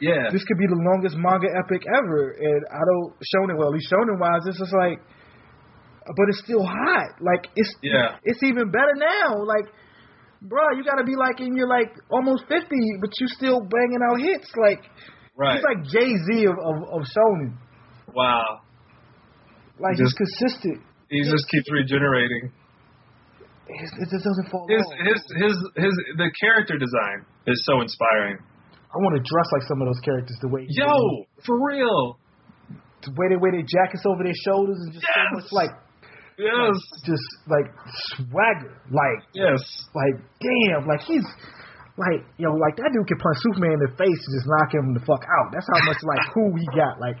[0.00, 0.30] Yeah.
[0.30, 3.68] This could be the longest manga epic ever, and I don't shonen well.
[3.68, 5.02] At least shonen wise, it's just like,
[6.06, 7.18] but it's still hot.
[7.20, 8.14] Like it's Yeah.
[8.22, 9.42] it's even better now.
[9.42, 9.66] Like,
[10.42, 14.00] bro, you got to be like in your like almost fifty, but you still banging
[14.10, 14.50] out hits.
[14.56, 14.82] Like,
[15.36, 15.56] Right.
[15.56, 17.54] he's like Jay Z of, of of shonen.
[18.14, 18.60] Wow.
[19.78, 20.82] Like Just- he's consistent.
[21.10, 22.52] He just keeps regenerating.
[23.68, 28.36] It, it just doesn't fall His his his his the character design is so inspiring.
[28.88, 30.36] I want to dress like some of those characters.
[30.40, 30.88] The way he Yo,
[31.44, 32.18] for real.
[33.04, 35.70] the way they wear their jackets over their shoulders and just so much like
[36.38, 36.74] Yes.
[37.04, 37.66] just like
[38.14, 38.78] swagger.
[38.94, 39.58] Like Yes.
[39.94, 41.26] like damn, like he's
[41.98, 44.86] like yo, like that dude can punch Superman in the face and just knock him
[44.94, 45.50] the fuck out.
[45.50, 47.02] That's how much like cool he got.
[47.02, 47.18] Like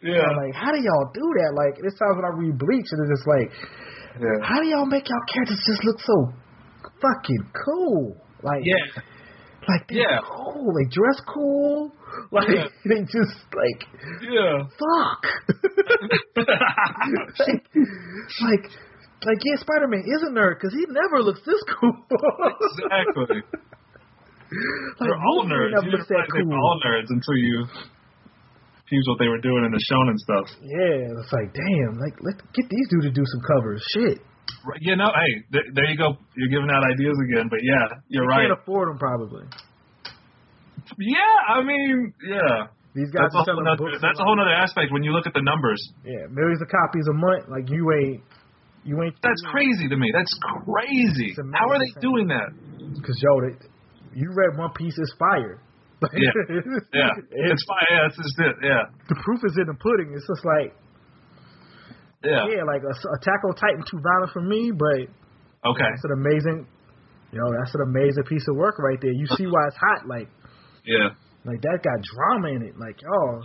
[0.00, 0.24] Yeah.
[0.32, 1.52] Like how do y'all do that?
[1.52, 3.48] Like there's times when I read Bleach and it's just like
[4.16, 4.40] Yeah.
[4.40, 6.16] how do y'all make y'all characters just look so
[7.04, 8.16] fucking cool?
[8.42, 9.02] Like Yeah.
[9.68, 10.24] like they Yeah.
[10.24, 11.92] cool, they dress cool.
[12.32, 12.66] Like Yeah.
[12.84, 13.80] they just like
[14.22, 14.64] Yeah.
[14.74, 15.22] fuck.
[16.36, 17.64] like,
[18.42, 18.64] like,
[19.24, 21.94] like, yeah, Spider Man is a nerd because he never looks this cool.
[22.04, 23.40] Exactly.
[23.40, 25.72] like, They're all nerds.
[25.84, 26.60] You didn't that realize they were cool.
[26.60, 27.64] all nerds until you
[28.88, 30.44] fuse what they were doing in the shonen stuff.
[30.60, 33.80] Yeah, it's like, damn, like, let's get these dudes to do some covers.
[33.96, 34.18] Shit,
[34.66, 36.16] Right, You know, hey, th- there you go.
[36.36, 37.48] You're giving out ideas again.
[37.48, 38.48] But yeah, you're they right.
[38.48, 39.44] can't afford them probably.
[40.98, 42.68] Yeah, I mean, yeah.
[42.94, 43.98] These guys That's a, are whole selling nother, books.
[43.98, 45.82] that's a whole other aspect when you look at the numbers.
[46.06, 47.50] Yeah, millions of copies a month.
[47.50, 48.22] Like you ain't,
[48.86, 49.18] you ain't.
[49.18, 50.14] That's crazy to me.
[50.14, 50.30] That's
[50.62, 51.34] crazy.
[51.58, 52.54] How are they doing that?
[52.78, 53.58] Because yo, they,
[54.14, 55.58] you read One Piece is fire.
[56.12, 56.30] Yeah.
[56.94, 57.10] Yeah,
[57.50, 57.86] it's fine.
[57.90, 58.56] Yeah, that's just it.
[58.62, 60.14] Yeah, the proof is in the pudding.
[60.14, 60.70] It's just like,
[62.22, 62.46] yeah.
[62.46, 65.10] yeah, like a, Attack on Titan too violent for me, but
[65.64, 65.88] Okay.
[65.88, 66.66] That's an amazing,
[67.32, 69.12] you know, that's an amazing piece of work right there.
[69.12, 70.28] You see why it's hot, like,
[70.86, 71.08] Yeah.
[71.44, 73.40] like that got drama in it, like, oh,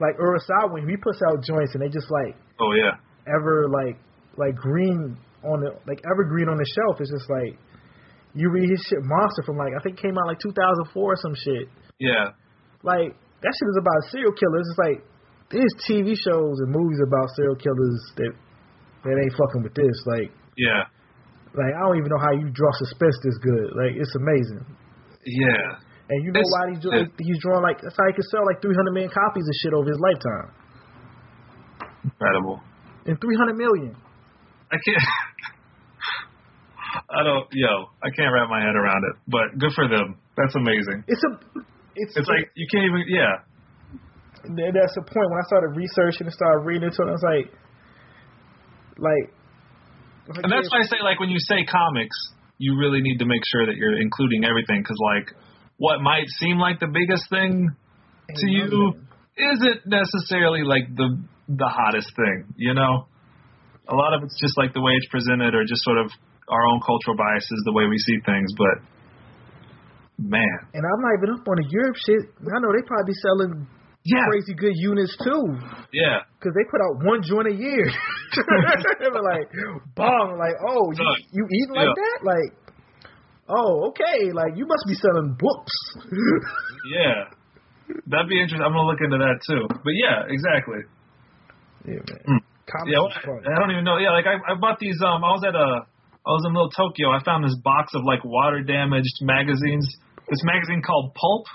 [0.00, 2.96] like Urasawa when he puts out joints and they just like Oh yeah.
[3.28, 3.98] ever like
[4.36, 7.00] like green on the like evergreen on the shelf.
[7.00, 7.58] It's just like
[8.32, 11.16] you read his shit Monster from like I think it came out like 2004 or
[11.16, 11.68] some shit.
[11.98, 12.32] Yeah.
[12.82, 14.64] Like that shit is about serial killers.
[14.70, 14.98] It's like
[15.50, 18.32] there's TV shows and movies about serial killers that
[19.04, 19.96] that ain't fucking with this.
[20.06, 20.88] Like Yeah.
[21.52, 23.68] like I don't even know how you draw suspense this good.
[23.76, 24.64] Like it's amazing.
[25.26, 25.76] Yeah.
[26.10, 28.42] And you know It's- why he's drawing, he's drawing like that's how he can sell
[28.44, 30.50] like 300 million copies of shit over his lifetime.
[32.04, 32.60] Incredible.
[33.06, 33.94] And 300 million.
[34.72, 34.98] I can't.
[37.10, 37.46] I don't.
[37.54, 39.14] Yo, I can't wrap my head around it.
[39.30, 40.16] But good for them.
[40.36, 41.04] That's amazing.
[41.06, 41.30] It's a
[41.94, 43.04] it's It's like you can't even.
[43.06, 43.34] Yeah.
[44.42, 45.28] That's the point.
[45.30, 47.46] When I started researching and started reading into it, I was like,
[48.96, 49.26] like,
[50.32, 52.16] like, And that's why I say, like, when you say comics,
[52.56, 55.28] you really need to make sure that you're including everything, because, like,
[55.80, 57.72] what might seem like the biggest thing
[58.28, 58.92] to you
[59.32, 61.16] isn't necessarily like the
[61.48, 62.52] the hottest thing.
[62.60, 63.08] You know,
[63.88, 66.12] a lot of it's just like the way it's presented, or just sort of
[66.52, 68.52] our own cultural biases, the way we see things.
[68.60, 68.76] But
[70.20, 72.22] man, and I'm not even up on the Europe shit.
[72.44, 73.52] I know they probably be selling
[74.04, 74.24] Yeah.
[74.28, 75.44] crazy good units too,
[75.96, 77.84] yeah, because they put out one joint a year.
[79.00, 79.48] they were like,
[79.96, 81.96] bomb, like, oh, you, you eating like Yeah.
[82.04, 82.50] that, like.
[83.50, 84.30] Oh, okay.
[84.30, 85.74] Like you must be selling books.
[86.94, 87.34] yeah,
[88.06, 88.62] that'd be interesting.
[88.62, 89.66] I'm gonna look into that too.
[89.66, 90.86] But yeah, exactly.
[91.84, 92.40] yeah, man.
[92.70, 93.42] Comics Yeah, well, fun.
[93.42, 93.98] I don't even know.
[93.98, 95.02] Yeah, like I, I bought these.
[95.02, 95.82] Um, I was at a,
[96.22, 97.10] I was in Little Tokyo.
[97.10, 99.90] I found this box of like water damaged magazines.
[100.30, 101.46] This magazine called Pulp.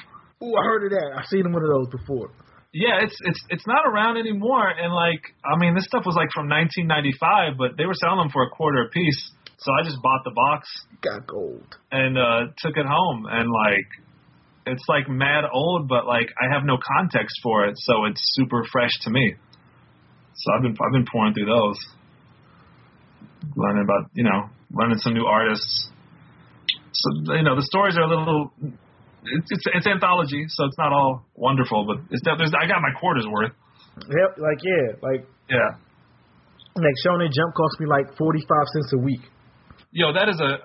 [0.44, 1.16] Ooh, I heard of that.
[1.16, 2.36] I've seen one of those before.
[2.76, 4.68] Yeah, it's it's it's not around anymore.
[4.68, 8.36] And like, I mean, this stuff was like from 1995, but they were selling them
[8.36, 9.32] for a quarter a piece.
[9.58, 10.68] So I just bought the box.
[11.02, 11.76] Got gold.
[11.92, 13.88] And uh took it home, and like,
[14.68, 18.64] it's like mad old, but like I have no context for it, so it's super
[18.72, 19.36] fresh to me.
[20.36, 21.80] So I've been I've been pouring through those,
[23.56, 25.90] learning about you know learning some new artists.
[26.92, 28.52] So you know the stories are a little.
[29.26, 32.94] It's, it's, it's anthology, so it's not all wonderful, but it's there's I got my
[33.00, 33.54] quarters worth.
[33.98, 35.80] Yep, like yeah, like Yeah.
[36.76, 39.22] like Shonen Jump cost me like forty five cents a week.
[39.96, 40.60] Yo, that is a.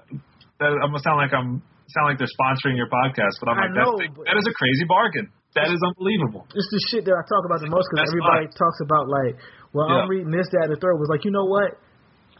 [0.58, 1.62] That, I'm gonna sound like I'm
[1.94, 4.54] sound like they're sponsoring your podcast, but I'm I like know, that's, that is a
[4.58, 5.30] crazy bargain.
[5.54, 6.50] That is unbelievable.
[6.50, 8.58] It's the shit that I talk about the most because everybody fine.
[8.58, 9.34] talks about like,
[9.74, 10.02] well, Yeah.
[10.02, 10.94] I'm reading this, that, and the third.
[10.98, 11.78] Was like, you know what?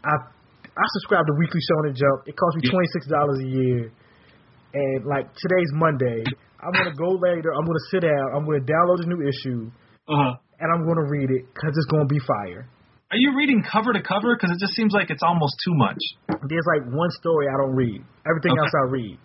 [0.03, 0.13] I
[0.67, 2.27] I subscribe to Weekly Shonen Jump.
[2.27, 3.79] It costs me twenty six dollars a year,
[4.75, 6.27] and like today's Monday.
[6.59, 7.55] I'm gonna go later.
[7.55, 8.25] I'm gonna sit down.
[8.35, 9.71] I'm gonna download a new issue,
[10.11, 10.33] Uh-huh.
[10.59, 12.67] and I'm gonna read it because it's gonna be fire.
[13.11, 14.35] Are you reading cover to cover?
[14.39, 15.99] Because it just seems like it's almost too much.
[16.47, 17.99] There's like one story I don't read.
[18.23, 18.63] Everything Okay.
[18.63, 19.17] else I read.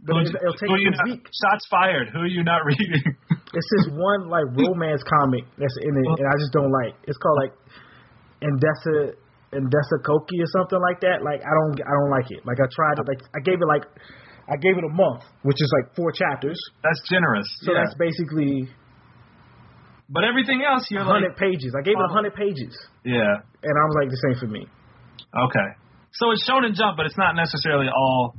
[0.00, 1.26] But Who- it'll, take who are you me a not- week.
[1.28, 2.08] Shots fired.
[2.08, 3.02] Who are you not reading?
[3.52, 6.94] It's this one like romance comic that's in it, and I just don't like.
[7.04, 7.52] It's called like
[8.40, 9.12] Indesa
[9.52, 11.20] Indesa Koki or something like that.
[11.24, 12.46] Like I don't I don't like it.
[12.46, 13.04] Like I tried it.
[13.08, 13.84] Like I gave it like
[14.48, 16.56] I gave it a month, which is like four chapters.
[16.82, 17.44] That's generous.
[17.64, 17.84] So yeah.
[17.84, 18.68] that's basically
[20.08, 21.76] but everything else, you're like, hundred pages.
[21.76, 22.72] I gave it hundred pages,
[23.04, 23.44] yeah.
[23.44, 24.64] and I was like, this ain't for me.
[25.36, 25.68] Okay.
[26.16, 28.34] So it's Shonen Jump, but it's not necessarily all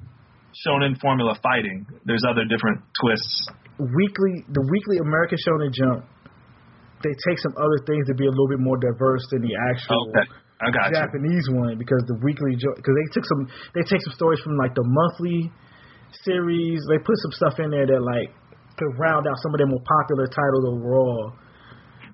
[0.65, 1.85] Shonen formula fighting.
[2.05, 3.47] There's other different twists.
[3.77, 6.09] Weekly, the weekly American Shonen Jump,
[7.05, 10.09] they take some other things to be a little bit more diverse than the actual.
[10.09, 10.25] Okay.
[10.59, 10.99] I got you.
[10.99, 14.75] Japanese one because the weekly because they took some they take some stories from like
[14.75, 15.47] the monthly
[16.25, 16.83] series.
[16.89, 18.27] They put some stuff in there that like
[18.81, 21.31] to round out some of their more popular titles overall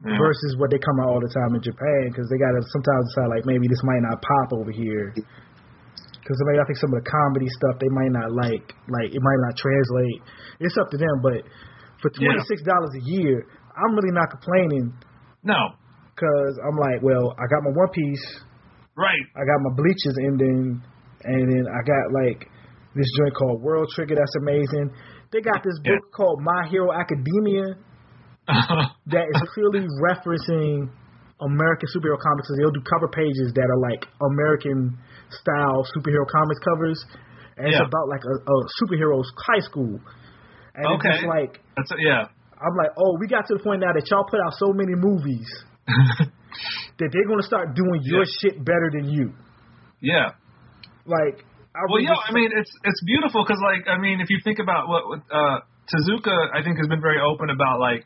[0.05, 0.21] Yeah.
[0.21, 3.33] versus what they come out all the time in Japan because they gotta sometimes decide
[3.33, 5.09] like maybe this might not pop over here.
[5.17, 9.09] Because I mean, I think some of the comedy stuff they might not like, like
[9.13, 10.19] it might not translate.
[10.61, 11.41] It's up to them, but
[12.01, 13.45] for twenty six dollars a year,
[13.77, 14.93] I'm really not complaining
[15.43, 15.73] No.
[16.13, 18.25] because I'm like, well, I got my One Piece,
[18.97, 19.25] Right.
[19.35, 20.81] I got my Bleachers ending,
[21.25, 22.47] and then I got like
[22.95, 24.93] this joint called World Trigger that's amazing.
[25.33, 27.75] They got this book called My Hero Academia
[29.11, 30.89] that is clearly referencing
[31.41, 32.47] American superhero comics.
[32.57, 34.97] They'll do cover pages that are like American
[35.29, 36.99] style superhero comics covers,
[37.57, 39.99] and it's about like a, a superhero's high school.
[40.75, 41.11] And it's Okay.
[41.23, 42.27] just like That's yeah.
[42.55, 44.95] I'm like, oh, we got to the point now that y'all put out so many
[44.95, 45.47] movies
[46.99, 49.33] that they're gonna start doing your shit better than you.
[50.01, 50.35] Yeah.
[51.05, 51.43] Like,
[51.75, 52.15] I Well, read yeah.
[52.15, 55.19] I mean, it's it's beautiful because, like, I mean, if you think about what what,
[55.31, 55.59] uh,
[55.91, 58.05] Tezuka, I think, has been very open about like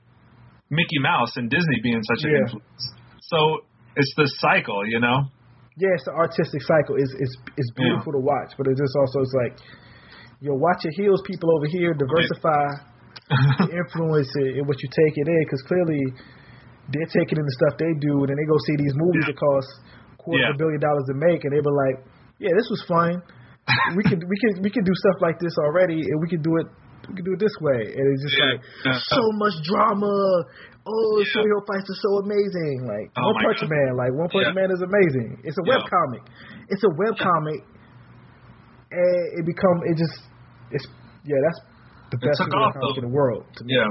[0.70, 2.42] Mickey Mouse and Disney being such an Yeah.
[2.46, 2.84] influence.
[3.22, 3.38] So
[3.96, 5.30] it's the cycle, you know.
[5.80, 6.96] yeah, it's the artistic cycle.
[7.00, 9.54] It's it's it's beautiful to watch, but it's just also it's like,
[10.44, 12.66] yo, watch your heels, people over here, diversify
[13.64, 16.02] the influence in, in what you take it in, because clearly
[16.92, 19.38] they're taking in the stuff they do, and then they go see these movies that
[19.40, 19.70] cost
[20.20, 21.98] quarter of a billion dollars to make, and they be like,
[22.44, 23.22] yeah, this was fun.
[23.96, 26.58] we can we can we can do stuff like this already, and we can do
[26.60, 26.68] it.
[27.10, 28.54] We can do it this way, and it's just Yeah.
[28.54, 30.14] like uh, uh, so much drama.
[30.86, 32.86] Oh, superhero fights are so amazing.
[32.86, 33.70] Like Oh One Punch God.
[33.74, 34.54] Man, like One Punch Yeah.
[34.58, 35.42] Man is amazing.
[35.44, 35.78] It's a Yeah.
[35.82, 36.22] web comic.
[36.70, 37.62] It's a web comic,
[38.94, 40.18] and it become it just
[40.72, 40.86] it's
[41.26, 41.60] yeah that's
[42.14, 43.46] the It best off, comic in the world.
[43.58, 43.74] To me.
[43.76, 43.90] Yeah.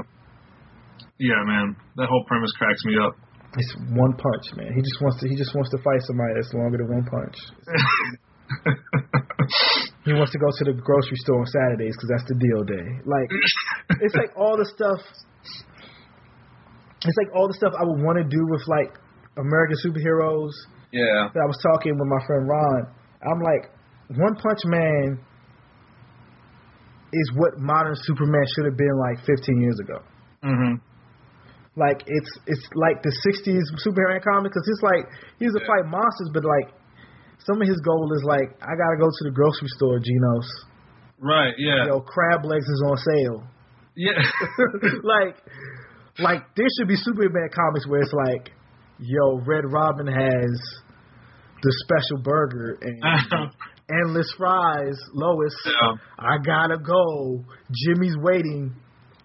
[1.19, 1.75] Yeah, man.
[1.99, 3.15] That whole premise cracks me up.
[3.55, 4.71] It's one punch, man.
[4.75, 7.37] He just wants to he just wants to fight somebody that's longer than one punch.
[10.09, 12.87] He wants to go to the grocery store on Saturdays because that's the deal day.
[13.05, 13.29] Like,
[14.01, 14.97] it's like all the stuff.
[17.05, 18.97] It's like all the stuff I would want to do with like
[19.37, 20.49] American superheroes.
[20.89, 21.29] Yeah.
[21.29, 22.89] That I was talking with my friend Ron.
[23.21, 23.69] I'm like,
[24.17, 25.21] One Punch Man
[27.13, 30.01] is what modern Superman should have been like 15 years ago.
[30.41, 30.81] Mm-hmm.
[31.77, 35.05] Like it's it's like the '60s Superman comic because it's like
[35.37, 36.73] he's a fight monsters, but like
[37.45, 40.47] some of his goal is like I gotta go to the grocery store, Genos.
[41.19, 41.53] Right.
[41.57, 41.85] Yeah.
[41.87, 43.43] Yo, crab legs is on sale.
[43.95, 44.21] Yeah.
[45.03, 45.35] like,
[46.19, 48.51] like there should be Superman comics where it's like,
[48.99, 50.51] yo, Red Robin has
[51.61, 53.03] the special burger and
[54.05, 54.97] endless fries.
[55.13, 55.93] Lois, Yeah.
[56.17, 57.43] I gotta go.
[57.85, 58.73] Jimmy's waiting.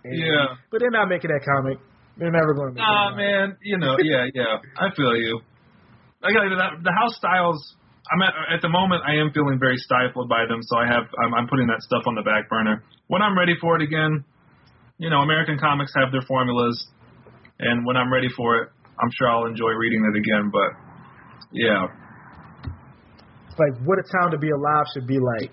[0.04, 0.56] And- Yeah.
[0.70, 1.78] but they're not making that comic.
[2.16, 2.74] They're never going to.
[2.74, 3.56] make Nah, man.
[3.62, 3.96] You know.
[4.02, 4.26] Yeah.
[4.34, 4.58] Yeah.
[4.78, 5.40] I feel you.
[6.22, 7.76] I got the, the house styles
[8.12, 11.04] I'm at at the moment I am feeling very stifled by them, so I have
[11.24, 12.84] I'm, I'm putting that stuff on the back burner.
[13.08, 14.24] When I'm ready for it again,
[14.98, 16.76] you know, American comics have their formulas,
[17.58, 18.68] and when I'm ready for it,
[19.00, 20.50] I'm sure I'll enjoy reading it again.
[20.52, 20.70] But
[21.52, 21.86] yeah,
[23.58, 25.50] like what a time to be alive should be like.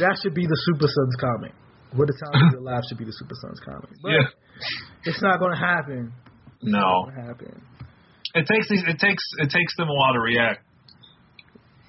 [0.00, 1.52] That should be the Super Sons comic.
[1.94, 3.90] What a time to be alive should be the Super Sons comic.
[4.02, 4.26] But yeah,
[5.04, 6.12] it's not going to happen.
[6.60, 7.62] It's no, not going to happen.
[8.34, 10.60] it takes it takes it takes them a while to react.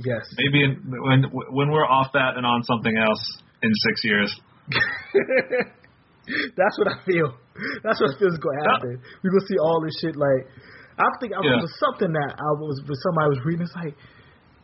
[0.04, 0.24] Yes.
[0.36, 3.24] Maybe in, when when we're off that and on something else
[3.64, 4.30] in six years.
[6.58, 7.38] That's what I feel.
[7.86, 8.94] That's what I feel going to happen.
[9.22, 10.18] We're going to see all this shit.
[10.18, 10.50] Like,
[10.98, 11.62] I think I Yeah.
[11.62, 13.62] was something that I was, with somebody was reading.
[13.62, 13.94] It's like,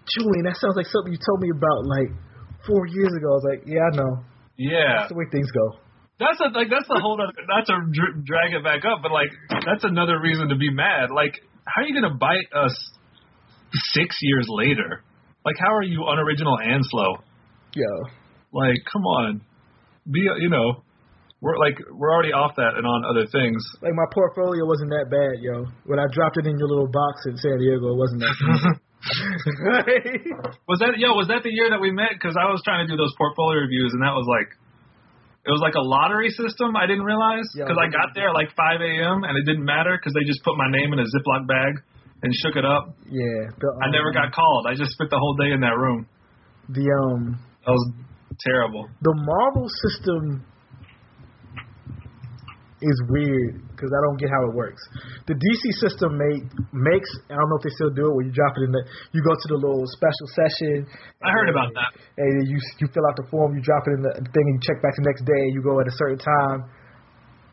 [0.09, 2.09] Julian, that sounds like something you told me about like
[2.65, 3.29] four years ago.
[3.29, 4.11] I was like, yeah, I know.
[4.57, 5.77] Yeah, That's the way things go.
[6.21, 9.09] That's a like that's the whole other not to dr- drag it back up, but
[9.09, 11.09] like that's another reason to be mad.
[11.09, 11.33] Like,
[11.65, 12.77] how are you gonna bite us
[13.97, 15.01] six years later?
[15.45, 17.17] Like, how are you unoriginal and slow?
[17.75, 18.11] Yeah.
[18.53, 19.41] Like, come on,
[20.09, 20.83] be you know,
[21.41, 23.63] we're like we're already off that and on other things.
[23.81, 25.65] Like, my portfolio wasn't that bad, yo.
[25.85, 28.79] When I dropped it in your little box in San Diego, it wasn't that bad.
[30.69, 31.17] Was that yo?
[31.17, 32.13] Was that the year that we met?
[32.13, 34.53] Because I was trying to do those portfolio reviews, and that was like,
[35.41, 36.77] it was like a lottery system.
[36.77, 39.25] I didn't realize because I got there at like 5 a.m.
[39.25, 41.81] and it didn't matter because they just put my name in a Ziploc bag
[42.23, 42.95] and shook it up.
[43.05, 43.49] yeah.
[43.57, 44.65] The, I never um, got called.
[44.69, 46.05] I just spent the whole day in that room.
[46.69, 47.85] The, um, That was
[48.45, 48.87] terrible.
[49.01, 50.45] the Marvel system
[52.81, 54.81] is weird because I don't get how it works.
[55.29, 56.41] The DC system make,
[56.73, 58.81] makes I don't know if they still do it where you drop it in the
[59.13, 60.89] you go to the little special session.
[61.21, 61.93] I heard about that.
[62.17, 64.61] And you you fill out the form, you drop it in the thing, and you
[64.65, 65.41] check back the next day.
[65.45, 66.59] and You go at a certain time.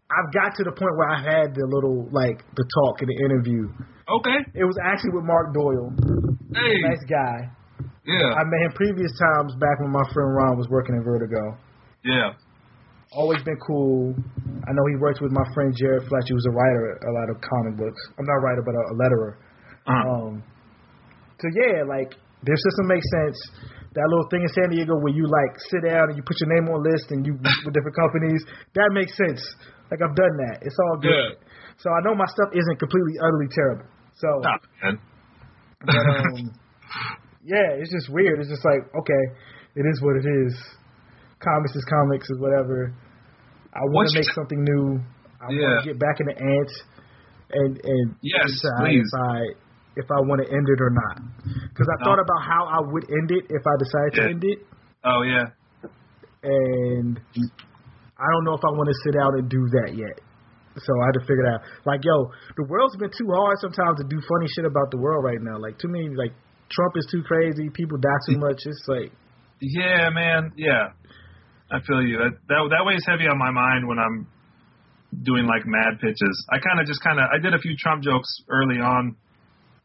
[0.08, 3.18] I've got to the point where I had the little like the talk and the
[3.28, 3.68] interview.
[4.08, 4.40] Okay.
[4.56, 5.92] It was actually with Mark Doyle,
[6.56, 6.80] Hey.
[6.80, 7.52] nice guy.
[8.08, 8.32] Yeah.
[8.32, 11.60] I met him previous times back when my friend Ron was working in Vertigo.
[12.04, 12.32] Yeah.
[13.12, 14.16] always been cool.
[14.64, 17.36] I know he works with my friend Jared Fletcher, who's a writer a lot of
[17.44, 18.00] comic books.
[18.18, 19.32] I'm not a writer, but a, a letterer.
[19.88, 20.08] Uh-huh.
[20.08, 20.42] Um,
[21.40, 22.16] so yeah, like
[22.48, 23.36] their system makes sense.
[23.92, 26.48] That little thing in San Diego where you like sit down and you put your
[26.56, 27.32] name on a list and you
[27.64, 28.40] with different companies,
[28.72, 29.40] that makes sense.
[29.90, 30.60] Like I've done that.
[30.62, 31.40] It's all good.
[31.80, 33.88] So I know my stuff isn't completely utterly terrible.
[34.18, 34.94] So Stop, man.
[35.86, 36.52] but um,
[37.44, 38.40] yeah, it's just weird.
[38.40, 39.22] It's just like okay,
[39.76, 40.52] it is what it is.
[41.40, 42.92] Comics is comics is whatever.
[43.72, 44.98] I want to make something new.
[45.40, 45.62] I Yeah.
[45.62, 46.74] want to get back into ants
[47.52, 49.06] and and Yes, decide please.
[49.06, 49.36] if I
[49.96, 51.16] if I want to end it or not.
[51.70, 52.04] Because I No.
[52.10, 54.58] thought about how I would end it if I decided to end it,
[55.04, 55.46] Oh yeah.
[56.42, 57.20] and
[58.18, 60.18] I don't know if I want to sit out and do that yet.
[60.78, 61.62] So I had to figure it out.
[61.86, 65.24] Like, yo, the world's been too hard sometimes to do funny shit about the world
[65.24, 65.58] right now.
[65.58, 66.34] Like, too many, like,
[66.70, 67.70] Trump is too crazy.
[67.70, 68.62] People die too much.
[68.66, 69.10] It's like,
[69.60, 70.52] Yeah, man.
[70.56, 70.94] Yeah.
[71.70, 72.16] I feel you.
[72.16, 74.26] That that, that weighs heavy on my mind when I'm
[75.12, 76.36] doing like mad pitches.
[76.48, 79.16] I kind of just kind of I did a few Trump jokes early on,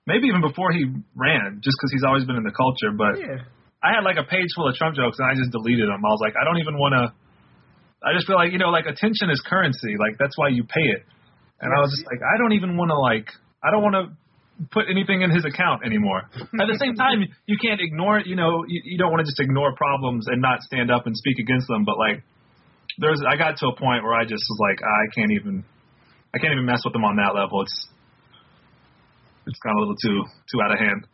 [0.08, 2.92] maybe even before he ran, just because he's always been in the culture.
[2.96, 3.44] But yeah.
[3.84, 6.00] I had like a page full of Trump jokes and I just deleted them.
[6.00, 7.04] I was like, I don't even want to.
[8.04, 9.96] I just feel like you know, like attention is currency.
[9.98, 11.04] Like that's why you pay it.
[11.62, 13.32] And I was just like, I don't even want to like.
[13.64, 14.12] I don't want to
[14.72, 16.28] put anything in his account anymore.
[16.36, 18.28] At the same time, you can't ignore it.
[18.28, 21.16] You know, you, you don't want to just ignore problems and not stand up and
[21.16, 21.86] speak against them.
[21.86, 22.24] But like,
[23.00, 25.64] there's, I got to a point where I just was like, I can't even,
[26.36, 27.62] I can't even mess with them on that level.
[27.64, 27.88] It's,
[29.48, 31.08] it's gone a little too, too out of hand.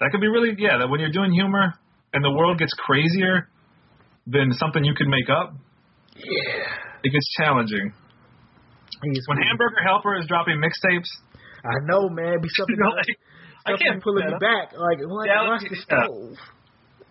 [0.00, 0.78] That could be really, yeah.
[0.78, 1.74] That when you're doing humor
[2.14, 3.48] and the world gets crazier
[4.26, 5.54] than something you could make up,
[6.16, 7.04] Yeah.
[7.04, 7.92] it gets challenging.
[9.00, 11.08] When Hamburger Helper is dropping mixtapes,
[11.64, 12.40] I know, man.
[12.40, 13.16] Be something You know, like,
[13.66, 14.72] I can't pulling put me back.
[14.72, 15.26] Like, what?
[15.26, 16.36] Yeah, watch the stove.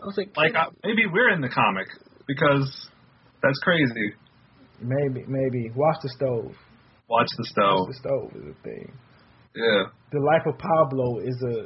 [0.02, 1.88] I was like, like uh, maybe we're in the comic
[2.28, 2.90] because
[3.44, 4.14] that's crazy.
[4.82, 5.72] maybe, maybe.
[5.76, 6.53] Watch the stove.
[7.10, 7.88] Watch the stove.
[7.88, 8.94] Watch the stove is a thing.
[9.56, 9.84] Yeah.
[10.11, 11.66] The Life of Pablo is a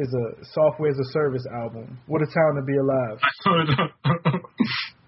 [0.00, 1.98] is a software as a service album.
[2.06, 3.20] What a time to be alive.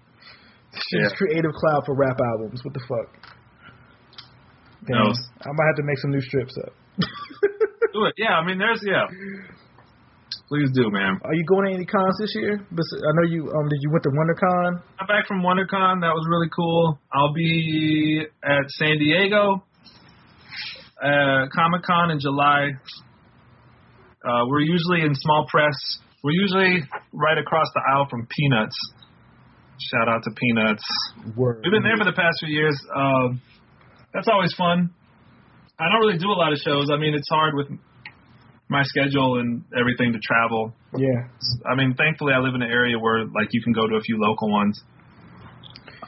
[0.73, 1.17] Shit's Yeah.
[1.17, 2.61] Creative Cloud for rap albums.
[2.63, 3.09] What the fuck?
[4.87, 4.97] Damn.
[4.97, 5.11] No.
[5.11, 6.73] I might have to make some new strips up.
[7.93, 8.13] do it.
[8.17, 9.05] Yeah, I mean, there's yeah.
[10.49, 11.19] Please do, man.
[11.23, 12.53] Are you going to any cons this year?
[12.59, 14.81] I know you um did you went to WonderCon?
[14.99, 16.01] I'm back from WonderCon.
[16.01, 16.99] That was really cool.
[17.13, 19.63] I'll be at San Diego,
[21.01, 22.69] uh, Comic Con in July.
[24.25, 25.75] Uh, we're usually in small press.
[26.23, 28.75] We're usually right across the aisle from Peanuts.
[29.91, 30.83] Shout out to Peanuts.
[31.35, 31.61] Word.
[31.63, 32.77] We've been there for the past few years.
[32.95, 33.41] Um,
[34.13, 34.93] that's always fun.
[35.79, 36.89] I don't really do a lot of shows.
[36.93, 37.67] I mean, it's hard with
[38.69, 40.73] my schedule and everything to travel.
[40.95, 41.27] Yeah.
[41.65, 44.01] I mean, thankfully, I live in an area where like you can go to a
[44.01, 44.79] few local ones.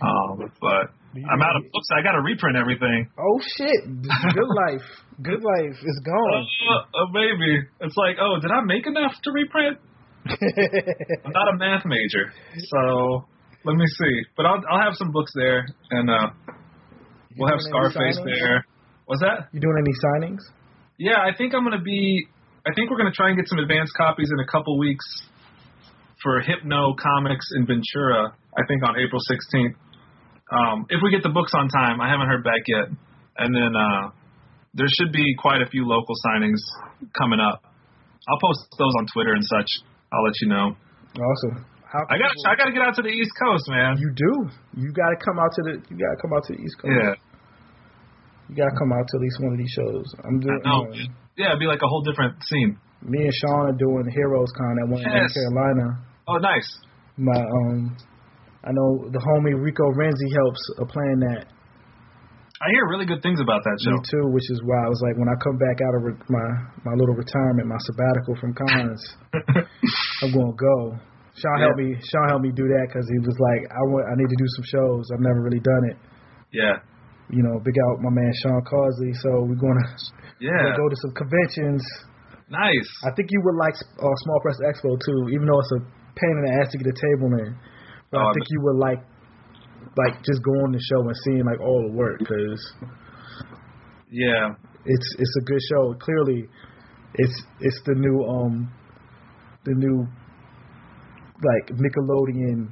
[0.02, 1.88] Um, but I'm out of books.
[1.96, 3.08] I got to reprint everything.
[3.18, 3.82] Oh shit!
[4.04, 4.88] Good life.
[5.22, 6.46] Good life is gone.
[6.66, 9.78] Uh, uh, maybe it's like, oh, did I make enough to reprint?
[10.26, 12.34] I'm not a math major,
[12.72, 13.26] so
[13.66, 14.16] let me see.
[14.38, 16.30] But I'll I'll have some books there, and uh,
[17.38, 18.66] we'll have Scarface there.
[19.06, 19.50] What's that?
[19.52, 20.42] You doing any signings?
[20.98, 22.28] Yeah, I think I'm gonna be.
[22.66, 25.06] I think we're gonna try and get some advanced copies in a couple weeks
[26.24, 28.34] for Hypno Comics in Ventura.
[28.58, 29.76] I think on April 16th.
[30.52, 32.88] Um, if we get the books on time, I haven't heard back yet.
[33.38, 34.10] And then uh,
[34.74, 36.62] there should be quite a few local signings
[37.18, 37.62] coming up.
[38.28, 39.70] I'll post those on Twitter and such.
[40.14, 40.76] I'll let you know.
[41.20, 41.66] Awesome.
[41.96, 43.96] How I got to I got to get out to the East Coast, man.
[43.96, 44.32] You do.
[44.84, 45.74] You got to come out to the.
[45.88, 46.92] You got to come out to the East Coast.
[46.92, 47.16] Yeah.
[48.52, 50.06] You got to come out to at least one of these shows.
[50.28, 50.60] I'm doing.
[50.60, 50.92] I know.
[50.92, 51.08] uh,
[51.40, 52.76] Yeah, it'd be like a whole different scene.
[53.02, 55.88] me and Sean are doing Heroes Con at one in North Carolina.
[56.28, 56.68] Oh, nice.
[57.18, 57.96] My um,
[58.68, 61.48] I know the homie Rico Renzi helps uh, plan that.
[62.60, 63.92] I hear really good things about that show.
[63.92, 66.26] Me too, which is why I was like, when I come back out of re-
[66.30, 66.48] my
[66.84, 69.02] my little retirement, my sabbatical from cons,
[70.24, 70.98] I'm gonna go.
[71.36, 71.92] Sean helped me.
[72.00, 74.48] Sean helped me do that because he was like, I want, I need to do
[74.56, 75.04] some shows.
[75.12, 75.98] I've never really done it.
[76.56, 76.80] Yeah.
[77.28, 79.12] You know, big out my man Sean Causey.
[79.20, 79.84] So we're gonna,
[80.40, 80.56] Yeah.
[80.56, 81.84] gonna go to some conventions.
[82.48, 82.88] Nice.
[83.04, 85.82] I think you would like uh, Small Press Expo too, even though it's a
[86.16, 87.52] pain in the ass to get a table in.
[88.12, 89.02] But Oh, I think you would like,
[89.98, 92.62] like just going to the show and seeing like all the work because
[94.12, 94.54] Yeah.
[94.86, 95.94] it's it's a good show.
[96.00, 96.48] Clearly,
[97.16, 98.72] it's it's the new um
[99.66, 100.06] the new
[101.46, 102.70] like Nickelodeon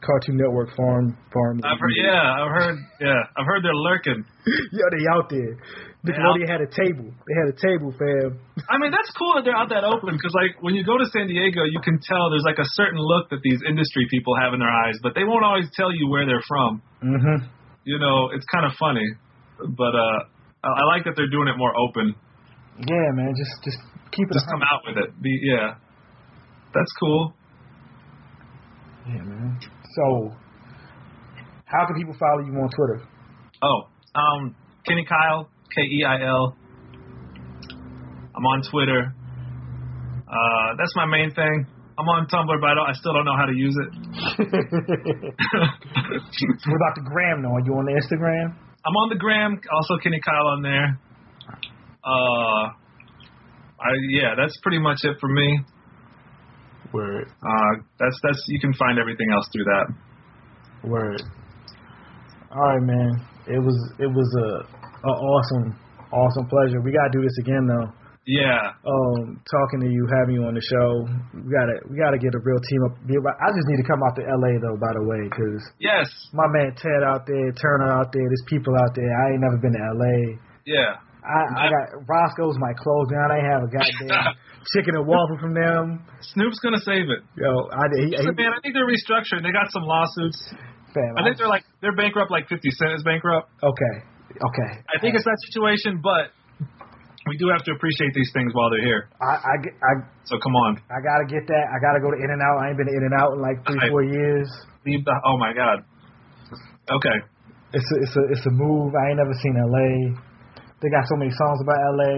[0.00, 1.60] Cartoon Network farm farm.
[1.60, 4.24] I've heard, yeah, I've heard, yeah, I've heard they're lurking.
[4.72, 5.60] yeah, they out there.
[6.00, 7.12] Nickelodeon had a table.
[7.28, 8.40] They had a table, fam.
[8.64, 11.04] I mean, that's cool that they're out that open because, like, when you go to
[11.12, 14.56] San Diego, you can tell there's like a certain look that these industry people have
[14.56, 16.80] in their eyes, but they won't always tell you where they're from.
[17.04, 17.44] Mm-hmm.
[17.84, 19.04] You know, it's kind of funny,
[19.60, 20.18] but uh,
[20.64, 22.16] I, I like that they're doing it more open.
[22.80, 23.36] Yeah, man.
[23.36, 23.80] Just just
[24.16, 24.32] keep it.
[24.32, 25.12] Just come out with it.
[25.20, 25.76] Be, yeah,
[26.72, 27.36] that's cool.
[29.10, 29.58] Yeah, man.
[29.96, 30.30] So,
[31.64, 33.02] how can people follow you on Twitter?
[33.62, 34.54] Oh, um,
[34.86, 36.54] Kenny Keil, K E I L.
[38.36, 39.12] I'm on Twitter.
[40.28, 41.66] Uh, that's my main thing.
[41.98, 43.90] I'm on Tumblr, but I, don't, I still don't know how to use it.
[46.70, 47.42] what about the gram?
[47.42, 47.56] though?
[47.56, 48.54] Are you on the Instagram?
[48.86, 50.98] I'm on the gram, also Kenny Keil on there.
[52.04, 52.70] Uh,
[53.80, 55.60] I yeah, that's pretty much it for me.
[56.92, 57.26] Word.
[57.42, 59.86] Uh, that's that's you can find everything else through that.
[60.88, 61.22] Word.
[62.50, 63.10] All right, man.
[63.46, 64.48] It was it was a,
[65.06, 65.78] a awesome
[66.12, 66.80] awesome pleasure.
[66.82, 67.88] We gotta do this again though.
[68.26, 68.76] Yeah.
[68.86, 70.90] Um, talking to you, having you on the show.
[71.34, 72.94] We gotta we gotta get a real team up.
[73.42, 74.52] I just need to come out to L.A.
[74.60, 76.06] though, by the way, because Yes.
[76.34, 79.08] my man Ted out there, Turner out there, there's people out there.
[79.08, 80.16] I ain't never been to L.A.
[80.66, 81.00] Yeah.
[81.20, 83.18] I, I got Roscoe's my clothes clothing.
[83.18, 84.34] I ain't have a goddamn
[84.76, 86.04] chicken and waffle from them.
[86.36, 87.20] Snoop's gonna save it.
[87.36, 89.42] Yo, I he, he, man, I think they're restructuring.
[89.42, 90.38] They got some lawsuits.
[90.92, 93.48] fam, I think they're like they're bankrupt, like 50 Cent is bankrupt.
[93.62, 93.94] okay,
[94.30, 94.70] okay.
[94.92, 96.30] I think it's that situation, but
[97.28, 99.08] we do have to appreciate these things while they're here.
[99.20, 99.92] I, I, I,
[100.24, 101.64] So come on, I gotta get that.
[101.72, 102.60] I gotta go to In and Out.
[102.64, 103.90] I ain't been to In and Out in like three, Right.
[103.90, 104.48] four years.
[104.86, 105.14] leave the.
[105.24, 105.84] Oh my God.
[106.90, 107.18] Okay.
[107.72, 108.92] It's a, it's a, it's a move.
[108.98, 110.18] I ain't never seen LA.
[110.82, 112.14] They got so many songs about LA.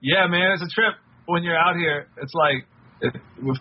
[0.00, 0.94] Yeah, man, it's a trip
[1.26, 2.06] when you're out here.
[2.22, 2.64] It's like
[3.02, 3.58] it, with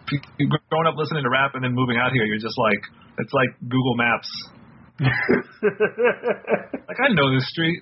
[0.70, 2.80] growing up listening to rap and then moving out here, you're just like
[3.20, 4.30] it's like Google Maps.
[5.78, 7.82] like I know this street.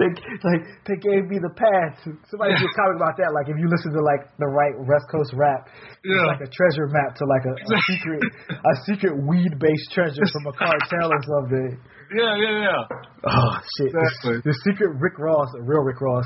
[0.00, 1.92] they like they gave me the pass.
[2.30, 2.64] Somebody Yeah.
[2.64, 3.32] was talking about that.
[3.36, 6.24] Like if you listen to like the right West Coast rap, it's Yeah.
[6.24, 10.46] like a treasure map to like a, a secret a secret weed based treasure from
[10.48, 11.80] a cartel or something.
[12.08, 12.82] Yeah, yeah, yeah.
[13.28, 13.92] Oh shit!
[13.92, 14.40] The- Exactly.
[14.40, 16.24] The, secret Rick Ross, the real Rick Ross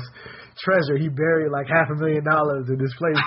[0.57, 0.97] treasure.
[0.97, 3.17] He buried like half a million dollars in this place.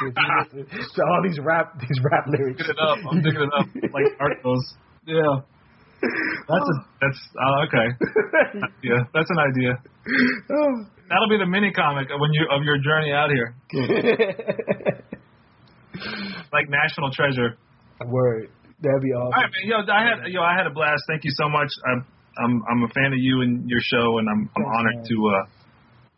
[0.97, 2.59] To all these rap these rap lyrics.
[2.63, 2.99] Digging it up.
[3.11, 4.63] I'm digging it up like articles.
[5.07, 5.43] Yeah.
[6.49, 7.89] That's a that's uh, okay.
[8.83, 9.73] Yeah, that's an idea.
[11.09, 13.55] That'll be the mini comic when you of your journey out here,
[16.53, 17.57] like National Treasure.
[18.05, 18.51] Word.
[18.81, 19.33] That'd be awesome.
[19.33, 19.65] All right, man.
[19.65, 21.03] Yo, I had yo, I had a blast.
[21.09, 21.69] Thank you so much.
[21.89, 22.05] I'm
[22.39, 25.45] I'm I'm a fan of you and your show, and I'm I'm honored to uh,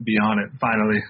[0.04, 1.00] be on it finally.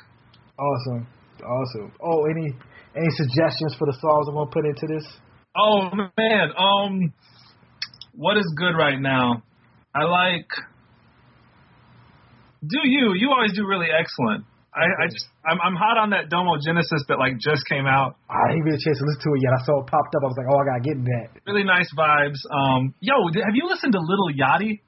[0.58, 1.06] Awesome.
[1.44, 1.92] Awesome.
[2.02, 2.52] Oh, any
[2.96, 5.06] any suggestions for the songs I'm gonna put into this?
[5.56, 7.12] Oh man, um,
[8.14, 9.42] what is good right now?
[9.94, 10.48] I like.
[12.60, 13.14] Do you?
[13.14, 14.44] You always do really excellent.
[14.74, 18.16] I, I just I'm I'm hot on that Domo Genesis that like just came out.
[18.28, 19.52] I didn't get a chance to listen to it yet.
[19.54, 20.22] I saw it popped up.
[20.22, 21.26] I was like, oh, I gotta get in that.
[21.46, 22.38] Really nice vibes.
[22.50, 24.82] Um, yo, have you listened to Lil Yachty?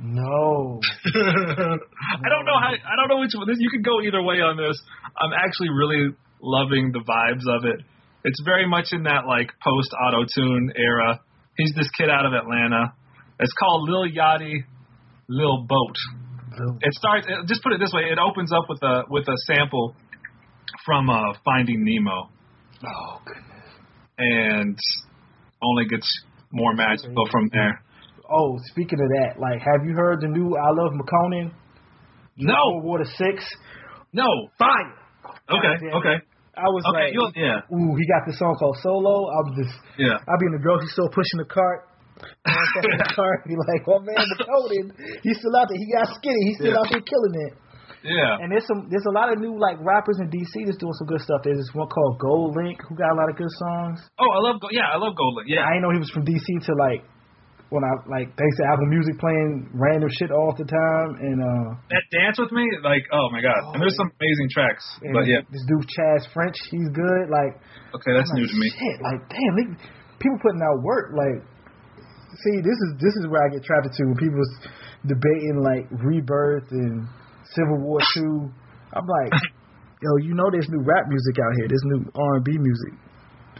[0.00, 0.80] No.
[1.06, 2.72] I don't know how.
[2.74, 3.46] I don't know which one.
[3.46, 4.80] This you could go either way on this.
[5.18, 7.84] I'm actually really loving the vibes of it.
[8.24, 11.20] It's very much in that like post auto tune era.
[11.56, 12.94] He's this kid out of Atlanta.
[13.38, 14.64] It's called Lil Yachty,
[15.28, 15.96] Lil Boat.
[16.82, 17.26] It starts.
[17.28, 18.02] It, just put it this way.
[18.10, 19.94] It opens up with a with a sample
[20.84, 22.30] from uh, Finding Nemo.
[22.84, 23.44] Oh goodness.
[24.18, 24.78] And
[25.62, 26.08] only gets
[26.52, 27.83] more magical from there.
[28.30, 31.52] Oh, speaking of that, like, have you heard the new I Love Makonnen?
[32.36, 32.80] No.
[32.82, 33.44] Water Six.
[34.12, 34.26] No.
[34.58, 34.94] Fire.
[35.50, 35.76] Okay.
[35.92, 36.16] Okay.
[36.54, 37.66] I was Okay, like, yeah.
[37.74, 39.26] ooh, he got this song called Solo.
[39.26, 40.14] I was just, Yeah.
[40.22, 41.90] I'll be in the grocery store pushing the cart.
[42.46, 44.94] I'm the cart, be like, oh man, Makonnen,
[45.26, 45.76] he's still out there.
[45.76, 46.38] He got skinny.
[46.46, 46.78] He's still Yeah.
[46.78, 47.52] out there killing it.
[48.06, 48.38] Yeah.
[48.38, 51.10] And there's some, there's a lot of new like rappers in DC that's doing some
[51.10, 51.42] good stuff.
[51.42, 53.98] There's this one called GoldLink who got a lot of good songs.
[54.22, 54.60] Oh, I love.
[54.62, 55.50] Go- yeah, I love Goldlink.
[55.50, 55.66] Yeah.
[55.66, 57.02] I didn't know he was from DC till like
[57.70, 61.68] when I like thanks to Apple Music playing random shit all the time and uh
[61.90, 63.56] That dance with me, like, oh my god.
[63.74, 64.84] And there's some amazing tracks.
[65.02, 65.42] and But yeah.
[65.50, 67.24] this dude Chaz French, he's good.
[67.32, 67.58] Like
[67.96, 68.68] Okay, that's I'm new like, to me.
[68.74, 69.66] Shit, like damn, they,
[70.20, 71.14] people putting out work.
[71.14, 71.40] Like,
[72.44, 74.52] see, this is this is where I get trapped to when people's
[75.06, 77.06] debating like Rebirth and
[77.54, 78.50] Civil War Two.
[78.94, 79.32] I'm like,
[80.04, 81.66] yo, you know, there's new rap music out here.
[81.68, 82.92] There's new R&B music.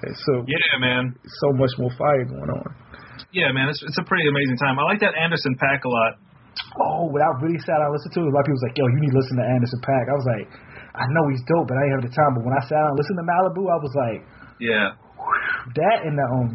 [0.04, 1.14] So Yeah, man.
[1.24, 2.83] so much more fire going on.
[3.32, 3.68] Yeah, man.
[3.68, 4.78] It's it's a pretty amazing time.
[4.78, 6.12] I like that Anderson .Paak a lot.
[6.78, 8.66] Oh, what I really sat down and listened to it, a lot of people was
[8.70, 10.04] like, yo, you need to listen to Anderson .Paak.
[10.06, 10.46] I was like,
[10.94, 12.30] I know he's dope, but I ain't have the time.
[12.38, 14.20] But when I sat down and listened to Malibu, I was like,
[14.62, 14.86] Yeah.
[15.78, 16.48] that and the um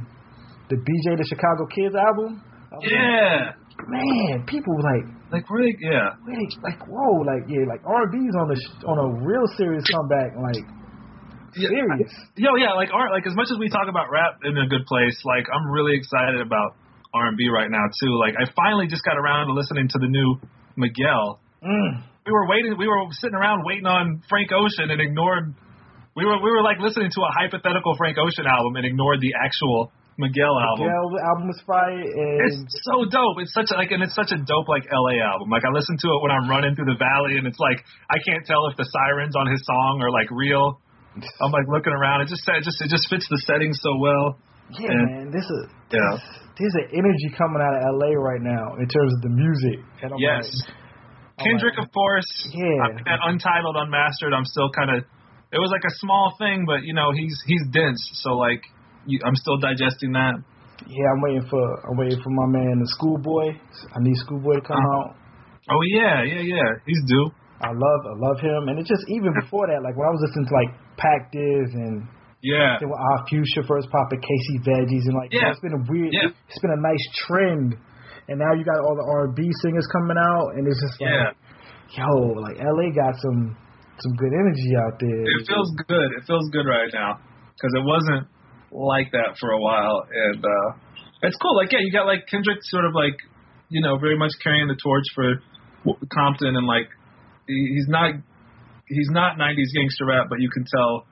[0.72, 2.40] the BJ the Chicago Kids album.
[2.86, 3.58] Yeah.
[3.58, 5.06] like, man, people were like,
[5.36, 6.16] Like really, yeah.
[6.28, 10.32] wait, like whoa, like yeah, like R&B's on the sh- on a real serious comeback,
[10.40, 10.64] like
[11.54, 12.12] serious.
[12.36, 13.12] Yo, yeah, like art.
[13.12, 15.96] Like as much as we talk about rap in a good place, like I'm really
[15.96, 16.76] excited about
[17.14, 18.14] R&B right now too.
[18.20, 20.38] Like I finally just got around to listening to the new
[20.78, 21.40] Miguel.
[21.64, 22.04] Mm.
[22.26, 22.76] We were waiting.
[22.78, 25.54] We were sitting around waiting on Frank Ocean and ignored.
[26.16, 29.34] We were we were like listening to a hypothetical Frank Ocean album and ignored the
[29.34, 30.92] actual Miguel album.
[30.92, 33.40] Yeah, the album was fire, and It's so dope.
[33.40, 35.48] It's such a, like, and it's such a dope like LA album.
[35.48, 37.80] Like I listen to it when I'm running through the valley, and it's like
[38.12, 40.84] I can't tell if the sirens on his song are like real.
[41.42, 42.22] I'm like looking around.
[42.22, 44.38] It just it just it just fits the setting so well.
[44.78, 46.18] yeah, And- man, this is Yeah.
[46.58, 49.80] there's an energy coming out of LA right now in terms of the music.
[50.04, 50.46] And I'm Yes.
[50.46, 52.28] like, Kendrick, like, of course.
[52.54, 52.84] Yeah.
[52.84, 54.34] I- That Untitled, Unmastered.
[54.34, 55.04] I'm still kind of.
[55.52, 58.62] It was like a small thing, but you know he's he's dense, so like
[59.08, 60.36] you, I'm still digesting that.
[60.86, 63.58] yeah, I'm waiting for I'm waiting for my man, the Schoolboy.
[63.96, 65.10] I need Schoolboy to come Uh-huh.
[65.10, 65.16] out.
[65.72, 66.70] Oh yeah, yeah, yeah.
[66.86, 67.32] He's due.
[67.62, 70.24] I love I love him, and it's just even before that, like when I was
[70.24, 72.08] listening to like Pac Div and
[72.42, 72.80] Yeah.
[72.80, 75.52] then Odd Future first popped at Casey Veggies and like Yeah.
[75.52, 76.32] it's been a weird Yeah.
[76.48, 77.76] it's been a nice trend.
[78.30, 81.02] And now you got all the R and B singers coming out and it's just
[81.02, 81.32] like Yeah.
[82.00, 83.58] yo, like LA got some
[84.00, 85.20] some good energy out there.
[85.28, 86.10] It feels good.
[86.16, 87.20] It feels good right now
[87.60, 88.24] because it wasn't
[88.72, 90.70] like that for a while, and uh
[91.24, 91.58] it's cool.
[91.58, 93.20] Like, yeah, you got like Kendrick, sort of like,
[93.68, 95.36] you know, very much carrying the torch for
[96.14, 96.88] Compton, and like,
[97.50, 98.14] he's not
[98.88, 101.06] he's not '90s gangster rap, but you can tell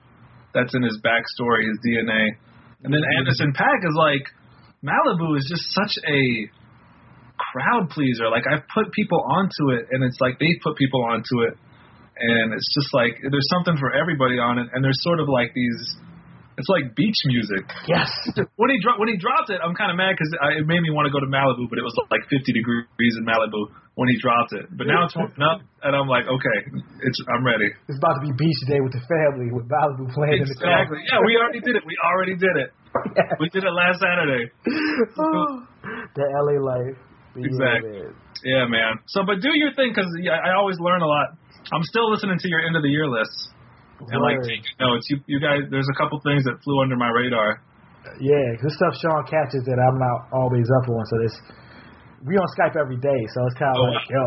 [0.54, 2.38] that's in his backstory, his DNA.
[2.84, 4.24] And then Anderson .Paak is like,
[4.82, 6.22] Malibu is just such a
[7.36, 8.30] crowd pleaser.
[8.30, 11.58] Like I've put people onto it, and it's like they put people onto it,
[12.18, 15.52] and it's just like there's something for everybody on it, and there's sort of like
[15.54, 15.96] these.
[16.58, 17.62] It's like beach music.
[17.86, 18.10] Yes.
[18.58, 20.26] When he dro- when he dropped it, I'm kind of mad because
[20.58, 23.22] it made me want to go to Malibu, but it was like 50 degrees in
[23.22, 24.66] Malibu when he dropped it.
[24.74, 26.58] But now it's warming up, and I'm like, okay,
[27.06, 27.70] it's I'm ready.
[27.86, 30.82] It's about to be beach day with the family with Malibu playing in the car.
[30.82, 31.06] Exactly.
[31.06, 31.86] Yeah, we already did it.
[31.86, 32.74] We already did it.
[33.38, 34.50] We did it last Saturday.
[34.66, 36.98] the LA life.
[37.38, 38.10] Exactly.
[38.42, 38.98] Yeah, man.
[39.06, 41.38] So, but do your thing because I always learn a lot.
[41.70, 43.54] I'm still listening to your end of the year lists
[44.00, 45.06] and like taking notes.
[45.10, 47.60] You, you guys, there's a couple things that flew under my radar.
[48.22, 51.02] Yeah, this stuff Sean catches that I'm not always up on.
[51.10, 51.34] So this,
[52.24, 54.26] we on Skype every day, so it's kind of Oh, like, yo,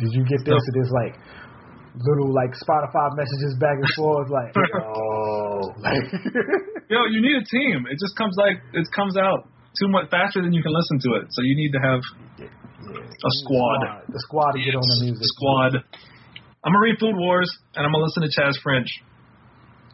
[0.00, 0.54] did you get this?
[0.54, 1.14] So- And there's like
[1.98, 4.54] little like Spotify messages back and forth, like,
[4.86, 6.06] oh, like,
[6.94, 7.84] Yo, you need a team.
[7.90, 9.44] It just comes like it comes out
[9.76, 11.26] too much faster than you can listen to it.
[11.36, 12.00] So you need to have
[12.40, 14.08] a squad.
[14.08, 15.26] the squad to get on the music.
[15.36, 15.72] Squad.
[16.64, 18.88] I'm gonna read Food Wars and I'm gonna listen to Chaz French.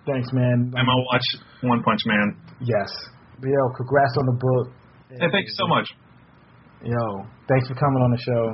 [0.07, 0.73] Thanks, man.
[0.77, 1.25] I'm gonna watch
[1.63, 2.37] One Punch Man.
[2.61, 2.91] Yes.
[3.43, 4.75] Yo, congrats on the book.
[5.11, 5.89] Hey, thank you so much.
[6.85, 8.45] Yo, thanks for coming on the show.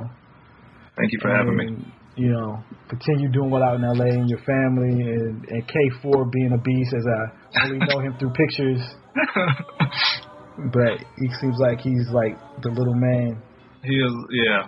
[0.95, 1.93] Thank you for having me.
[2.15, 6.51] You know, continue doing well out in LA and your family, and, and K4 being
[6.53, 8.81] a beast as I only know him through pictures.
[10.71, 13.41] but he seems like he's like the little man.
[13.83, 14.67] He is, yeah.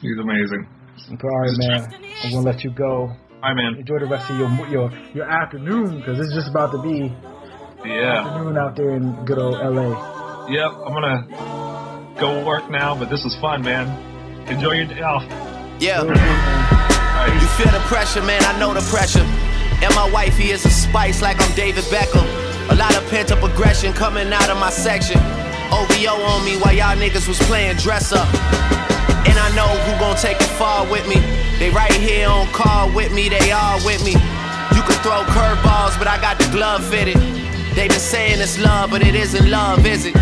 [0.00, 0.66] He's amazing.
[1.10, 1.94] All right, man,
[2.24, 3.10] I'm gonna let you go.
[3.44, 3.74] All right, man.
[3.78, 7.12] Enjoy the rest of your your your afternoon because it's just about to be
[7.84, 8.24] Yeah.
[8.24, 9.92] afternoon out there in good old LA.
[10.48, 10.70] Yep.
[10.86, 13.84] I'm gonna go work now, but this was fun, man.
[14.48, 15.24] Enjoy your day off.
[15.78, 16.00] Yeah.
[16.04, 18.42] You feel the pressure, man.
[18.46, 19.20] I know the pressure.
[19.84, 22.24] And my wifey is a spice like I'm David Beckham.
[22.70, 25.20] A lot of pent up aggression coming out of my section.
[25.70, 28.26] OVO on me while y'all niggas was playing dress up.
[29.28, 31.16] And I know who gon' take it far with me.
[31.58, 34.12] They right here on call with me, they all with me.
[34.74, 37.16] You can throw curveballs, but I got the glove fitted.
[37.74, 40.14] They been saying it's love, but it isn't love, is it?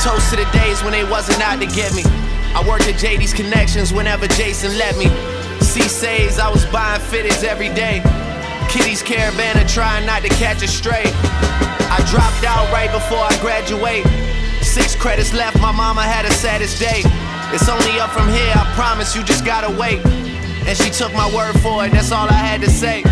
[0.00, 2.02] Toast to the days when they wasn't out to get me.
[2.54, 5.08] I worked at JD's Connections whenever Jason let me.
[5.60, 8.02] C says I was buying fitteds every day.
[8.68, 11.04] Kitty's caravan and trying not to catch a stray.
[11.04, 14.04] I dropped out right before I graduate.
[14.62, 17.02] Six credits left, my mama had a saddest day.
[17.52, 20.02] It's only up from here, I promise you just gotta wait.
[20.66, 23.04] And she took my word for it, that's all I had to say.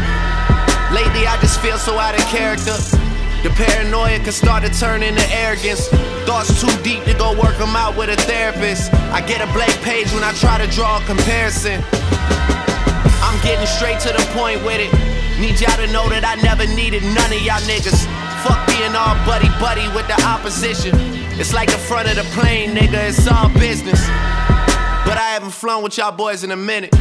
[0.93, 2.77] Lately, I just feel so out of character.
[3.43, 5.89] The paranoia can start to turn into arrogance.
[6.25, 8.95] Thoughts too deep to go work them out with a therapist.
[9.11, 11.83] I get a blank page when I try to draw a comparison.
[13.19, 14.93] I'm getting straight to the point with it.
[15.41, 18.07] Need y'all to know that I never needed none of y'all niggas.
[18.47, 20.95] Fuck being all buddy buddy with the opposition.
[21.35, 23.99] It's like the front of the plane, nigga, it's all business.
[25.03, 26.95] But I haven't flown with y'all boys in a minute.